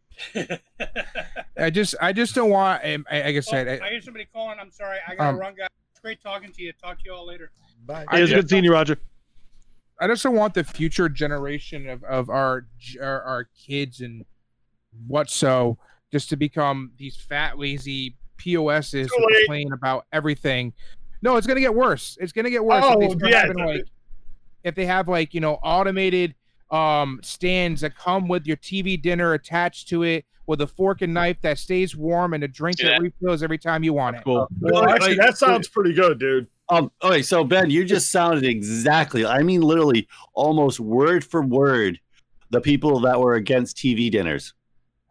I 1.58 1.70
just, 1.70 1.96
I 2.02 2.14
just 2.14 2.36
don't 2.36 2.50
want. 2.50 2.84
um, 2.84 3.06
I- 3.10 3.22
Like 3.22 3.36
I 3.36 3.42
Oh, 3.68 3.82
I 3.82 3.88
I, 3.88 3.90
hear 3.92 4.02
somebody 4.02 4.26
calling. 4.34 4.58
I'm 4.60 4.72
sorry. 4.72 4.98
I 5.08 5.16
got 5.16 5.24
to 5.26 5.30
Um, 5.30 5.40
run, 5.40 5.56
guys. 5.56 5.68
It's 5.92 6.00
great 6.02 6.22
talking 6.22 6.52
to 6.52 6.62
you. 6.64 6.74
Talk 6.74 6.98
to 7.00 7.04
you 7.06 7.14
all 7.14 7.26
later. 7.28 7.52
Bye. 7.86 8.06
I 8.08 8.18
Hey, 8.18 8.24
it's 8.24 8.32
good 8.34 8.50
seeing 8.50 8.64
you, 8.64 8.72
Roger. 8.74 8.98
I 10.00 10.08
just 10.08 10.24
don't 10.24 10.36
want 10.36 10.54
the 10.54 10.64
future 10.64 11.08
generation 11.08 11.88
of, 11.88 12.04
of 12.04 12.30
our, 12.30 12.66
our 13.02 13.22
our 13.22 13.48
kids 13.66 14.02
and 14.02 14.26
what 15.08 15.30
so 15.30 15.78
just 16.12 16.30
to 16.30 16.36
become 16.36 16.92
these 16.98 17.16
fat 17.16 17.58
lazy 17.58 18.18
POSs 18.38 18.92
Too 18.92 19.08
who 19.16 19.26
late. 19.28 19.36
complain 19.46 19.72
about 19.72 20.06
everything. 20.12 20.74
No, 21.22 21.38
it's 21.38 21.48
gonna 21.48 21.60
get 21.62 21.74
worse. 21.74 22.18
It's 22.20 22.34
gonna 22.34 22.50
get 22.50 22.66
worse. 22.66 22.84
Oh, 22.86 23.00
they 23.00 23.30
yeah, 23.30 23.42
having, 23.42 23.64
like 23.66 23.86
if 24.64 24.76
they 24.76 24.86
have 24.86 25.08
like 25.08 25.34
you 25.34 25.42
know 25.42 25.56
automated 25.64 26.36
um 26.72 27.20
stands 27.22 27.82
that 27.82 27.96
come 27.96 28.28
with 28.28 28.46
your 28.46 28.58
TV 28.58 29.02
dinner 29.02 29.34
attached 29.34 29.90
to 29.90 30.04
it 30.04 30.26
with 30.46 30.62
a 30.62 30.68
fork 30.68 31.02
and 31.02 31.14
knife 31.14 31.38
that 31.42 31.58
stays 31.58 31.96
warm 31.96 32.34
and 32.34 32.44
a 32.44 32.48
drink 32.48 32.78
See 32.78 32.84
that 32.86 33.00
that? 33.00 33.02
refills 33.02 33.44
every 33.44 33.58
time 33.58 33.84
you 33.84 33.94
want 33.94 34.18
it. 34.18 34.24
Cool. 34.24 34.48
Well, 34.60 34.90
actually, 34.90 35.16
that 35.16 35.38
sounds 35.38 35.68
pretty 35.68 35.94
good, 35.94 36.20
dude. 36.20 36.48
Um, 36.70 36.92
okay, 37.02 37.22
so 37.22 37.44
Ben, 37.44 37.70
you 37.70 37.86
just 37.86 38.12
sounded 38.12 38.44
exactly, 38.44 39.26
I 39.26 39.44
mean, 39.44 39.62
literally 39.62 40.08
almost 40.34 40.80
word 40.80 41.24
for 41.24 41.42
word, 41.42 42.00
the 42.50 42.62
people 42.62 43.00
that 43.02 43.20
were 43.20 43.36
against 43.36 43.78
TV 43.78 44.10
dinners. 44.10 44.54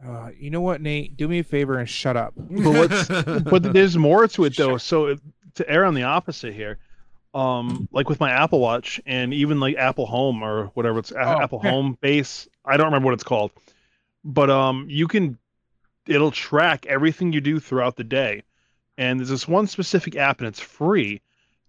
Uh, 0.05 0.31
you 0.37 0.51
know 0.51 0.61
what, 0.61 0.81
Nate? 0.81 1.17
Do 1.17 1.29
me 1.29 1.39
a 1.39 1.45
favor 1.45 1.79
and 1.79 1.89
shut 1.89 2.17
up. 2.17 2.35
But 2.37 2.73
what's 2.73 3.09
but 3.45 3.73
there's 3.73 3.97
more 3.97 4.27
to 4.27 4.45
it 4.45 4.57
though. 4.57 4.77
So 4.77 5.17
to 5.55 5.71
err 5.71 5.85
on 5.85 5.95
the 5.95 6.03
opposite 6.03 6.55
here, 6.55 6.79
um, 7.35 7.89
like 7.93 8.09
with 8.09 8.21
my 8.21 8.31
Apple 8.31 8.61
Watch 8.61 9.01
and 9.07 9.33
even 9.33 9.59
like 9.61 9.77
Apple 9.77 10.07
Home 10.07 10.43
or 10.43 10.67
whatever 10.75 10.99
it's 10.99 11.13
Oh, 11.13 11.19
Apple 11.19 11.61
yeah. 11.65 11.71
Home 11.73 11.97
Base. 12.01 12.49
I 12.65 12.77
don't 12.77 12.87
remember 12.87 13.07
what 13.07 13.15
it's 13.15 13.25
called, 13.25 13.53
but 14.25 14.51
um, 14.51 14.87
you 14.89 15.09
can 15.09 15.39
it'll 16.07 16.31
track 16.31 16.85
everything 16.87 17.33
you 17.33 17.41
do 17.41 17.61
throughout 17.61 17.97
the 17.97 18.05
day, 18.05 18.43
and 18.99 19.19
there's 19.19 19.29
this 19.31 19.49
one 19.49 19.67
specific 19.67 20.17
app 20.17 20.39
and 20.41 20.49
it's 20.49 20.61
free. 20.61 21.21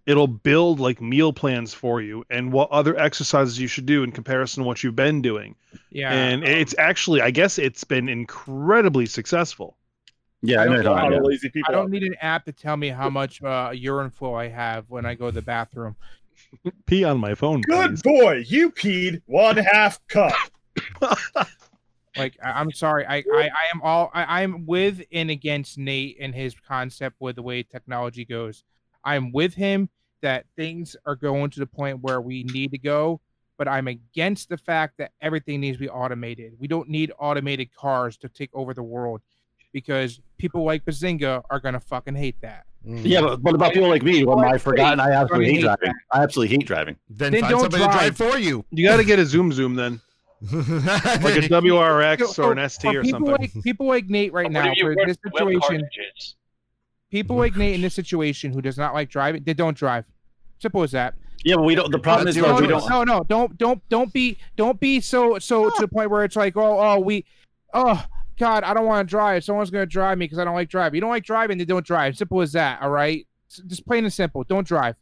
It'll 0.05 0.27
build 0.27 0.81
like 0.81 0.99
meal 0.99 1.31
plans 1.31 1.73
for 1.73 2.01
you 2.01 2.25
and 2.29 2.51
what 2.51 2.69
other 2.71 2.97
exercises 2.99 3.57
you 3.57 3.67
should 3.67 3.85
do 3.85 4.03
in 4.03 4.11
comparison 4.11 4.63
to 4.63 4.67
what 4.67 4.83
you've 4.83 4.97
been 4.97 5.21
doing. 5.21 5.55
Yeah. 5.91 6.11
and 6.11 6.43
it's 6.43 6.75
actually, 6.77 7.21
I 7.21 7.31
guess, 7.31 7.57
it's 7.57 7.85
been 7.85 8.09
incredibly 8.09 9.05
successful. 9.05 9.77
Yeah, 10.43 10.59
I 10.59 10.63
I 10.63 10.65
know. 10.67 10.73
don't 10.73 10.83
you're 10.83 10.91
A 10.91 10.95
lot 10.95 10.95
talking 11.01 11.13
of 11.13 11.19
about. 11.19 11.29
lazy 11.29 11.51
I 11.67 11.71
don't 11.71 11.89
need 11.89 12.03
an 12.03 12.15
app 12.21 12.45
to 12.45 12.51
tell 12.51 12.77
me 12.77 12.89
how 12.89 13.09
much 13.09 13.41
uh, 13.43 13.71
urine 13.73 14.11
flow 14.11 14.35
I 14.35 14.49
have 14.49 14.89
when 14.89 15.05
I 15.05 15.15
go 15.15 15.27
to 15.27 15.31
the 15.31 15.41
bathroom. 15.41 15.95
Pee 16.85 17.03
on 17.03 17.17
my 17.19 17.33
phone, 17.35 17.61
Good 17.61 17.91
please. 17.91 18.01
boy. 18.01 18.43
You 18.47 18.69
peed 18.71 19.21
one 19.25 19.57
half 19.57 19.99
cup. 20.07 20.33
Like 22.15 22.37
I, 22.43 22.51
I'm 22.59 22.71
sorry, 22.71 23.05
I, 23.07 23.17
I 23.33 23.49
I 23.49 23.65
am 23.73 23.81
all 23.81 24.11
I, 24.13 24.43
I'm 24.43 24.67
with 24.67 25.01
and 25.11 25.31
against 25.31 25.79
Nate 25.79 26.17
and 26.19 26.35
his 26.35 26.53
concept 26.67 27.15
with 27.19 27.37
the 27.37 27.41
way 27.41 27.63
technology 27.63 28.23
goes. 28.23 28.63
I'm 29.03 29.31
with 29.31 29.55
him 29.55 29.89
that 30.21 30.45
things 30.55 30.95
are 31.07 31.15
going 31.15 31.49
to 31.51 31.59
the 31.59 31.65
point 31.65 32.01
where 32.01 32.21
we 32.21 32.43
need 32.43 32.69
to 32.71 32.77
go, 32.77 33.19
but 33.57 33.67
I'm 33.67 33.87
against 33.87 34.49
the 34.49 34.57
fact 34.57 34.99
that 34.99 35.11
everything 35.21 35.61
needs 35.61 35.77
to 35.77 35.81
be 35.81 35.89
automated. 35.89 36.53
We 36.59 36.67
don't 36.67 36.87
need 36.87 37.11
automated 37.17 37.73
cars 37.73 38.15
to 38.17 38.29
take 38.29 38.51
over 38.53 38.75
the 38.75 38.83
world 38.83 39.21
because 39.73 40.21
people 40.37 40.63
like 40.63 40.85
Bazinga 40.85 41.43
are 41.49 41.59
gonna 41.59 41.79
fucking 41.79 42.15
hate 42.15 42.39
that. 42.41 42.65
Mm. 42.87 43.01
Yeah, 43.03 43.21
but 43.21 43.41
what 43.41 43.55
about 43.55 43.73
people 43.73 43.89
like 43.89 44.03
me? 44.03 44.21
Who 44.21 44.27
Well, 44.27 44.39
I 44.39 44.57
forgotten 44.57 44.99
I 44.99 45.11
absolutely 45.11 45.47
hate 45.47 45.55
hate 45.55 45.61
driving. 45.63 45.93
I 46.11 46.23
absolutely 46.23 46.55
hate 46.55 46.67
driving. 46.67 46.95
Then, 47.09 47.31
Then 47.31 47.41
find 47.41 47.51
don't 47.51 47.61
somebody 47.61 47.83
to 47.83 47.89
drive 47.89 48.15
drive. 48.15 48.31
for 48.33 48.37
you. 48.37 48.65
You 48.71 48.87
got 48.87 48.97
to 48.97 49.03
get 49.03 49.19
a 49.19 49.25
Zoom 49.25 49.51
Zoom 49.51 49.75
then, 49.75 50.01
like 50.41 51.37
a 51.37 51.47
WRX 51.47 52.43
or 52.43 52.51
an 52.51 52.69
ST 52.69 52.91
For 52.91 52.99
or 52.99 53.03
people 53.03 53.27
something. 53.27 53.51
like 53.55 53.63
people 53.63 53.87
like 53.87 54.07
Nate 54.09 54.33
right 54.33 54.51
now 54.51 54.71
if 54.71 54.79
for 54.79 54.95
this 55.05 55.17
situation. 55.25 55.87
people 57.09 57.37
like 57.37 57.55
Nate 57.55 57.75
in 57.75 57.81
this 57.81 57.93
situation 57.93 58.51
who 58.51 58.61
does 58.61 58.77
not 58.77 58.93
like 58.93 59.09
driving, 59.09 59.43
they 59.43 59.53
don't 59.53 59.77
drive. 59.77 60.05
Simple 60.59 60.83
as 60.83 60.91
that. 60.91 61.15
Yeah, 61.43 61.55
but 61.55 61.63
we 61.63 61.75
don't. 61.75 61.91
The 61.91 61.99
problem 61.99 62.27
is 62.27 62.35
That's 62.35 62.47
though, 62.47 62.53
your 62.53 62.61
we 62.61 62.67
don't. 62.67 62.89
No, 62.89 63.03
no, 63.03 63.23
don't, 63.23 63.57
don't, 63.57 63.89
don't 63.89 64.13
be, 64.13 64.37
don't 64.55 64.79
be 64.79 65.01
so, 65.01 65.39
so 65.39 65.69
to 65.69 65.81
the 65.81 65.87
point 65.87 66.09
where 66.09 66.23
it's 66.23 66.35
like, 66.37 66.55
oh, 66.55 66.79
oh, 66.79 66.99
we, 66.99 67.25
oh, 67.73 68.01
God, 68.37 68.63
I 68.63 68.73
don't 68.73 68.85
want 68.85 69.07
to 69.07 69.09
drive. 69.09 69.43
Someone's 69.43 69.69
gonna 69.69 69.85
drive 69.85 70.17
me 70.17 70.25
because 70.25 70.39
I 70.39 70.43
don't 70.43 70.55
like 70.55 70.69
driving. 70.69 70.95
You 70.95 71.01
don't 71.01 71.09
like 71.11 71.23
driving, 71.23 71.57
they 71.57 71.65
don't 71.65 71.85
drive. 71.85 72.17
Simple 72.17 72.41
as 72.41 72.51
that. 72.53 72.81
All 72.81 72.89
right, 72.89 73.25
just 73.67 73.85
plain 73.85 74.03
and 74.03 74.11
simple. 74.13 74.43
Don't 74.43 74.65
drive. 74.67 74.95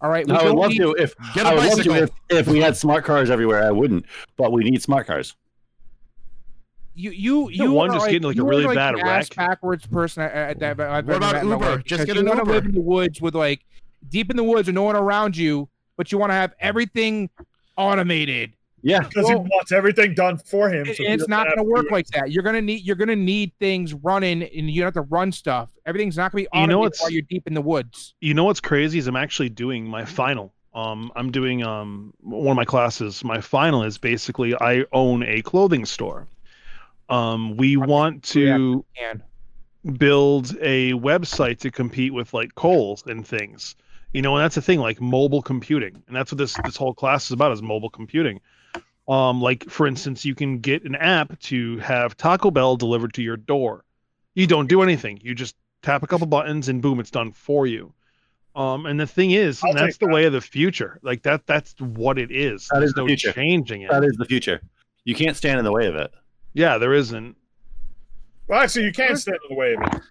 All 0.00 0.10
right. 0.10 0.26
We 0.26 0.32
I 0.34 0.38
would 0.42 0.44
don't 0.48 0.56
love 0.58 0.70
need- 0.70 0.78
to 0.78 0.92
if 0.98 1.14
Get 1.34 1.46
a 1.46 1.48
I 1.50 1.54
would 1.54 1.64
love 1.64 1.82
to 1.84 2.02
if, 2.02 2.10
if 2.28 2.46
we 2.48 2.60
had 2.60 2.76
smart 2.76 3.04
cars 3.04 3.30
everywhere. 3.30 3.64
I 3.64 3.70
wouldn't, 3.70 4.04
but 4.36 4.52
we 4.52 4.64
need 4.64 4.82
smart 4.82 5.06
cars. 5.06 5.34
You, 6.96 7.10
you, 7.10 7.48
Yeah, 7.50 7.64
you 7.64 7.72
one 7.72 7.90
just 7.90 8.02
like, 8.02 8.10
getting, 8.12 8.28
like, 8.28 8.36
a 8.36 8.44
really 8.44 8.64
like 8.66 8.76
bad 8.76 8.94
ass 9.00 9.28
wreck. 9.30 9.36
backwards 9.48 9.86
person 9.86 10.22
I, 10.22 10.50
I, 10.50 10.54
that 10.54 10.78
I've 10.80 11.06
What 11.08 11.16
about 11.16 11.32
met 11.34 11.42
in 11.42 11.48
my 11.48 11.54
Uber? 11.56 11.78
Just 11.78 11.88
because 12.02 12.06
get 12.06 12.14
you 12.16 12.20
an 12.20 12.26
wanna 12.28 12.44
live 12.44 12.66
in 12.66 12.72
the 12.72 12.80
woods 12.80 13.20
with 13.20 13.34
like 13.34 13.64
deep 14.08 14.30
in 14.30 14.36
the 14.36 14.44
woods 14.44 14.66
with 14.68 14.74
no 14.74 14.82
one 14.82 14.94
around 14.94 15.36
you, 15.36 15.68
but 15.96 16.12
you 16.12 16.18
want 16.18 16.30
to 16.30 16.34
have 16.34 16.52
everything 16.60 17.30
automated. 17.76 18.52
Yeah, 18.86 19.00
Because 19.00 19.26
he 19.28 19.34
wants 19.34 19.72
everything 19.72 20.14
done 20.14 20.36
for 20.36 20.68
him. 20.68 20.84
So 20.84 20.92
it's 20.98 21.26
doesn't 21.26 21.30
going 21.30 21.56
to 21.56 21.62
work 21.62 21.90
like 21.90 22.06
that. 22.08 22.30
You're 22.30 22.42
going 22.42 22.54
to 22.56 22.60
need 22.62 22.82
you're 22.84 22.96
going 22.96 23.08
to 23.08 23.16
need 23.16 23.52
things 23.58 23.94
running, 23.94 24.42
and 24.42 24.70
you 24.70 24.82
have 24.84 24.92
to 24.94 25.02
run 25.02 25.32
stuff. 25.32 25.70
Everything's 25.86 26.18
not 26.18 26.32
going 26.32 26.44
to 26.44 26.50
be 26.52 26.60
You 26.60 26.66
know 26.66 26.80
what's- 26.80 27.00
while 27.00 27.10
you're 27.10 27.22
deep 27.22 27.46
in 27.46 27.54
the 27.54 27.62
woods. 27.62 28.14
You 28.20 28.34
know 28.34 28.44
what's 28.44 28.60
crazy 28.60 28.98
is 28.98 29.06
I'm 29.06 29.16
actually 29.16 29.48
doing 29.48 29.86
my 29.86 30.04
final 30.04 30.52
Um, 30.74 31.10
I'm 31.16 31.30
doing 31.30 31.64
um 31.64 32.12
one 32.20 32.50
of 32.50 32.56
my 32.56 32.64
classes. 32.66 33.24
My 33.24 33.40
final 33.40 33.82
is 33.84 33.96
basically 33.96 34.54
I 34.60 34.84
own 34.92 35.22
a 35.22 35.40
clothing 35.42 35.86
store. 35.86 36.28
Um, 37.08 37.56
we 37.56 37.76
want 37.76 38.22
to 38.34 38.84
And 39.00 39.22
build 39.98 40.56
a 40.60 40.92
website 40.94 41.58
to 41.60 41.70
compete 41.70 42.12
with 42.14 42.32
like 42.34 42.54
Kohl's 42.54 43.04
and 43.06 43.26
things. 43.26 43.76
You 44.12 44.22
know, 44.22 44.36
and 44.36 44.44
that's 44.44 44.54
the 44.54 44.62
thing, 44.62 44.78
like 44.78 45.00
mobile 45.00 45.42
computing, 45.42 46.02
and 46.06 46.14
that's 46.16 46.30
what 46.30 46.38
this 46.38 46.54
this 46.64 46.76
whole 46.76 46.94
class 46.94 47.24
is 47.26 47.32
about 47.32 47.50
is 47.52 47.62
mobile 47.62 47.90
computing. 47.90 48.40
Um, 49.06 49.40
like 49.40 49.68
for 49.68 49.86
instance, 49.86 50.24
you 50.24 50.34
can 50.34 50.58
get 50.58 50.84
an 50.84 50.94
app 50.94 51.38
to 51.40 51.78
have 51.78 52.16
Taco 52.16 52.50
Bell 52.50 52.76
delivered 52.76 53.12
to 53.14 53.22
your 53.22 53.36
door. 53.36 53.84
You 54.34 54.46
don't 54.46 54.66
do 54.66 54.82
anything. 54.82 55.20
You 55.22 55.34
just 55.34 55.56
tap 55.82 56.02
a 56.02 56.06
couple 56.06 56.26
buttons 56.26 56.68
and 56.68 56.80
boom, 56.80 57.00
it's 57.00 57.10
done 57.10 57.32
for 57.32 57.66
you. 57.66 57.92
Um, 58.56 58.86
and 58.86 58.98
the 58.98 59.06
thing 59.06 59.32
is, 59.32 59.62
and 59.62 59.76
that's 59.76 59.98
the 59.98 60.06
that. 60.06 60.14
way 60.14 60.24
of 60.24 60.32
the 60.32 60.40
future. 60.40 61.00
Like 61.02 61.22
that, 61.24 61.46
that's 61.46 61.74
what 61.80 62.18
it 62.18 62.30
is. 62.30 62.68
That 62.68 62.78
There's 62.78 62.90
is 62.90 62.94
the 62.94 63.00
no 63.02 63.06
future. 63.08 63.32
changing 63.32 63.82
it. 63.82 63.90
That 63.90 64.04
is 64.04 64.16
the 64.16 64.24
future. 64.24 64.62
You 65.04 65.14
can't 65.14 65.36
stand 65.36 65.58
in 65.58 65.64
the 65.64 65.72
way 65.72 65.86
of 65.86 65.96
it. 65.96 66.12
yeah, 66.54 66.78
there 66.78 66.94
isn't. 66.94 67.36
Well, 68.46 68.60
actually, 68.60 68.84
you 68.84 68.92
can't 68.92 69.18
stand 69.18 69.38
in 69.48 69.54
the 69.54 69.58
way 69.58 69.74
of 69.74 69.82
it. 69.82 70.02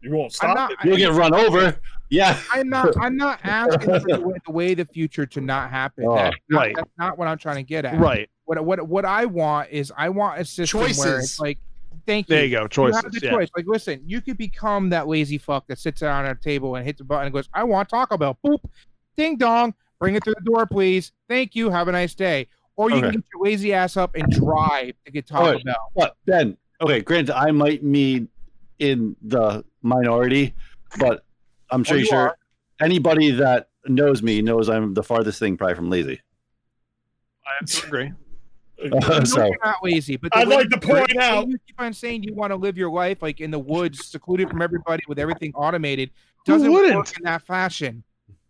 You 0.00 0.12
won't 0.14 0.32
stop 0.32 0.56
not, 0.56 0.72
it. 0.72 0.78
You'll 0.84 0.96
get 0.96 1.12
run 1.12 1.34
over. 1.34 1.78
Yeah. 2.10 2.38
I'm 2.52 2.68
not. 2.68 2.94
I'm 3.00 3.16
not 3.16 3.40
asking 3.42 4.00
for 4.00 4.00
the 4.00 4.20
way, 4.20 4.34
the 4.46 4.52
way 4.52 4.74
the 4.74 4.84
future 4.84 5.26
to 5.26 5.40
not 5.40 5.70
happen. 5.70 6.04
Oh, 6.06 6.14
That's 6.14 6.36
not, 6.48 6.58
right. 6.58 6.76
That's 6.76 6.90
not 6.98 7.18
what 7.18 7.28
I'm 7.28 7.38
trying 7.38 7.56
to 7.56 7.62
get 7.62 7.84
at. 7.84 7.98
Right. 7.98 8.28
What 8.44 8.64
what 8.64 8.86
what 8.86 9.04
I 9.04 9.24
want 9.24 9.70
is 9.70 9.92
I 9.96 10.08
want 10.10 10.40
a 10.40 10.44
system 10.44 10.80
where 10.80 11.18
it's 11.18 11.40
like, 11.40 11.58
thank 12.06 12.28
you. 12.28 12.36
There 12.36 12.44
you 12.44 12.50
go. 12.50 12.68
Choices. 12.68 13.02
You 13.02 13.02
have 13.04 13.12
the 13.12 13.20
yeah. 13.26 13.30
choice. 13.32 13.48
Like, 13.56 13.66
listen, 13.66 14.02
you 14.06 14.20
could 14.20 14.36
become 14.36 14.90
that 14.90 15.08
lazy 15.08 15.38
fuck 15.38 15.66
that 15.68 15.78
sits 15.78 16.00
down 16.00 16.26
at 16.26 16.36
a 16.36 16.40
table 16.40 16.76
and 16.76 16.84
hits 16.84 17.00
a 17.00 17.04
button 17.04 17.26
and 17.26 17.34
goes, 17.34 17.48
"I 17.54 17.64
want 17.64 17.88
Taco 17.88 18.18
Bell." 18.18 18.38
Boop, 18.44 18.58
ding 19.16 19.36
dong, 19.36 19.74
bring 19.98 20.14
it 20.14 20.24
through 20.24 20.34
the 20.34 20.44
door, 20.44 20.66
please. 20.66 21.12
Thank 21.28 21.54
you. 21.54 21.70
Have 21.70 21.88
a 21.88 21.92
nice 21.92 22.14
day. 22.14 22.48
Or 22.76 22.90
you 22.90 22.96
Okay. 22.96 23.10
can 23.10 23.20
get 23.20 23.24
your 23.32 23.44
lazy 23.44 23.72
ass 23.72 23.96
up 23.96 24.16
and 24.16 24.30
drive 24.32 24.94
to 25.06 25.12
get 25.12 25.26
Taco 25.26 25.44
Alright. 25.44 25.64
Bell. 25.64 25.92
But 25.94 26.16
Ben, 26.26 26.56
okay, 26.80 27.00
granted, 27.00 27.36
I 27.36 27.52
might 27.52 27.88
be 27.88 28.26
in 28.80 29.14
the 29.22 29.64
minority, 29.82 30.54
but 30.98 31.24
I'm 31.70 31.84
sure 31.84 31.96
you 31.96 32.06
sure 32.06 32.18
are. 32.18 32.36
anybody 32.80 33.30
that 33.32 33.68
knows 33.86 34.22
me 34.22 34.42
knows 34.42 34.68
I'm 34.68 34.94
the 34.94 35.02
farthest 35.02 35.38
thing 35.38 35.56
probably 35.56 35.74
from 35.74 35.90
lazy. 35.90 36.20
I 37.46 37.50
have 37.60 37.68
to 37.68 37.86
agree. 37.86 38.12
No, 38.90 39.24
so 39.24 39.46
you're 39.46 39.56
not 39.64 39.76
lazy, 39.82 40.16
but 40.16 40.36
I'd 40.36 40.48
like 40.48 40.68
to 40.68 40.78
point 40.80 41.16
out- 41.16 41.48
you 41.48 41.56
keep 41.66 41.80
on 41.80 41.92
saying 41.94 42.24
you 42.24 42.34
want 42.34 42.50
to 42.50 42.56
live 42.56 42.76
your 42.76 42.90
life 42.90 43.22
like 43.22 43.40
in 43.40 43.50
the 43.50 43.58
woods, 43.58 44.08
secluded 44.08 44.50
from 44.50 44.60
everybody, 44.60 45.02
with 45.08 45.18
everything 45.18 45.52
automated, 45.54 46.10
doesn't 46.44 46.70
work 46.70 47.16
in 47.16 47.24
that 47.24 47.42
fashion. 47.46 48.02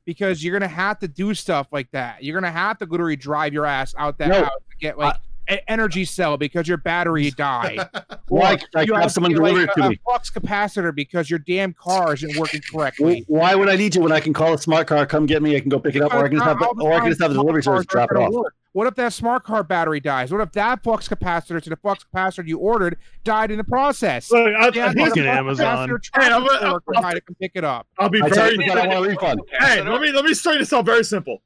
Because 0.06 0.42
you're 0.42 0.52
gonna 0.52 0.66
have 0.66 0.98
to 1.00 1.08
do 1.08 1.34
stuff 1.34 1.68
like 1.72 1.90
that. 1.92 2.24
You're 2.24 2.38
gonna 2.38 2.50
have 2.52 2.78
to 2.78 2.84
literally 2.86 3.16
drive 3.16 3.52
your 3.52 3.64
ass 3.64 3.94
out 3.96 4.18
that 4.18 4.28
No, 4.28 4.44
house 4.44 4.60
to 4.70 4.76
get 4.78 4.98
like 4.98 5.14
an 5.14 5.20
energy 5.68 6.04
cell 6.04 6.36
because 6.36 6.66
your 6.68 6.76
battery 6.78 7.30
died. 7.30 7.78
why 8.28 8.54
Or 8.54 8.58
I 8.76 8.82
you 8.82 8.86
can 8.92 8.94
have 9.00 9.04
to 9.04 9.10
someone 9.10 9.32
get, 9.32 9.36
deliver 9.38 9.60
like, 9.60 9.68
it 9.70 9.74
to 9.80 9.86
a, 9.86 9.88
me? 9.90 9.94
a 9.96 9.98
flux 10.10 10.30
capacitor 10.30 10.94
because 10.94 11.28
your 11.30 11.38
damn 11.40 11.72
car 11.74 12.14
isn't 12.14 12.36
working 12.36 12.60
correctly. 12.70 13.24
Why 13.28 13.54
would 13.54 13.68
I 13.68 13.76
need 13.76 13.94
you 13.94 14.02
when 14.02 14.12
I 14.12 14.20
can 14.20 14.32
call 14.32 14.54
a 14.54 14.58
smart 14.58 14.86
car, 14.86 15.04
come 15.06 15.26
get 15.26 15.42
me, 15.42 15.56
I 15.56 15.60
can 15.60 15.68
go 15.68 15.78
pick 15.78 15.96
it 15.96 16.02
up, 16.02 16.12
or 16.14 16.24
I 16.24 16.28
can 16.28 16.38
just 16.38 16.44
have, 16.48 16.62
All 16.62 16.74
the 16.74 16.82
or 16.84 16.94
I 16.94 17.00
can 17.00 17.08
just 17.10 17.20
have 17.22 17.30
the 17.32 17.36
delivery 17.40 17.62
service 17.62 17.86
drop 17.86 18.10
it 18.10 18.16
off. 18.16 18.32
work. 18.32 18.54
What 18.72 18.88
if 18.88 18.96
that 18.96 19.12
smart 19.12 19.44
car 19.44 19.62
battery 19.62 20.00
dies? 20.00 20.32
What 20.32 20.40
if 20.40 20.50
that 20.52 20.82
flux 20.82 21.08
capacitor 21.08 21.62
to 21.62 21.70
the 21.70 21.76
flux 21.76 22.04
capacitor 22.12 22.48
you 22.48 22.58
ordered 22.58 22.96
died 23.22 23.52
in 23.52 23.58
the 23.58 23.62
process? 23.64 24.32
Look, 24.32 24.48
I, 24.48 24.66
Yeah, 24.74 24.92
here's- 24.92 24.94
Fucking 25.10 25.22
the 25.22 25.30
Amazon. 25.30 25.88
Hey, 25.88 25.92
I'm 25.94 26.00
charger 26.00 26.30
gonna- 26.48 26.72
worker 26.72 26.92
I'll- 26.96 27.02
died 27.02 27.14
to 27.14 27.20
come 27.20 27.36
pick 27.40 27.52
it 27.54 27.62
up. 27.62 27.86
I'll 28.00 28.08
be 28.08 28.20
I 28.20 28.28
very. 28.30 28.56
you 28.64 28.72
I 28.72 28.86
want 28.88 29.06
a 29.06 29.08
refund. 29.10 29.40
Hey, 29.60 29.80
let 29.82 30.00
me 30.00 30.10
let 30.10 30.24
me 30.24 30.34
straighten 30.34 30.62
this 30.62 30.72
out 30.72 30.84
very 30.86 31.04
simple. 31.04 31.40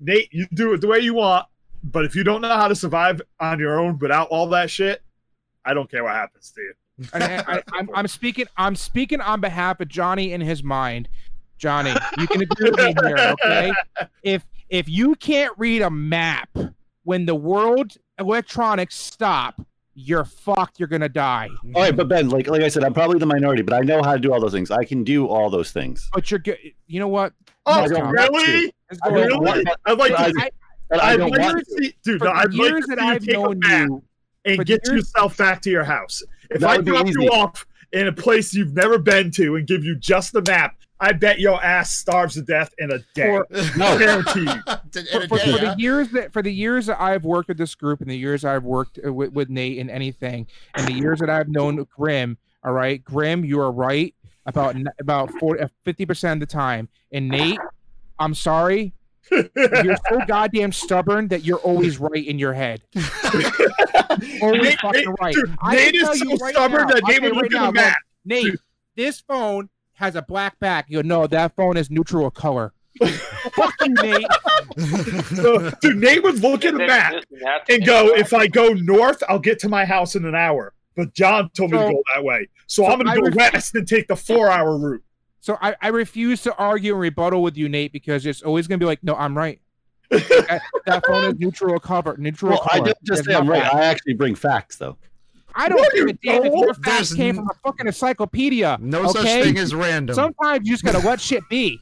Nate, 0.00 0.28
you 0.32 0.46
do 0.54 0.72
it 0.72 0.80
the 0.80 0.86
way 0.86 1.00
you 1.00 1.12
want, 1.14 1.46
but 1.82 2.04
if 2.04 2.14
you 2.14 2.24
don't 2.24 2.40
know 2.40 2.48
how 2.48 2.68
to 2.68 2.74
survive 2.74 3.20
on 3.38 3.58
your 3.58 3.78
own 3.78 3.98
without 3.98 4.28
all 4.28 4.48
that 4.50 4.70
shit, 4.70 5.02
I 5.64 5.74
don't 5.74 5.90
care 5.90 6.04
what 6.04 6.12
happens 6.14 6.52
to 6.52 6.60
you. 6.60 6.74
I, 7.14 7.44
I, 7.46 7.62
I'm, 7.72 7.90
I'm 7.94 8.08
speaking. 8.08 8.46
I'm 8.56 8.76
speaking 8.76 9.20
on 9.20 9.40
behalf 9.40 9.80
of 9.80 9.88
Johnny 9.88 10.32
in 10.32 10.40
his 10.40 10.62
mind. 10.62 11.08
Johnny, 11.56 11.94
you 12.18 12.26
can 12.26 12.42
agree 12.42 12.70
with 12.70 12.78
me 12.78 12.94
here, 13.06 13.34
okay? 13.44 13.72
If 14.22 14.46
if 14.68 14.88
you 14.88 15.14
can't 15.14 15.52
read 15.58 15.82
a 15.82 15.90
map 15.90 16.48
when 17.04 17.26
the 17.26 17.34
world 17.34 17.92
electronics 18.18 18.96
stop, 18.96 19.60
you're 19.94 20.24
fucked. 20.24 20.78
You're 20.78 20.88
gonna 20.88 21.08
die. 21.08 21.48
All 21.74 21.82
right, 21.82 21.94
but 21.96 22.08
Ben, 22.08 22.28
like 22.28 22.48
like 22.48 22.62
I 22.62 22.68
said, 22.68 22.84
I'm 22.84 22.94
probably 22.94 23.18
the 23.18 23.26
minority, 23.26 23.62
but 23.62 23.74
I 23.74 23.80
know 23.80 24.02
how 24.02 24.14
to 24.14 24.18
do 24.18 24.32
all 24.32 24.40
those 24.40 24.52
things. 24.52 24.70
I 24.70 24.84
can 24.84 25.04
do 25.04 25.26
all 25.26 25.50
those 25.50 25.70
things. 25.70 26.08
But 26.12 26.30
you're 26.30 26.40
good. 26.40 26.58
You 26.86 27.00
know 27.00 27.08
what? 27.08 27.32
Oh, 27.66 27.80
I 27.80 27.88
don't 27.88 28.08
really? 28.10 28.72
Let's 28.90 29.00
I 29.04 29.10
go 29.10 29.14
don't 29.16 29.32
over 29.32 29.44
want 29.44 29.56
Really? 29.56 29.76
I'd 29.86 29.98
like 29.98 30.12
to. 30.12 30.34
I- 30.42 30.50
But 30.90 31.02
I 31.02 31.12
I'd 31.12 31.16
don't 31.18 31.30
want 31.30 31.58
to 31.58 31.64
to. 31.64 31.82
see, 31.84 31.94
dude. 32.04 32.18
For 32.18 32.24
No, 32.26 32.32
I'd 32.32 32.52
like 32.52 32.68
years 32.70 32.84
to 32.86 32.96
that 32.96 33.02
you 33.04 33.08
I've 33.10 33.22
a 33.28 33.32
known 33.32 33.58
map 33.60 33.88
you, 33.88 34.02
and 34.44 34.66
get 34.66 34.80
years- 34.86 34.96
yourself 34.98 35.36
back 35.36 35.62
to 35.62 35.70
your 35.70 35.84
house. 35.84 36.22
If 36.50 36.64
I 36.64 36.78
drop 36.78 37.06
you 37.06 37.28
off 37.28 37.64
in 37.92 38.08
a 38.08 38.12
place 38.12 38.52
you've 38.54 38.74
never 38.74 38.98
been 38.98 39.30
to 39.32 39.54
and 39.56 39.66
give 39.66 39.84
you 39.84 39.94
just 39.96 40.32
the 40.32 40.42
map, 40.42 40.74
I 40.98 41.12
bet 41.12 41.38
your 41.40 41.62
ass 41.64 41.92
starves 41.96 42.34
to 42.34 42.42
death 42.42 42.74
in 42.78 42.90
a 42.92 42.98
day. 43.14 43.28
Or- 43.30 43.46
No. 43.76 43.96
Guaranteed. 43.98 44.48
In 44.96 45.06
for, 45.06 45.20
for, 45.28 45.38
for 45.38 45.38
huh? 45.38 45.74
the 45.74 45.76
years 45.78 46.10
that 46.10 46.32
for 46.32 46.42
the 46.42 46.52
years 46.52 46.86
that 46.86 47.00
I've 47.00 47.24
worked 47.24 47.48
with 47.48 47.56
this 47.58 47.76
group 47.76 48.00
and 48.00 48.10
the 48.10 48.18
years 48.18 48.44
I've 48.44 48.64
worked 48.64 48.98
uh, 49.06 49.12
with, 49.12 49.32
with 49.32 49.48
Nate 49.48 49.78
and 49.78 49.88
anything 49.88 50.48
and 50.74 50.86
the 50.88 50.92
years 50.94 51.20
that 51.20 51.30
I've 51.30 51.48
known 51.48 51.86
Grim, 51.96 52.36
all 52.64 52.72
right, 52.72 53.02
Grim, 53.04 53.44
you 53.44 53.60
are 53.60 53.70
right 53.70 54.12
about 54.46 54.74
about 54.98 55.30
40, 55.38 55.64
50 55.84 56.06
percent 56.06 56.42
of 56.42 56.48
the 56.48 56.52
time. 56.52 56.88
And 57.12 57.28
Nate, 57.28 57.58
I'm 58.18 58.34
sorry, 58.34 58.92
you're 59.30 59.96
so 60.08 60.20
goddamn 60.26 60.72
stubborn 60.72 61.28
that 61.28 61.44
you're 61.44 61.58
always 61.58 61.98
right 61.98 62.26
in 62.26 62.38
your 62.38 62.52
head. 62.52 62.82
Always 64.42 64.62
Nate, 64.62 64.80
fucking 64.80 65.14
right. 65.20 65.34
dude, 65.34 65.56
I 65.62 65.74
Nate 65.76 65.94
is 65.94 66.18
so 66.18 66.36
right 66.36 66.52
stubborn 66.52 66.82
now, 66.82 66.94
that 66.94 67.04
I'll 67.04 67.10
Nate 67.10 67.20
tell 67.20 67.28
you 67.28 67.34
would 67.34 67.34
look 67.34 67.42
right 67.42 67.44
at 67.44 67.50
the 67.50 67.66
now, 67.66 67.70
map. 67.70 67.96
Nate, 68.24 68.56
this 68.96 69.20
phone 69.20 69.68
has 69.94 70.16
a 70.16 70.22
black 70.22 70.58
back. 70.58 70.86
You 70.88 71.02
know 71.02 71.26
that 71.26 71.54
phone 71.54 71.76
is 71.76 71.90
neutral 71.90 72.30
color. 72.30 72.72
Fuck 73.04 73.74
you, 73.82 73.94
Nate. 73.94 74.26
So, 75.36 75.70
dude, 75.80 75.96
Nate 75.98 76.22
would 76.22 76.40
look 76.40 76.64
at 76.64 76.72
the 76.74 76.86
map 76.86 77.14
and 77.68 77.86
go, 77.86 78.08
if 78.14 78.34
I 78.34 78.46
go 78.46 78.72
north, 78.72 79.22
I'll 79.28 79.38
get 79.38 79.58
to 79.60 79.68
my 79.68 79.84
house 79.84 80.16
in 80.16 80.24
an 80.24 80.34
hour. 80.34 80.74
But 80.96 81.14
John 81.14 81.50
told 81.50 81.70
me 81.70 81.78
to 81.78 81.84
go 81.84 82.02
that 82.14 82.24
way. 82.24 82.48
So, 82.66 82.82
so 82.82 82.90
I'm 82.90 82.98
going 82.98 83.14
to 83.14 83.30
go 83.30 83.36
ref- 83.36 83.52
west 83.54 83.74
and 83.74 83.86
take 83.86 84.08
the 84.08 84.16
four 84.16 84.50
hour 84.50 84.76
route. 84.76 85.04
So 85.40 85.56
I, 85.60 85.74
I 85.80 85.88
refuse 85.88 86.42
to 86.42 86.54
argue 86.56 86.92
and 86.92 87.00
rebuttal 87.00 87.42
with 87.42 87.56
you, 87.56 87.68
Nate, 87.68 87.92
because 87.92 88.26
it's 88.26 88.42
always 88.42 88.66
gonna 88.66 88.78
be 88.78 88.84
like, 88.84 89.02
no, 89.02 89.14
I'm 89.14 89.36
right. 89.36 89.60
that, 90.10 90.60
that 90.86 91.06
phone 91.06 91.24
is 91.24 91.38
neutral 91.38 91.78
cover, 91.80 92.16
neutral 92.18 92.50
Well, 92.52 92.62
I 92.70 92.78
color. 92.78 92.86
don't 92.86 93.04
just 93.04 93.24
say 93.24 93.34
I'm 93.34 93.48
right. 93.48 93.62
I 93.62 93.84
actually 93.84 94.14
bring 94.14 94.34
facts, 94.34 94.76
though. 94.76 94.96
I 95.54 95.68
don't 95.68 95.80
No, 95.80 95.88
give 95.94 96.06
a 96.08 96.12
damn 96.12 96.44
if 96.44 96.52
your 96.52 96.74
facts 96.74 97.10
There's 97.10 97.14
came 97.14 97.36
from 97.36 97.48
a 97.50 97.54
fucking 97.64 97.86
encyclopedia. 97.86 98.78
No 98.80 99.00
okay? 99.08 99.12
such 99.12 99.24
thing 99.44 99.58
as 99.58 99.74
random. 99.74 100.14
Sometimes 100.14 100.66
you 100.66 100.74
just 100.74 100.84
gotta 100.84 100.98
let 101.06 101.20
shit 101.20 101.42
be. 101.48 101.80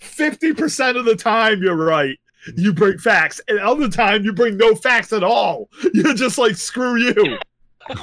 50% 0.00 0.98
of 0.98 1.04
the 1.04 1.16
time, 1.16 1.62
you're 1.62 1.76
right. 1.76 2.18
You 2.56 2.72
bring 2.74 2.98
facts. 2.98 3.40
And 3.48 3.58
other 3.58 3.88
time, 3.88 4.24
you 4.24 4.32
bring 4.32 4.56
no 4.56 4.74
facts 4.74 5.12
at 5.14 5.24
all. 5.24 5.70
You're 5.94 6.12
just 6.12 6.36
like, 6.36 6.56
screw 6.56 6.96
you. 6.98 7.38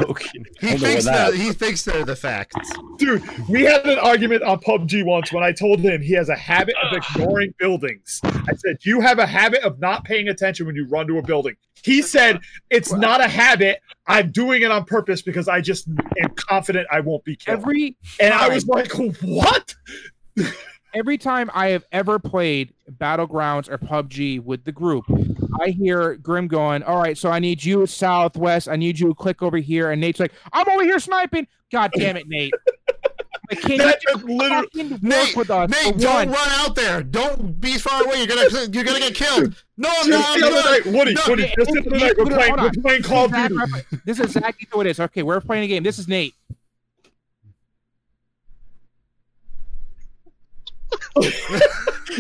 Okay. 0.02 0.30
he 0.60 0.68
I 0.68 0.72
don't 0.72 0.82
know 0.82 0.88
thinks 0.88 1.06
about 1.06 1.14
that 1.14 1.32
that. 1.32 1.38
he 1.38 1.52
thinks 1.54 1.84
they're 1.84 2.06
the 2.06 2.16
facts. 2.16 2.72
Dude, 2.98 3.24
we 3.48 3.64
had 3.64 3.86
an 3.86 4.00
argument 4.00 4.44
on 4.44 4.60
PUBG 4.60 5.04
once 5.06 5.32
when 5.32 5.44
I 5.44 5.52
told 5.52 5.80
him 5.80 6.02
he 6.02 6.14
has 6.14 6.30
a 6.30 6.36
habit 6.36 6.76
of 6.84 6.94
ignoring 6.98 7.54
buildings. 7.58 8.20
I 8.24 8.54
said, 8.58 8.78
You 8.82 9.02
have 9.02 9.20
a 9.20 9.26
habit 9.26 9.64
of 9.64 9.80
not 9.80 10.04
paying 10.04 10.30
attention 10.30 10.66
when 10.66 10.76
you 10.76 10.88
run 10.88 11.08
to 11.08 11.18
a 11.18 11.24
building. 11.24 11.56
He 11.84 12.02
said, 12.02 12.40
It's 12.70 12.92
not 12.94 13.22
a 13.22 13.28
habit. 13.28 13.80
I'm 14.08 14.32
doing 14.32 14.62
it 14.62 14.72
on 14.72 14.86
purpose 14.86 15.22
because 15.22 15.48
I 15.48 15.62
just 15.62 15.88
am 15.88 16.34
confident 16.36 16.88
I 16.92 17.00
won't 17.00 17.24
be 17.24 17.36
killed. 17.36 17.60
Every 17.60 17.98
and 18.20 18.34
I 18.34 18.50
was 18.50 18.68
like, 18.68 18.92
What? 19.22 19.76
every 20.94 21.18
time 21.18 21.50
I 21.54 21.68
have 21.70 21.86
ever 21.92 22.20
played 22.20 22.74
Battlegrounds 22.98 23.70
or 23.70 23.78
PUBG 23.78 24.44
with 24.44 24.64
the 24.64 24.72
group, 24.72 25.06
I 25.62 25.70
hear 25.70 26.16
Grim 26.16 26.48
going, 26.48 26.84
All 26.84 27.02
right, 27.02 27.18
so 27.18 27.30
I 27.30 27.40
need 27.40 27.64
you 27.64 27.86
southwest. 27.86 28.68
I 28.70 28.76
need 28.76 29.00
you 29.00 29.10
to 29.10 29.16
click 29.16 29.42
over 29.42 29.58
here. 29.58 29.92
And 29.92 30.02
Nate's 30.02 30.20
like, 30.20 30.34
I'm 30.54 30.68
over 30.70 30.84
here 30.84 31.00
sniping. 31.00 31.48
God 31.72 31.92
damn 31.96 32.18
it, 32.18 32.28
Nate. 32.28 32.54
Like, 33.50 33.62
can 33.62 33.78
That 33.80 34.00
you 34.08 34.16
is 34.16 34.24
literally. 34.24 34.50
fucking 34.68 34.90
work 34.92 35.02
Nate, 35.04 35.36
with 35.36 35.50
us? 35.50 35.70
Nate, 35.70 35.98
don't 35.98 36.14
one? 36.14 36.30
run 36.32 36.50
out 36.52 36.76
there. 36.76 37.04
Don't 37.04 37.60
be 37.60 37.78
far 37.78 38.04
away. 38.04 38.20
You're 38.20 38.28
gonna 38.28 38.50
you're 38.72 38.84
gonna 38.86 39.00
get 39.00 39.14
killed. 39.16 39.56
No, 39.78 39.90
I'm 39.90 40.08
Just 40.08 40.10
not. 40.10 40.38
I'm 40.38 40.44
other 40.44 40.52
good. 40.52 40.86
night, 40.86 40.94
Woody, 40.98 41.14
No, 41.14 41.22
Woody, 41.28 41.54
just 41.58 41.72
the 41.72 41.80
other 41.80 41.90
night, 41.98 42.14
we're 42.18 42.26
playing, 42.26 42.56
we're 42.56 42.70
playing 42.82 43.04
Call 43.04 43.26
of 43.26 43.34
Duty. 43.34 43.56
This 44.06 44.20
is 44.20 44.36
exactly 44.38 44.68
what 44.72 44.86
it 44.86 44.92
is. 44.92 45.00
Okay, 45.02 45.24
we're 45.24 45.42
playing 45.42 45.64
a 45.66 45.68
game. 45.68 45.84
This 45.84 46.00
is 46.00 46.08
Nate. 46.08 46.34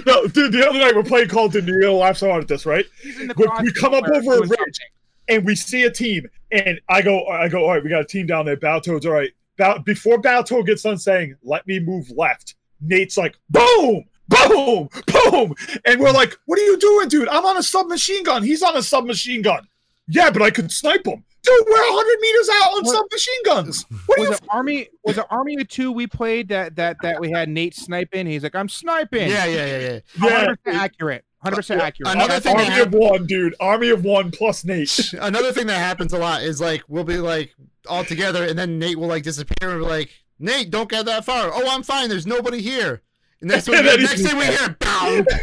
No, 0.05 0.25
dude, 0.25 0.53
the 0.53 0.65
other 0.67 0.79
night 0.79 0.95
we're 0.95 1.03
playing 1.03 1.27
Call 1.27 1.45
of 1.47 1.51
Duty. 1.51 1.67
You're 1.67 1.81
gonna 1.81 1.93
laugh 1.93 2.17
so 2.17 2.29
hard 2.29 2.43
at 2.43 2.47
this, 2.47 2.65
right? 2.65 2.85
He's 3.01 3.19
in 3.19 3.27
the 3.27 3.33
We- 3.35 3.65
we 3.65 3.73
come 3.73 3.93
up 3.93 4.05
over 4.07 4.35
a 4.37 4.47
ridge. 4.47 4.79
and 5.27 5.45
we 5.45 5.53
see 5.55 5.83
a 5.83 5.91
team, 5.91 6.25
and 6.51 6.79
I 6.87 7.01
go, 7.01 7.25
I 7.27 7.49
go, 7.49 7.63
all 7.65 7.71
right, 7.73 7.83
we 7.83 7.89
got 7.89 8.01
a 8.01 8.05
team 8.05 8.25
down 8.25 8.45
there. 8.45 8.55
Battletoads, 8.57 9.05
all 9.05 9.11
right. 9.11 9.31
Bow, 9.57 9.79
before 9.79 10.17
Battletoad 10.21 10.65
gets 10.65 10.83
done 10.83 10.97
saying, 10.97 11.35
"Let 11.43 11.67
me 11.67 11.79
move 11.79 12.09
left," 12.15 12.55
Nate's 12.79 13.17
like, 13.17 13.35
"Boom, 13.49 14.05
boom, 14.29 14.89
boom, 15.07 15.53
and 15.85 15.99
we're 15.99 16.11
like, 16.11 16.37
"What 16.45 16.57
are 16.57 16.63
you 16.63 16.77
doing, 16.79 17.09
dude? 17.09 17.27
I'm 17.27 17.45
on 17.45 17.57
a 17.57 17.63
submachine 17.63 18.23
gun. 18.23 18.43
He's 18.43 18.63
on 18.63 18.77
a 18.77 18.81
submachine 18.81 19.41
gun. 19.41 19.67
Yeah, 20.07 20.31
but 20.31 20.41
I 20.41 20.51
could 20.51 20.71
snipe 20.71 21.05
him, 21.05 21.23
dude. 21.43 21.65
We're 21.68 21.73
100 21.73 22.19
meters 22.22 22.49
out 22.53 22.73
on 22.77 22.84
What- 22.84 22.95
submachine 22.95 23.43
guns. 23.45 23.85
What 24.05 24.19
are 24.19 24.22
Was 24.22 24.30
you? 24.30 24.35
it 24.35 24.41
Army? 24.49 24.89
Was 25.03 25.18
it 25.18 25.26
Army 25.30 25.55
of 25.59 25.68
Two 25.68 25.91
we 25.91 26.07
played 26.07 26.49
that 26.49 26.76
that 26.76 26.97
that 27.01 27.19
we 27.19 27.31
had 27.31 27.49
Nate 27.49 27.76
sniping? 27.76 28.27
He's 28.27 28.43
like, 28.43 28.55
I'm 28.55 28.69
sniping. 28.69 29.30
Yeah, 29.30 29.45
yeah, 29.45 29.65
yeah, 29.65 29.80
yeah. 29.80 29.99
Yeah, 30.30 30.55
100% 30.68 30.73
accurate. 30.73 31.26
100% 31.45 31.80
uh, 31.80 31.84
accurate. 31.84 32.13
Another 32.13 32.39
thing 32.39 32.55
that 32.57 32.69
Army 32.69 32.81
of 32.81 32.93
one, 32.93 33.26
dude. 33.26 33.55
Army 33.59 33.89
of 33.89 34.03
one 34.03 34.30
plus 34.31 34.63
Nate. 34.63 35.13
Another 35.22 35.51
thing 35.51 35.68
that 35.68 35.77
happens 35.77 36.13
a 36.13 36.18
lot 36.18 36.43
is 36.43 36.61
like 36.61 36.84
we'll 36.88 37.03
be 37.03 37.18
like 37.18 37.55
all 37.88 38.03
together, 38.03 38.43
and 38.43 38.57
then 38.59 38.77
Nate 38.77 38.97
will 38.99 39.07
like 39.07 39.23
disappear, 39.23 39.72
and 39.72 39.81
we're 39.81 39.89
like, 39.89 40.11
Nate, 40.39 40.69
don't 40.69 40.89
get 40.89 41.05
that 41.05 41.26
far. 41.26 41.51
Oh, 41.53 41.68
I'm 41.69 41.81
fine. 41.84 42.09
There's 42.09 42.27
nobody 42.27 42.61
here. 42.61 43.01
And 43.41 43.49
next, 43.49 43.68
And 43.69 43.88
then 43.88 44.03
next 44.03 44.22
thing 44.22 44.38
we 44.38 44.45
hear, 44.45 44.76
pow! 44.80 45.07
Ow! 45.07 45.26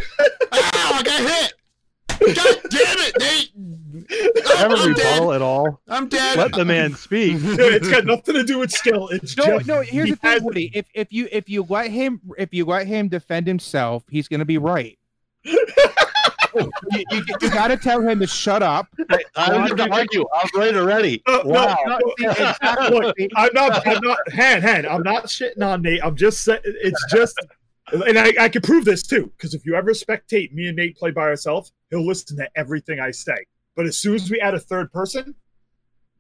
Ah, 0.53 0.99
I 0.99 1.03
got 1.03 1.21
hit. 1.21 1.53
God 2.09 2.57
damn 2.71 2.99
it, 2.99 3.15
Nate! 3.21 3.51
Oh, 3.57 4.69
Never 4.69 4.75
I'm 4.75 4.95
dead. 4.95 5.05
rebuttal 5.15 5.33
at 5.35 5.43
all. 5.43 5.81
I'm 5.89 6.09
dead. 6.09 6.37
Let 6.39 6.53
the 6.53 6.65
man 6.65 6.95
speak. 6.95 7.39
Dude, 7.43 7.61
it's 7.75 7.89
got 7.89 8.05
nothing 8.07 8.35
to 8.35 8.43
do 8.45 8.59
with 8.59 8.71
skill. 8.73 9.09
It's 9.09 9.37
No, 9.37 9.45
just 9.45 9.67
no. 9.67 9.81
Here's 9.83 10.07
he 10.07 10.11
the 10.13 10.17
thing, 10.17 10.31
has- 10.33 10.43
Woody. 10.43 10.71
If 10.75 10.87
if 10.95 11.13
you 11.13 11.29
if 11.31 11.49
you 11.49 11.65
let 11.69 11.91
him 11.91 12.21
if 12.39 12.53
you 12.53 12.65
let 12.65 12.87
him 12.87 13.09
defend 13.09 13.47
himself, 13.47 14.05
he's 14.11 14.27
gonna 14.29 14.45
be 14.45 14.59
right. 14.59 14.99
you, 15.45 15.55
you, 17.11 17.23
you 17.41 17.51
gotta 17.51 17.77
tell 17.77 18.01
him 18.01 18.19
to 18.21 18.27
shut 18.27 18.63
up. 18.63 18.89
I 19.37 19.51
don't 19.51 19.69
have 19.69 19.77
to 19.77 19.91
argue. 19.93 20.25
I'm 20.35 20.49
right 20.59 20.75
already. 20.75 21.23
Uh, 21.27 21.43
no, 21.45 21.51
Wow. 21.53 21.77
no, 21.87 21.99
Look, 22.91 23.17
I'm 23.37 23.51
not. 23.55 23.87
I'm 23.87 24.01
not. 24.03 24.19
Hand, 24.33 24.63
hand. 24.65 24.87
I'm 24.87 25.03
not 25.03 25.25
shitting 25.27 25.63
on 25.65 25.83
Nate. 25.83 26.01
I'm 26.03 26.17
just 26.17 26.43
saying. 26.43 26.61
It's 26.65 27.05
just, 27.13 27.39
and 27.93 28.19
I, 28.19 28.33
I 28.39 28.49
can 28.49 28.63
prove 28.63 28.85
this 28.85 29.03
too. 29.03 29.33
Because 29.37 29.55
if 29.55 29.65
you 29.67 29.75
ever 29.75 29.93
spectate 29.93 30.53
me 30.53 30.67
and 30.69 30.77
Nate 30.77 30.97
play 30.97 31.11
by 31.11 31.23
ourselves, 31.23 31.73
he'll 31.91 32.07
listen 32.07 32.37
to 32.39 32.49
everything 32.57 33.01
I 33.01 33.11
say. 33.11 33.37
But 33.77 33.87
as 33.87 33.97
soon 33.97 34.15
as 34.17 34.31
we 34.31 34.41
add 34.41 34.55
a 34.55 34.61
third 34.61 34.93
person, 34.93 35.35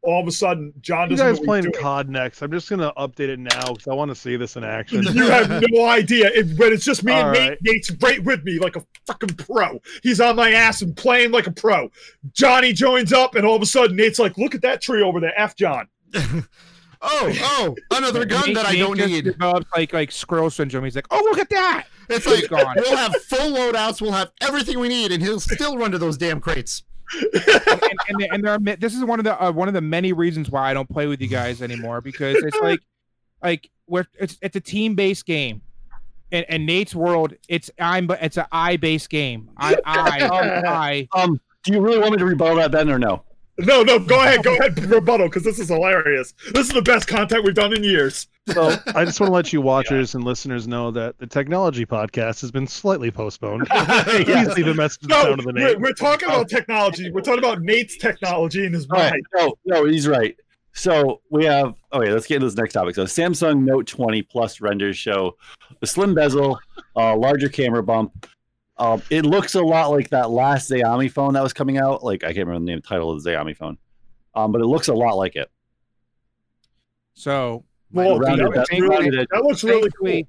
all 0.02 0.20
of 0.22 0.28
a 0.28 0.30
sudden 0.32 0.72
John 0.80 1.10
You 1.10 1.16
doesn't. 1.16 1.32
guys 1.34 1.40
know 1.40 1.44
playing 1.44 1.64
doing. 1.64 1.74
COD 1.74 2.08
next? 2.08 2.40
I'm 2.40 2.52
just 2.52 2.70
gonna 2.70 2.92
update 2.96 3.30
it 3.30 3.38
now 3.40 3.72
because 3.72 3.88
I 3.88 3.94
want 3.94 4.10
to 4.10 4.14
see 4.14 4.36
this 4.36 4.56
in 4.56 4.62
action. 4.62 5.02
You 5.02 5.28
have 5.28 5.50
no 5.70 5.86
idea, 5.86 6.30
it, 6.32 6.56
but 6.56 6.72
it's 6.72 6.84
just 6.84 7.02
me 7.02 7.12
and 7.12 7.26
All 7.26 7.32
Nate. 7.32 7.48
right. 7.50 7.58
Nate's 7.62 7.90
right 8.00 8.22
with 8.22 8.44
me 8.44 8.60
like 8.60 8.76
a 8.76 8.84
fucking 9.08 9.30
pro. 9.30 9.80
He's 10.04 10.20
on 10.20 10.36
my 10.36 10.52
ass 10.52 10.82
and 10.82 10.96
playing 10.96 11.32
like 11.32 11.48
a 11.48 11.52
pro. 11.52 11.90
Johnny 12.32 12.72
joins 12.72 13.12
up, 13.12 13.34
and 13.34 13.44
all 13.44 13.56
of 13.56 13.62
a 13.62 13.66
sudden 13.66 13.96
Nate's 13.96 14.20
like, 14.20 14.38
"Look 14.38 14.54
at 14.54 14.62
that 14.62 14.80
tree 14.80 15.02
over 15.02 15.18
there, 15.18 15.34
F 15.38 15.56
John." 15.56 15.88
oh, 17.02 17.32
oh, 17.40 17.76
another 17.96 18.24
gun 18.24 18.46
Nate- 18.46 18.56
that 18.56 18.66
I 18.66 18.72
Nate 18.72 18.80
don't 18.80 18.96
just 18.96 19.08
need. 19.08 19.24
Develops 19.24 19.66
like 19.74 19.92
like 19.92 20.12
squirrel 20.12 20.50
syndrome. 20.50 20.84
He's 20.84 20.96
like, 20.96 21.06
oh 21.10 21.20
look 21.24 21.38
at 21.38 21.50
that. 21.50 21.86
It's 22.08 22.24
He's 22.24 22.50
like 22.50 22.64
gone. 22.64 22.74
we'll 22.78 22.96
have 22.96 23.14
full 23.16 23.52
loadouts, 23.52 24.00
we'll 24.00 24.12
have 24.12 24.30
everything 24.40 24.78
we 24.78 24.88
need, 24.88 25.12
and 25.12 25.22
he'll 25.22 25.40
still 25.40 25.76
run 25.76 25.90
to 25.92 25.98
those 25.98 26.16
damn 26.16 26.40
crates. 26.40 26.82
and, 27.22 27.92
and, 28.08 28.28
and 28.32 28.44
there 28.44 28.52
are, 28.52 28.58
this 28.76 28.94
is 28.94 29.02
one 29.04 29.18
of 29.18 29.24
the 29.24 29.42
uh, 29.42 29.50
one 29.50 29.68
of 29.68 29.74
the 29.74 29.80
many 29.80 30.12
reasons 30.12 30.50
why 30.50 30.70
I 30.70 30.74
don't 30.74 30.88
play 30.88 31.06
with 31.06 31.20
you 31.22 31.28
guys 31.28 31.62
anymore 31.62 32.00
because 32.00 32.36
it's 32.36 32.58
like 32.60 32.80
like 33.42 33.70
we're 33.86 34.06
it's 34.18 34.36
it's 34.42 34.56
a 34.56 34.60
team 34.60 34.94
based 34.94 35.26
game. 35.26 35.62
And, 36.30 36.44
in 36.50 36.66
Nate's 36.66 36.94
world, 36.94 37.32
it's 37.48 37.70
I'm 37.78 38.06
but 38.06 38.22
it's 38.22 38.36
an 38.36 38.44
I 38.52 38.76
based 38.76 39.08
game. 39.08 39.48
I 39.56 39.76
I 39.84 40.28
I 41.14 41.18
Um, 41.18 41.40
do 41.64 41.72
you 41.72 41.80
really 41.80 41.98
want 41.98 42.12
me 42.12 42.18
to 42.18 42.24
rebuttal 42.26 42.56
that, 42.56 42.70
Ben, 42.70 42.90
or 42.90 42.98
no? 42.98 43.24
No, 43.59 43.82
no, 43.82 43.98
go 43.98 44.20
ahead, 44.20 44.44
go 44.44 44.55
ahead, 44.56 44.78
rebuttal, 44.86 45.26
because 45.26 45.43
this 45.43 45.59
is 45.59 45.68
hilarious. 45.68 46.32
This 46.52 46.68
is 46.68 46.72
the 46.72 46.82
best 46.82 47.09
content 47.09 47.44
we've 47.44 47.55
done 47.55 47.74
in 47.74 47.82
years. 47.82 48.28
So 48.52 48.68
I 48.94 49.05
just 49.05 49.18
want 49.18 49.30
to 49.30 49.35
let 49.35 49.52
you 49.52 49.60
watchers 49.62 50.14
and 50.14 50.22
listeners 50.22 50.68
know 50.68 50.90
that 50.93 51.18
the 51.18 51.26
technology 51.26 51.85
podcast 51.85 52.40
has 52.40 52.52
been 52.52 52.68
slightly 52.68 53.10
postponed. 53.10 53.66
Please 53.70 54.48
leave 54.56 54.68
a 54.68 54.74
message 54.74 55.01
the 55.02 55.09
No, 55.09 55.22
sound 55.22 55.40
of 55.40 55.44
the 55.47 55.52
we're, 55.55 55.78
we're 55.78 55.93
talking 55.93 56.28
about 56.28 56.48
technology. 56.48 57.10
We're 57.10 57.20
talking 57.20 57.40
about 57.40 57.60
Nate's 57.62 57.97
technology 57.97 58.64
in 58.64 58.72
his 58.72 58.86
All 58.90 58.98
right. 58.98 59.10
mind. 59.10 59.22
No, 59.35 59.55
no, 59.64 59.85
he's 59.86 60.06
right. 60.06 60.36
So 60.72 61.20
we 61.30 61.44
have. 61.44 61.74
Okay, 61.93 62.12
let's 62.12 62.26
get 62.26 62.36
into 62.36 62.47
this 62.47 62.55
next 62.56 62.74
topic. 62.74 62.94
So 62.94 63.05
Samsung 63.05 63.64
Note 63.64 63.89
20 63.89 64.22
Plus 64.22 64.60
renders 64.60 64.97
show 64.97 65.36
the 65.80 65.86
slim 65.86 66.14
bezel, 66.14 66.60
uh, 66.94 67.16
larger 67.16 67.48
camera 67.48 67.82
bump. 67.82 68.28
Um, 68.78 69.02
it 69.10 69.24
looks 69.24 69.55
a 69.55 69.62
lot 69.62 69.90
like 69.90 70.10
that 70.10 70.30
last 70.30 70.70
Xiaomi 70.70 71.10
phone 71.10 71.34
that 71.34 71.42
was 71.42 71.52
coming 71.52 71.78
out. 71.78 72.05
Like 72.05 72.22
I 72.22 72.28
can't 72.28 72.46
remember 72.46 72.64
the 72.64 72.72
name 72.72 72.82
title 72.82 73.10
of 73.10 73.22
the 73.22 73.30
Xiaomi 73.30 73.56
phone, 73.56 73.78
um, 74.34 74.52
but 74.52 74.60
it 74.60 74.66
looks 74.66 74.88
a 74.88 74.94
lot 74.94 75.16
like 75.16 75.36
it. 75.36 75.50
so 77.14 77.64
Well, 77.92 78.18
Rounded 78.18 78.46
that, 78.46 78.56
looks 78.56 78.70
really, 78.72 78.88
rounded 78.88 79.28
that 79.32 79.42
looks 79.42 79.64
really 79.64 79.90
cool. 79.90 80.06
thankfully, 80.06 80.28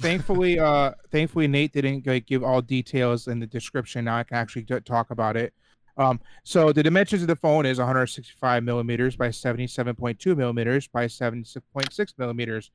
thankfully, 0.00 0.58
uh, 0.58 0.92
thankfully, 1.10 1.48
Nate 1.48 1.72
didn't 1.72 2.06
like, 2.06 2.26
give 2.26 2.44
all 2.44 2.60
details 2.60 3.28
in 3.28 3.38
the 3.38 3.46
description. 3.46 4.04
Now 4.04 4.18
I 4.18 4.24
can 4.24 4.36
actually 4.36 4.64
t- 4.64 4.80
talk 4.80 5.10
about 5.10 5.36
it. 5.36 5.54
Um, 5.98 6.20
so 6.44 6.72
the 6.72 6.82
dimensions 6.82 7.22
of 7.22 7.28
the 7.28 7.36
phone 7.36 7.64
is 7.64 7.78
165 7.78 8.62
millimeters 8.62 9.16
by 9.16 9.28
77.2 9.28 10.36
millimeters 10.36 10.88
by 10.88 11.06
76.6 11.06 12.18
millimeters. 12.18 12.70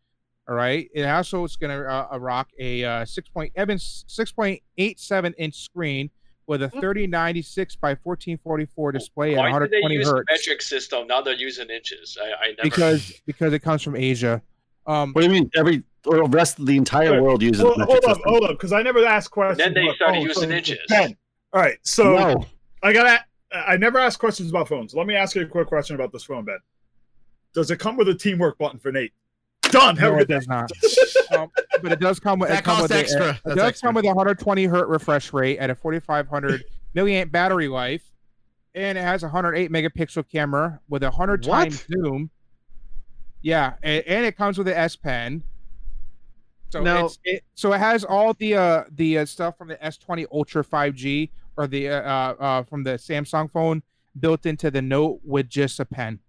All 0.48 0.56
right. 0.56 0.90
It 0.94 1.04
also 1.04 1.44
is 1.44 1.56
going 1.56 1.78
to 1.78 1.88
uh, 1.88 2.08
uh, 2.14 2.20
rock 2.20 2.50
a 2.60 2.84
uh, 2.84 3.06
6. 3.06 3.30
Point, 3.30 3.52
Evans 3.56 4.06
6.87 4.10 5.34
inch 5.38 5.56
screen 5.56 6.10
with 6.48 6.64
a 6.64 6.70
3096 6.70 7.76
by 7.78 7.90
1444 8.04 8.92
display 8.92 9.36
at 9.36 9.38
Why 9.38 9.60
did 9.60 9.72
they 9.72 9.80
120 9.82 9.96
use 9.96 10.10
hertz 10.10 10.28
metric 10.30 10.62
system? 10.62 11.08
Now 11.08 11.22
they're 11.22 11.36
using 11.36 11.70
inches. 11.70 12.18
I, 12.22 12.26
I 12.26 12.48
never. 12.50 12.62
because 12.64 13.22
because 13.26 13.54
it 13.54 13.60
comes 13.60 13.82
from 13.82 13.96
Asia. 13.96 14.42
Um, 14.88 15.14
What 15.14 15.22
do 15.22 15.28
you 15.28 15.34
mean? 15.34 15.50
Every 15.56 15.84
or 16.06 16.18
the 16.18 16.24
rest 16.24 16.58
of 16.60 16.66
the 16.66 16.76
entire 16.76 17.12
Wait, 17.14 17.22
world 17.22 17.44
uses. 17.44 17.62
Hold, 17.62 17.80
the 17.80 17.86
hold 17.86 17.98
up, 18.00 18.04
system. 18.04 18.24
hold 18.26 18.44
up, 18.44 18.52
because 18.52 18.74
I 18.74 18.82
never 18.82 19.06
asked 19.06 19.30
questions. 19.32 19.60
Then 19.60 19.74
they 19.76 19.84
about 19.84 19.96
started 19.96 20.16
phones, 20.16 20.28
using 20.28 20.50
so- 20.50 20.56
inches. 20.56 20.80
Ben, 20.90 21.16
all 21.54 21.62
right, 21.62 21.78
so 21.84 22.16
No, 22.16 22.46
I 22.82 22.92
gotta. 22.92 23.24
I 23.54 23.78
never 23.78 24.00
ask 24.00 24.20
questions 24.20 24.50
about 24.50 24.68
phones. 24.70 24.94
Let 24.96 25.08
me 25.08 25.16
ask 25.16 25.36
you 25.36 25.42
a 25.42 25.46
quick 25.46 25.68
question 25.68 25.96
about 25.96 26.12
this 26.12 26.24
phone, 26.24 26.46
Ben. 26.46 26.58
Does 27.54 27.70
it 27.70 27.78
come 27.78 27.98
with 27.98 28.08
a 28.08 28.16
teamwork 28.16 28.58
button 28.58 28.80
for 28.80 28.92
Nate? 28.92 29.14
Done. 29.72 29.96
Have 29.98 30.14
no, 30.14 30.20
it 30.20 30.28
does 30.28 30.48
not. 30.48 30.72
um, 31.38 31.50
but 31.82 31.92
it 31.92 32.00
does 32.00 32.20
come 32.20 32.40
with 32.40 32.50
That 32.50 32.60
it, 32.60 32.66
come 32.66 32.78
costs 32.78 32.90
with 32.90 32.98
a- 32.98 33.00
extra. 33.02 33.30
it 33.32 33.40
That's 33.46 33.56
does 33.56 33.68
extra. 33.70 33.88
come 33.88 33.96
with 33.96 34.06
a 34.06 34.10
120 34.10 34.66
hertz 34.66 34.90
refresh 34.90 35.34
rate 35.34 35.58
at 35.60 35.70
a 35.70 35.76
4500 35.76 36.64
milliamp 36.96 37.32
battery 37.32 37.68
life, 37.68 38.04
and 38.76 38.98
it 38.98 39.02
has 39.02 39.24
a 39.24 39.28
108 39.28 39.72
megapixel 39.72 40.30
camera 40.32 40.80
with 40.90 41.04
a 41.04 41.08
100 41.08 41.46
What? 41.46 41.64
times 41.64 41.86
zoom. 41.92 42.30
Yeah, 43.42 43.74
and, 43.82 44.04
and 44.06 44.26
it 44.26 44.38
comes 44.38 44.58
with 44.58 44.68
an 44.68 44.76
S 44.76 44.96
Pen. 44.96 45.44
So 46.70 46.82
Now- 46.82 47.06
it's, 47.06 47.20
it 47.24 47.44
so 47.54 47.74
it 47.74 47.80
has 47.80 48.04
all 48.04 48.34
the 48.34 48.56
uh 48.56 48.84
the 48.92 49.20
uh, 49.20 49.26
stuff 49.26 49.58
from 49.58 49.68
the 49.68 49.76
S20 49.78 50.26
Ultra 50.32 50.64
5G 50.64 51.30
or 51.58 51.68
the 51.68 51.90
uh, 51.90 51.94
uh 52.02 52.36
uh, 52.40 52.64
from 52.64 52.84
the 52.84 52.92
Samsung 52.92 53.52
phone 53.52 53.84
built 54.20 54.46
into 54.46 54.72
the 54.72 54.82
Note 54.82 55.20
with 55.24 55.50
just 55.50 55.80
a 55.80 55.86
pen. 55.86 56.20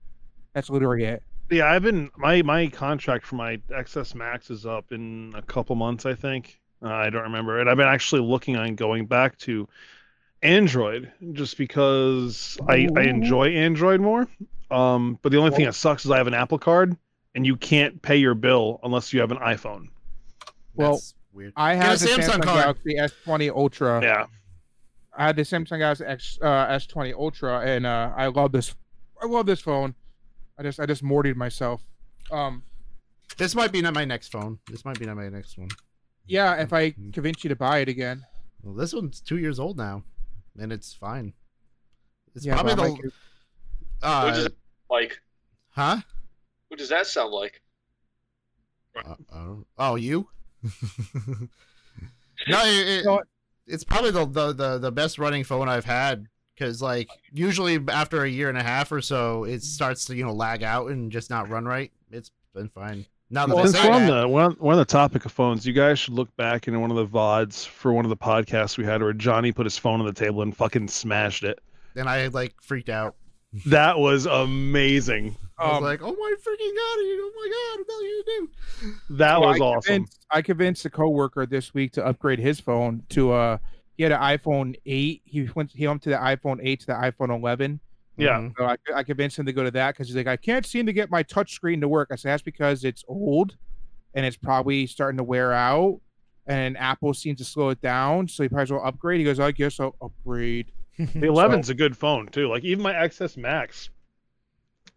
That's 0.55 0.69
literally 0.71 1.05
it. 1.05 1.23
Yeah, 1.51 1.71
I've 1.71 1.83
been 1.83 2.11
my 2.17 2.43
my 2.43 2.69
contract 2.69 3.27
for 3.27 3.37
my 3.37 3.59
XS 3.71 4.15
Max 4.15 4.51
is 4.51 4.65
up 4.65 4.93
in 4.93 5.33
a 5.37 5.43
couple 5.43 5.77
months, 5.77 6.07
I 6.07 6.15
think. 6.15 6.61
Uh, 6.83 6.89
I 6.89 7.11
don't 7.11 7.23
remember, 7.23 7.61
and 7.61 7.71
I've 7.71 7.77
been 7.77 7.87
actually 7.87 8.23
looking 8.23 8.57
on 8.57 8.75
going 8.75 9.07
back 9.07 9.39
to 9.39 9.69
Android 10.43 11.13
just 11.33 11.57
because 11.57 12.59
I 12.69 12.89
I 12.97 13.03
enjoy 13.03 13.51
Android 13.51 14.01
more. 14.01 14.27
Um, 14.71 15.19
but 15.23 15.31
the 15.31 15.39
only 15.39 15.51
thing 15.51 15.67
that 15.67 15.75
sucks 15.75 16.05
is 16.05 16.11
I 16.11 16.17
have 16.17 16.27
an 16.27 16.35
Apple 16.35 16.59
Card, 16.59 16.97
and 17.35 17.47
you 17.47 17.57
can't 17.57 18.01
pay 18.01 18.17
your 18.17 18.35
bill 18.35 18.81
unless 18.83 19.13
you 19.13 19.21
have 19.21 19.31
an 19.31 19.39
iPhone. 19.39 19.89
Well, 20.75 20.93
That's 20.93 21.15
weird. 21.33 21.53
I 21.57 21.75
have 21.75 22.01
a 22.01 22.05
the 22.05 22.11
Samsung 22.11 22.23
Samsung, 22.23 22.43
card. 22.43 22.79
Galaxy 22.85 22.97
S20 22.97 23.51
Ultra. 23.51 24.03
Yeah, 24.03 24.27
I 25.17 25.27
had 25.27 25.37
the 25.37 25.43
Samsung 25.43 25.79
Galaxy 25.79 26.05
X, 26.05 26.39
uh, 26.41 26.47
S20 26.47 27.15
Ultra, 27.15 27.61
and 27.61 27.87
uh, 27.87 28.13
I 28.17 28.27
love 28.27 28.53
this. 28.53 28.75
I 29.23 29.27
love 29.27 29.47
this 29.47 29.61
phone. 29.61 29.95
I 30.59 30.63
just 30.63 30.79
I 30.81 30.87
just 30.87 31.03
mortied 31.03 31.37
myself. 31.37 31.83
Um, 32.31 32.63
This 33.39 33.55
might 33.55 33.73
be 33.73 33.81
not 33.83 33.95
my 33.95 34.05
next 34.05 34.29
phone. 34.33 34.59
This 34.71 34.85
might 34.85 34.99
be 34.99 35.07
not 35.07 35.17
my 35.17 35.29
next 35.29 35.57
one. 35.59 35.69
yeah, 36.27 36.55
if 36.61 36.73
I 36.73 36.91
Mhm. 36.93 37.13
convince 37.13 37.43
you 37.45 37.49
to 37.49 37.57
buy 37.57 37.79
it 37.79 37.89
again. 37.89 38.27
Well, 38.63 38.75
this 38.75 38.93
one's 38.93 39.21
two 39.21 39.39
years 39.39 39.59
old 39.59 39.77
now, 39.77 40.05
and 40.59 40.73
it's 40.73 40.95
fine. 40.95 41.33
It's 42.35 42.45
yeah, 42.47 42.55
probably 42.55 42.73
I 42.73 42.77
the 42.77 42.83
might 42.83 43.03
give- 43.03 43.13
uh, 44.03 44.23
What 44.23 44.37
is 44.39 44.45
it 44.47 44.57
like? 44.91 45.21
huh? 45.71 46.01
What 46.69 46.79
does 46.79 46.89
that 46.91 47.07
sound 47.07 47.33
like? 47.33 47.61
Uh, 48.95 49.17
oh, 49.35 49.67
oh, 49.79 49.95
you? 49.97 50.29
no, 52.49 52.61
it, 52.65 53.07
it- 53.07 53.29
it's 53.67 53.85
probably 53.85 54.11
the, 54.11 54.27
the 54.27 54.53
the 54.53 54.79
the 54.79 54.93
best 54.93 55.19
running 55.19 55.45
phone 55.45 55.69
I've 55.69 55.85
had 55.85 56.27
because 56.55 56.81
like 56.83 57.09
usually 57.33 57.79
after 57.89 58.25
a 58.25 58.29
year 58.29 58.49
and 58.49 58.59
a 58.59 58.63
half 58.63 58.93
or 58.93 59.01
so, 59.01 59.45
it 59.45 59.63
starts 59.63 60.05
to 60.07 60.15
you 60.17 60.25
know 60.25 60.33
lag 60.33 60.63
out 60.63 60.91
and 60.91 61.11
just 61.13 61.31
not 61.31 61.49
run 61.49 61.65
right. 61.65 61.91
It's 62.11 62.31
been 62.55 62.69
fine. 62.69 63.07
Now 63.31 63.47
that 63.47 63.55
Well, 63.55 63.65
they 63.65 63.71
since 63.73 63.85
we're 63.85 63.93
on 63.93 64.07
the 64.07 64.29
we're 64.29 64.43
on, 64.43 64.57
we're 64.61 64.73
on 64.73 64.79
the 64.79 64.85
topic 64.85 65.25
of 65.25 65.33
phones, 65.33 65.67
you 65.67 65.73
guys 65.73 65.99
should 65.99 66.13
look 66.15 66.35
back 66.37 66.69
in 66.69 66.79
one 66.81 66.91
of 66.91 66.97
the 66.99 67.07
vods 67.07 67.67
for 67.67 67.93
one 67.93 68.05
of 68.05 68.11
the 68.11 68.17
podcasts 68.17 68.77
we 68.77 68.85
had 68.85 69.01
where 69.03 69.13
Johnny 69.15 69.53
put 69.53 69.65
his 69.65 69.79
phone 69.79 70.01
on 70.01 70.07
the 70.07 70.13
table 70.13 70.43
and 70.43 70.55
fucking 70.57 70.89
smashed 70.89 71.43
it. 71.43 71.59
and 71.97 72.09
I 72.09 72.27
like 72.29 72.55
freaked 72.61 72.89
out. 72.91 73.17
That 73.67 73.99
was 73.99 74.25
amazing. 74.25 75.37
I 75.59 75.69
was 75.69 75.77
Um, 75.77 75.83
like, 75.85 76.01
oh 76.03 76.07
my 76.13 76.35
freaking 76.41 76.75
god! 76.75 76.99
Oh 76.99 77.33
my 77.37 77.49
god! 77.53 77.79
What 77.79 77.87
the 77.87 77.93
hell 77.93 78.01
are 78.01 78.05
you 78.05 78.25
gonna 78.27 78.47
do? 79.11 79.17
That 79.17 79.35
so 79.35 79.41
was 79.41 79.61
I 79.61 79.65
awesome. 79.65 80.07
I 80.31 80.43
convinced 80.43 80.85
a 80.87 80.91
coworker 80.91 81.45
this 81.47 81.75
week 81.75 81.93
to 81.93 82.05
upgrade 82.07 82.39
his 82.39 82.61
phone 82.61 83.03
to 83.11 83.33
uh 83.33 83.59
he 83.97 84.03
had 84.03 84.13
an 84.13 84.21
iPhone 84.21 84.75
8. 84.87 85.23
He 85.25 85.49
went 85.55 85.71
he 85.73 85.87
went 85.87 86.03
to 86.03 86.11
the 86.11 86.17
iPhone 86.17 86.59
8 86.63 86.81
to 86.81 86.87
the 86.87 86.93
iPhone 86.95 87.35
11. 87.37 87.81
Yeah. 88.17 88.39
Mhm. 88.39 88.55
So 88.59 88.65
I, 88.65 88.77
I 88.95 89.03
convinced 89.03 89.39
him 89.39 89.47
to 89.47 89.53
go 89.53 89.63
to 89.65 89.71
that 89.71 89.95
because 89.95 90.09
he's 90.09 90.17
like, 90.17 90.27
I 90.27 90.37
can't 90.37 90.67
seem 90.67 90.87
to 90.87 90.93
get 90.93 91.11
my 91.11 91.23
touch 91.23 91.53
screen 91.55 91.81
to 91.81 91.89
work. 91.89 92.09
I 92.13 92.17
said 92.17 92.31
that's 92.33 92.43
because 92.43 92.85
it's 92.85 93.05
old 93.09 93.57
and 94.15 94.27
it's 94.27 94.37
probably 94.37 94.87
starting 94.87 95.19
to 95.19 95.25
wear 95.25 95.53
out. 95.53 96.01
And 96.47 96.77
Apple 96.77 97.15
seems 97.15 97.39
to 97.39 97.45
slow 97.45 97.69
it 97.71 97.81
down, 97.81 98.27
so 98.27 98.43
he 98.43 98.49
probably 98.49 98.75
will 98.75 98.85
upgrade. 98.85 99.21
He 99.21 99.25
goes, 99.25 99.39
I 99.39 99.53
guess 99.53 99.79
I'll 99.81 99.95
upgrade. 100.03 100.73
The 100.99 101.07
11's 101.27 101.71
a 101.71 101.75
good 101.75 101.97
phone 101.97 102.27
too. 102.29 102.49
Like 102.49 102.65
even 102.65 102.83
my 102.83 102.93
XS 102.93 103.37
Max, 103.39 103.89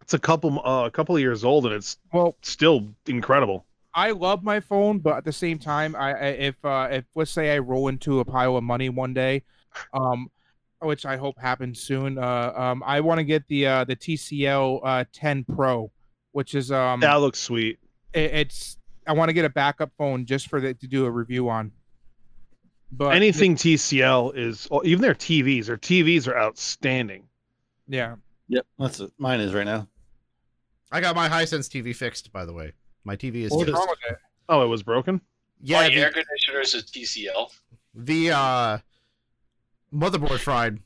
it's 0.02 0.12
a 0.14 0.18
couple 0.18 0.60
uh, 0.66 0.84
a 0.86 0.90
couple 0.90 1.14
of 1.16 1.20
years 1.22 1.42
old 1.42 1.64
and 1.66 1.74
it's 1.74 1.96
Well, 2.12 2.36
still 2.42 2.88
incredible. 3.06 3.64
I 3.96 4.10
love 4.10 4.44
my 4.44 4.60
phone, 4.60 4.98
but 4.98 5.16
at 5.16 5.24
the 5.24 5.32
same 5.32 5.58
time, 5.58 5.96
I, 5.96 6.12
I 6.12 6.26
if 6.26 6.64
uh, 6.64 6.88
if 6.90 7.04
let's 7.14 7.30
say 7.30 7.54
I 7.54 7.58
roll 7.58 7.88
into 7.88 8.20
a 8.20 8.24
pile 8.26 8.56
of 8.58 8.62
money 8.62 8.90
one 8.90 9.14
day, 9.14 9.42
um, 9.94 10.30
which 10.80 11.06
I 11.06 11.16
hope 11.16 11.38
happens 11.40 11.80
soon, 11.80 12.18
uh, 12.18 12.52
um, 12.54 12.82
I 12.84 13.00
want 13.00 13.18
to 13.18 13.24
get 13.24 13.48
the 13.48 13.66
uh, 13.66 13.84
the 13.84 13.96
TCL 13.96 14.80
uh 14.84 15.04
10 15.14 15.44
Pro, 15.44 15.90
which 16.32 16.54
is 16.54 16.70
um, 16.70 17.00
That 17.00 17.14
looks 17.14 17.40
sweet. 17.40 17.78
it, 18.12 18.34
it's 18.34 18.76
I 19.06 19.14
want 19.14 19.30
to 19.30 19.32
get 19.32 19.46
a 19.46 19.50
backup 19.50 19.92
phone 19.96 20.26
just 20.26 20.50
for 20.50 20.60
the, 20.60 20.74
to 20.74 20.86
do 20.86 21.06
a 21.06 21.10
review 21.10 21.48
on. 21.48 21.72
But 22.92 23.16
Anything 23.16 23.56
TCL 23.56 24.36
is 24.36 24.68
even 24.84 25.00
their 25.00 25.14
TVs. 25.14 25.66
Their 25.66 25.78
TVs 25.78 26.28
are 26.28 26.38
outstanding. 26.38 27.24
yeah, 27.88 28.16
Yep, 28.48 28.66
that's 28.78 29.00
what 29.00 29.10
mine 29.18 29.40
is 29.40 29.54
right 29.54 29.64
now. 29.64 29.88
I 30.92 31.00
got 31.00 31.16
my 31.16 31.28
Hisense 31.28 31.68
TV 31.68 31.96
fixed, 31.96 32.30
by 32.30 32.44
the 32.44 32.52
way. 32.52 32.74
My 33.06 33.14
TV 33.16 33.36
is 33.44 33.52
what's 33.52 33.64
fixed. 33.64 33.78
wrong 33.78 33.86
with 33.88 33.98
it? 34.10 34.18
Oh, 34.48 34.62
it 34.62 34.66
was 34.66 34.82
broken. 34.82 35.20
Yeah, 35.60 35.82
My 35.82 35.88
the, 35.88 35.94
air 35.94 36.10
conditioners 36.12 36.74
is 36.74 36.84
TCL. 36.90 37.50
the 37.94 38.30
uh, 38.32 38.78
motherboard 39.94 40.40
fried. 40.40 40.80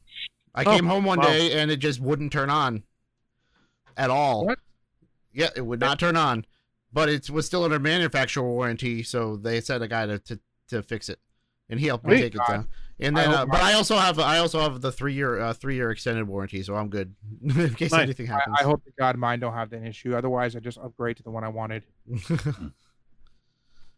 I 0.54 0.64
Oh, 0.64 0.74
came 0.76 0.86
home 0.86 1.04
one 1.04 1.18
wow. 1.18 1.24
day 1.24 1.58
and 1.58 1.70
it 1.70 1.78
just 1.78 1.98
wouldn't 1.98 2.30
turn 2.32 2.50
on 2.50 2.82
at 3.96 4.10
all. 4.10 4.44
What? 4.46 4.58
Yeah, 5.32 5.48
it 5.56 5.62
would 5.64 5.80
not 5.80 5.98
turn 5.98 6.16
on, 6.16 6.44
but 6.92 7.08
it 7.08 7.30
was 7.30 7.46
still 7.46 7.64
under 7.64 7.78
manufacturer 7.78 8.42
warranty, 8.44 9.02
so 9.02 9.36
they 9.36 9.60
sent 9.60 9.82
a 9.82 9.88
guy 9.88 10.06
to 10.06 10.18
to, 10.18 10.40
to 10.68 10.82
fix 10.82 11.08
it, 11.08 11.18
and 11.68 11.80
he 11.80 11.86
helped 11.86 12.04
me 12.04 12.14
Sweet. 12.16 12.22
take 12.22 12.34
it 12.34 12.40
down. 12.46 12.68
And 13.02 13.16
then, 13.16 13.30
hope 13.30 13.38
uh, 13.38 13.46
but 13.46 13.62
I 13.62 13.72
also 13.74 13.96
have 13.96 14.18
I 14.18 14.38
also 14.38 14.60
have 14.60 14.80
the 14.80 14.92
three 14.92 15.14
year 15.14 15.40
uh, 15.40 15.52
three 15.54 15.74
year 15.74 15.90
extended 15.90 16.26
warranty, 16.28 16.62
so 16.62 16.74
I'm 16.74 16.88
good 16.88 17.14
in 17.42 17.74
case 17.74 17.92
Nice. 17.92 18.02
anything 18.02 18.26
happens. 18.26 18.56
I 18.60 18.62
hope 18.64 18.84
to 18.84 18.90
God 18.98 19.16
mine 19.16 19.40
don't 19.40 19.54
have 19.54 19.70
that 19.70 19.82
issue. 19.84 20.14
Otherwise, 20.14 20.54
I 20.54 20.60
just 20.60 20.78
upgrade 20.78 21.16
to 21.16 21.22
the 21.22 21.30
one 21.30 21.44
I 21.44 21.48
wanted. 21.48 21.84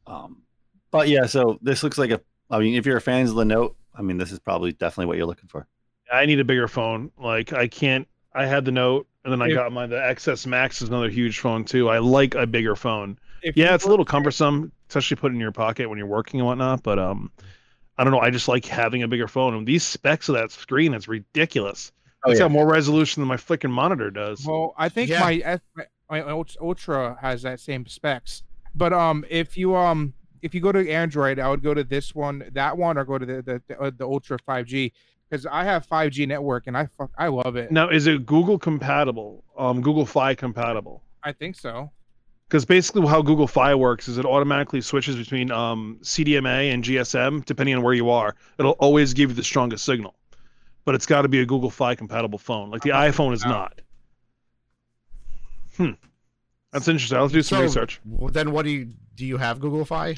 Um, 0.06 0.42
but 0.90 1.08
yeah, 1.08 1.26
so 1.26 1.58
this 1.62 1.82
looks 1.82 1.98
like 1.98 2.10
a. 2.10 2.20
I 2.50 2.58
mean, 2.58 2.74
if 2.74 2.84
you're 2.84 2.96
a 2.96 3.00
fan 3.00 3.26
of 3.26 3.34
the 3.34 3.44
Note, 3.44 3.76
I 3.96 4.02
mean, 4.02 4.18
this 4.18 4.32
is 4.32 4.38
probably 4.38 4.72
definitely 4.72 5.06
what 5.06 5.16
you're 5.16 5.26
looking 5.26 5.48
for. 5.48 5.66
I 6.12 6.26
need 6.26 6.40
a 6.40 6.44
bigger 6.44 6.68
phone. 6.68 7.10
Like 7.18 7.52
I 7.52 7.68
can't. 7.68 8.06
I 8.34 8.46
had 8.46 8.64
the 8.64 8.72
Note, 8.72 9.06
and 9.24 9.32
then 9.32 9.40
I 9.42 9.46
If- 9.48 9.54
got 9.54 9.72
my 9.72 9.86
the 9.86 9.96
XS 9.96 10.46
Max 10.46 10.82
is 10.82 10.88
another 10.88 11.08
huge 11.08 11.38
phone 11.38 11.64
too. 11.64 11.88
I 11.88 11.98
like 11.98 12.34
a 12.34 12.46
bigger 12.46 12.74
phone. 12.76 13.18
Yeah, 13.54 13.74
it's 13.74 13.84
a 13.84 13.88
little 13.88 14.04
cumbersome, 14.04 14.70
especially 14.88 15.16
put 15.16 15.32
in 15.32 15.40
your 15.40 15.52
pocket 15.52 15.88
when 15.88 15.98
you're 15.98 16.06
working 16.06 16.40
and 16.40 16.46
whatnot. 16.46 16.82
But 16.82 16.98
um, 16.98 17.30
I 18.02 18.04
don't 18.04 18.12
know. 18.14 18.18
I 18.18 18.30
just 18.30 18.48
like 18.48 18.64
having 18.64 19.04
a 19.04 19.06
bigger 19.06 19.28
phone. 19.28 19.54
And 19.54 19.64
these 19.64 19.84
specs 19.84 20.28
of 20.28 20.34
that 20.34 20.50
screen 20.50 20.92
is 20.92 21.06
ridiculous. 21.06 21.92
Oh, 22.24 22.32
it's 22.32 22.40
yeah. 22.40 22.46
got 22.46 22.50
more 22.50 22.66
resolution 22.68 23.20
than 23.20 23.28
my 23.28 23.36
freaking 23.36 23.70
monitor 23.70 24.10
does. 24.10 24.44
Well, 24.44 24.74
I 24.76 24.88
think 24.88 25.08
Yeah. 25.08 25.20
my 25.20 25.60
my, 26.10 26.22
my 26.24 26.44
Ultra 26.60 27.16
has 27.20 27.42
that 27.42 27.60
same 27.60 27.86
specs. 27.86 28.42
But 28.74 28.92
um, 28.92 29.24
if 29.30 29.56
you 29.56 29.76
um, 29.76 30.14
if 30.42 30.52
you 30.52 30.60
go 30.60 30.72
to 30.72 30.90
Android, 30.90 31.38
I 31.38 31.48
would 31.48 31.62
go 31.62 31.74
to 31.74 31.84
this 31.84 32.12
one, 32.12 32.42
that 32.54 32.76
one, 32.76 32.98
or 32.98 33.04
go 33.04 33.18
to 33.18 33.24
the 33.24 33.42
the, 33.42 33.62
the, 33.68 33.80
uh, 33.80 33.90
the 33.96 34.04
Ultra 34.04 34.36
5G 34.48 34.90
because 35.30 35.46
I 35.46 35.62
have 35.62 35.86
5G 35.86 36.26
network 36.26 36.66
and 36.66 36.76
I 36.76 36.86
fuck, 36.86 37.12
I 37.16 37.28
love 37.28 37.54
it. 37.54 37.70
Now, 37.70 37.88
is 37.88 38.08
it 38.08 38.26
Google 38.26 38.58
compatible? 38.58 39.44
Um, 39.56 39.80
Google 39.80 40.06
Fi 40.06 40.34
compatible? 40.34 41.04
I 41.22 41.30
think 41.30 41.54
so. 41.54 41.92
Because 42.52 42.66
basically, 42.66 43.06
how 43.06 43.22
Google 43.22 43.46
Fi 43.46 43.74
works 43.74 44.08
is 44.08 44.18
it 44.18 44.26
automatically 44.26 44.82
switches 44.82 45.16
between 45.16 45.50
um, 45.50 45.96
CDMA 46.02 46.70
and 46.70 46.84
GSM 46.84 47.46
depending 47.46 47.74
on 47.76 47.82
where 47.82 47.94
you 47.94 48.10
are. 48.10 48.36
It'll 48.58 48.72
always 48.72 49.14
give 49.14 49.30
you 49.30 49.34
the 49.36 49.42
strongest 49.42 49.86
signal, 49.86 50.14
but 50.84 50.94
it's 50.94 51.06
got 51.06 51.22
to 51.22 51.28
be 51.28 51.40
a 51.40 51.46
Google 51.46 51.70
Fi 51.70 51.94
compatible 51.94 52.38
phone. 52.38 52.70
Like 52.70 52.82
the 52.82 52.90
iPhone 52.90 53.32
is 53.32 53.42
out. 53.42 53.48
not. 53.48 53.80
Hmm, 55.78 55.90
that's 56.72 56.88
interesting. 56.88 57.16
I'll 57.16 57.28
do 57.28 57.40
some 57.42 57.56
So, 57.56 57.62
research. 57.62 58.02
well, 58.04 58.28
then, 58.30 58.52
what 58.52 58.66
do 58.66 58.70
you 58.70 58.90
do? 59.14 59.24
You 59.24 59.38
have 59.38 59.58
Google 59.58 59.86
Fi? 59.86 60.16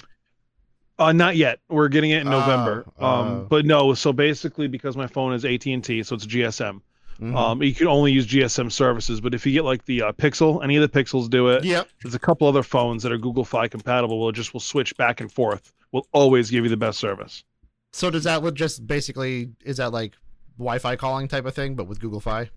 Uh, 0.98 1.12
not 1.12 1.36
yet. 1.36 1.60
We're 1.68 1.86
getting 1.86 2.10
it 2.10 2.22
in 2.22 2.26
Oh, 2.26 2.40
November. 2.40 2.84
oh. 2.98 3.06
Um, 3.06 3.46
but 3.48 3.64
no. 3.64 3.94
So 3.94 4.12
basically, 4.12 4.66
because 4.66 4.96
my 4.96 5.06
phone 5.06 5.34
is 5.34 5.44
AT 5.44 5.66
and 5.66 5.84
T, 5.84 6.02
so 6.02 6.16
it's 6.16 6.26
GSM. 6.26 6.80
Mhm. 7.20 7.36
Um, 7.36 7.62
you 7.62 7.74
can 7.74 7.86
only 7.86 8.12
use 8.12 8.26
GSM 8.26 8.70
services. 8.70 9.20
But 9.20 9.34
if 9.34 9.46
you 9.46 9.52
get 9.52 9.64
like 9.64 9.84
the 9.84 10.02
uh, 10.02 10.12
Pixel, 10.12 10.62
any 10.64 10.76
of 10.76 10.82
the 10.82 10.88
Pixels 11.02 11.30
do 11.30 11.48
it. 11.48 11.64
yep. 11.64 11.88
There's 12.02 12.14
a 12.14 12.18
couple 12.18 12.48
other 12.48 12.62
phones 12.62 13.02
that 13.02 13.12
are 13.12 13.18
Google 13.18 13.44
Fi 13.44 13.68
compatible. 13.68 14.20
We'll 14.20 14.32
just 14.32 14.52
will 14.52 14.60
switch 14.60 14.96
back 14.96 15.20
and 15.20 15.30
forth. 15.30 15.72
We'll 15.92 16.06
always 16.12 16.50
give 16.50 16.64
you 16.64 16.70
the 16.70 16.76
best 16.76 16.98
service. 16.98 17.44
So 17.92 18.10
does 18.10 18.24
that 18.24 18.42
look 18.42 18.54
just 18.56 18.86
basically 18.86 19.50
is 19.64 19.76
that 19.76 19.92
like 19.92 20.14
Wi-Fi 20.58 20.96
calling 20.96 21.28
type 21.28 21.46
of 21.46 21.54
thing, 21.54 21.74
but 21.76 21.86
with 21.86 22.00
Google 22.00 22.20
Fi? 22.20 22.50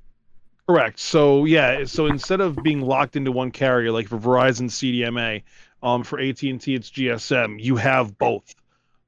Correct. 0.68 1.00
So 1.00 1.46
yeah. 1.46 1.86
So 1.86 2.08
instead 2.08 2.42
of 2.42 2.62
being 2.64 2.82
locked 2.82 3.16
into 3.16 3.32
one 3.32 3.52
carrier, 3.52 3.92
like 3.92 4.08
for 4.08 4.18
Verizon 4.18 4.70
CDMA, 4.70 5.44
um, 5.84 6.04
for 6.04 6.20
AT 6.20 6.42
and 6.44 6.60
T 6.60 6.74
it's 6.74 6.90
GSM. 6.90 7.62
You 7.62 7.76
have 7.76 8.18
both. 8.18 8.56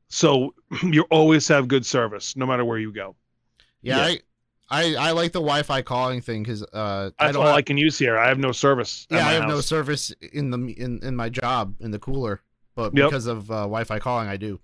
So 0.10 0.54
you 0.84 1.04
always 1.10 1.48
have 1.48 1.68
good 1.68 1.86
service 1.86 2.36
no 2.36 2.46
matter 2.46 2.64
where 2.64 2.78
you 2.78 2.92
go. 2.94 3.16
Yeah, 3.82 4.08
Yeah. 4.10 4.18
I, 4.72 4.96
I 4.96 5.10
I 5.10 5.12
like 5.12 5.32
the 5.32 5.40
Wi-Fi 5.40 5.82
calling 5.82 6.22
thing 6.22 6.44
because 6.44 6.64
uh, 6.64 7.12
I 7.20 7.26
That's 7.26 7.34
don't. 7.34 7.42
all 7.44 7.48
have, 7.50 7.58
I 7.58 7.62
can 7.62 7.78
use 7.78 7.98
here. 7.98 8.18
I 8.18 8.28
have 8.28 8.38
no 8.40 8.52
service. 8.52 9.08
at 9.12 9.16
yeah, 9.18 9.24
my 9.24 9.30
I 9.30 9.34
have 9.34 9.48
no 9.48 9.62
service 9.62 10.12
in 10.34 10.52
the 10.52 10.58
in 10.78 11.00
in 11.04 11.16
my 11.16 11.30
job 11.30 11.76
in 11.80 11.92
the 11.92 12.00
cooler, 12.00 12.42
but 12.76 12.96
Yep. 12.96 13.10
because 13.10 13.26
of 13.26 13.50
uh, 13.50 13.56
Wi-Fi 13.62 14.00
calling, 14.00 14.28
I 14.30 14.38
do. 14.38 14.60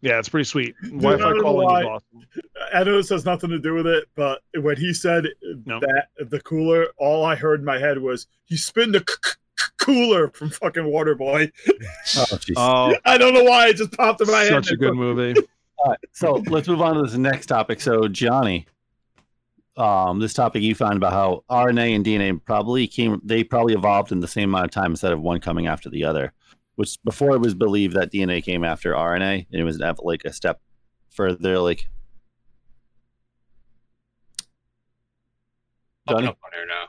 Yeah, 0.00 0.18
it's 0.20 0.28
pretty 0.28 0.44
sweet. 0.44 0.74
I 0.84 0.88
Wi-Fi 0.88 1.18
don't 1.18 1.40
calling 1.42 1.66
why. 1.66 1.80
is 1.80 1.86
awesome. 1.86 2.26
I 2.72 2.84
know 2.84 2.96
this 2.96 3.08
has 3.08 3.24
nothing 3.24 3.50
to 3.50 3.58
do 3.58 3.74
with 3.74 3.86
it, 3.86 4.04
but 4.14 4.42
when 4.60 4.76
he 4.76 4.92
said 4.94 5.24
No. 5.64 5.80
that 5.80 6.06
the 6.30 6.40
cooler, 6.40 6.86
all 6.98 7.24
I 7.24 7.34
heard 7.34 7.58
in 7.60 7.64
my 7.66 7.78
head 7.78 7.98
was 7.98 8.26
he 8.44 8.56
spin 8.56 8.92
the 8.92 9.00
c- 9.00 9.14
c- 9.24 9.32
c- 9.58 9.70
cooler 9.78 10.28
from 10.30 10.50
fucking 10.50 10.84
Waterboy. 10.84 11.50
Oh. 12.16 12.38
Oh, 12.56 12.94
I 13.04 13.18
don't 13.18 13.34
know 13.34 13.42
why 13.44 13.68
it 13.68 13.76
just 13.76 13.90
popped 13.92 14.20
in 14.20 14.28
my 14.28 14.40
head. 14.40 14.50
such 14.64 14.70
a 14.70 14.76
good 14.76 14.94
movie. 14.94 15.34
All 15.78 15.90
right, 15.90 15.98
so 16.12 16.42
let's 16.48 16.66
move 16.68 16.80
on 16.80 16.94
to 16.96 17.02
this 17.02 17.14
next 17.14 17.46
topic. 17.46 17.80
So, 17.80 18.06
Johnny, 18.08 18.66
um, 19.78 20.18
this 20.18 20.34
topic 20.34 20.62
you 20.62 20.74
found 20.74 20.96
about 20.96 21.12
how 21.12 21.44
RNA 21.48 21.94
and 21.94 22.04
DNA 22.04 22.44
probably 22.44 22.88
came, 22.88 23.20
they 23.24 23.44
probably 23.44 23.74
evolved 23.74 24.10
in 24.10 24.18
the 24.18 24.26
same 24.26 24.50
amount 24.50 24.64
of 24.64 24.70
time 24.72 24.90
instead 24.90 25.12
of 25.12 25.20
one 25.20 25.40
coming 25.40 25.68
after 25.68 25.88
the 25.88 26.04
other. 26.04 26.32
Which 26.74 26.98
before 27.04 27.34
it 27.34 27.40
was 27.40 27.54
believed 27.54 27.94
that 27.94 28.12
DNA 28.12 28.42
came 28.42 28.64
after 28.64 28.92
RNA, 28.92 29.46
and 29.50 29.60
it 29.60 29.64
was 29.64 29.80
like 30.00 30.24
a 30.24 30.32
step 30.32 30.60
further. 31.10 31.58
Like, 31.58 31.88
Johnny? 36.08 36.26
up 36.26 36.38
on 36.44 36.50
here 36.52 36.66
now. 36.66 36.86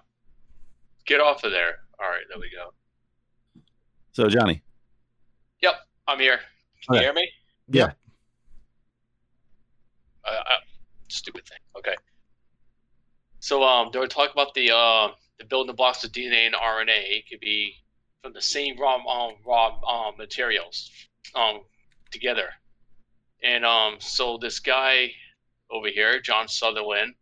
Get 1.06 1.20
off 1.20 1.44
of 1.44 1.52
there. 1.52 1.80
All 1.99 2.10
right, 2.10 2.24
there 2.30 2.40
we 2.40 2.52
go. 2.52 2.72
so 4.11 4.28
Johnny, 4.30 4.61
Yep, 5.61 5.76
I'm 6.07 6.20
here. 6.20 6.40
Can 6.86 6.95
you 6.95 7.02
hear 7.02 7.14
me? 7.14 7.30
Yeah. 7.68 7.91
Uh, 10.24 10.30
uh, 10.32 10.60
stupid 11.07 11.45
thing. 11.48 11.57
Okay. 11.76 11.95
So 13.40 13.64
um, 13.64 13.90
they 13.91 13.99
were 13.99 14.07
talking 14.07 14.34
about 14.34 14.53
the 14.53 14.72
uh, 14.72 15.10
the 15.38 15.45
building 15.45 15.76
blocks 15.76 16.03
of 16.03 16.11
DNA 16.11 16.45
and 16.45 16.56
RNA 16.56 16.88
It 16.88 17.30
could 17.30 17.40
be 17.40 17.74
from 18.22 18.34
the 18.34 18.41
same 18.41 18.78
raw 18.80 18.95
um, 18.95 19.36
raw 19.45 19.80
um, 19.88 20.18
materials 20.18 20.91
um, 21.36 21.61
together, 22.11 22.49
and 23.44 23.66
um, 23.66 23.95
so 23.99 24.38
this 24.38 24.60
guy 24.60 25.11
over 25.72 25.88
here, 25.88 26.20
John 26.20 26.48
Sutherland, 26.48 27.14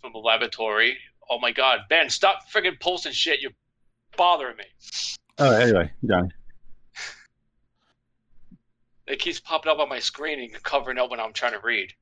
from 0.00 0.12
the 0.12 0.18
laboratory. 0.18 0.96
Oh 1.28 1.38
my 1.40 1.50
God, 1.52 1.80
Ben, 1.88 2.10
stop 2.10 2.50
friggin' 2.52 2.78
posting 2.80 3.12
shit. 3.12 3.40
You're 3.40 3.52
bothering 4.16 4.56
me. 4.56 4.64
oh, 5.38 5.52
anyway, 5.52 5.90
Johnny, 6.06 6.28
It 9.06 9.18
keeps 9.18 9.40
popping 9.40 9.72
up 9.72 9.78
on 9.78 9.88
my 9.88 9.98
screen 9.98 10.38
and 10.38 10.62
covering 10.62 10.98
up 10.98 11.10
when 11.10 11.18
I'm 11.18 11.32
trying 11.32 11.52
to 11.52 11.60
read. 11.60 11.92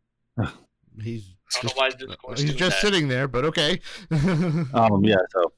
He's 1.03 1.35
I 1.42 1.42
don't 1.53 1.63
just, 1.63 1.77
know 1.77 1.81
why 1.81 1.91
Discord's 1.91 2.43
he's 2.43 2.55
just 2.55 2.77
that. 2.77 2.81
sitting 2.81 3.09
there, 3.09 3.29
but 3.29 3.45
okay. 3.45 3.81
um, 4.11 5.05
yeah, 5.05 5.17
so 5.31 5.53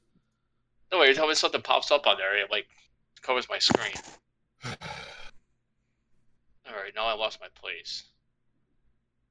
No, 0.91 1.01
every 1.01 1.27
me 1.27 1.35
something 1.35 1.61
pops 1.61 1.91
up 1.91 2.07
on 2.07 2.17
there, 2.17 2.37
it 2.37 2.51
like 2.51 2.67
covers 3.21 3.47
my 3.49 3.59
screen. 3.59 3.93
All 4.65 4.75
right, 6.75 6.93
now 6.95 7.05
I 7.05 7.13
lost 7.13 7.39
my 7.39 7.47
place. 7.55 8.03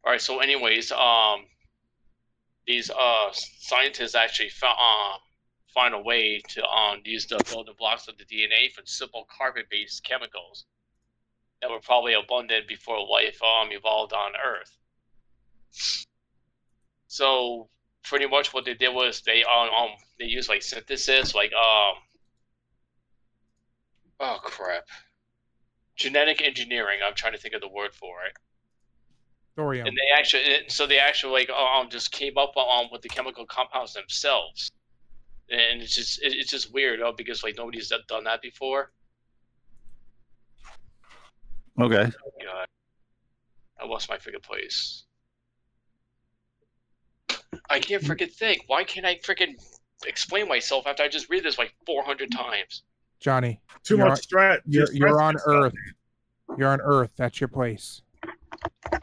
All 0.05 0.13
right, 0.13 0.21
so 0.21 0.41
anyways, 0.41 0.93
um, 0.93 1.47
these 2.67 2.91
uh 2.91 3.31
scientists 3.33 4.15
actually 4.15 4.49
found 4.49 4.79
um 4.79 5.19
find 5.73 5.95
a 5.95 6.01
way 6.01 6.41
to 6.49 6.65
um 6.65 7.01
use 7.05 7.27
the 7.27 7.39
building 7.51 7.75
blocks 7.79 8.09
of 8.09 8.17
the 8.19 8.25
DNA 8.25 8.73
from 8.73 8.87
simple 8.87 9.27
carbon-based 9.37 10.03
chemicals 10.05 10.65
that 11.61 11.71
were 11.71 11.81
probably 11.81 12.15
abundant 12.15 12.67
before 12.69 12.99
life 13.07 13.39
um 13.43 13.69
evolved 13.71 14.13
on 14.13 14.33
Earth. 14.37 14.77
So 17.15 17.69
pretty 18.03 18.27
much 18.27 18.53
what 18.53 18.65
they 18.65 18.75
did 18.75 18.93
was 18.93 19.21
they 19.21 19.45
um, 19.45 19.69
um 19.69 19.91
they 20.19 20.25
used 20.25 20.49
like 20.49 20.65
synthesis 20.65 21.33
like 21.33 21.53
um 21.53 21.95
oh 24.19 24.39
crap. 24.43 24.89
Genetic 25.95 26.43
engineering 26.43 26.99
i'm 27.07 27.15
trying 27.15 27.33
to 27.33 27.39
think 27.39 27.55
of 27.55 27.61
the 27.61 27.69
word 27.69 27.95
for 27.95 28.25
it. 28.27 28.33
Thorium. 29.55 29.87
and 29.87 29.97
they 29.97 30.19
actually 30.19 30.43
so 30.67 30.89
they 30.89 30.99
actually 30.99 31.33
like 31.33 31.51
um 31.51 31.89
just 31.89 32.11
came 32.11 32.37
up 32.37 32.57
um 32.57 32.89
with 32.91 33.03
the 33.03 33.09
chemical 33.09 33.47
compounds 33.47 33.95
themselves. 33.95 34.73
And 35.51 35.83
it's 35.83 35.95
just 35.95 36.19
it's 36.21 36.51
just 36.51 36.75
weird 36.75 37.01
oh, 37.01 37.13
because 37.17 37.45
like 37.45 37.55
nobody's 37.57 37.91
done- 37.91 38.03
done 38.09 38.25
that 38.25 38.43
before. 38.43 38.91
Okay. 41.81 42.11
oh 42.11 42.31
god. 42.45 42.67
I 43.81 43.87
lost 43.87 44.09
my 44.09 44.17
freaking 44.17 44.43
place 44.43 45.05
i 47.71 47.79
can't 47.79 48.03
mm. 48.03 48.09
freaking 48.09 48.33
think 48.33 48.63
why 48.67 48.85
can't 48.85 49.07
i 49.07 49.17
freaking 49.17 49.55
explain 50.07 50.49
myself 50.49 50.87
after 50.87 51.03
i 51.03 51.09
just 51.09 51.29
read 51.31 51.45
this 51.45 51.59
like 51.59 51.75
400 51.87 52.31
times 52.31 52.83
Johnny, 53.25 53.59
Too 53.85 53.97
You're- 53.97 54.11
much 54.11 54.23
stress. 54.25 54.61
you're, 54.67 54.85
just 54.85 54.95
you're 54.95 55.19
on 55.19 55.33
yourself. 55.33 55.65
Earth. 55.65 55.73
You're 56.59 56.69
on 56.69 56.83
Earth. 56.83 57.15
That's 57.17 57.41
your 57.41 57.49
place. 57.49 58.03
God, 58.23 59.03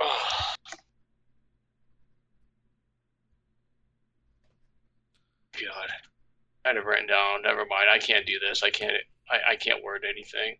I 6.63 6.67
had 6.67 6.77
it 6.77 6.85
written 6.85 7.07
down. 7.07 7.41
Never 7.41 7.65
mind. 7.65 7.89
I 7.91 7.97
can't 7.97 8.27
do 8.27 8.37
this. 8.37 8.61
I 8.61 8.69
can't. 8.69 8.93
I, 9.27 9.53
I 9.53 9.55
can't 9.55 9.83
word 9.83 10.05
anything. 10.07 10.57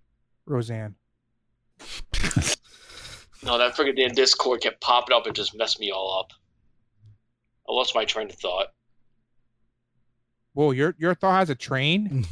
Roseanne. 0.48 0.95
No, 3.44 3.57
that 3.57 3.76
freaking 3.76 3.95
damn 3.95 4.14
Discord 4.14 4.61
kept 4.61 4.82
popping 4.82 5.15
up 5.15 5.26
and 5.26 5.36
just 5.36 5.56
messed 5.56 5.80
me 5.80 5.90
all 5.90 6.19
up. 6.19 6.32
I 7.72 7.73
lost 7.73 7.95
my 7.95 8.03
train 8.03 8.30
of 8.30 8.35
thought. 8.35 8.68
Whoa, 10.53 10.72
your 10.72 10.93
your 10.99 11.15
thought 11.15 11.39
has 11.39 11.49
a 11.49 11.56
train? 11.56 12.26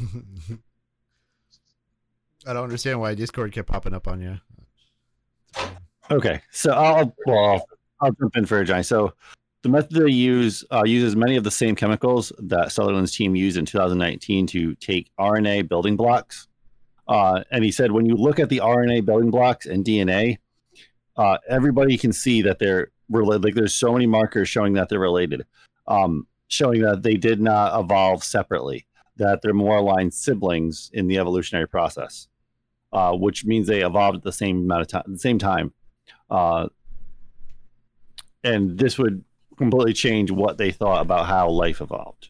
I 2.45 2.53
don't 2.53 2.63
understand 2.63 2.99
why 2.99 3.15
Discord 3.15 3.53
kept 3.53 3.69
popping 3.69 3.93
up 3.93 4.07
on 4.07 4.21
you. 4.21 4.39
Okay, 6.11 6.41
so 6.51 6.71
I'll 6.71 7.15
well, 7.25 7.65
I'll 8.01 8.11
jump 8.11 8.35
in 8.35 8.45
for 8.45 8.59
a 8.59 8.65
Johnny. 8.65 8.83
So 8.83 9.13
the 9.61 9.69
method 9.69 9.91
they 9.91 10.11
use 10.11 10.65
uh, 10.71 10.83
uses 10.85 11.15
many 11.15 11.37
of 11.37 11.45
the 11.45 11.51
same 11.51 11.75
chemicals 11.75 12.33
that 12.39 12.71
Sutherland's 12.73 13.15
team 13.15 13.35
used 13.35 13.57
in 13.57 13.65
2019 13.65 14.47
to 14.47 14.75
take 14.75 15.09
RNA 15.17 15.69
building 15.69 15.95
blocks. 15.95 16.47
Uh, 17.07 17.43
and 17.51 17.63
he 17.63 17.71
said 17.71 17.91
when 17.91 18.05
you 18.05 18.15
look 18.15 18.39
at 18.39 18.49
the 18.49 18.57
RNA 18.57 19.05
building 19.05 19.31
blocks 19.31 19.65
and 19.65 19.85
DNA, 19.85 20.37
uh, 21.15 21.37
everybody 21.47 21.97
can 21.97 22.11
see 22.11 22.41
that 22.41 22.59
they're 22.59 22.91
related. 23.09 23.43
Like 23.43 23.55
there's 23.55 23.73
so 23.73 23.93
many 23.93 24.07
markers 24.07 24.49
showing 24.49 24.73
that 24.73 24.89
they're 24.89 24.99
related, 24.99 25.45
um, 25.87 26.27
showing 26.47 26.81
that 26.81 27.03
they 27.03 27.15
did 27.15 27.41
not 27.41 27.79
evolve 27.79 28.23
separately. 28.23 28.85
That 29.17 29.41
they're 29.41 29.53
more 29.53 29.77
aligned 29.77 30.13
siblings 30.13 30.89
in 30.93 31.07
the 31.07 31.17
evolutionary 31.17 31.67
process, 31.67 32.29
uh, 32.93 33.11
which 33.17 33.43
means 33.43 33.67
they 33.67 33.83
evolved 33.83 34.17
at 34.17 34.23
the 34.23 34.31
same 34.31 34.59
amount 34.59 34.81
of 34.81 34.87
time, 34.87 35.03
the 35.07 35.19
same 35.19 35.37
time 35.37 35.73
uh, 36.29 36.67
and 38.43 38.77
this 38.77 38.97
would 38.97 39.23
completely 39.57 39.93
change 39.93 40.31
what 40.31 40.57
they 40.57 40.71
thought 40.71 41.01
about 41.01 41.25
how 41.25 41.49
life 41.49 41.81
evolved. 41.81 42.29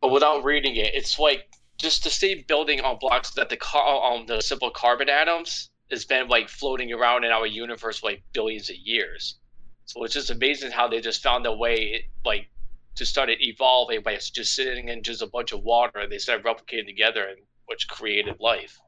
But 0.00 0.12
without 0.12 0.44
reading 0.44 0.76
it, 0.76 0.94
it's 0.94 1.18
like 1.18 1.48
just 1.78 2.02
to 2.02 2.10
stay 2.10 2.44
building 2.46 2.80
on 2.80 2.98
blocks 3.00 3.30
that 3.32 3.48
the 3.48 3.56
car 3.56 3.82
on 3.82 4.26
the 4.26 4.40
simple 4.40 4.70
carbon 4.70 5.08
atoms 5.08 5.70
has 5.90 6.04
been 6.04 6.28
like 6.28 6.48
floating 6.48 6.92
around 6.92 7.24
in 7.24 7.30
our 7.30 7.46
universe 7.46 8.00
for 8.00 8.08
like 8.08 8.22
billions 8.32 8.68
of 8.68 8.76
years. 8.76 9.38
So 9.86 10.02
it's 10.04 10.14
just 10.14 10.30
amazing 10.30 10.72
how 10.72 10.88
they 10.88 11.00
just 11.00 11.22
found 11.22 11.46
a 11.46 11.52
way 11.52 12.06
like 12.24 12.48
to 12.96 13.06
start 13.06 13.30
it 13.30 13.40
evolving 13.40 14.02
by 14.02 14.16
just 14.16 14.54
sitting 14.54 14.88
in 14.88 15.02
just 15.02 15.22
a 15.22 15.26
bunch 15.26 15.52
of 15.52 15.62
water 15.62 16.00
and 16.00 16.10
they 16.10 16.18
started 16.18 16.44
replicating 16.44 16.86
together 16.86 17.24
and 17.28 17.38
which 17.66 17.86
created 17.88 18.36
life. 18.40 18.78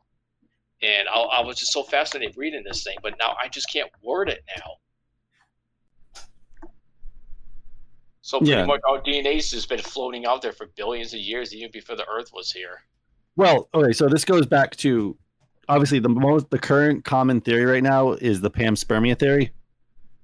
And 0.82 1.08
I, 1.08 1.20
I 1.20 1.40
was 1.44 1.56
just 1.58 1.72
so 1.72 1.82
fascinated 1.82 2.36
reading 2.36 2.64
this 2.64 2.82
thing, 2.84 2.96
but 3.02 3.14
now 3.18 3.36
I 3.42 3.48
just 3.48 3.72
can't 3.72 3.90
word 4.02 4.28
it 4.28 4.44
now. 4.56 4.72
So 8.20 8.40
pretty 8.40 8.52
Yeah. 8.52 8.66
much 8.66 8.80
our 8.88 9.00
DNA's 9.00 9.52
has 9.52 9.66
been 9.66 9.78
floating 9.78 10.26
out 10.26 10.42
there 10.42 10.52
for 10.52 10.66
billions 10.76 11.14
of 11.14 11.20
years, 11.20 11.54
even 11.54 11.70
before 11.70 11.96
the 11.96 12.06
Earth 12.08 12.30
was 12.32 12.52
here. 12.52 12.82
Well, 13.36 13.68
okay, 13.72 13.92
so 13.92 14.08
this 14.08 14.24
goes 14.24 14.46
back 14.46 14.74
to 14.76 15.16
obviously 15.68 15.98
the 15.98 16.08
most 16.08 16.50
the 16.50 16.58
current 16.58 17.04
common 17.04 17.40
theory 17.40 17.64
right 17.64 17.82
now 17.82 18.12
is 18.12 18.40
the 18.40 18.50
panspermia 18.50 19.18
theory. 19.18 19.52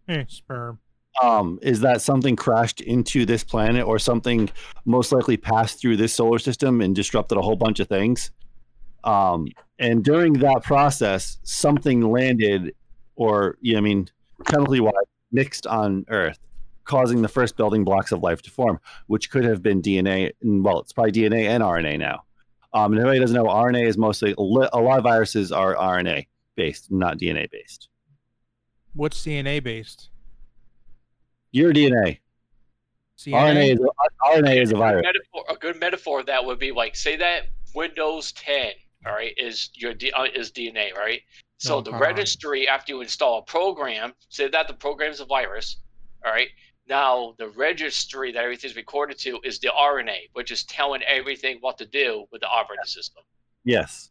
Eh, 0.09 0.25
sperm. 0.29 0.79
Um, 1.23 1.59
is 1.63 1.81
that 1.81 2.03
something 2.03 2.35
crashed 2.35 2.81
into 2.81 3.25
this 3.25 3.45
planet 3.45 3.87
or 3.87 3.99
something 3.99 4.51
most 4.85 5.13
likely 5.13 5.37
passed 5.37 5.81
through 5.81 5.97
this 5.97 6.13
solar 6.13 6.39
system 6.39 6.81
and 6.81 6.95
disrupted 6.95 7.39
a 7.39 7.43
whole 7.43 7.57
bunch 7.57 7.79
of 7.79 7.89
things? 7.89 8.31
Um, 9.05 9.49
and 9.79 10.03
during 10.03 10.35
that 10.35 10.63
process, 10.65 11.39
something 11.43 12.01
landed, 12.01 12.75
or 13.17 13.59
yeah, 13.61 13.79
I 13.79 13.81
mean, 13.81 14.09
chemically 14.47 14.81
wise, 14.81 14.95
mixed 15.31 15.67
on 15.67 16.05
Earth, 16.09 16.39
causing 16.85 17.23
the 17.23 17.29
first 17.29 17.57
building 17.57 17.85
blocks 17.85 18.13
of 18.13 18.23
life 18.23 18.43
to 18.43 18.51
form, 18.51 18.81
which 19.07 19.31
could 19.31 19.45
have 19.45 19.63
been 19.63 19.83
DNA. 19.83 20.33
And 20.43 20.65
well, 20.65 20.81
it's 20.81 20.93
probably 20.93 21.13
DNA 21.13 21.47
and 21.47 21.63
RNA 21.63 21.99
now. 21.99 22.25
Um, 22.73 22.93
and 22.93 23.01
if 23.01 23.03
anybody 23.03 23.21
doesn't 23.21 23.37
know, 23.37 23.45
RNA 23.45 23.87
is 23.87 23.97
mostly 23.97 24.35
a 24.37 24.41
lot 24.41 24.71
of 24.73 25.05
viruses 25.05 25.53
are 25.53 25.77
RNA 25.77 26.27
based, 26.57 26.91
not 26.91 27.19
DNA 27.19 27.49
based. 27.51 27.89
What's 28.95 29.21
CNA 29.25 29.63
based? 29.63 30.11
Your 31.51 31.73
DNA, 31.73 32.19
CNA? 33.19 33.33
RNA 33.33 33.73
is 33.73 33.79
RNA 34.27 34.63
is 34.63 34.71
a 34.71 34.73
good 34.75 34.79
virus. 34.79 35.03
metaphor, 35.05 35.45
a 35.49 35.55
good 35.57 35.81
metaphor 35.81 36.21
of 36.21 36.27
that 36.27 36.45
would 36.45 36.59
be 36.59 36.73
like 36.73 36.97
say 36.97 37.17
that 37.17 37.45
Windows 37.75 38.33
10, 38.33 38.73
all 39.07 39.13
right, 39.13 39.35
is 39.37 39.71
your 39.75 39.95
D, 39.95 40.11
uh, 40.13 40.25
is 40.35 40.51
DNA, 40.53 40.95
right? 40.97 41.21
So 41.59 41.77
Oh, 41.77 41.81
the 41.81 41.93
God. 41.93 42.01
registry 42.01 42.69
after 42.69 42.93
you 42.93 43.01
install 43.01 43.39
a 43.39 43.43
program, 43.43 44.13
say 44.29 44.49
that 44.49 44.67
the 44.69 44.75
program 44.75 45.13
is 45.13 45.21
a 45.21 45.25
virus, 45.25 45.77
all 46.25 46.33
right. 46.33 46.49
Now 46.89 47.35
the 47.39 47.49
registry 47.49 48.33
that 48.33 48.43
everything's 48.45 48.77
recorded 48.77 49.19
to 49.21 49.41
is 49.45 49.59
the 49.61 49.69
RNA, 49.69 50.31
which 50.35 50.51
is 50.51 50.65
telling 50.65 51.03
everything 51.05 51.59
what 51.61 51.79
to 51.79 51.87
do 51.87 52.27
with 52.33 52.41
the 52.43 52.49
operating 52.49 52.85
system. 52.85 53.23
Yes. 53.65 54.11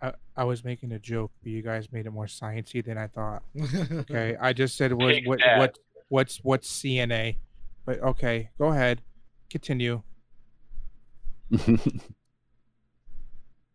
I, 0.00 0.12
I 0.36 0.44
was 0.44 0.64
making 0.64 0.92
a 0.92 0.98
joke, 0.98 1.32
but 1.42 1.50
you 1.50 1.62
guys 1.62 1.90
made 1.92 2.06
it 2.06 2.10
more 2.10 2.26
sciencey 2.26 2.84
than 2.84 2.98
I 2.98 3.06
thought. 3.06 3.42
Okay, 3.92 4.36
I 4.40 4.52
just 4.52 4.76
said 4.76 4.92
what 4.92 5.08
Big 5.08 5.26
what 5.26 5.40
what 5.56 5.78
what's 6.08 6.38
what's 6.42 6.70
CNA, 6.70 7.36
but 7.84 8.00
okay, 8.00 8.50
go 8.58 8.68
ahead, 8.68 9.02
continue. 9.50 10.02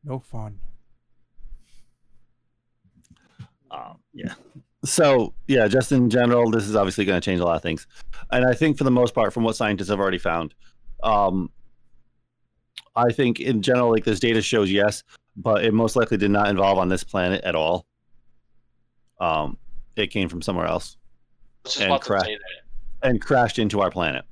No 0.04 0.20
fun. 0.20 0.60
Um, 3.70 3.98
yeah. 4.14 4.36
So 4.86 5.34
yeah, 5.48 5.68
just 5.68 5.92
in 5.92 6.10
general, 6.10 6.50
this 6.50 6.66
is 6.66 6.78
obviously 6.78 7.04
going 7.04 7.20
to 7.20 7.26
change 7.26 7.42
a 7.42 7.44
lot 7.44 7.58
of 7.58 7.62
things, 7.62 7.88
and 8.32 8.46
I 8.46 8.54
think 8.54 8.78
for 8.78 8.86
the 8.86 8.92
most 8.92 9.14
part, 9.14 9.34
from 9.34 9.44
what 9.44 9.58
scientists 9.58 9.90
have 9.90 10.00
already 10.00 10.18
found, 10.18 10.54
um, 11.04 11.50
I 12.96 13.12
think 13.12 13.42
in 13.42 13.62
general, 13.62 13.92
like 13.92 14.06
this 14.06 14.22
data 14.22 14.42
shows 14.42 14.72
yes, 14.72 15.04
but 15.38 15.64
it 15.64 15.74
most 15.74 15.96
likely 15.96 16.18
did 16.18 16.32
not 16.32 16.50
involve 16.50 16.78
on 16.80 16.90
this 16.90 17.04
planet 17.04 17.44
at 17.44 17.56
all. 17.56 17.86
Um, 19.22 19.58
it 19.96 20.08
came 20.08 20.30
from 20.30 20.42
somewhere 20.42 20.66
else 20.68 20.98
I 21.00 21.60
was 21.64 21.74
just 21.74 21.82
And 21.84 21.92
about 21.92 22.02
to 22.04 22.08
crack. 22.08 22.26
say 22.26 22.36
that. 22.38 23.08
and 23.10 23.22
crashed 23.22 23.58
into 23.60 23.80
our 23.82 23.90
planet, 23.92 24.26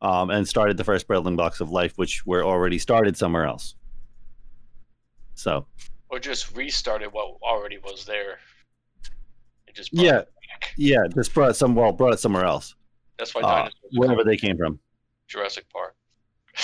um, 0.00 0.30
and 0.30 0.46
started 0.48 0.76
the 0.76 0.84
first 0.84 1.06
building 1.08 1.36
blocks 1.36 1.60
of 1.60 1.70
life, 1.70 1.96
which 1.98 2.24
were 2.26 2.44
already 2.44 2.78
started 2.78 3.16
somewhere 3.16 3.44
else. 3.46 3.74
So 5.34 5.66
Or 6.08 6.18
just 6.18 6.56
restarted 6.56 7.12
what 7.12 7.36
already 7.42 7.78
was 7.78 8.04
there. 8.04 8.38
It 9.66 9.74
just 9.74 9.92
yeah, 9.92 10.20
it 10.20 10.28
back. 10.60 10.72
yeah, 10.76 11.06
just 11.14 11.34
brought 11.34 11.50
it 11.50 11.54
some 11.54 11.74
well, 11.74 11.92
brought 11.92 12.12
it 12.14 12.20
somewhere 12.20 12.44
else, 12.44 12.74
That's 13.18 13.34
why 13.34 13.40
uh, 13.42 13.46
dinosaurs 13.56 13.74
wherever 13.92 14.24
they 14.24 14.36
came 14.36 14.56
from. 14.56 14.78
Jurassic 15.28 15.68
Park. 15.70 15.94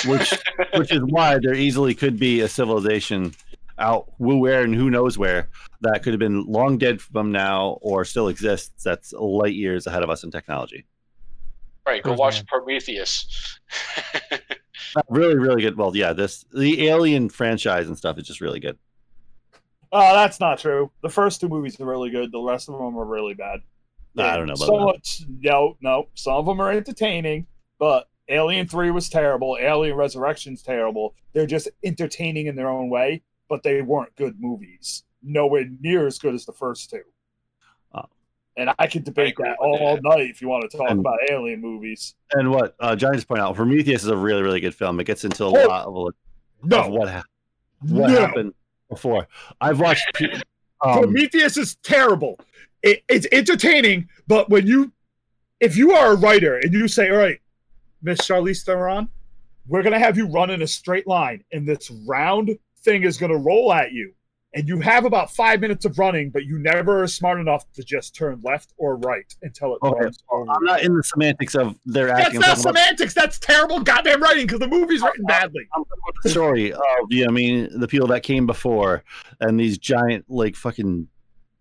Which 0.07 0.33
which 0.75 0.93
is 0.93 1.01
why 1.05 1.39
there 1.39 1.55
easily 1.55 1.95
could 1.95 2.19
be 2.19 2.41
a 2.41 2.49
civilization 2.49 3.35
out 3.79 4.11
who 4.19 4.39
where 4.39 4.63
and 4.63 4.75
who 4.75 4.91
knows 4.91 5.17
where 5.17 5.49
that 5.81 6.03
could 6.03 6.13
have 6.13 6.21
been 6.21 6.45
long 6.45 6.77
dead 6.77 7.01
from 7.01 7.33
now 7.33 7.79
or 7.81 8.05
still 8.05 8.29
exists 8.29 8.83
that's 8.85 9.13
light 9.15 9.55
years 9.55 9.87
ahead 9.87 10.03
of 10.03 10.11
us 10.11 10.25
in 10.25 10.31
technology 10.31 10.87
Right, 11.87 12.03
go 12.03 12.11
oh, 12.11 12.15
watch 12.15 12.47
Prometheus. 12.47 13.59
Really 15.09 15.37
really 15.37 15.63
good 15.63 15.77
well 15.77 15.95
yeah 15.95 16.13
this 16.13 16.45
the 16.53 16.89
alien 16.89 17.29
franchise 17.29 17.87
and 17.87 17.97
stuff 17.97 18.19
is 18.19 18.27
just 18.27 18.41
really 18.41 18.59
good 18.59 18.77
Oh, 19.93 20.15
that's 20.15 20.39
not 20.39 20.59
true. 20.59 20.91
The 21.03 21.09
first 21.09 21.41
two 21.41 21.49
movies 21.49 21.81
are 21.81 21.85
really 21.87 22.11
good. 22.11 22.31
The 22.31 22.41
rest 22.41 22.69
of 22.69 22.75
them 22.77 22.97
are 22.97 23.05
really 23.05 23.35
bad. 23.35 23.61
I 24.17 24.37
don't 24.37 24.47
know 24.47 24.55
about 24.55 24.67
so 24.67 24.79
that. 24.79 24.85
much. 24.85 25.23
No, 25.29 25.77
no. 25.81 26.09
Some 26.15 26.35
of 26.35 26.47
them 26.47 26.61
are 26.61 26.71
entertaining, 26.71 27.47
but 27.79 28.09
Alien 28.31 28.67
Three 28.69 28.91
was 28.91 29.09
terrible. 29.09 29.59
Alien 29.61 29.97
Resurrection's 29.97 30.63
terrible. 30.63 31.15
They're 31.33 31.47
just 31.47 31.69
entertaining 31.85 32.47
in 32.47 32.57
their 32.57 32.69
own 32.69 32.89
way, 32.89 33.23
but 33.49 33.63
they 33.63 33.83
weren't 33.83 34.15
good 34.17 34.37
movies. 34.41 35.05
Nowhere 35.23 35.67
near 35.81 36.07
as 36.07 36.19
good 36.19 36.35
as 36.35 36.47
the 36.47 36.53
first 36.53 36.89
two. 36.91 37.03
Oh. 37.93 38.05
And 38.57 38.71
I 38.79 38.87
could 38.87 39.05
debate 39.05 39.33
agree 39.33 39.49
that 39.49 39.57
all 39.61 39.97
that. 39.97 40.03
night 40.03 40.31
if 40.31 40.41
you 40.41 40.49
want 40.49 40.71
to 40.71 40.77
talk 40.77 40.91
And- 40.91 41.01
about 41.01 41.19
alien 41.31 41.61
movies. 41.61 42.15
And 42.33 42.51
what 42.51 42.75
uh, 42.81 42.97
Johnny 42.97 43.17
just 43.17 43.29
pointed 43.29 43.43
out, 43.43 43.55
Prometheus 43.57 44.03
is 44.03 44.09
a 44.09 44.17
really, 44.17 44.43
really 44.43 44.61
good 44.61 44.75
film. 44.75 44.99
It 45.01 45.05
gets 45.05 45.25
into 45.25 45.45
a 45.45 45.49
Oh, 45.49 45.67
lot 45.69 45.87
of, 45.87 45.97
of 45.97 46.15
No, 46.63 46.89
what 46.89 47.09
ha- 47.11 47.25
what 47.81 48.11
no. 48.11 48.21
happened 48.21 48.55
before. 48.89 49.27
I've 49.61 49.81
watched. 49.81 50.07
pe- 50.15 50.27
Um, 50.83 51.01
Prometheus 51.03 51.59
is 51.59 51.75
terrible. 51.83 52.41
It, 52.83 53.03
it's 53.07 53.27
entertaining, 53.33 54.09
but 54.27 54.49
when 54.49 54.67
you, 54.67 54.93
if 55.61 55.77
you 55.77 55.93
are 55.93 56.13
a 56.13 56.17
writer 56.17 56.57
and 56.57 56.73
you 56.73 56.89
say, 56.89 57.11
"All 57.11 57.19
right, 57.19 57.39
Miss 58.03 58.21
Charlize 58.21 58.65
Theron, 58.65 59.09
we're 59.67 59.83
gonna 59.83 59.99
have 59.99 60.17
you 60.17 60.27
run 60.27 60.51
in 60.51 60.63
a 60.63 60.67
straight 60.67 61.07
line, 61.07 61.45
and 61.53 61.67
this 61.67 61.91
round 62.07 62.51
thing 62.83 63.03
is 63.05 63.17
gonna 63.19 63.37
roll 63.37 63.73
at 63.73 63.93
you, 63.93 64.13
and 64.55 64.67
you 64.67 64.81
have 64.81 65.05
about 65.05 65.31
five 65.31 65.61
minutes 65.61 65.85
of 65.85 65.99
running, 65.99 66.31
but 66.31 66.45
you 66.45 66.59
never 66.59 67.03
are 67.03 67.07
smart 67.07 67.39
enough 67.39 67.71
to 67.75 67.83
just 67.85 68.15
turn 68.17 68.41
left 68.43 68.73
or 68.79 68.97
right 68.97 69.33
until 69.43 69.75
it 69.75 69.79
Okay, 69.83 70.01
runs 70.05 70.23
over." 70.31 70.51
I'm 70.51 70.65
not 70.65 70.83
in 70.83 70.95
the 70.97 71.03
semantics 71.03 71.55
of 71.55 71.77
their 71.85 72.07
That's 72.07 72.21
acting. 72.21 72.37
I'm 72.37 72.41
not 72.41 72.47
talking 72.57 72.63
about- 72.71 72.77
semantics. 72.79 73.15
That's 73.15 73.39
terrible 73.39 73.81
goddamn 73.81 74.23
writing 74.23 74.47
because 74.47 74.61
the 74.61 74.69
movie's 74.69 75.03
written 75.03 75.27
badly. 75.27 75.69
I'm 75.77 75.85
talking 75.85 75.99
about 76.09 76.23
the 76.23 76.31
story 76.31 76.73
of 76.73 76.81
know, 77.11 77.27
I 77.27 77.31
mean 77.31 77.69
the 77.79 77.87
people 77.89 78.09
that 78.09 78.23
came 78.23 78.47
before 78.47 79.05
and 79.41 79.61
these 79.61 79.77
giant 79.79 80.25
like 80.29 80.57
fucking 80.57 81.07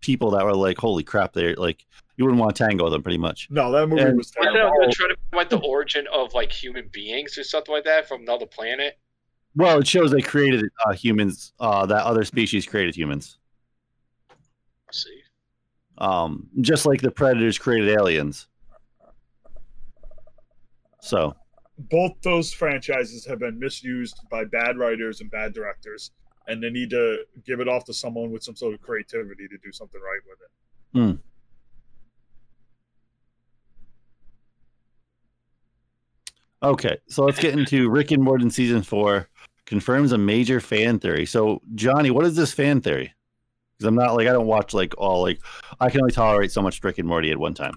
people 0.00 0.30
that 0.30 0.44
were 0.44 0.54
like 0.54 0.78
holy 0.78 1.02
crap 1.02 1.32
they're 1.32 1.54
like 1.56 1.84
you 2.16 2.24
wouldn't 2.24 2.40
want 2.40 2.54
to 2.54 2.64
tango 2.64 2.84
with 2.84 2.92
them 2.92 3.02
pretty 3.02 3.18
much 3.18 3.48
No, 3.50 3.70
that 3.72 3.86
movie 3.86 4.02
And- 4.02 4.16
was 4.16 4.32
Wasn't 4.38 4.54
terrible. 4.56 4.76
it 4.82 4.92
trying 4.92 5.10
to 5.10 5.16
like 5.36 5.48
the 5.50 5.58
origin 5.60 6.06
of 6.12 6.32
like 6.34 6.50
human 6.52 6.88
beings 6.92 7.36
or 7.38 7.44
something 7.44 7.74
like 7.74 7.84
that 7.84 8.08
from 8.08 8.22
another 8.22 8.46
planet? 8.46 8.98
well 9.56 9.78
it 9.80 9.86
shows 9.86 10.10
they 10.10 10.20
created 10.20 10.64
uh, 10.86 10.92
humans 10.92 11.52
uh, 11.60 11.84
that 11.86 12.04
other 12.04 12.24
species 12.24 12.66
created 12.66 12.94
humans 12.96 13.38
Let's 14.86 15.04
see. 15.04 15.20
um, 15.98 16.48
just 16.60 16.86
like 16.86 17.00
the 17.00 17.10
predators 17.10 17.58
created 17.58 17.88
aliens 17.90 18.46
so 21.00 21.34
both 21.90 22.12
those 22.22 22.52
franchises 22.52 23.24
have 23.26 23.38
been 23.38 23.58
misused 23.58 24.18
by 24.30 24.44
bad 24.44 24.76
writers 24.76 25.22
and 25.22 25.30
bad 25.30 25.54
directors, 25.54 26.10
and 26.46 26.62
they 26.62 26.70
need 26.70 26.90
to 26.90 27.24
give 27.46 27.60
it 27.60 27.68
off 27.68 27.84
to 27.84 27.94
someone 27.94 28.30
with 28.30 28.42
some 28.42 28.56
sort 28.56 28.74
of 28.74 28.80
creativity 28.80 29.46
to 29.48 29.58
do 29.58 29.70
something 29.72 30.00
right 30.00 30.20
with 30.28 30.38
it. 30.42 31.18
okay 36.62 36.98
so 37.08 37.24
let's 37.24 37.38
get 37.38 37.54
into 37.58 37.88
rick 37.88 38.10
and 38.10 38.22
morty 38.22 38.48
season 38.50 38.82
four 38.82 39.28
confirms 39.66 40.12
a 40.12 40.18
major 40.18 40.60
fan 40.60 40.98
theory 40.98 41.24
so 41.24 41.60
johnny 41.74 42.10
what 42.10 42.24
is 42.26 42.36
this 42.36 42.52
fan 42.52 42.80
theory 42.80 43.12
because 43.76 43.86
i'm 43.86 43.94
not 43.94 44.14
like 44.14 44.26
i 44.28 44.32
don't 44.32 44.46
watch 44.46 44.74
like 44.74 44.92
all 44.98 45.22
like 45.22 45.40
i 45.80 45.88
can 45.88 46.00
only 46.00 46.12
tolerate 46.12 46.50
so 46.52 46.60
much 46.60 46.82
rick 46.84 46.98
and 46.98 47.08
morty 47.08 47.30
at 47.30 47.38
one 47.38 47.54
time 47.54 47.74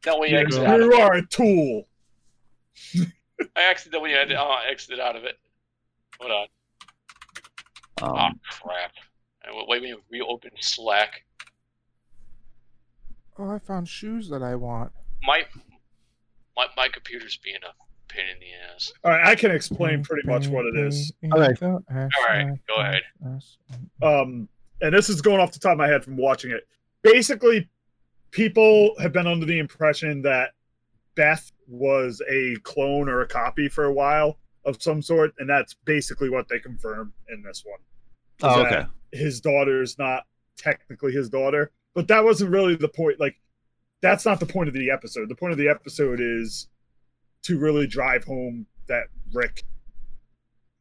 Accidentally 0.00 0.30
You, 0.30 0.38
exited 0.38 0.66
out 0.68 0.80
of 0.80 0.86
you 0.86 0.92
it. 0.94 1.00
are 1.00 1.14
a 1.14 1.26
tool. 1.26 1.88
I 3.56 3.62
accidentally 3.68 4.12
had 4.12 4.28
to, 4.28 4.40
uh, 4.40 4.58
exited 4.70 5.00
out 5.00 5.16
of 5.16 5.24
it. 5.24 5.36
Hold 6.20 6.30
on. 6.32 6.46
Um, 8.02 8.12
oh 8.12 8.30
crap! 8.50 8.92
Wait. 9.68 9.82
We 9.82 9.96
reopen 10.10 10.50
Slack. 10.60 11.24
Oh, 13.38 13.50
I 13.50 13.58
found 13.58 13.88
shoes 13.88 14.28
that 14.30 14.42
I 14.42 14.54
want. 14.54 14.92
My 15.22 15.44
my 16.56 16.66
my 16.76 16.88
computer's 16.88 17.36
being 17.36 17.58
a 17.62 18.12
pain 18.12 18.24
in 18.32 18.38
the 18.40 18.74
ass. 18.74 18.92
All 19.04 19.12
right, 19.12 19.26
I 19.26 19.34
can 19.34 19.50
explain 19.50 20.02
pretty 20.02 20.26
much 20.28 20.48
what 20.48 20.66
it 20.66 20.76
is. 20.76 21.12
Okay. 21.24 21.66
All 21.66 21.82
right, 22.28 22.58
go 22.66 22.76
ahead. 22.76 23.02
Um, 24.02 24.48
and 24.80 24.94
this 24.94 25.08
is 25.08 25.20
going 25.20 25.40
off 25.40 25.52
the 25.52 25.58
top 25.58 25.72
of 25.72 25.78
my 25.78 25.88
head 25.88 26.04
from 26.04 26.16
watching 26.16 26.50
it. 26.50 26.66
Basically, 27.02 27.68
people 28.30 28.94
have 29.00 29.12
been 29.12 29.26
under 29.26 29.46
the 29.46 29.58
impression 29.58 30.22
that 30.22 30.52
Beth 31.14 31.52
was 31.66 32.22
a 32.30 32.56
clone 32.62 33.08
or 33.08 33.20
a 33.20 33.26
copy 33.26 33.68
for 33.68 33.84
a 33.84 33.92
while 33.92 34.38
of 34.64 34.82
some 34.82 35.00
sort, 35.02 35.32
and 35.38 35.48
that's 35.48 35.74
basically 35.84 36.28
what 36.30 36.48
they 36.48 36.58
confirm 36.58 37.12
in 37.30 37.42
this 37.42 37.64
one. 37.64 37.78
oh, 38.42 38.64
okay 38.66 38.84
his 39.12 39.40
daughter 39.40 39.82
is 39.82 39.98
not 39.98 40.24
technically 40.56 41.12
his 41.12 41.28
daughter, 41.30 41.70
but 41.94 42.08
that 42.08 42.22
wasn't 42.24 42.50
really 42.50 42.76
the 42.76 42.88
point. 42.88 43.18
Like, 43.18 43.40
that's 44.00 44.24
not 44.24 44.38
the 44.40 44.46
point 44.46 44.68
of 44.68 44.74
the 44.74 44.90
episode. 44.90 45.28
The 45.28 45.34
point 45.34 45.52
of 45.52 45.58
the 45.58 45.68
episode 45.68 46.20
is 46.20 46.68
to 47.42 47.58
really 47.58 47.86
drive 47.86 48.24
home 48.24 48.66
that 48.86 49.04
Rick 49.32 49.64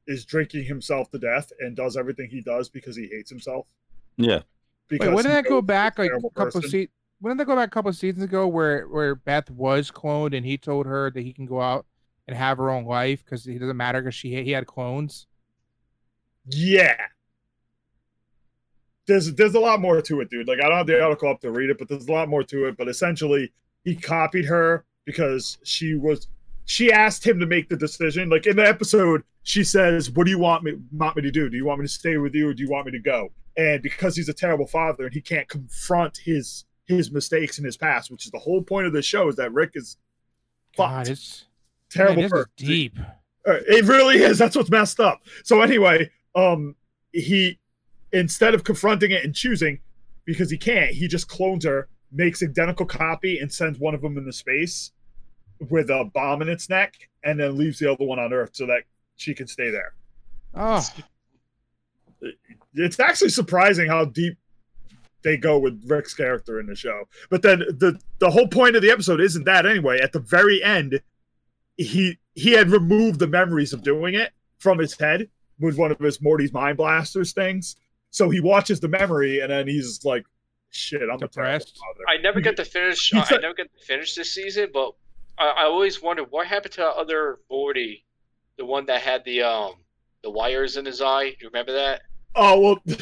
is 0.07 0.25
drinking 0.25 0.65
himself 0.65 1.09
to 1.11 1.19
death 1.19 1.51
and 1.59 1.75
does 1.75 1.97
everything 1.97 2.29
he 2.29 2.41
does 2.41 2.69
because 2.69 2.95
he 2.95 3.07
hates 3.07 3.29
himself. 3.29 3.67
yeah 4.17 4.41
Because 4.87 5.07
Wait, 5.09 5.15
wouldn't 5.15 5.33
that 5.33 5.49
go 5.49 5.61
back 5.61 5.99
a 5.99 6.03
like 6.03 6.11
a 6.11 6.15
couple 6.15 6.29
person. 6.31 6.61
se- 6.69 6.89
Wouldn't 7.21 7.39
that 7.39 7.45
go 7.45 7.55
back 7.55 7.67
a 7.67 7.71
couple 7.71 7.91
seasons 7.93 8.23
ago 8.23 8.47
where 8.47 8.87
where 8.87 9.15
Beth 9.15 9.49
was 9.49 9.91
cloned 9.91 10.35
and 10.35 10.45
he 10.45 10.57
told 10.57 10.85
her 10.85 11.09
that 11.11 11.21
he 11.21 11.33
can 11.33 11.45
go 11.45 11.61
out 11.61 11.85
and 12.27 12.37
have 12.37 12.57
her 12.57 12.69
own 12.69 12.85
life 12.85 13.23
because 13.23 13.47
it 13.47 13.59
doesn't 13.59 13.77
matter 13.77 14.01
because 14.01 14.15
she 14.15 14.43
he 14.43 14.51
had 14.51 14.67
clones. 14.67 15.27
Yeah. 16.47 16.97
There's 19.05 19.33
there's 19.33 19.55
a 19.55 19.59
lot 19.59 19.79
more 19.79 20.01
to 20.01 20.21
it, 20.21 20.29
dude. 20.29 20.47
Like 20.47 20.59
I 20.59 20.67
don't 20.67 20.77
have 20.77 20.87
the 20.87 21.01
article 21.01 21.29
up 21.29 21.41
to 21.41 21.51
read 21.51 21.69
it, 21.69 21.77
but 21.77 21.87
there's 21.87 22.07
a 22.07 22.11
lot 22.11 22.27
more 22.27 22.43
to 22.43 22.65
it. 22.65 22.77
But 22.77 22.89
essentially, 22.89 23.53
he 23.83 23.95
copied 23.95 24.45
her 24.45 24.85
because 25.05 25.57
she 25.63 25.95
was 25.95 26.27
she 26.65 26.91
asked 26.91 27.25
him 27.25 27.39
to 27.39 27.45
make 27.45 27.69
the 27.69 27.77
decision. 27.77 28.29
Like 28.29 28.45
in 28.45 28.57
the 28.57 28.67
episode, 28.67 29.23
she 29.43 29.63
says, 29.63 30.11
"What 30.11 30.25
do 30.25 30.31
you 30.31 30.39
want 30.39 30.63
me 30.63 30.73
want 30.91 31.15
me 31.15 31.21
to 31.21 31.31
do? 31.31 31.49
Do 31.49 31.55
you 31.55 31.65
want 31.65 31.79
me 31.79 31.85
to 31.85 31.91
stay 31.91 32.17
with 32.17 32.35
you, 32.35 32.49
or 32.49 32.53
do 32.53 32.61
you 32.61 32.69
want 32.69 32.85
me 32.85 32.91
to 32.91 32.99
go?" 32.99 33.29
And 33.55 33.81
because 33.81 34.15
he's 34.17 34.29
a 34.29 34.33
terrible 34.33 34.67
father 34.67 35.05
and 35.05 35.13
he 35.13 35.21
can't 35.21 35.47
confront 35.47 36.17
his 36.17 36.65
his 36.85 37.09
mistakes 37.11 37.57
in 37.57 37.65
his 37.65 37.77
past, 37.77 38.11
which 38.11 38.25
is 38.25 38.31
the 38.31 38.39
whole 38.39 38.61
point 38.61 38.87
of 38.87 38.93
the 38.93 39.01
show, 39.01 39.29
is 39.29 39.37
that 39.37 39.53
Rick 39.53 39.71
is 39.75 39.95
God, 40.75 41.07
fucked, 41.07 41.09
it's 41.09 41.45
terrible 41.89 42.29
man, 42.29 42.45
deep. 42.55 42.97
Uh, 43.47 43.59
It 43.67 43.85
really 43.85 44.17
is. 44.17 44.37
That's 44.37 44.55
what's 44.55 44.69
messed 44.69 44.99
up. 44.99 45.21
So 45.43 45.61
anyway, 45.61 46.09
um, 46.35 46.75
he 47.11 47.59
instead 48.11 48.53
of 48.53 48.63
confronting 48.63 49.11
it 49.11 49.23
and 49.23 49.33
choosing, 49.33 49.79
because 50.25 50.49
he 50.49 50.57
can't, 50.57 50.91
he 50.91 51.07
just 51.07 51.27
clones 51.27 51.65
her, 51.65 51.87
makes 52.11 52.41
identical 52.43 52.85
copy, 52.85 53.39
and 53.39 53.51
sends 53.51 53.79
one 53.79 53.93
of 53.93 54.01
them 54.01 54.17
into 54.17 54.31
space 54.31 54.91
with 55.69 55.89
a 55.89 56.05
bomb 56.13 56.41
in 56.41 56.49
its 56.49 56.69
neck, 56.69 56.93
and 57.23 57.39
then 57.39 57.57
leaves 57.57 57.79
the 57.79 57.91
other 57.91 58.05
one 58.05 58.19
on 58.19 58.31
Earth 58.31 58.51
so 58.53 58.65
that 58.67 58.83
she 59.15 59.33
can 59.33 59.47
stay 59.47 59.69
there. 59.71 59.93
Oh, 60.53 60.87
It's 62.73 62.99
actually 62.99 63.29
surprising 63.29 63.87
how 63.87 64.05
deep 64.05 64.37
they 65.23 65.35
go 65.37 65.57
with 65.59 65.81
Rick's 65.87 66.13
character 66.13 66.59
in 66.59 66.67
the 66.67 66.75
show. 66.75 67.07
But 67.29 67.41
then 67.41 67.59
the 67.59 67.99
the 68.19 68.29
whole 68.29 68.47
point 68.47 68.75
of 68.75 68.81
the 68.81 68.91
episode 68.91 69.19
isn't 69.19 69.43
that 69.45 69.65
anyway. 69.65 69.99
At 69.99 70.13
the 70.13 70.19
very 70.19 70.63
end, 70.63 71.01
he 71.77 72.17
he 72.35 72.51
had 72.51 72.69
removed 72.69 73.19
the 73.19 73.27
memories 73.27 73.73
of 73.73 73.83
doing 73.83 74.13
it 74.13 74.31
from 74.59 74.77
his 74.79 74.97
head 74.97 75.29
with 75.59 75.77
one 75.77 75.91
of 75.91 75.99
his 75.99 76.21
Morty's 76.21 76.53
mind 76.53 76.77
blasters 76.77 77.33
things. 77.33 77.75
So 78.11 78.29
he 78.29 78.39
watches 78.39 78.79
the 78.79 78.87
memory 78.87 79.39
and 79.41 79.51
then 79.51 79.67
he's 79.67 80.03
like, 80.05 80.25
"Shit, 80.71 81.01
I'm 81.01 81.17
Depressed. 81.17 81.69
a 81.69 81.79
terrible 81.79 81.95
father." 82.03 82.03
I 82.09 82.21
never 82.21 82.41
get 82.41 82.55
to 82.57 82.65
finish. 82.65 83.09
He 83.11 83.17
I 83.19 83.37
never 83.41 83.53
get 83.53 83.71
to 83.73 83.85
finish 83.85 84.15
this 84.15 84.31
season, 84.33 84.69
but 84.73 84.93
I, 85.37 85.49
I 85.49 85.63
always 85.63 86.01
wonder 86.01 86.23
what 86.23 86.47
happened 86.47 86.73
to 86.73 86.81
the 86.81 86.87
other 86.87 87.39
Morty, 87.49 88.05
the 88.57 88.65
one 88.65 88.85
that 88.87 89.01
had 89.01 89.23
the 89.25 89.41
um 89.43 89.73
the 90.23 90.31
wires 90.31 90.77
in 90.77 90.85
his 90.85 91.01
eye. 91.01 91.29
Do 91.31 91.35
you 91.41 91.47
remember 91.49 91.73
that? 91.73 92.01
Oh 92.35 92.59
well, 92.59 92.97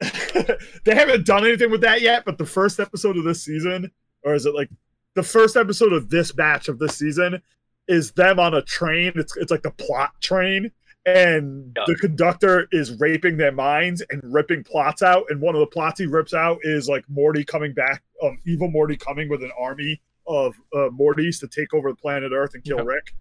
they 0.84 0.94
haven't 0.94 1.26
done 1.26 1.46
anything 1.46 1.70
with 1.70 1.80
that 1.82 2.00
yet. 2.00 2.24
But 2.24 2.38
the 2.38 2.46
first 2.46 2.80
episode 2.80 3.16
of 3.16 3.24
this 3.24 3.42
season, 3.42 3.90
or 4.22 4.34
is 4.34 4.46
it 4.46 4.54
like 4.54 4.70
the 5.14 5.22
first 5.22 5.56
episode 5.56 5.92
of 5.92 6.10
this 6.10 6.32
batch 6.32 6.68
of 6.68 6.78
this 6.78 6.96
season, 6.96 7.42
is 7.88 8.12
them 8.12 8.38
on 8.38 8.54
a 8.54 8.62
train. 8.62 9.12
It's 9.16 9.36
it's 9.36 9.50
like 9.50 9.62
the 9.62 9.70
plot 9.72 10.12
train, 10.20 10.70
and 11.06 11.72
Yeah. 11.76 11.84
the 11.86 11.96
conductor 11.96 12.68
is 12.72 12.98
raping 13.00 13.36
their 13.36 13.52
minds 13.52 14.02
and 14.10 14.20
ripping 14.24 14.64
plots 14.64 15.02
out. 15.02 15.24
And 15.30 15.40
one 15.40 15.54
of 15.54 15.60
the 15.60 15.66
plots 15.66 15.98
he 16.00 16.06
rips 16.06 16.34
out 16.34 16.58
is 16.62 16.88
like 16.88 17.04
Morty 17.08 17.44
coming 17.44 17.72
back, 17.72 18.02
um, 18.22 18.38
evil 18.46 18.68
Morty 18.68 18.96
coming 18.96 19.28
with 19.28 19.42
an 19.42 19.50
army 19.58 20.00
of 20.26 20.54
uh, 20.74 20.88
Mortys 20.90 21.40
to 21.40 21.48
take 21.48 21.74
over 21.74 21.90
the 21.90 21.96
planet 21.96 22.32
Earth 22.32 22.54
and 22.54 22.62
kill 22.64 22.78
Yep. 22.78 22.86
Rick. 22.86 23.14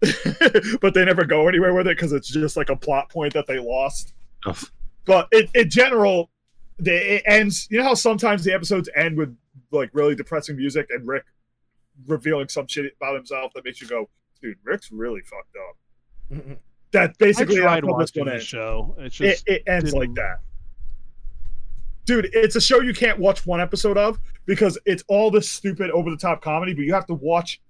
but 0.80 0.94
they 0.94 1.04
never 1.04 1.24
go 1.24 1.48
anywhere 1.48 1.74
with 1.74 1.86
it 1.88 1.96
because 1.96 2.12
it's 2.12 2.28
just 2.28 2.56
like 2.56 2.68
a 2.70 2.76
plot 2.76 3.10
point 3.10 3.32
that 3.34 3.46
they 3.48 3.58
lost 3.58 4.14
but 5.04 5.26
in, 5.32 5.48
in 5.54 5.68
general, 5.68 6.30
they, 6.78 7.16
it 7.16 7.22
ends. 7.26 7.66
You 7.70 7.78
know 7.78 7.84
how 7.84 7.94
sometimes 7.94 8.44
the 8.44 8.52
episodes 8.52 8.88
end 8.94 9.16
with 9.16 9.36
like 9.72 9.90
really 9.92 10.14
depressing 10.14 10.56
music 10.56 10.86
and 10.90 11.06
Rick 11.06 11.24
revealing 12.06 12.48
some 12.48 12.66
shit 12.66 12.92
about 13.00 13.14
himself 13.16 13.52
that 13.54 13.64
makes 13.64 13.80
you 13.80 13.88
go, 13.88 14.08
"Dude, 14.42 14.56
Rick's 14.64 14.90
really 14.92 15.20
fucked 15.22 15.56
up." 15.68 15.76
Mm-hmm. 16.38 16.52
That 16.92 17.10
I 17.10 17.12
basically 17.18 17.56
tried 17.56 17.82
that's 17.84 17.86
how 17.92 17.98
this 17.98 18.10
watching 18.10 18.20
one 18.20 18.26
the 18.28 18.32
ends. 18.34 18.44
show. 18.46 18.96
It's 18.98 19.20
It, 19.20 19.24
just 19.30 19.48
it 19.48 19.62
ends 19.66 19.92
like 19.92 20.08
didn't- 20.08 20.14
that. 20.16 20.40
dude, 22.04 22.30
it's 22.32 22.56
a 22.56 22.60
show 22.60 22.80
you 22.80 22.94
can't 22.94 23.18
watch 23.18 23.44
one 23.46 23.60
episode 23.60 23.98
of 23.98 24.18
because 24.46 24.78
it's 24.86 25.04
all 25.08 25.30
this 25.30 25.48
stupid 25.48 25.90
over 25.90 26.10
the 26.10 26.16
top 26.16 26.40
comedy, 26.40 26.72
but 26.74 26.82
you 26.82 26.94
have 26.94 27.06
to 27.06 27.14
watch 27.14 27.60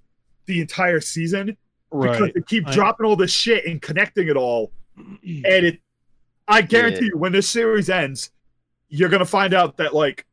the 0.47 0.61
entire 0.61 1.01
season 1.01 1.57
because 1.91 2.31
they 2.35 2.41
keep 2.43 2.67
I- 2.69 2.73
dropping 2.73 3.07
all 3.07 3.17
this 3.17 3.33
shit 3.33 3.67
and 3.67 3.81
connecting 3.83 4.29
it 4.29 4.37
all. 4.37 4.73
And 5.23 5.67
it, 5.67 5.81
I 6.49 6.63
guarantee 6.63 7.03
Yeah. 7.07 7.11
you, 7.15 7.19
when 7.19 7.31
this 7.33 7.49
series 7.49 7.89
ends, 7.91 8.31
you're 8.89 9.09
gonna 9.09 9.25
find 9.25 9.53
out 9.55 9.77
that 9.77 9.95
like 9.95 10.25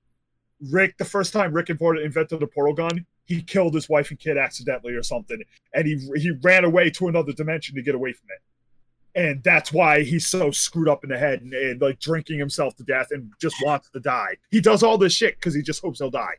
Rick, 0.71 0.97
the 0.97 1.05
first 1.05 1.33
time 1.33 1.53
Rick 1.53 1.69
invented, 1.69 2.03
invented 2.05 2.39
the 2.39 2.47
portal 2.47 2.73
gun, 2.73 3.05
he 3.25 3.41
killed 3.41 3.73
his 3.73 3.89
wife 3.89 4.11
and 4.11 4.19
kid 4.19 4.37
accidentally 4.37 4.93
or 4.93 5.03
something, 5.03 5.41
and 5.73 5.87
he 5.87 5.97
he 6.15 6.31
ran 6.41 6.63
away 6.63 6.89
to 6.91 7.07
another 7.07 7.33
dimension 7.33 7.75
to 7.75 7.81
get 7.81 7.95
away 7.95 8.13
from 8.13 8.27
it. 8.29 8.41
And 9.19 9.43
that's 9.43 9.71
why 9.71 10.03
he's 10.03 10.27
so 10.27 10.51
screwed 10.51 10.89
up 10.89 11.03
in 11.03 11.09
the 11.09 11.17
head 11.17 11.41
and, 11.41 11.53
and 11.53 11.81
like 11.81 11.99
drinking 11.99 12.37
himself 12.37 12.75
to 12.75 12.83
death 12.83 13.07
and 13.11 13.31
just 13.39 13.55
wants 13.63 13.89
to 13.91 13.99
die. 13.99 14.35
He 14.51 14.59
does 14.59 14.83
all 14.83 14.97
this 14.97 15.13
shit 15.13 15.35
because 15.35 15.55
he 15.55 15.61
just 15.61 15.81
hopes 15.81 15.99
he'll 15.99 16.09
die. 16.09 16.35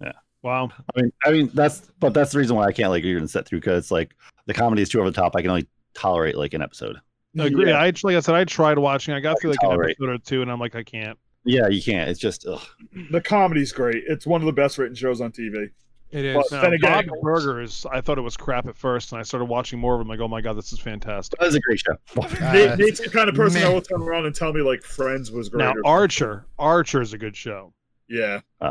Yeah. 0.00 0.12
Wow. 0.42 0.70
I 0.94 1.00
mean, 1.00 1.12
I 1.24 1.30
mean 1.32 1.50
that's 1.54 1.90
but 1.98 2.14
that's 2.14 2.32
the 2.32 2.38
reason 2.38 2.56
why 2.56 2.66
I 2.66 2.72
can't 2.72 2.90
like 2.90 3.04
even 3.04 3.26
sit 3.26 3.46
through 3.46 3.60
because 3.60 3.90
like 3.90 4.14
the 4.46 4.54
comedy 4.54 4.82
is 4.82 4.88
too 4.88 5.00
over 5.00 5.10
the 5.10 5.20
top. 5.20 5.34
I 5.34 5.42
can 5.42 5.50
only 5.50 5.66
tolerate 5.94 6.36
like 6.36 6.54
an 6.54 6.62
episode. 6.62 7.00
I 7.38 7.46
agree. 7.46 7.68
Yeah. 7.70 7.78
I 7.78 7.86
like 7.86 8.16
I 8.16 8.20
said, 8.20 8.34
I 8.34 8.44
tried 8.44 8.78
watching. 8.78 9.14
I 9.14 9.20
got 9.20 9.40
through 9.40 9.50
like 9.50 9.62
an 9.62 9.72
episode 9.72 10.08
or 10.08 10.18
two, 10.18 10.42
and 10.42 10.50
I'm 10.52 10.60
like, 10.60 10.74
I 10.74 10.82
can't. 10.82 11.18
Yeah, 11.44 11.68
you 11.68 11.82
can't. 11.82 12.08
It's 12.08 12.20
just 12.20 12.46
ugh. 12.46 12.62
The 13.10 13.20
comedy's 13.20 13.72
great. 13.72 14.04
It's 14.06 14.26
one 14.26 14.42
of 14.42 14.46
the 14.46 14.52
best 14.52 14.78
written 14.78 14.94
shows 14.94 15.20
on 15.20 15.32
TV. 15.32 15.70
It 16.12 16.24
is. 16.26 16.36
Well, 16.36 16.44
Now, 16.52 16.60
Then 16.62 16.72
again- 16.74 17.06
Bob's 17.08 17.20
Burgers, 17.22 17.86
I 17.90 18.00
thought 18.02 18.18
it 18.18 18.22
was 18.22 18.36
crap 18.36 18.66
at 18.66 18.76
first, 18.76 19.12
and 19.12 19.18
I 19.18 19.22
started 19.22 19.46
watching 19.46 19.78
more 19.78 19.94
of 19.94 19.98
them. 19.98 20.08
Like, 20.08 20.20
oh 20.20 20.28
my 20.28 20.40
god, 20.42 20.54
this 20.58 20.72
is 20.72 20.78
fantastic. 20.78 21.40
that 21.40 21.46
is 21.46 21.54
a 21.54 21.60
great 21.60 21.80
show. 21.80 21.96
Nate, 22.52 22.68
Uh, 22.70 22.76
Nate's 22.76 23.00
the 23.00 23.08
kind 23.10 23.28
of 23.30 23.34
person 23.34 23.60
meh. 23.60 23.66
that 23.66 23.72
will 23.74 23.80
turn 23.80 24.02
around 24.02 24.26
and 24.26 24.34
tell 24.34 24.52
me 24.52 24.60
like 24.60 24.82
Friends 24.82 25.30
was 25.32 25.48
great. 25.48 25.64
Now, 25.64 25.72
Archer, 25.84 26.44
Archer 26.58 27.00
is 27.00 27.12
a 27.14 27.18
good 27.18 27.34
show. 27.36 27.72
yeah, 28.08 28.40
All 28.60 28.68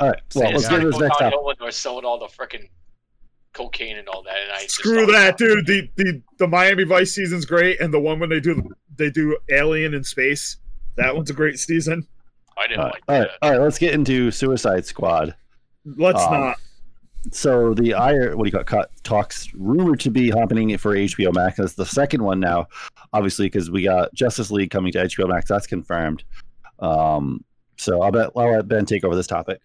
right, 0.00 0.20
well, 0.34 0.46
Say 0.48 0.52
let's 0.52 0.64
it. 0.66 0.70
get 0.70 0.80
to 0.80 0.86
this 0.90 0.98
next 0.98 1.12
topic. 1.18 1.30
downhill 1.32 1.44
when 1.58 1.72
selling 1.72 2.04
all 2.04 2.18
the 2.18 2.26
freaking 2.26 2.68
cocaine 3.52 3.96
and 3.96 4.08
all 4.08 4.24
that. 4.24 4.34
And 4.42 4.52
I 4.52 4.66
screw 4.66 5.06
thought, 5.06 5.12
that, 5.12 5.38
dude. 5.38 5.66
The, 5.66 5.88
the 5.94 6.20
the 6.38 6.48
Miami 6.48 6.82
Vice 6.82 7.12
season's 7.12 7.44
great, 7.44 7.80
and 7.80 7.94
the 7.94 8.00
one 8.00 8.18
when 8.18 8.28
they 8.28 8.40
do 8.40 8.68
they 8.96 9.10
do 9.10 9.38
Alien 9.52 9.94
in 9.94 10.02
space, 10.02 10.56
that 10.96 11.14
one's 11.14 11.30
a 11.30 11.34
great 11.34 11.58
season. 11.60 12.06
I 12.58 12.66
didn't 12.66 12.80
All 12.80 12.84
right, 12.86 12.94
like 12.94 13.02
all 13.08 13.18
right, 13.18 13.28
that. 13.28 13.46
all 13.46 13.50
right. 13.52 13.60
Let's 13.60 13.78
get 13.78 13.94
into 13.94 14.30
Suicide 14.32 14.84
Squad. 14.86 15.34
Let's 15.84 16.22
Um, 16.22 16.32
not. 16.32 16.56
So 17.32 17.74
the 17.74 17.94
Ayer, 17.94 18.36
what 18.36 18.44
do 18.50 18.56
you 18.58 18.64
call 18.64 18.82
it, 18.82 18.90
talks 19.02 19.52
rumored 19.54 20.00
to 20.00 20.10
be 20.10 20.30
happening 20.30 20.76
for 20.78 20.94
HBO 20.94 21.32
Max. 21.32 21.56
That's 21.58 21.74
the 21.74 21.86
second 21.86 22.22
one 22.22 22.38
now, 22.40 22.66
obviously, 23.12 23.46
because 23.46 23.70
we 23.70 23.82
got 23.82 24.12
Justice 24.14 24.50
League 24.50 24.70
coming 24.70 24.92
to 24.92 24.98
HBO 25.04 25.28
Max. 25.28 25.48
That's 25.48 25.66
confirmed. 25.66 26.24
Um, 26.80 27.44
so 27.76 28.02
I'll 28.02 28.12
bet 28.12 28.30
I'll 28.36 28.52
let 28.52 28.68
Ben 28.68 28.84
take 28.86 29.04
over 29.04 29.16
this 29.16 29.26
topic. 29.26 29.60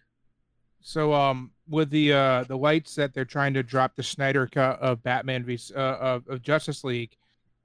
So 0.81 1.13
um 1.13 1.51
with 1.67 1.89
the 1.89 2.13
uh 2.13 2.43
the 2.45 2.57
lights 2.57 2.95
that 2.95 3.13
they're 3.13 3.25
trying 3.25 3.53
to 3.55 3.63
drop 3.63 3.95
the 3.95 4.03
Snyder 4.03 4.47
cut 4.47 4.79
of 4.79 5.03
Batman 5.03 5.43
v 5.43 5.59
uh, 5.75 5.79
of, 5.79 6.27
of 6.27 6.41
Justice 6.41 6.83
League, 6.83 7.15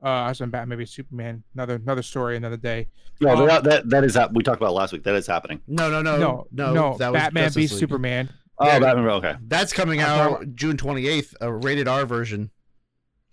uh 0.02 0.08
I 0.08 0.28
was 0.30 0.40
on 0.40 0.50
Batman 0.50 0.78
maybe 0.78 0.86
Superman. 0.86 1.42
Another 1.54 1.76
another 1.76 2.02
story, 2.02 2.36
another 2.36 2.56
day. 2.56 2.88
No, 3.20 3.30
Um, 3.30 3.46
that, 3.46 3.64
that 3.64 3.88
that 3.90 4.04
is 4.04 4.16
hap- 4.16 4.32
we 4.32 4.42
talked 4.42 4.60
about 4.60 4.74
last 4.74 4.92
week. 4.92 5.04
That 5.04 5.14
is 5.14 5.26
happening. 5.26 5.60
no, 5.68 5.88
no, 5.88 6.02
no, 6.02 6.18
no, 6.18 6.46
no, 6.52 6.72
no, 6.74 6.98
That 6.98 7.12
Batman 7.12 7.50
v 7.52 7.66
Superman. 7.68 8.28
Oh, 8.58 8.66
Yeah. 8.66 8.78
Batman. 8.78 9.06
Okay. 9.08 9.34
That's 9.46 9.72
coming 9.72 10.00
I'm 10.00 10.06
out 10.06 10.30
talking- 10.30 10.56
June 10.56 10.76
twenty 10.76 11.06
eighth, 11.08 11.34
a 11.40 11.52
rated 11.52 11.88
R 11.88 12.06
version. 12.06 12.50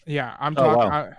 Yeah, 0.05 0.35
I'm 0.39 0.53
Oh, 0.57 0.63
talking. 0.75 0.89
wow. 0.89 1.09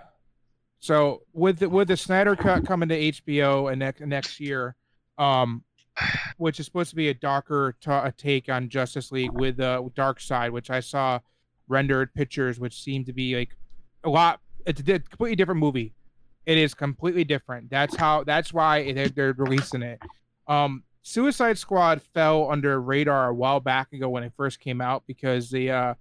so 0.79 1.21
with 1.31 1.59
the, 1.59 1.69
with 1.69 1.87
the 1.87 1.95
Snyder 1.97 2.35
cut 2.35 2.65
coming 2.65 2.89
to 2.89 2.95
HBO 2.99 3.71
and 3.71 3.79
next 3.79 4.01
next 4.01 4.39
year, 4.41 4.75
um, 5.17 5.63
which 6.37 6.59
is 6.59 6.65
supposed 6.65 6.89
to 6.89 6.95
be 6.95 7.07
a 7.09 7.13
darker 7.13 7.75
ta- 7.79 8.03
a 8.03 8.11
take 8.11 8.49
on 8.49 8.67
Justice 8.67 9.11
League 9.11 9.31
with 9.31 9.59
uh 9.59 9.81
Darkseid, 9.95 10.51
which 10.51 10.69
I 10.69 10.79
saw 10.81 11.19
rendered 11.69 12.13
pictures, 12.13 12.59
which 12.59 12.81
seem 12.81 13.05
to 13.05 13.13
be 13.13 13.35
like 13.37 13.55
a 14.03 14.09
lot. 14.09 14.41
It's 14.65 14.81
a 14.81 14.83
completely 14.99 15.35
different 15.37 15.59
movie. 15.61 15.93
It 16.45 16.57
is 16.57 16.73
completely 16.73 17.23
different. 17.23 17.69
That's 17.69 17.95
how. 17.95 18.25
That's 18.25 18.51
why 18.53 18.91
they're, 18.91 19.07
they're 19.07 19.33
releasing 19.33 19.81
it. 19.81 20.01
Um, 20.47 20.83
Suicide 21.03 21.57
Squad 21.57 22.01
fell 22.01 22.49
under 22.49 22.79
radar 22.81 23.29
a 23.29 23.33
while 23.33 23.59
back 23.59 23.91
ago 23.93 24.09
when 24.09 24.23
it 24.23 24.31
first 24.35 24.59
came 24.59 24.79
out 24.81 25.03
because 25.05 25.49
they 25.51 25.69
uh 25.69 25.93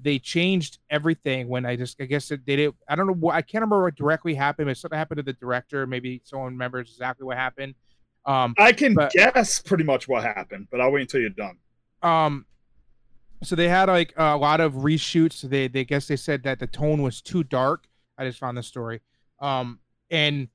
they 0.00 0.18
changed 0.18 0.78
everything 0.90 1.48
when 1.48 1.66
I 1.66 1.76
just 1.76 2.00
I 2.00 2.06
guess 2.06 2.30
it, 2.30 2.44
they 2.46 2.56
did 2.56 2.74
I 2.88 2.96
don't 2.96 3.06
know 3.06 3.12
what 3.14 3.34
I 3.34 3.42
can't 3.42 3.60
remember 3.62 3.82
what 3.84 3.94
directly 3.94 4.34
happened, 4.34 4.66
but 4.68 4.76
something 4.76 4.96
happened 4.98 5.18
to 5.18 5.22
the 5.22 5.34
director. 5.34 5.86
Maybe 5.86 6.22
someone 6.24 6.52
remembers 6.52 6.88
exactly 6.90 7.24
what 7.26 7.36
happened. 7.36 7.74
Um, 8.24 8.54
I 8.58 8.72
can 8.72 8.94
but- 8.94 9.12
guess 9.12 9.60
pretty 9.60 9.84
much 9.84 10.08
what 10.08 10.22
happened, 10.24 10.68
but 10.70 10.80
I'll 10.80 10.90
wait 10.92 11.02
until 11.02 11.20
you're 11.20 11.30
done. 11.30 11.56
um, 12.02 12.44
so 13.42 13.54
they 13.54 13.68
had 13.68 13.88
like 13.88 14.12
a 14.16 14.36
lot 14.36 14.60
of 14.60 14.72
reshoots. 14.74 15.42
They 15.42 15.68
they 15.68 15.84
guess 15.84 16.08
they 16.08 16.16
said 16.16 16.42
that 16.44 16.58
the 16.58 16.66
tone 16.66 17.02
was 17.02 17.20
too 17.22 17.44
dark. 17.44 17.84
I 18.16 18.24
just 18.24 18.38
found 18.40 18.56
the 18.58 18.62
story. 18.64 19.00
Um, 19.40 19.78
and 20.10 20.48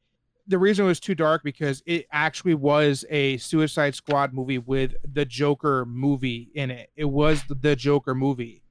the 0.47 0.57
reason 0.57 0.85
it 0.85 0.89
was 0.89 0.99
too 0.99 1.15
dark 1.15 1.43
because 1.43 1.81
it 1.85 2.05
actually 2.11 2.55
was 2.55 3.05
a 3.09 3.37
Suicide 3.37 3.95
Squad 3.95 4.33
movie 4.33 4.57
with 4.57 4.93
the 5.13 5.25
Joker 5.25 5.85
movie 5.85 6.49
in 6.53 6.69
it. 6.69 6.89
It 6.95 7.05
was 7.05 7.43
the, 7.47 7.55
the 7.55 7.75
Joker 7.75 8.13
movie. 8.13 8.63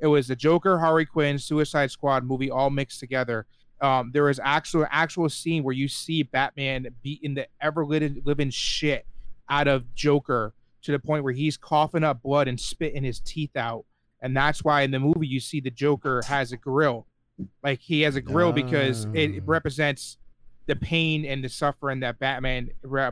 It 0.00 0.08
was 0.08 0.26
the 0.26 0.36
Joker, 0.36 0.80
Harley 0.80 1.06
Quinn, 1.06 1.38
Suicide 1.38 1.92
Squad 1.92 2.24
movie 2.24 2.50
all 2.50 2.70
mixed 2.70 2.98
together. 2.98 3.46
Um, 3.80 4.10
there 4.12 4.24
was 4.24 4.40
actual 4.42 4.86
actual 4.90 5.28
scene 5.28 5.62
where 5.62 5.74
you 5.74 5.88
see 5.88 6.22
Batman 6.24 6.88
beating 7.02 7.34
the 7.34 7.46
ever 7.60 7.84
living 7.84 8.50
shit 8.50 9.06
out 9.48 9.68
of 9.68 9.94
Joker 9.94 10.54
to 10.82 10.92
the 10.92 10.98
point 10.98 11.22
where 11.24 11.32
he's 11.32 11.56
coughing 11.56 12.04
up 12.04 12.22
blood 12.22 12.48
and 12.48 12.58
spitting 12.58 13.04
his 13.04 13.20
teeth 13.20 13.56
out. 13.56 13.84
And 14.20 14.36
that's 14.36 14.64
why 14.64 14.82
in 14.82 14.90
the 14.90 15.00
movie 15.00 15.26
you 15.26 15.40
see 15.40 15.60
the 15.60 15.70
Joker 15.70 16.22
has 16.26 16.52
a 16.52 16.56
grill. 16.56 17.06
Like 17.62 17.80
he 17.80 18.02
has 18.02 18.16
a 18.16 18.20
grill 18.20 18.52
because 18.52 19.06
it 19.14 19.42
represents 19.44 20.16
the 20.66 20.76
pain 20.76 21.24
and 21.24 21.42
the 21.42 21.48
suffering 21.48 22.00
that 22.00 22.18
Batman 22.18 22.70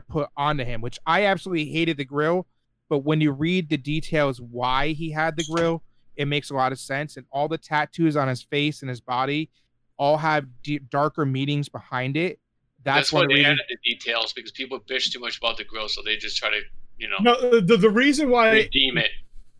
put 0.09 0.29
onto 0.37 0.63
him, 0.63 0.81
which 0.81 0.97
I 1.05 1.25
absolutely 1.25 1.65
hated 1.71 1.97
the 1.97 2.05
grill. 2.05 2.47
But 2.89 2.99
when 2.99 3.21
you 3.21 3.31
read 3.31 3.69
the 3.69 3.77
details 3.77 4.39
why 4.41 4.89
he 4.89 5.11
had 5.11 5.35
the 5.37 5.45
grill, 5.49 5.83
it 6.15 6.25
makes 6.25 6.49
a 6.49 6.53
lot 6.53 6.71
of 6.71 6.79
sense. 6.79 7.17
And 7.17 7.25
all 7.31 7.47
the 7.47 7.57
tattoos 7.57 8.15
on 8.17 8.27
his 8.27 8.41
face 8.43 8.81
and 8.81 8.89
his 8.89 9.01
body 9.01 9.49
all 9.97 10.17
have 10.17 10.45
d- 10.63 10.79
darker 10.89 11.25
meanings 11.25 11.69
behind 11.69 12.17
it. 12.17 12.39
That's, 12.83 13.11
That's, 13.11 13.13
why 13.13 13.21
of 13.23 13.27
the 13.29 13.33
they 13.35 13.39
reasons. 13.41 13.59
added 13.65 13.77
the 13.83 13.89
details 13.91 14.33
because 14.33 14.51
people 14.51 14.79
bitch 14.79 15.11
too 15.11 15.19
much 15.19 15.37
about 15.37 15.57
the 15.57 15.63
grill, 15.63 15.87
so 15.87 16.01
they 16.03 16.17
just 16.17 16.37
try 16.37 16.49
to, 16.49 16.59
you 16.97 17.07
know, 17.09 17.17
No, 17.21 17.59
the, 17.61 17.77
the 17.77 17.89
reason 17.89 18.29
why 18.29 18.51
redeem 18.51 18.97
it. 18.97 19.11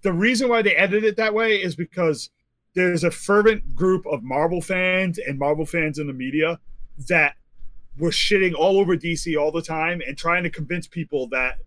the 0.01 0.11
reason 0.13 0.49
why 0.49 0.61
they 0.63 0.75
edited 0.75 1.03
it 1.03 1.17
that 1.17 1.33
way 1.33 1.61
is 1.61 1.75
because 1.75 2.31
there's 2.73 3.03
a 3.03 3.11
fervent 3.11 3.75
group 3.75 4.05
of 4.07 4.23
Marvel 4.23 4.61
fans 4.61 5.19
and 5.19 5.37
Marvel 5.37 5.65
fans 5.65 5.99
in 5.99 6.07
the 6.07 6.13
media 6.13 6.59
that 7.09 7.35
were 7.97 8.09
shitting 8.11 8.53
all 8.53 8.79
over 8.79 8.95
DC 8.95 9.37
all 9.39 9.51
the 9.51 9.61
time 9.61 10.01
and 10.07 10.17
trying 10.17 10.43
to 10.43 10.49
convince 10.49 10.87
people 10.87 11.27
that 11.29 11.59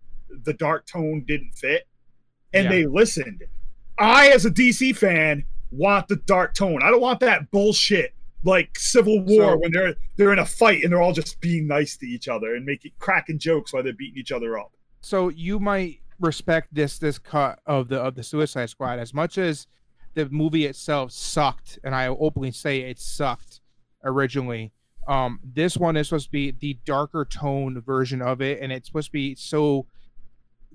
the 0.43 0.53
dark 0.53 0.85
tone 0.85 1.23
didn't 1.27 1.53
fit. 1.55 1.87
And 2.53 2.65
Yeah. 2.65 2.69
they 2.71 2.85
listened. 2.85 3.43
I, 3.97 4.29
as 4.29 4.45
a 4.45 4.51
DC 4.51 4.93
fan, 4.95 5.45
want 5.71 6.07
the 6.07 6.15
dark 6.17 6.53
tone. 6.53 6.81
I 6.83 6.89
don't 6.91 7.01
want 7.01 7.19
that 7.21 7.51
bullshit 7.51 8.13
like 8.43 8.77
Civil 8.77 9.19
War 9.21 9.53
So- 9.53 9.57
when 9.57 9.71
they're 9.71 9.95
they're 10.17 10.33
in 10.33 10.39
a 10.39 10.45
fight 10.45 10.83
and 10.83 10.91
they're 10.91 11.01
all 11.01 11.13
just 11.13 11.39
being 11.41 11.67
nice 11.67 11.97
to 11.97 12.05
each 12.05 12.27
other 12.27 12.55
and 12.55 12.65
making 12.65 12.91
cracking 12.99 13.39
jokes 13.39 13.73
while 13.73 13.83
they're 13.83 13.93
beating 13.93 14.19
each 14.19 14.31
other 14.31 14.57
up. 14.57 14.71
so 15.01 15.29
you 15.29 15.59
might 15.59 15.99
respect 16.19 16.73
this 16.73 16.97
this 16.99 17.17
cut 17.19 17.59
of 17.65 17.87
the 17.89 17.99
of 17.99 18.15
the 18.15 18.23
Suicide 18.23 18.69
Squad 18.69 18.99
as 18.99 19.13
much 19.13 19.37
as 19.37 19.67
the 20.13 20.29
movie 20.29 20.65
itself 20.65 21.11
sucked, 21.11 21.77
and 21.83 21.93
I 21.93 22.07
openly 22.07 22.51
say 22.51 22.81
it 22.81 22.99
sucked 22.99 23.59
originally. 24.03 24.71
Um, 25.07 25.39
this 25.43 25.77
one 25.77 25.95
is 25.97 26.07
supposed 26.09 26.25
to 26.27 26.31
be 26.31 26.51
the 26.51 26.77
darker 26.85 27.25
tone 27.25 27.81
version 27.81 28.21
of 28.21 28.41
it, 28.41 28.59
and 28.61 28.71
it's 28.71 28.87
supposed 28.87 29.07
to 29.07 29.11
be 29.11 29.35
so 29.35 29.85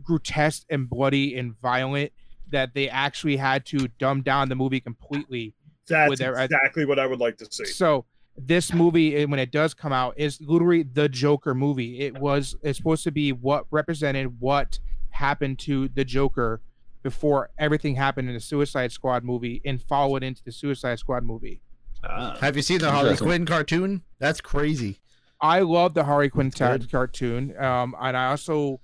grotesque 0.02 0.64
and 0.70 0.88
bloody 0.88 1.36
and 1.36 1.58
violent 1.60 2.12
that 2.50 2.74
they 2.74 2.88
actually 2.88 3.36
had 3.36 3.64
to 3.66 3.88
dumb 3.98 4.22
down 4.22 4.48
the 4.48 4.54
movie 4.54 4.80
completely 4.80 5.54
That's 5.88 6.18
their- 6.18 6.38
exactly 6.38 6.84
what 6.84 6.98
I 6.98 7.06
would 7.06 7.20
like 7.20 7.36
to 7.38 7.46
see. 7.50 7.64
so 7.66 8.04
this 8.36 8.72
movie, 8.72 9.24
when 9.26 9.38
it 9.38 9.50
does 9.52 9.74
come 9.74 9.92
out, 9.92 10.14
is 10.16 10.40
literally 10.40 10.82
the 10.82 11.08
Joker 11.08 11.54
movie. 11.54 12.00
It 12.00 12.18
was 12.18 12.56
it's 12.62 12.78
supposed 12.78 13.04
to 13.04 13.10
be 13.10 13.32
what 13.32 13.66
represented 13.70 14.40
what 14.40 14.78
happened 15.10 15.58
to 15.60 15.88
the 15.88 16.04
Joker 16.04 16.62
before 17.02 17.50
everything 17.58 17.96
happened 17.96 18.28
in 18.28 18.34
the 18.34 18.40
Suicide 18.40 18.92
Squad 18.92 19.24
movie 19.24 19.60
and 19.64 19.82
followed 19.82 20.22
into 20.22 20.42
the 20.44 20.52
Suicide 20.52 20.98
Squad 20.98 21.22
movie. 21.24 21.60
Ah. 22.04 22.36
Have 22.40 22.56
you 22.56 22.62
seen 22.62 22.78
the 22.78 22.90
Harley 22.90 23.16
Quinn 23.16 23.44
cartoon? 23.46 24.02
That's 24.18 24.40
crazy. 24.40 25.00
I 25.40 25.60
love 25.60 25.94
the 25.94 26.04
Harley 26.04 26.28
Quinn 26.30 26.50
ta- 26.50 26.78
cartoon, 26.90 27.54
um, 27.62 27.94
and 28.00 28.16
I 28.16 28.26
also 28.30 28.80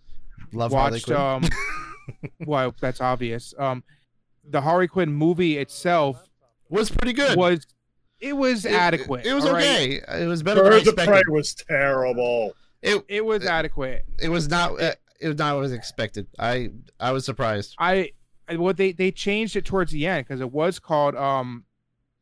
Love 0.52 0.72
watched. 0.72 1.04
Quinn. 1.06 1.16
Um, 1.18 1.44
well, 2.46 2.74
that's 2.80 3.00
obvious. 3.00 3.52
Um, 3.58 3.84
the 4.48 4.60
Harley 4.60 4.88
Quinn 4.88 5.12
movie 5.12 5.58
itself 5.58 6.28
was 6.68 6.90
pretty 6.90 7.12
good. 7.12 7.36
was 7.36 7.66
it 8.20 8.34
was 8.34 8.64
It- 8.64 8.72
adequate. 8.72 9.26
It, 9.26 9.34
was 9.34 9.44
all 9.44 9.52
right? 9.52 9.64
okay. 10.02 10.22
It 10.22 10.26
was 10.26 10.42
better 10.42 10.62
than 10.62 10.72
I 10.72 10.76
Birds 10.76 10.88
of 10.88 10.94
Prey 10.96 11.04
expected. 11.04 11.30
was 11.32 11.54
terrible. 11.54 12.54
It 12.82 13.04
It 13.08 13.24
was 13.24 13.44
adequate. 13.44 14.04
it 14.18 14.28
was 14.28 14.48
not. 14.48 14.80
Uh, 14.80 14.92
it 15.20 15.28
was 15.28 15.38
not 15.38 15.54
what 15.54 15.62
was 15.62 15.72
expected. 15.72 16.26
I 16.38 16.70
I 17.00 17.12
was 17.12 17.24
surprised. 17.24 17.74
I 17.78 18.12
I- 18.48 18.56
what 18.56 18.76
they 18.76 18.92
they 18.92 19.10
changed 19.10 19.56
it 19.56 19.64
towards 19.64 19.90
the 19.92 20.06
end 20.06 20.26
because 20.26 20.40
it 20.40 20.52
was 20.52 20.78
called 20.78 21.14
um 21.16 21.64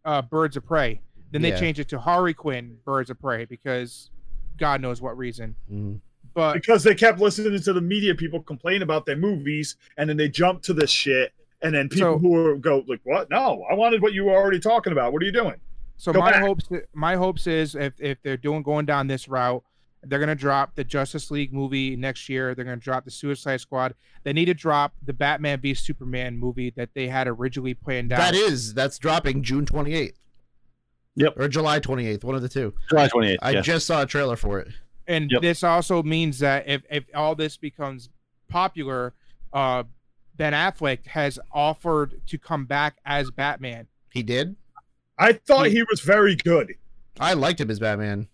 uh 0.05 0.23
Birds 0.23 0.57
of 0.57 0.65
Prey. 0.67 1.01
Then 1.31 1.43
they 1.43 1.51
Yeah. 1.51 1.59
changed 1.61 1.81
it 1.81 1.89
to 1.89 1.99
Harley 1.99 2.35
Quinn 2.35 2.77
Birds 2.85 3.11
of 3.11 3.19
Prey 3.19 3.45
because 3.45 4.11
God 4.59 4.81
knows 4.81 5.01
what 5.03 5.17
reason. 5.19 5.57
Mhm. 5.71 6.01
But 6.35 6.55
because 6.55 6.83
they 6.85 6.95
kept 6.95 7.21
listening 7.21 7.59
to 7.61 7.73
the 7.73 7.81
media 7.81 8.15
people 8.15 8.43
complain 8.43 8.83
about 8.83 9.07
their 9.07 9.17
movies, 9.17 9.77
and 9.97 10.09
then 10.09 10.17
they 10.17 10.29
jump 10.29 10.63
to 10.63 10.73
this 10.75 10.91
shit, 10.91 11.33
and 11.63 11.75
then 11.75 11.89
people 11.89 12.15
So- 12.15 12.19
who 12.19 12.37
are, 12.37 12.57
go 12.57 12.85
like, 12.89 13.01
"What? 13.05 13.31
No, 13.31 13.65
I 13.71 13.75
wanted 13.75 14.03
what 14.03 14.13
you 14.15 14.25
were 14.25 14.33
already 14.35 14.59
talking 14.61 14.93
about. 14.93 15.13
What 15.13 15.23
are 15.23 15.27
you 15.27 15.33
doing?" 15.33 15.61
so 15.97 16.13
Go 16.13 16.21
my 16.21 16.33
back. 16.33 16.43
hopes 16.43 16.69
my 16.93 17.15
hopes 17.17 17.47
is 17.47 17.75
if 17.77 17.95
if 18.01 18.21
they're 18.23 18.37
doing 18.37 18.63
going 18.63 18.85
down 18.87 19.07
this 19.07 19.29
route, 19.29 19.63
they're 20.07 20.19
gonna 20.21 20.35
drop 20.35 20.75
the 20.75 20.85
Justice 20.85 21.31
League 21.31 21.53
movie 21.53 21.97
next 21.97 22.29
year. 22.29 22.55
They're 22.55 22.65
gonna 22.65 22.77
drop 22.77 23.05
the 23.05 23.11
Suicide 23.11 23.61
Squad. 23.61 23.95
They 24.23 24.33
need 24.33 24.47
to 24.47 24.55
drop 24.55 24.95
the 25.05 25.13
Batman 25.13 25.61
v 25.61 25.75
Superman 25.75 26.39
movie 26.39 26.71
that 26.77 26.91
they 26.95 27.09
had 27.09 27.27
originally 27.29 27.75
planned 27.75 28.13
out. 28.13 28.19
That 28.19 28.35
is 28.35 28.75
that's 28.75 28.99
dropping 28.99 29.43
June 29.43 29.67
28th. 29.67 30.15
Yep. 31.17 31.35
Or 31.39 31.49
July 31.49 31.79
28th, 31.81 32.25
one 32.25 32.35
of 32.35 32.43
the 32.43 32.49
two. 32.49 32.75
July 32.91 33.09
28th. 33.09 33.37
I 33.43 33.51
yeah. 33.53 33.61
just 33.61 33.87
saw 33.87 34.03
a 34.03 34.07
trailer 34.07 34.37
for 34.37 34.59
it. 34.59 34.69
and 35.07 35.31
Yep. 35.31 35.43
this 35.43 35.63
also 35.63 36.03
means 36.03 36.39
that 36.41 36.67
if 36.67 36.83
if 36.91 37.05
all 37.15 37.35
this 37.35 37.57
becomes 37.57 38.09
popular, 38.49 39.13
uh, 39.53 39.85
Ben 40.37 40.53
Affleck 40.53 41.07
has 41.07 41.39
offered 41.53 42.21
to 42.27 42.39
come 42.39 42.65
back 42.67 42.97
as 43.05 43.31
Batman. 43.31 43.87
He 44.11 44.23
did. 44.23 44.57
I 45.19 45.35
thought 45.35 45.67
He- 45.67 45.75
he 45.75 45.83
was 45.85 46.01
very 46.01 46.35
good. 46.35 46.75
I 47.21 47.35
liked 47.35 47.61
him 47.61 47.71
as 47.71 47.79
Batman. 47.79 48.27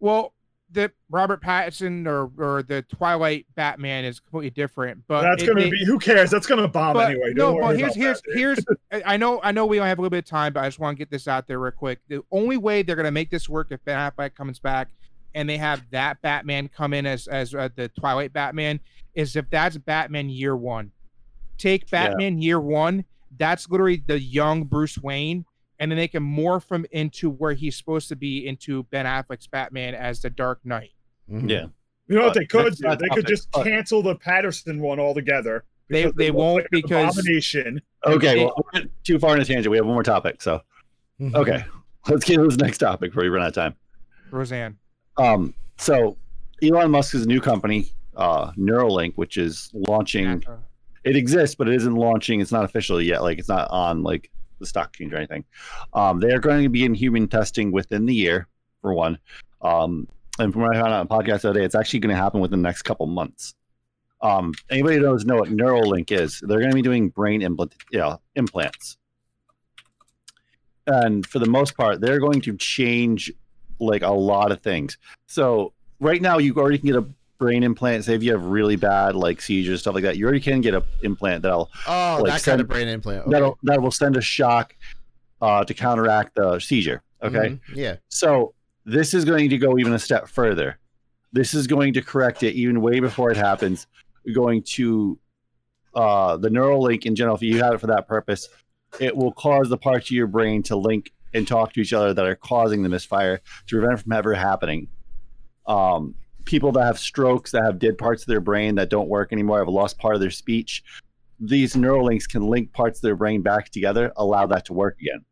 Well, 0.00 0.33
the 0.74 0.92
Robert 1.08 1.42
Pattinson 1.42 2.06
or 2.06 2.30
or 2.36 2.62
the 2.62 2.82
Twilight 2.82 3.46
Batman 3.54 4.04
is 4.04 4.20
completely 4.20 4.50
different, 4.50 5.02
but 5.08 5.22
That's 5.22 5.42
it- 5.42 5.46
gonna 5.46 5.62
they- 5.62 5.70
be 5.70 5.84
who 5.86 5.98
cares? 5.98 6.30
That's 6.30 6.46
gonna 6.46 6.68
bomb 6.68 6.94
but 6.94 7.10
anyway. 7.10 7.32
no, 7.34 7.52
Don't 7.52 7.60
but 7.62 7.78
here's 7.78 7.94
here's 7.94 8.20
that, 8.22 8.34
here's 8.36 8.58
I- 8.92 9.14
I 9.14 9.16
know 9.16 9.40
I 9.42 9.52
know 9.52 9.64
we 9.66 9.78
only 9.78 9.88
have 9.88 9.98
a 9.98 10.02
little 10.02 10.10
bit 10.10 10.18
of 10.24 10.24
time, 10.26 10.52
but 10.52 10.64
I 10.64 10.66
just 10.68 10.78
want 10.78 10.96
to 10.96 10.98
get 10.98 11.10
this 11.10 11.26
out 11.26 11.46
there 11.46 11.58
real 11.58 11.72
quick. 11.72 12.00
The 12.08 12.22
only 12.30 12.56
way 12.58 12.82
they're 12.82 12.96
gonna 12.96 13.10
make 13.10 13.30
this 13.30 13.48
work 13.48 13.68
if 13.70 13.84
Ben 13.84 13.96
Affleck 13.98 14.34
comes 14.34 14.58
back 14.58 14.88
and 15.34 15.48
they 15.48 15.56
have 15.56 15.82
that 15.90 16.20
Batman 16.22 16.68
come 16.68 16.92
in 16.92 17.06
as 17.06 17.26
as 17.28 17.54
uh, 17.54 17.68
the 17.76 17.88
Twilight 17.88 18.32
Batman 18.32 18.80
is 19.14 19.36
if 19.36 19.48
that's 19.50 19.78
Batman 19.78 20.28
year 20.28 20.56
one. 20.56 20.90
Take 21.56 21.90
Yeah. 21.92 22.08
Batman 22.08 22.40
year 22.42 22.60
one. 22.60 23.04
That's 23.36 23.68
literally 23.68 24.02
the 24.06 24.18
young 24.20 24.64
Bruce 24.64 24.96
Wayne, 24.98 25.44
and 25.84 25.92
then 25.92 25.98
they 25.98 26.08
can 26.08 26.22
morph 26.22 26.72
him 26.74 26.86
into 26.92 27.28
where 27.28 27.52
he's 27.52 27.76
supposed 27.76 28.08
to 28.08 28.16
be 28.16 28.46
into 28.46 28.84
Ben 28.84 29.04
Affleck's 29.04 29.46
Batman 29.46 29.94
as 29.94 30.22
the 30.22 30.30
Dark 30.30 30.60
Knight. 30.64 30.92
Mhm. 31.30 31.50
Yeah. 31.50 31.66
You 32.08 32.16
know 32.16 32.22
what 32.22 32.28
But 32.32 32.40
they 32.40 32.46
could 32.46 32.74
do? 32.74 32.88
They 32.96 33.08
could 33.14 33.26
just 33.26 33.50
but- 33.52 33.64
cancel 33.64 34.02
the 34.02 34.16
Pattinson 34.16 34.78
one 34.78 34.98
altogether. 34.98 35.64
They- 35.90 36.04
because 36.04 36.16
they 36.16 36.30
won't 36.30 36.62
like 36.62 36.68
because- 36.70 37.18
abomination. 37.18 37.82
Okay. 38.06 38.34
They- 38.34 38.44
Well, 38.46 38.64
we're 38.72 38.84
too 39.04 39.18
far 39.18 39.36
in 39.36 39.42
a 39.42 39.44
tangent. 39.44 39.70
We 39.70 39.76
have 39.76 39.84
one 39.84 39.92
more 39.94 40.02
topic. 40.02 40.40
So, 40.40 40.62
Mhm. 41.20 41.34
okay. 41.34 41.64
Let's 42.08 42.24
get 42.24 42.36
to 42.36 42.44
this 42.44 42.56
next 42.56 42.78
topic 42.78 43.10
before 43.10 43.24
we 43.24 43.28
run 43.28 43.42
out 43.42 43.48
of 43.48 43.54
time. 43.54 43.74
Roseanne. 44.30 44.78
Um, 45.18 45.52
so 45.76 46.16
Elon 46.62 46.90
Musk's 46.90 47.26
new 47.26 47.42
company, 47.42 47.90
uh, 48.16 48.52
Neuralink, 48.52 49.12
which 49.16 49.36
is 49.36 49.70
launching. 49.74 50.42
It 51.04 51.16
exists, 51.16 51.54
but 51.54 51.68
it 51.68 51.74
isn't 51.74 51.94
launching. 51.94 52.40
It's 52.40 52.52
not 52.52 52.64
official 52.64 53.00
yet. 53.02 53.22
Like 53.22 53.38
it's 53.38 53.50
not 53.50 53.68
on 53.70 54.02
like 54.02 54.30
the 54.64 54.68
stock 54.68 54.88
exchange 54.88 55.12
or 55.12 55.16
anything. 55.16 55.44
Um, 55.92 56.20
they 56.20 56.32
are 56.32 56.40
going 56.40 56.62
to 56.62 56.68
begin 56.68 56.94
human 56.94 57.28
testing 57.28 57.70
within 57.72 58.06
the 58.06 58.14
year, 58.14 58.48
for 58.80 58.92
one. 58.94 59.18
Um, 59.62 60.08
and 60.38 60.52
from 60.52 60.62
what 60.62 60.76
I 60.76 60.80
found 60.80 60.92
on 60.92 61.06
the 61.06 61.14
podcast 61.14 61.42
the 61.42 61.50
other 61.50 61.60
day, 61.60 61.64
it's 61.64 61.74
actually 61.74 62.00
going 62.00 62.14
to 62.14 62.20
happen 62.20 62.40
within 62.40 62.60
the 62.60 62.68
next 62.68 62.82
couple 62.82 63.06
months. 63.06 63.54
Um, 64.20 64.52
anybody 64.70 64.96
who 64.96 65.02
knows 65.02 65.24
know 65.24 65.36
what 65.36 65.50
Neuralink 65.50 66.10
is? 66.10 66.40
They're 66.40 66.58
going 66.58 66.70
to 66.70 66.74
be 66.74 66.82
doing 66.82 67.10
brain 67.10 67.42
implant, 67.42 67.74
yeah, 67.92 68.16
implants. 68.34 68.96
And 70.86 71.26
for 71.26 71.38
the 71.38 71.46
most 71.46 71.76
part, 71.76 72.00
they're 72.00 72.20
going 72.20 72.40
to 72.42 72.56
change 72.56 73.32
like 73.80 74.02
a 74.02 74.10
lot 74.10 74.52
of 74.52 74.62
things. 74.62 74.98
So 75.26 75.72
right 76.00 76.20
now, 76.20 76.38
you 76.38 76.54
already 76.54 76.78
can 76.78 76.88
get 76.88 76.96
a 76.96 77.06
brain 77.38 77.62
implant. 77.62 78.04
Say 78.04 78.14
if 78.14 78.22
you 78.22 78.32
have 78.32 78.44
really 78.44 78.76
bad 78.76 79.14
like 79.16 79.40
seizures 79.42 79.80
stuff 79.80 79.94
like 79.94 80.04
that, 80.04 80.16
you 80.16 80.24
already 80.24 80.40
can 80.40 80.60
get 80.60 80.74
a 80.74 80.84
implant 81.02 81.42
that'll 81.42 81.70
Oh, 81.86 82.18
Like 82.22 82.24
that 82.24 82.30
kind 82.30 82.40
send- 82.40 82.60
of 82.60 82.68
brain 82.68 82.88
implant. 82.88 83.22
Okay. 83.22 83.30
that'll 83.32 83.58
that 83.64 83.80
will 83.82 83.90
send 83.90 84.16
a 84.16 84.20
shock 84.20 84.74
uh, 85.40 85.64
to 85.64 85.74
counteract 85.74 86.34
the 86.36 86.58
seizure. 86.58 87.02
Okay, 87.22 87.36
Mhm. 87.50 87.60
Yeah. 87.74 87.96
so 88.08 88.54
this 88.84 89.14
is 89.14 89.24
going 89.24 89.48
to 89.50 89.58
go 89.58 89.78
even 89.78 89.92
a 89.94 89.98
step 89.98 90.28
further. 90.28 90.78
This 91.32 91.54
is 91.54 91.66
going 91.66 91.92
to 91.94 92.02
correct 92.02 92.42
it 92.42 92.54
even 92.54 92.80
way 92.80 93.00
before 93.00 93.30
it 93.30 93.36
happens. 93.36 93.86
Going 94.34 94.62
to 94.74 95.18
uh, 95.94 96.36
the 96.36 96.50
neural 96.50 96.82
link 96.82 97.06
in 97.06 97.14
general. 97.14 97.36
If 97.36 97.42
you 97.42 97.58
have 97.62 97.74
it 97.74 97.80
for 97.80 97.86
that 97.88 98.06
purpose, 98.08 98.48
it 99.00 99.16
will 99.16 99.32
cause 99.32 99.68
the 99.68 99.76
parts 99.78 100.06
of 100.06 100.10
your 100.12 100.26
brain 100.26 100.62
to 100.64 100.76
link 100.76 101.12
and 101.34 101.46
talk 101.46 101.72
to 101.72 101.80
each 101.80 101.92
other 101.92 102.12
that 102.14 102.24
are 102.26 102.34
causing 102.36 102.82
the 102.82 102.88
misfire 102.88 103.40
to 103.66 103.76
prevent 103.78 103.98
it 104.00 104.02
from 104.02 104.12
ever 104.12 104.34
happening. 104.34 104.88
Um, 105.66 106.14
people 106.44 106.72
that 106.72 106.84
have 106.84 106.98
strokes, 106.98 107.52
that 107.52 107.64
have 107.64 107.78
dead 107.78 107.98
parts 107.98 108.22
of 108.22 108.26
their 108.26 108.40
brain 108.40 108.74
that 108.76 108.90
don't 108.90 109.08
work 109.08 109.32
anymore, 109.32 109.58
have 109.58 109.68
lost 109.68 109.98
part 109.98 110.14
of 110.14 110.20
their 110.20 110.30
speech. 110.30 110.82
These 111.40 111.76
neural 111.76 112.06
links 112.06 112.26
can 112.26 112.48
link 112.48 112.72
parts 112.72 112.98
of 112.98 113.02
their 113.02 113.16
brain 113.16 113.42
back 113.42 113.70
together, 113.70 114.12
allow 114.16 114.46
that 114.46 114.64
to 114.66 114.72
work 114.72 114.96
again 115.00 115.24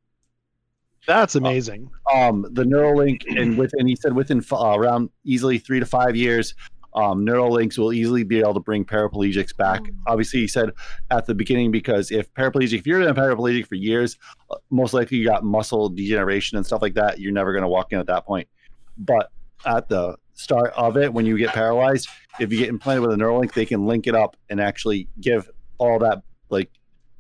That's 1.07 1.35
amazing. 1.35 1.91
um, 2.13 2.47
the 2.51 2.65
Neuralink, 2.65 3.23
and 3.29 3.57
within 3.57 3.87
he 3.87 3.97
said 3.97 4.15
within 4.15 4.43
uh, 4.53 4.77
around 4.77 5.11
easily 5.25 5.59
three 5.59 5.81
to 5.81 5.87
five 5.87 6.17
years, 6.17 6.55
um, 6.95 7.25
Neuralinks 7.25 7.79
will 7.79 7.93
easily 7.93 8.23
be 8.23 8.41
able 8.41 8.55
to 8.55 8.61
bring 8.61 8.85
paraplegics 8.85 9.57
back. 9.57 9.81
Obviously, 10.07 10.41
he 10.41 10.49
said 10.49 10.71
at 11.11 11.27
the 11.27 11.35
beginning 11.35 11.71
because 11.71 12.11
if 12.11 12.33
paraplegic, 12.35 12.79
if 12.79 12.87
you're 12.87 13.01
in 13.01 13.09
a 13.09 13.15
paraplegic 13.15 13.67
for 13.67 13.77
years, 13.77 14.19
uh, 14.51 14.57
most 14.71 14.93
likely 14.93 15.17
you 15.17 15.25
got 15.25 15.45
muscle 15.45 15.89
degeneration 15.89 16.59
and 16.59 16.67
stuff 16.67 16.83
like 16.83 16.95
that. 16.95 17.19
You're 17.19 17.33
never 17.33 17.53
going 17.53 17.63
to 17.63 17.69
walk 17.69 17.93
in 17.93 17.99
at 17.99 18.07
that 18.09 18.27
point. 18.27 18.49
But 18.99 19.31
at 19.65 19.89
the 19.89 20.17
start 20.35 20.73
of 20.77 20.97
it, 20.97 21.13
when 21.13 21.27
you 21.27 21.39
get 21.39 21.51
paralyzed, 21.51 22.09
if 22.41 22.53
you 22.53 22.59
get 22.59 22.69
implanted 22.69 23.07
with 23.07 23.13
a 23.13 23.23
Neuralink, 23.23 23.53
they 23.53 23.67
can 23.67 23.87
link 23.87 24.07
it 24.07 24.15
up 24.15 24.37
and 24.49 24.61
actually 24.61 25.09
give 25.21 25.51
all 25.79 25.99
that 26.01 26.23
like 26.49 26.71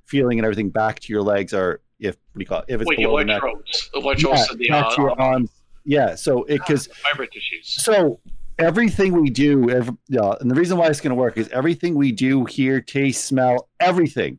feeling 0.07 0.39
and 0.39 0.47
everything 0.47 0.71
back 0.71 1.01
to 1.01 1.13
your 1.13 1.23
legs 1.23 1.55
or 1.55 1.81
if 1.99 2.17
what 2.33 2.39
do 2.39 2.41
you 2.41 2.47
call 2.47 2.59
it? 2.61 2.65
If 2.69 2.81
it's 2.81 2.89
Wait, 2.89 2.99
below 2.99 3.19
the 3.19 3.25
neck. 3.25 3.43
electrodes. 3.43 3.91
Electrodes 3.95 4.49
to 4.49 4.57
the 4.57 4.69
back 4.69 4.95
to 4.95 5.01
uh, 5.01 5.05
your 5.05 5.21
arms. 5.21 5.51
Yeah, 5.85 6.15
so 6.15 6.45
it 6.45 6.59
because 6.59 6.87
fiber 6.87 7.27
tissues. 7.27 7.83
so 7.83 8.21
everything 8.59 9.21
we 9.21 9.31
do, 9.31 9.69
every, 9.71 9.95
uh, 10.17 10.37
and 10.41 10.51
the 10.51 10.55
reason 10.55 10.79
why 10.79 10.87
it's 10.87 11.01
going 11.01 11.11
to 11.11 11.17
work 11.17 11.37
is 11.37 11.49
everything 11.49 11.95
we 11.95 12.13
do, 12.13 12.45
hear, 12.45 12.81
taste, 12.81 13.25
smell, 13.25 13.69
everything 13.81 14.39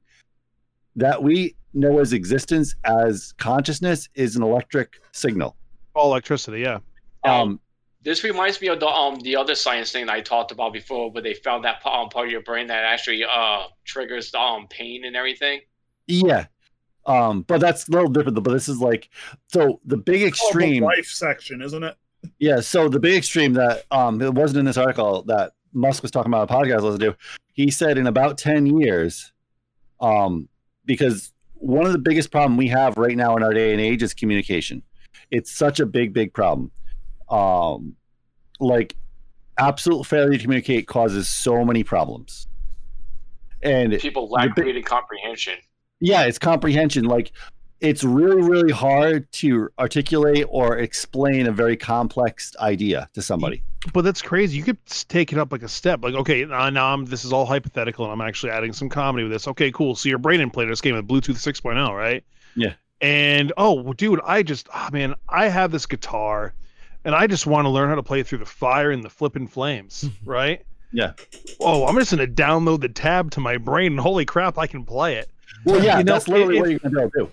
that 0.96 1.22
we 1.22 1.56
know 1.74 2.00
as 2.00 2.14
existence 2.14 2.76
as 2.86 3.34
consciousness 3.38 4.08
is 4.16 4.36
an 4.36 4.44
electric 4.44 5.00
signal. 5.12 5.56
All 5.96 6.12
electricity, 6.12 6.62
yeah. 6.62 6.80
Um, 7.24 7.60
This 8.04 8.24
reminds 8.24 8.60
me 8.62 8.68
of 8.68 8.80
the 8.80 8.88
um 8.88 9.20
the 9.22 9.36
other 9.36 9.56
science 9.56 9.92
thing 9.92 10.06
that 10.08 10.14
I 10.14 10.22
talked 10.22 10.52
about 10.52 10.74
before, 10.74 11.10
where 11.12 11.24
they 11.24 11.34
found 11.34 11.64
that 11.66 11.86
um, 11.86 12.10
part 12.10 12.26
of 12.28 12.32
your 12.32 12.42
brain 12.42 12.68
that 12.68 12.84
actually 12.84 13.24
uh 13.24 13.64
triggers 13.86 14.34
um 14.34 14.68
pain 14.70 15.06
and 15.06 15.16
everything. 15.16 15.62
yeah, 16.08 16.46
um, 17.06 17.44
but 17.44 17.62
that's 17.62 17.88
a 17.88 17.92
little 17.92 18.10
different. 18.10 18.42
But 18.44 18.52
this 18.52 18.68
is 18.68 18.80
like 18.80 19.10
so 19.48 19.80
the 19.86 19.98
big 19.98 20.16
Oh, 20.16 20.26
the 20.26 20.28
extreme. 20.28 20.84
life 20.84 21.06
section, 21.08 21.62
isn't 21.62 21.84
it? 21.84 21.96
Yeah, 22.40 22.60
so 22.60 22.90
the 22.90 23.00
big 23.00 23.16
extreme 23.16 23.54
that 23.54 23.84
um 23.92 24.22
it 24.22 24.34
wasn't 24.34 24.60
in 24.60 24.66
this 24.66 24.78
article 24.78 25.24
that 25.24 25.54
Musk 25.74 26.02
was 26.04 26.12
talking 26.12 26.32
about 26.32 26.50
a 26.50 26.54
podcast 26.54 26.80
I 26.80 26.84
listened 26.84 27.00
to. 27.02 27.12
Do. 27.12 27.18
He 27.54 27.72
said 27.72 27.98
in 27.98 28.08
about 28.08 28.38
ten 28.38 28.66
years, 28.66 29.32
um, 30.02 30.50
because 30.86 31.32
one 31.54 31.86
of 31.86 31.94
the 31.94 32.00
biggest 32.00 32.32
problem 32.32 32.58
we 32.58 32.68
have 32.68 32.98
right 32.98 33.16
now 33.16 33.38
in 33.38 33.44
our 33.44 33.54
day 33.54 33.72
and 33.72 33.80
age 33.80 34.04
is 34.04 34.14
communication. 34.14 34.84
It's 35.32 35.50
such 35.52 35.80
a 35.80 35.86
big, 35.86 36.14
big 36.14 36.34
problem. 36.34 36.72
Um, 37.30 37.96
like 38.60 38.96
absolute 39.58 40.04
failure 40.06 40.32
to 40.34 40.38
communicate 40.40 40.88
causes 40.88 41.28
so 41.28 41.64
many 41.66 41.84
problems. 41.84 42.48
And 43.62 43.98
People 44.00 44.30
lack 44.30 44.56
big- 44.56 44.66
reading 44.66 44.84
comprehension. 44.84 45.56
yeah, 46.00 46.24
it's 46.24 46.40
comprehension. 46.40 47.06
Like 47.06 47.32
it's 47.80 48.04
really, 48.04 48.42
really 48.42 48.72
hard 48.72 49.30
to 49.34 49.70
articulate 49.80 50.46
or 50.50 50.78
explain 50.78 51.48
a 51.48 51.52
very 51.52 51.76
complex 51.78 52.56
idea 52.60 53.10
to 53.14 53.22
somebody. 53.22 53.64
But 53.94 54.04
that's 54.06 54.22
crazy. 54.22 54.56
You 54.58 54.64
could 54.64 54.78
take 55.10 55.34
it 55.34 55.38
up 55.40 55.52
like 55.52 55.64
a 55.64 55.68
step. 55.68 56.02
Like, 56.04 56.14
okay, 56.16 56.46
now 56.46 56.94
I'm 56.94 57.04
this 57.06 57.26
is 57.26 57.34
all 57.34 57.46
hypothetical, 57.46 58.06
and 58.06 58.14
I'm 58.14 58.26
actually 58.26 58.52
adding 58.52 58.72
some 58.72 58.88
comedy 58.88 59.24
with 59.24 59.34
this. 59.34 59.48
Okay, 59.50 59.72
cool. 59.72 59.96
So 59.96 60.08
your 60.08 60.18
brain 60.20 60.40
implanted 60.40 60.72
this 60.72 60.80
game 60.82 60.96
with 60.96 61.08
Bluetooth 61.08 61.36
6.0, 61.36 61.90
right? 61.94 62.24
Yeah. 62.56 62.74
And 63.02 63.52
oh, 63.58 63.92
dude, 63.94 64.22
I 64.24 64.44
just, 64.44 64.70
oh, 64.74 64.88
man, 64.94 65.16
I 65.28 65.50
have 65.50 65.72
this 65.72 65.86
guitar, 65.86 66.54
and 67.06 67.14
I 67.16 67.28
just 67.28 67.46
want 67.48 67.66
to 67.66 67.70
learn 67.70 67.90
how 67.90 67.96
to 67.96 68.04
play 68.04 68.24
through 68.24 68.40
the 68.40 68.46
fire 68.46 68.92
and 68.92 69.04
the 69.04 69.10
flipping 69.10 69.48
flames, 69.48 70.10
right? 70.26 70.64
Yeah. 70.92 71.14
Oh, 71.60 71.86
I'm 71.88 71.96
just 71.98 72.12
gonna 72.12 72.28
download 72.28 72.82
the 72.82 72.90
tab 72.90 73.32
to 73.32 73.40
my 73.40 73.58
brain, 73.58 73.94
and 73.94 74.00
holy 74.00 74.26
crap, 74.26 74.58
I 74.58 74.68
can 74.68 74.86
play 74.86 75.16
it. 75.16 75.30
Well, 75.66 75.84
yeah, 75.84 75.98
You 76.00 76.04
know, 76.04 76.14
that's 76.14 76.28
literally 76.28 76.56
if- 76.58 76.62
what 76.62 76.70
you're 76.70 76.80
gonna 76.80 76.96
be 76.96 77.02
able 77.02 77.12
to 77.12 77.20
do. 77.26 77.32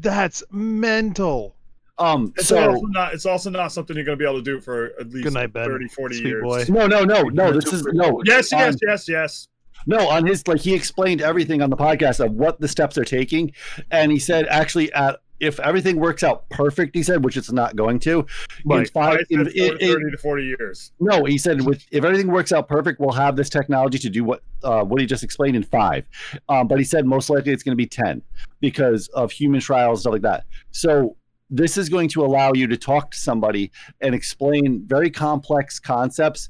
That's 0.00 0.42
mental. 0.50 1.56
Um, 1.98 2.32
It's 2.36 2.48
so 2.48 2.70
also 2.70 2.86
not. 2.86 3.12
It's 3.14 3.26
also 3.26 3.50
not 3.50 3.72
something 3.72 3.94
you're 3.96 4.04
going 4.04 4.16
to 4.18 4.22
be 4.22 4.28
able 4.28 4.38
to 4.38 4.44
do 4.44 4.60
for 4.60 4.92
at 4.98 5.10
least 5.10 5.24
Good 5.24 5.34
night, 5.34 5.52
30, 5.52 5.88
40 5.88 6.14
Sweet 6.16 6.26
years. 6.26 6.42
boy. 6.42 6.64
no, 6.68 6.86
no, 6.86 7.04
no, 7.04 7.22
no. 7.24 7.52
This 7.52 7.72
is 7.72 7.84
no. 7.92 8.22
Yes, 8.24 8.50
yes, 8.52 8.74
on- 8.74 8.78
yes, 8.86 9.08
yes. 9.08 9.48
No, 9.86 10.08
on 10.08 10.24
his 10.26 10.46
like 10.46 10.60
he 10.60 10.74
explained 10.74 11.20
everything 11.20 11.60
on 11.60 11.68
the 11.68 11.76
podcast 11.76 12.24
of 12.24 12.32
what 12.32 12.60
the 12.60 12.68
steps 12.68 12.96
are 12.96 13.04
taking, 13.04 13.52
and 13.90 14.10
he 14.12 14.18
said 14.18 14.46
actually 14.46 14.92
at 14.92 15.20
if 15.42 15.58
everything 15.60 15.96
works 15.98 16.22
out 16.22 16.48
perfect, 16.50 16.94
he 16.94 17.02
said, 17.02 17.24
which 17.24 17.36
it's 17.36 17.50
not 17.50 17.74
going 17.76 17.98
to. 17.98 18.20
in 18.20 18.26
Right. 18.64 18.90
five, 18.90 19.18
in- 19.28 19.44
40, 19.44 19.58
in- 19.58 19.72
in- 19.72 19.78
30 19.78 20.10
to 20.12 20.16
40 20.18 20.44
years. 20.44 20.92
no, 21.00 21.24
he 21.24 21.36
said 21.36 21.66
with 21.66 21.84
if 21.90 22.04
everything 22.04 22.28
works 22.28 22.52
out 22.52 22.68
perfect, 22.68 23.00
we'll 23.00 23.10
have 23.12 23.34
this 23.36 23.50
technology 23.50 23.98
to 23.98 24.08
do 24.08 24.22
what 24.24 24.42
uh, 24.62 24.82
what 24.84 25.00
he 25.00 25.06
just 25.06 25.24
explained 25.24 25.56
in 25.56 25.64
five. 25.64 26.06
Um, 26.48 26.68
but 26.68 26.78
he 26.78 26.84
said 26.84 27.04
most 27.04 27.28
likely 27.28 27.52
it's 27.52 27.62
going 27.64 27.72
to 27.72 27.76
be 27.76 27.86
ten 27.86 28.22
because 28.60 29.08
of 29.08 29.32
human 29.32 29.60
trials 29.60 30.00
stuff 30.02 30.12
like 30.12 30.22
that. 30.22 30.44
So 30.70 31.16
this 31.50 31.76
is 31.76 31.88
going 31.88 32.08
to 32.10 32.24
allow 32.24 32.52
you 32.54 32.66
to 32.68 32.76
talk 32.76 33.10
to 33.10 33.18
somebody 33.18 33.70
and 34.00 34.14
explain 34.14 34.84
very 34.86 35.10
complex 35.10 35.78
concepts, 35.80 36.48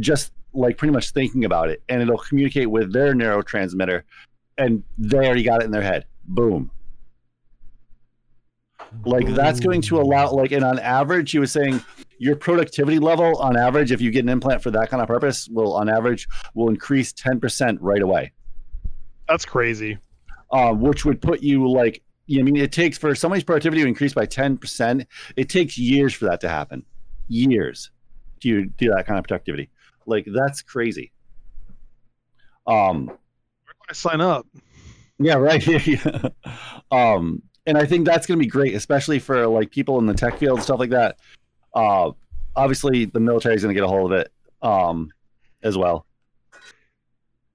just 0.00 0.32
like 0.52 0.76
pretty 0.76 0.92
much 0.92 1.10
thinking 1.10 1.44
about 1.44 1.70
it, 1.70 1.80
and 1.88 2.02
it'll 2.02 2.18
communicate 2.18 2.68
with 2.70 2.92
their 2.92 3.14
neurotransmitter, 3.14 4.02
and 4.58 4.82
they 4.98 5.18
already 5.18 5.42
got 5.44 5.62
it 5.62 5.64
in 5.66 5.70
their 5.70 5.82
head. 5.82 6.06
Boom. 6.24 6.70
Like 9.04 9.26
that's 9.28 9.60
going 9.60 9.82
to 9.82 10.00
allow 10.00 10.30
like 10.32 10.52
and 10.52 10.64
on 10.64 10.78
average 10.80 11.30
he 11.30 11.38
was 11.38 11.52
saying 11.52 11.80
your 12.18 12.34
productivity 12.34 12.98
level 12.98 13.36
on 13.38 13.56
average 13.56 13.92
if 13.92 14.00
you 14.00 14.10
get 14.10 14.20
an 14.24 14.28
implant 14.28 14.62
for 14.62 14.70
that 14.72 14.90
kind 14.90 15.00
of 15.00 15.06
purpose 15.08 15.48
will 15.48 15.74
on 15.74 15.88
average 15.88 16.26
will 16.54 16.68
increase 16.68 17.12
10% 17.12 17.78
right 17.80 18.02
away 18.02 18.32
That's 19.28 19.44
crazy. 19.44 19.98
uh, 20.50 20.72
which 20.72 21.04
would 21.04 21.20
put 21.20 21.42
you 21.42 21.68
like 21.70 22.02
I 22.30 22.42
mean 22.42 22.56
it 22.56 22.72
takes 22.72 22.98
for 22.98 23.14
somebody's 23.14 23.44
productivity 23.44 23.82
to 23.82 23.88
increase 23.88 24.14
by 24.14 24.26
10% 24.26 25.06
it 25.36 25.48
takes 25.48 25.78
years 25.78 26.12
for 26.14 26.24
that 26.24 26.40
to 26.40 26.48
happen 26.48 26.84
years 27.28 27.90
to 28.40 28.64
do 28.64 28.90
that 28.94 29.06
kind 29.06 29.18
of 29.18 29.24
productivity 29.26 29.70
like 30.06 30.26
that's 30.34 30.62
crazy 30.62 31.12
um 32.66 33.06
Where 33.06 33.16
do 33.16 33.90
I 33.90 33.92
sign 33.92 34.20
up? 34.20 34.46
yeah, 35.18 35.34
right. 35.34 35.64
Yeah. 35.86 36.28
um, 36.90 37.42
and 37.66 37.76
I 37.76 37.84
think 37.84 38.06
that's 38.06 38.26
going 38.26 38.38
to 38.38 38.44
be 38.44 38.48
great, 38.48 38.74
especially 38.74 39.18
for 39.18 39.46
like 39.46 39.70
people 39.70 39.98
in 39.98 40.06
the 40.06 40.14
tech 40.14 40.38
field 40.38 40.58
and 40.58 40.64
stuff 40.64 40.78
like 40.78 40.90
that. 40.90 41.18
Uh, 41.74 42.12
obviously, 42.54 43.04
the 43.04 43.20
military 43.20 43.54
is 43.54 43.62
going 43.62 43.74
to 43.74 43.78
get 43.78 43.84
a 43.84 43.88
hold 43.88 44.12
of 44.12 44.20
it 44.20 44.32
um, 44.62 45.10
as 45.62 45.76
well. 45.76 46.06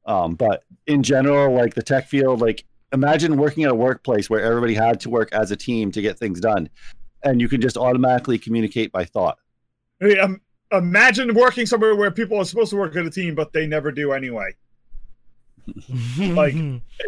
Um, 0.06 0.36
but 0.36 0.64
in 0.88 1.04
general, 1.04 1.56
like 1.56 1.74
the 1.74 1.84
tech 1.84 2.08
field, 2.08 2.42
like 2.42 2.66
imagine 2.92 3.38
working 3.38 3.64
at 3.64 3.72
a 3.72 3.76
workplace 3.76 4.30
where 4.30 4.42
everybody 4.42 4.74
had 4.74 5.00
to 5.02 5.10
work 5.10 5.32
as 5.32 5.52
a 5.52 5.56
team 5.56 5.92
to 5.92 6.02
get 6.02 6.18
things 6.18 6.40
done, 6.40 6.70
and 7.24 7.40
you 7.40 7.48
can 7.48 7.62
just 7.62 7.78
automatically 7.78 8.38
communicate 8.38 8.92
by 8.92 9.06
thought. 9.06 9.38
Hey, 10.00 10.18
um, 10.18 10.42
imagine 10.72 11.34
working 11.34 11.66
somewhere 11.66 11.96
where 11.96 12.12
people 12.12 12.38
are 12.38 12.46
supposed 12.46 12.72
to 12.72 12.76
work 12.76 12.96
in 12.96 13.06
a 13.06 13.12
team, 13.12 13.36
but 13.36 13.54
they 13.54 13.68
never 13.68 13.92
do 13.92 14.12
anyway. 14.12 14.56
Like, 16.20 16.54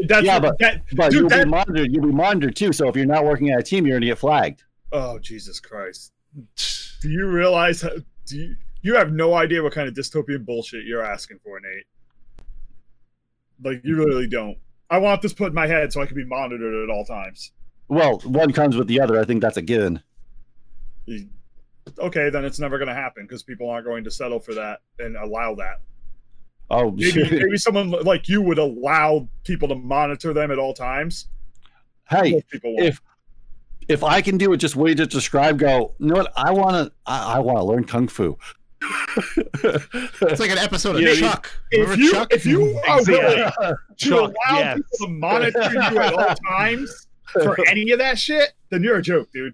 That's 0.08 0.26
Yeah, 0.26 0.40
but- 0.40 0.58
that. 0.60 0.84
But 0.96 1.12
Dude, 1.12 1.20
you'll 1.22 1.30
that- 1.30 1.46
be 1.46 1.50
monitored. 1.50 1.92
You'll 1.92 2.06
be 2.06 2.12
monitored 2.12 2.56
too. 2.56 2.74
So 2.74 2.88
if 2.90 2.96
you're 2.96 3.06
not 3.06 3.26
working 3.26 3.50
at 3.50 3.60
a 3.60 3.64
team, 3.64 3.86
you're 3.86 3.94
going 3.96 4.02
to 4.02 4.08
get 4.08 4.18
flagged. 4.20 4.64
Oh 4.92 5.18
Jesus 5.20 5.60
Christ! 5.60 6.12
Do 7.02 7.10
you 7.10 7.28
realize? 7.28 7.82
How, 7.82 7.90
do 8.28 8.38
you? 8.38 8.56
You 8.82 8.96
have 8.96 9.12
no 9.14 9.34
idea 9.34 9.64
what 9.64 9.72
kind 9.74 9.88
of 9.88 9.94
dystopian 9.96 10.46
bullshit 10.46 10.86
you're 10.86 11.04
asking 11.04 11.40
for, 11.44 11.60
Nate. 11.60 11.86
Like 13.64 13.82
you 13.84 13.96
really 13.96 14.28
don't. 14.28 14.58
I 14.90 14.98
want 14.98 15.22
this 15.22 15.34
put 15.34 15.48
in 15.48 15.54
my 15.54 15.68
head 15.68 15.92
so 15.94 16.02
I 16.02 16.06
can 16.06 16.16
be 16.18 16.26
monitored 16.26 16.84
at 16.88 16.94
all 16.94 17.06
times. 17.06 17.52
Well, 17.88 18.20
one 18.26 18.52
comes 18.54 18.76
with 18.76 18.88
the 18.88 19.00
other. 19.00 19.20
I 19.20 19.24
think 19.26 19.42
that's 19.42 19.58
a 19.58 19.62
given. 19.62 20.02
Okay, 22.00 22.30
then 22.30 22.46
it's 22.46 22.60
never 22.60 22.78
going 22.78 22.88
to 22.88 22.94
happen 22.94 23.24
because 23.26 23.44
people 23.44 23.70
aren't 23.70 23.86
going 23.86 24.04
to 24.06 24.12
settle 24.12 24.40
for 24.40 24.54
that 24.54 24.80
and 25.00 25.16
allow 25.18 25.56
that. 25.56 25.82
Oh, 26.70 26.92
Maybe, 26.92 27.24
maybe 27.30 27.58
someone 27.58 27.92
like 27.92 28.28
you 28.28 28.42
would 28.42 28.58
allow 28.58 29.28
people 29.44 29.68
to 29.68 29.76
monitor 29.76 30.34
them 30.34 30.50
at 30.52 30.58
all 30.58 30.74
times. 30.74 31.28
hey, 32.10 32.32
Most 32.32 32.48
people 32.50 32.74
won't. 32.76 32.86
if 32.88 33.02
if 33.90 34.04
I 34.04 34.22
can 34.22 34.38
do 34.38 34.54
it 34.54 34.58
just 34.58 34.76
way 34.76 34.96
to 34.96 35.06
describe, 35.06 35.60
go. 35.60 35.94
You 36.00 36.08
know 36.08 36.16
what? 36.16 36.32
I 36.38 36.52
want 36.52 36.72
to. 36.88 36.92
I, 37.06 37.36
I 37.36 37.40
want 37.40 37.58
to 37.60 37.64
learn 37.64 37.84
kung 37.84 38.08
fu. 38.08 38.38
It's 39.56 40.40
like 40.40 40.50
an 40.52 40.58
episode 40.58 40.96
of 40.96 41.02
Yeah, 41.02 41.16
Chuck. 41.16 41.52
if 41.72 41.98
you 41.98 42.12
Chuck? 42.12 42.34
if 42.34 42.46
you 42.46 42.80
are 42.88 43.04
willing 43.08 43.52
to 43.98 44.20
allow 44.20 44.32
yes. 44.52 44.76
people 44.78 45.08
to 45.08 45.14
monitor 45.14 45.62
you 45.74 45.80
at 46.00 46.14
all 46.14 46.36
times 46.50 47.08
for 47.32 47.58
any 47.68 47.92
of 47.92 48.00
that 48.00 48.18
shit, 48.20 48.54
then 48.70 48.84
you're 48.84 48.98
a 48.98 49.02
joke, 49.02 49.30
dude. 49.34 49.54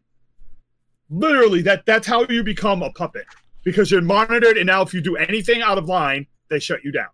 Literally, 1.09 1.61
that 1.63 1.85
that's 1.85 2.07
how 2.07 2.25
you 2.29 2.43
become 2.43 2.83
a 2.83 2.91
puppet 2.91 3.25
because 3.63 3.89
you're 3.91 4.01
monitored, 4.01 4.57
and 4.57 4.67
now 4.67 4.81
if 4.83 4.93
you 4.93 5.01
do 5.01 5.15
anything 5.17 5.61
out 5.61 5.77
of 5.77 5.85
line, 5.89 6.27
they 6.49 6.59
shut 6.59 6.83
you 6.83 6.91
down. 6.91 7.07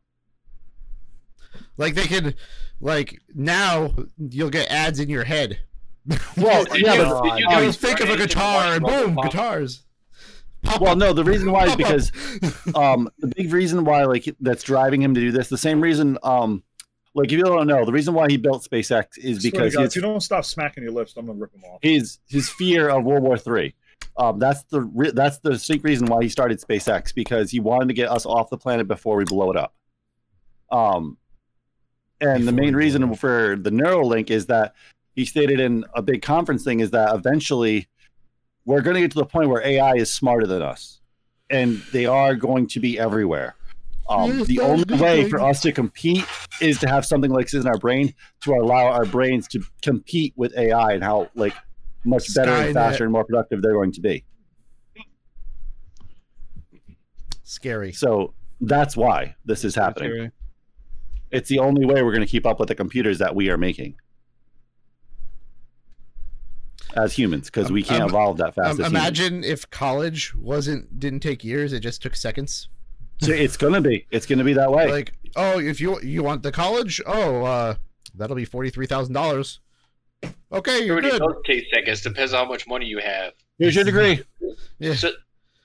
like 1.78 1.96
they 1.96 2.08
could, 2.08 2.36
like 2.80 3.22
now 3.34 3.94
you'll 4.18 4.50
get 4.50 4.70
ads 4.72 5.00
in 5.00 5.10
your 5.10 5.24
head. 5.24 5.60
Well, 6.38 6.66
yeah, 6.78 6.94
you- 6.94 7.04
but 7.04 7.24
did 7.24 7.32
you 7.40 7.40
You'll 7.40 7.50
guys 7.50 7.78
think 7.78 8.00
of 8.00 8.10
a 8.10 8.18
guitar 8.18 8.76
and 8.76 8.86
boom, 8.86 9.16
Pop? 9.16 9.26
guitars. 9.26 9.82
Pop 10.62 10.82
well, 10.82 10.92
up. 10.92 10.98
no. 10.98 11.14
The 11.14 11.24
reason 11.24 11.52
why 11.52 11.64
is 11.66 11.70
Pop 11.70 11.78
because 11.78 12.12
um 12.76 13.10
the 13.20 13.28
big 13.28 13.52
reason 13.52 13.86
why 13.86 14.04
like 14.06 14.26
that's 14.40 14.64
driving 14.64 15.02
him 15.02 15.14
to 15.16 15.20
do 15.22 15.32
this. 15.32 15.50
The 15.50 15.58
same 15.58 15.82
reason 15.82 16.18
um 16.24 16.62
like 17.16 17.28
if 17.28 17.32
you 17.34 17.44
don't 17.44 17.66
know 17.68 17.86
the 17.86 17.92
reason 17.92 18.14
why 18.14 18.28
he 18.30 18.38
built 18.38 18.64
SpaceX 18.70 19.18
is 19.18 19.42
because 19.42 19.74
God, 19.74 19.82
his 19.84 19.92
if 19.92 19.96
you 19.96 20.02
don't 20.04 20.22
stop 20.22 20.46
smacking 20.46 20.84
your 20.84 20.92
lips, 20.94 21.14
I'm 21.18 21.26
gonna 21.26 21.40
rip 21.40 21.52
them 21.54 21.64
off. 21.64 21.80
his 21.82 22.20
his 22.28 22.50
fear 22.50 22.90
of 22.90 23.04
World 23.04 23.24
War 23.24 23.38
Three. 23.38 23.74
Um, 24.18 24.40
that's 24.40 24.64
the 24.64 24.82
re- 24.82 25.12
that's 25.12 25.40
the 25.40 25.52
distinct 25.52 25.84
reason 25.84 26.08
why 26.08 26.24
he 26.24 26.30
started 26.30 26.60
SpaceX 26.60 27.14
because 27.14 27.52
he 27.52 27.60
wanted 27.60 27.88
to 27.90 27.94
get 27.94 28.10
us 28.10 28.26
off 28.26 28.50
the 28.50 28.58
planet 28.58 28.88
before 28.88 29.18
we 29.18 29.26
blow 29.26 29.52
it 29.52 29.58
up. 29.58 29.74
Um, 30.72 31.18
and 32.22 32.48
the 32.48 32.52
Before 32.52 32.54
we 32.54 32.62
main 32.62 32.76
reason 32.76 33.16
for 33.16 33.56
the 33.58 33.70
Neuralink 33.70 34.30
is 34.30 34.46
that 34.48 34.74
he 35.16 35.26
stated 35.26 35.60
in 35.60 35.86
a 35.94 36.02
big 36.02 36.22
conference 36.22 36.64
thing 36.64 36.80
is 36.80 36.92
that 36.92 37.14
eventually 37.14 37.88
we're 38.66 38.82
going 38.82 38.96
to 38.96 39.02
get 39.02 39.12
to 39.12 39.20
the 39.20 39.26
point 39.26 39.50
where 39.50 39.66
AI 39.66 39.94
is 39.94 40.12
smarter 40.12 40.48
than 40.48 40.62
us, 40.62 41.02
and 41.50 41.82
they 41.92 42.06
are 42.06 42.36
going 42.36 42.68
to 42.68 42.80
be 42.80 42.98
everywhere. 42.98 43.56
Um, 44.08 44.44
the 44.44 44.60
only 44.60 44.98
way 45.00 45.28
for 45.30 45.40
us 45.40 45.62
to 45.62 45.72
compete 45.72 46.26
is 46.62 46.80
to 46.80 46.88
have 46.88 47.06
something 47.06 47.32
like 47.32 47.50
this 47.50 47.64
in 47.64 47.68
our 47.68 47.78
brain 47.78 48.14
to 48.42 48.54
allow 48.54 48.86
our 48.86 49.06
brains 49.06 49.48
to 49.50 49.62
compete 49.82 50.34
with 50.36 50.56
AI 50.56 50.94
and 50.94 51.04
how 51.04 51.30
like 51.34 51.56
much 52.06 52.34
better 52.36 52.52
and 52.52 52.70
Skynet. 52.70 52.74
faster 52.74 53.04
and 53.04 53.12
more 53.12 53.24
productive 53.26 53.62
they're 53.62 53.74
going 53.74 53.92
to 53.94 54.02
be. 54.02 54.24
Scary. 57.44 57.92
So 57.92 58.34
that's 58.62 58.96
why 58.98 59.36
this 59.46 59.64
is 59.64 59.76
happening. 59.76 60.32
It's 61.32 61.50
the 61.50 61.60
only 61.60 61.86
way 61.86 62.02
we're 62.04 62.12
going 62.12 62.26
to 62.26 62.30
keep 62.30 62.46
up 62.46 62.60
with 62.60 62.70
the 62.70 62.76
computers 62.76 63.20
that 63.20 63.36
we 63.36 63.50
are 63.50 63.58
making 63.58 63.96
as 66.96 67.14
humans 67.14 67.48
because 67.48 67.72
we 67.72 67.84
can't 67.84 68.04
Um, 68.04 68.10
evolve 68.10 68.38
that 68.38 68.56
fast. 68.56 68.66
Um, 68.66 68.72
as 68.72 68.78
humans. 68.78 68.92
imagine 68.94 69.44
if 69.44 69.70
college 69.70 70.34
wasn't 70.36 71.00
didn't 71.00 71.20
take 71.20 71.44
years; 71.44 71.74
it 71.74 71.82
just 71.82 72.02
took 72.02 72.16
seconds. 72.16 72.70
So 73.22 73.32
it's 73.32 73.58
going 73.58 73.74
to 73.74 73.82
be. 73.82 74.06
It's 74.12 74.26
going 74.26 74.40
to 74.40 74.46
be 74.46 74.54
that 74.54 74.72
way. 74.72 74.90
Like, 74.92 75.14
oh, 75.36 75.60
if 75.60 75.80
you 75.82 76.00
you 76.02 76.24
want 76.24 76.44
the 76.44 76.52
college, 76.52 77.02
oh, 77.06 77.44
uh, 77.44 77.76
that'll 78.16 78.36
be 78.36 78.46
forty 78.46 78.70
three 78.70 78.88
thousand 78.88 79.14
dollars. 79.14 79.60
Okay, 80.52 80.86
you're 80.86 80.94
already 80.94 81.12
good. 81.12 81.20
does 81.20 81.36
take 81.46 81.66
seconds. 81.74 82.02
Depends 82.02 82.34
on 82.34 82.46
how 82.46 82.52
much 82.52 82.68
money 82.68 82.86
you 82.86 83.00
have. 83.00 83.34
Here's 83.60 83.76
your 83.76 83.84
degree. 83.84 84.22
Yeah. 84.80 84.94
So, 84.96 85.12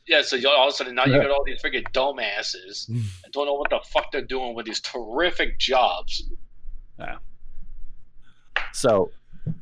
yeah, 0.06 0.22
so 0.22 0.36
all 0.48 0.68
of 0.68 0.74
a 0.74 0.76
sudden 0.76 0.94
now 0.94 1.04
you 1.04 1.12
got 1.12 1.30
all 1.30 1.44
these 1.44 1.62
freaking 1.62 1.84
dumbasses 1.92 2.86
that 3.22 3.32
don't 3.32 3.46
know 3.46 3.54
what 3.54 3.70
the 3.70 3.80
fuck 3.86 4.10
they're 4.10 4.22
doing 4.22 4.54
with 4.54 4.66
these 4.66 4.80
terrific 4.80 5.58
jobs. 5.58 6.24
Yeah. 6.98 7.16
So, 8.72 9.10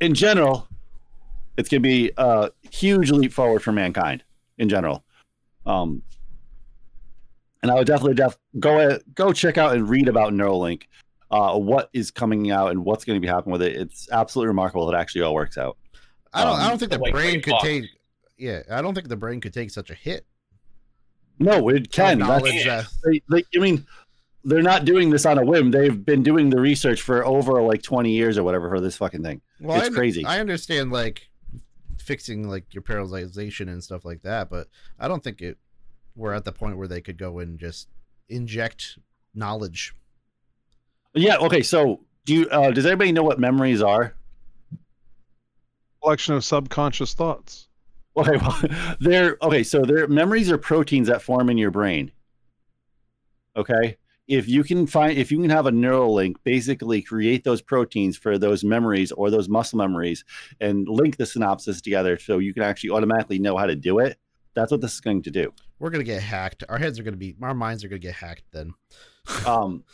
in 0.01 0.15
general, 0.15 0.69
it's 1.57 1.69
going 1.69 1.83
to 1.83 1.89
be 1.89 2.13
a 2.17 2.51
huge 2.71 3.11
leap 3.11 3.33
forward 3.33 3.63
for 3.63 3.73
mankind 3.73 4.23
in 4.59 4.69
general. 4.69 5.05
Um, 5.67 6.03
and 7.63 7.71
I 7.71 7.75
would 7.75 7.87
definitely 7.87 8.15
def- 8.15 8.39
go 8.59 8.99
go 9.15 9.33
check 9.33 9.59
out 9.59 9.75
and 9.75 9.89
read 9.89 10.09
about 10.09 10.33
Neuralink, 10.33 10.85
uh, 11.31 11.59
what 11.59 11.91
is 11.93 12.11
coming 12.11 12.51
out 12.51 12.71
and 12.71 12.85
what's 12.85 13.05
going 13.05 13.17
to 13.17 13.21
be 13.21 13.29
happening 13.29 13.53
with 13.53 13.63
it. 13.63 13.77
It's 13.77 14.09
absolutely 14.11 14.49
remarkable. 14.49 14.87
that 14.87 14.97
It 14.97 15.01
actually 15.01 15.23
all 15.23 15.35
works 15.35 15.59
out. 15.59 15.77
I 16.33 16.45
don't. 16.45 16.57
I 16.57 16.63
Um, 16.65 16.69
don't 16.71 16.79
think 16.79 16.93
the 16.93 16.99
like 16.99 17.13
brain 17.13 17.41
could 17.43 17.51
Fox. 17.53 17.65
take. 17.65 17.85
Yeah, 18.37 18.63
I 18.71 18.83
don't 18.83 18.95
think 18.95 19.09
the 19.09 19.17
brain 19.17 19.41
could 19.41 19.53
take 19.53 19.71
such 19.71 19.91
a 19.91 19.95
hit. 19.95 20.25
No, 21.39 21.69
it 21.69 21.91
can. 21.93 22.19
That's, 22.19 22.43
that- 22.65 22.87
they, 23.05 23.23
they, 23.31 23.45
I 23.57 23.61
mean, 23.61 23.87
they're 24.45 24.63
not 24.63 24.85
doing 24.85 25.11
this 25.11 25.25
on 25.27 25.39
a 25.39 25.45
whim. 25.45 25.71
They've 25.71 26.05
been 26.05 26.23
doing 26.23 26.51
the 26.51 26.61
research 26.61 27.03
for 27.03 27.25
over 27.25 27.63
like 27.63 27.83
twenty 27.83 28.13
years 28.13 28.37
or 28.39 28.43
whatever 28.45 28.69
for 28.69 28.81
this 28.81 28.97
fucking 28.97 29.23
thing. 29.23 29.41
Well, 29.61 29.79
It's 29.79 29.89
I, 29.89 29.93
crazy. 29.93 30.25
I 30.25 30.41
understand 30.41 30.91
like 30.93 31.29
fixing 31.99 32.49
like 32.49 32.73
your 32.75 32.83
paralyzation 32.83 33.69
and 33.69 33.83
stuff 33.83 34.05
like 34.05 34.23
that, 34.23 34.51
but 34.51 34.69
I 34.99 35.09
don't 35.09 35.23
think 35.23 35.41
it. 35.41 35.59
We're 36.17 36.33
at 36.33 36.45
the 36.45 36.53
point 36.53 36.77
where 36.77 36.89
they 36.89 37.01
could 37.01 37.17
go 37.19 37.39
and 37.39 37.59
just 37.61 37.89
inject 38.29 38.99
knowledge. 39.35 39.95
Yeah. 41.19 41.37
Okay. 41.39 41.63
So, 41.63 42.01
do 42.25 42.35
you? 42.35 42.49
Uh, 42.49 42.71
does 42.71 42.87
anybody 42.87 43.13
know 43.13 43.23
what 43.23 43.39
memories 43.39 43.83
are? 43.83 44.15
Collection 46.03 46.35
of 46.35 46.45
subconscious 46.45 47.15
thoughts. 47.15 47.69
Okay, 48.17 48.37
well, 48.37 48.61
they're 49.01 49.37
okay. 49.43 49.63
So 49.63 49.83
their 49.83 50.09
memories 50.09 50.51
are 50.51 50.59
proteins 50.59 51.09
that 51.09 51.23
form 51.23 51.51
in 51.51 51.59
your 51.59 51.71
brain. 51.71 52.11
Okay, 53.57 53.97
if 54.27 54.49
you 54.49 54.65
can 54.65 54.87
find, 54.87 55.17
if 55.17 55.31
you 55.31 55.41
can 55.41 55.51
have 55.51 55.67
a 55.67 55.71
neural 55.71 56.15
link, 56.15 56.37
basically 56.45 57.01
create 57.01 57.45
those 57.45 57.63
proteins 57.63 58.17
for 58.17 58.37
those 58.37 58.65
memories 58.65 59.13
or 59.13 59.31
those 59.31 59.49
muscle 59.49 59.79
memories, 59.79 60.25
and 60.61 60.89
link 60.89 61.17
the 61.17 61.25
synapses 61.25 61.81
together, 61.81 62.19
so 62.19 62.39
you 62.39 62.53
can 62.53 62.63
actually 62.63 62.91
automatically 62.91 63.39
know 63.39 63.57
how 63.57 63.67
to 63.67 63.77
do 63.77 64.01
it. 64.01 64.19
That's 64.55 64.73
what 64.73 64.81
this 64.81 64.95
is 64.95 65.01
going 65.01 65.23
to 65.23 65.31
do. 65.31 65.53
We're 65.79 65.91
gonna 65.91 66.05
get 66.05 66.23
hacked. 66.23 66.65
Our 66.69 66.79
heads 66.79 66.99
are 66.99 67.05
gonna 67.05 67.17
be. 67.17 67.37
Our 67.41 67.55
minds 67.55 67.85
are 67.85 67.89
gonna 67.89 68.01
get 68.01 68.15
hacked. 68.15 68.45
Then. 68.53 68.75
Um, 69.47 69.85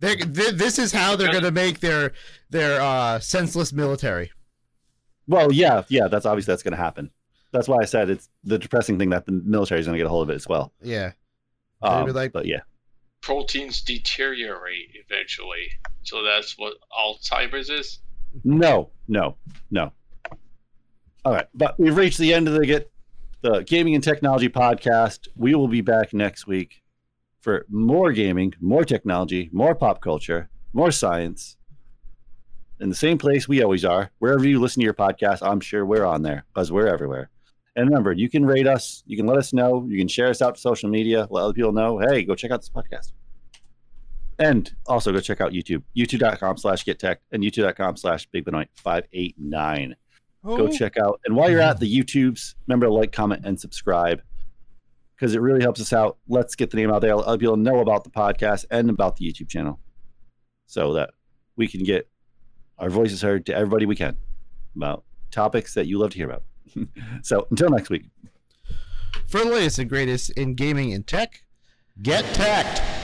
They, 0.00 0.16
th- 0.16 0.54
this 0.54 0.78
is 0.78 0.92
how 0.92 1.14
they're 1.16 1.32
gonna 1.32 1.50
make 1.50 1.80
their 1.80 2.12
their 2.50 2.80
uh, 2.80 3.18
senseless 3.20 3.72
military. 3.72 4.30
well, 5.28 5.52
yeah, 5.52 5.82
yeah. 5.88 6.08
That's 6.08 6.26
obviously 6.26 6.52
that's 6.52 6.62
going 6.62 6.76
to 6.76 6.82
happen. 6.82 7.10
That's 7.52 7.68
why 7.68 7.78
I 7.80 7.84
said 7.84 8.10
it's 8.10 8.28
the 8.44 8.58
depressing 8.58 8.98
thing 8.98 9.10
that 9.10 9.26
the 9.26 9.32
military 9.32 9.80
is 9.80 9.86
going 9.86 9.94
to 9.94 9.98
get 9.98 10.06
a 10.06 10.10
hold 10.10 10.28
of 10.28 10.30
it 10.30 10.36
as 10.36 10.48
well. 10.48 10.72
Yeah. 10.82 11.12
They'd 11.82 11.88
Um, 11.88 12.08
like- 12.08 12.32
but 12.32 12.46
yeah, 12.46 12.60
Proteins 13.20 13.82
deteriorate 13.82 14.90
eventually. 15.06 15.68
So 16.02 16.22
that's 16.24 16.58
what 16.58 16.74
Alzheimer's 16.98 17.70
is. 17.70 18.00
No, 18.44 18.90
no, 19.06 19.36
no. 19.70 19.92
All 21.24 21.32
right, 21.32 21.46
but 21.54 21.78
we've 21.78 21.96
reached 21.96 22.18
the 22.18 22.34
end 22.34 22.48
of 22.48 22.54
the 22.54 22.66
get 22.66 22.90
the 23.42 23.62
gaming 23.62 23.94
and 23.94 24.02
technology 24.02 24.48
podcast. 24.48 25.28
We 25.36 25.54
will 25.54 25.68
be 25.68 25.80
back 25.80 26.12
next 26.12 26.46
week 26.48 26.81
for 27.42 27.66
more 27.68 28.12
gaming, 28.12 28.54
more 28.60 28.84
technology, 28.84 29.50
more 29.52 29.74
pop 29.74 30.00
culture, 30.00 30.48
more 30.72 30.92
science. 30.92 31.56
In 32.80 32.88
the 32.88 32.94
same 32.94 33.18
place 33.18 33.46
we 33.46 33.62
always 33.62 33.84
are. 33.84 34.10
Wherever 34.20 34.46
you 34.46 34.60
listen 34.60 34.80
to 34.80 34.84
your 34.84 34.94
podcast, 34.94 35.38
I'm 35.42 35.60
sure 35.60 35.84
we're 35.84 36.04
on 36.04 36.22
there 36.22 36.44
because 36.54 36.72
we're 36.72 36.86
everywhere. 36.86 37.30
And 37.74 37.88
remember, 37.88 38.12
you 38.12 38.28
can 38.28 38.44
rate 38.44 38.66
us, 38.66 39.02
you 39.06 39.16
can 39.16 39.26
let 39.26 39.38
us 39.38 39.52
know, 39.52 39.86
you 39.88 39.98
can 39.98 40.08
share 40.08 40.28
us 40.28 40.42
out 40.42 40.54
to 40.54 40.60
social 40.60 40.88
media, 40.88 41.26
let 41.30 41.42
other 41.42 41.52
people 41.52 41.72
know, 41.72 41.98
hey, 41.98 42.22
go 42.22 42.34
check 42.34 42.50
out 42.50 42.60
this 42.60 42.70
podcast. 42.70 43.12
And 44.38 44.72
also 44.86 45.12
go 45.12 45.20
check 45.20 45.40
out 45.40 45.52
YouTube, 45.52 45.82
youtube.com 45.96 46.56
slash 46.58 46.84
get 46.84 46.98
tech 46.98 47.20
and 47.32 47.42
youtube.com 47.42 47.96
slash 47.96 48.26
big 48.26 48.44
benoit 48.44 48.68
589. 48.74 49.96
Go 50.44 50.56
oh. 50.56 50.68
check 50.68 50.96
out. 50.96 51.20
And 51.24 51.36
while 51.36 51.50
you're 51.50 51.60
at 51.60 51.78
the 51.78 51.92
YouTubes, 51.92 52.56
remember 52.66 52.86
to 52.86 52.92
like, 52.92 53.12
comment, 53.12 53.44
and 53.44 53.58
subscribe 53.58 54.22
because 55.22 55.36
it 55.36 55.40
really 55.40 55.60
helps 55.60 55.80
us 55.80 55.92
out. 55.92 56.18
Let's 56.26 56.56
get 56.56 56.72
the 56.72 56.76
name 56.76 56.90
out 56.90 57.00
there. 57.00 57.14
Let 57.14 57.26
other 57.26 57.38
people 57.38 57.56
know 57.56 57.78
about 57.78 58.02
the 58.02 58.10
podcast 58.10 58.64
and 58.72 58.90
about 58.90 59.18
the 59.18 59.24
YouTube 59.24 59.48
channel 59.48 59.78
so 60.66 60.94
that 60.94 61.10
we 61.54 61.68
can 61.68 61.84
get 61.84 62.08
our 62.76 62.90
voices 62.90 63.22
heard 63.22 63.46
to 63.46 63.54
everybody 63.54 63.86
we 63.86 63.94
can 63.94 64.16
about 64.74 65.04
topics 65.30 65.74
that 65.74 65.86
you 65.86 65.96
love 65.96 66.10
to 66.10 66.16
hear 66.16 66.28
about. 66.28 66.42
so 67.22 67.46
until 67.50 67.70
next 67.70 67.88
week. 67.88 68.06
For 69.28 69.38
the 69.38 69.44
latest 69.44 69.78
and 69.78 69.88
greatest 69.88 70.30
in 70.30 70.54
gaming 70.54 70.92
and 70.92 71.06
tech, 71.06 71.44
get 72.02 72.24
tacked. 72.34 73.01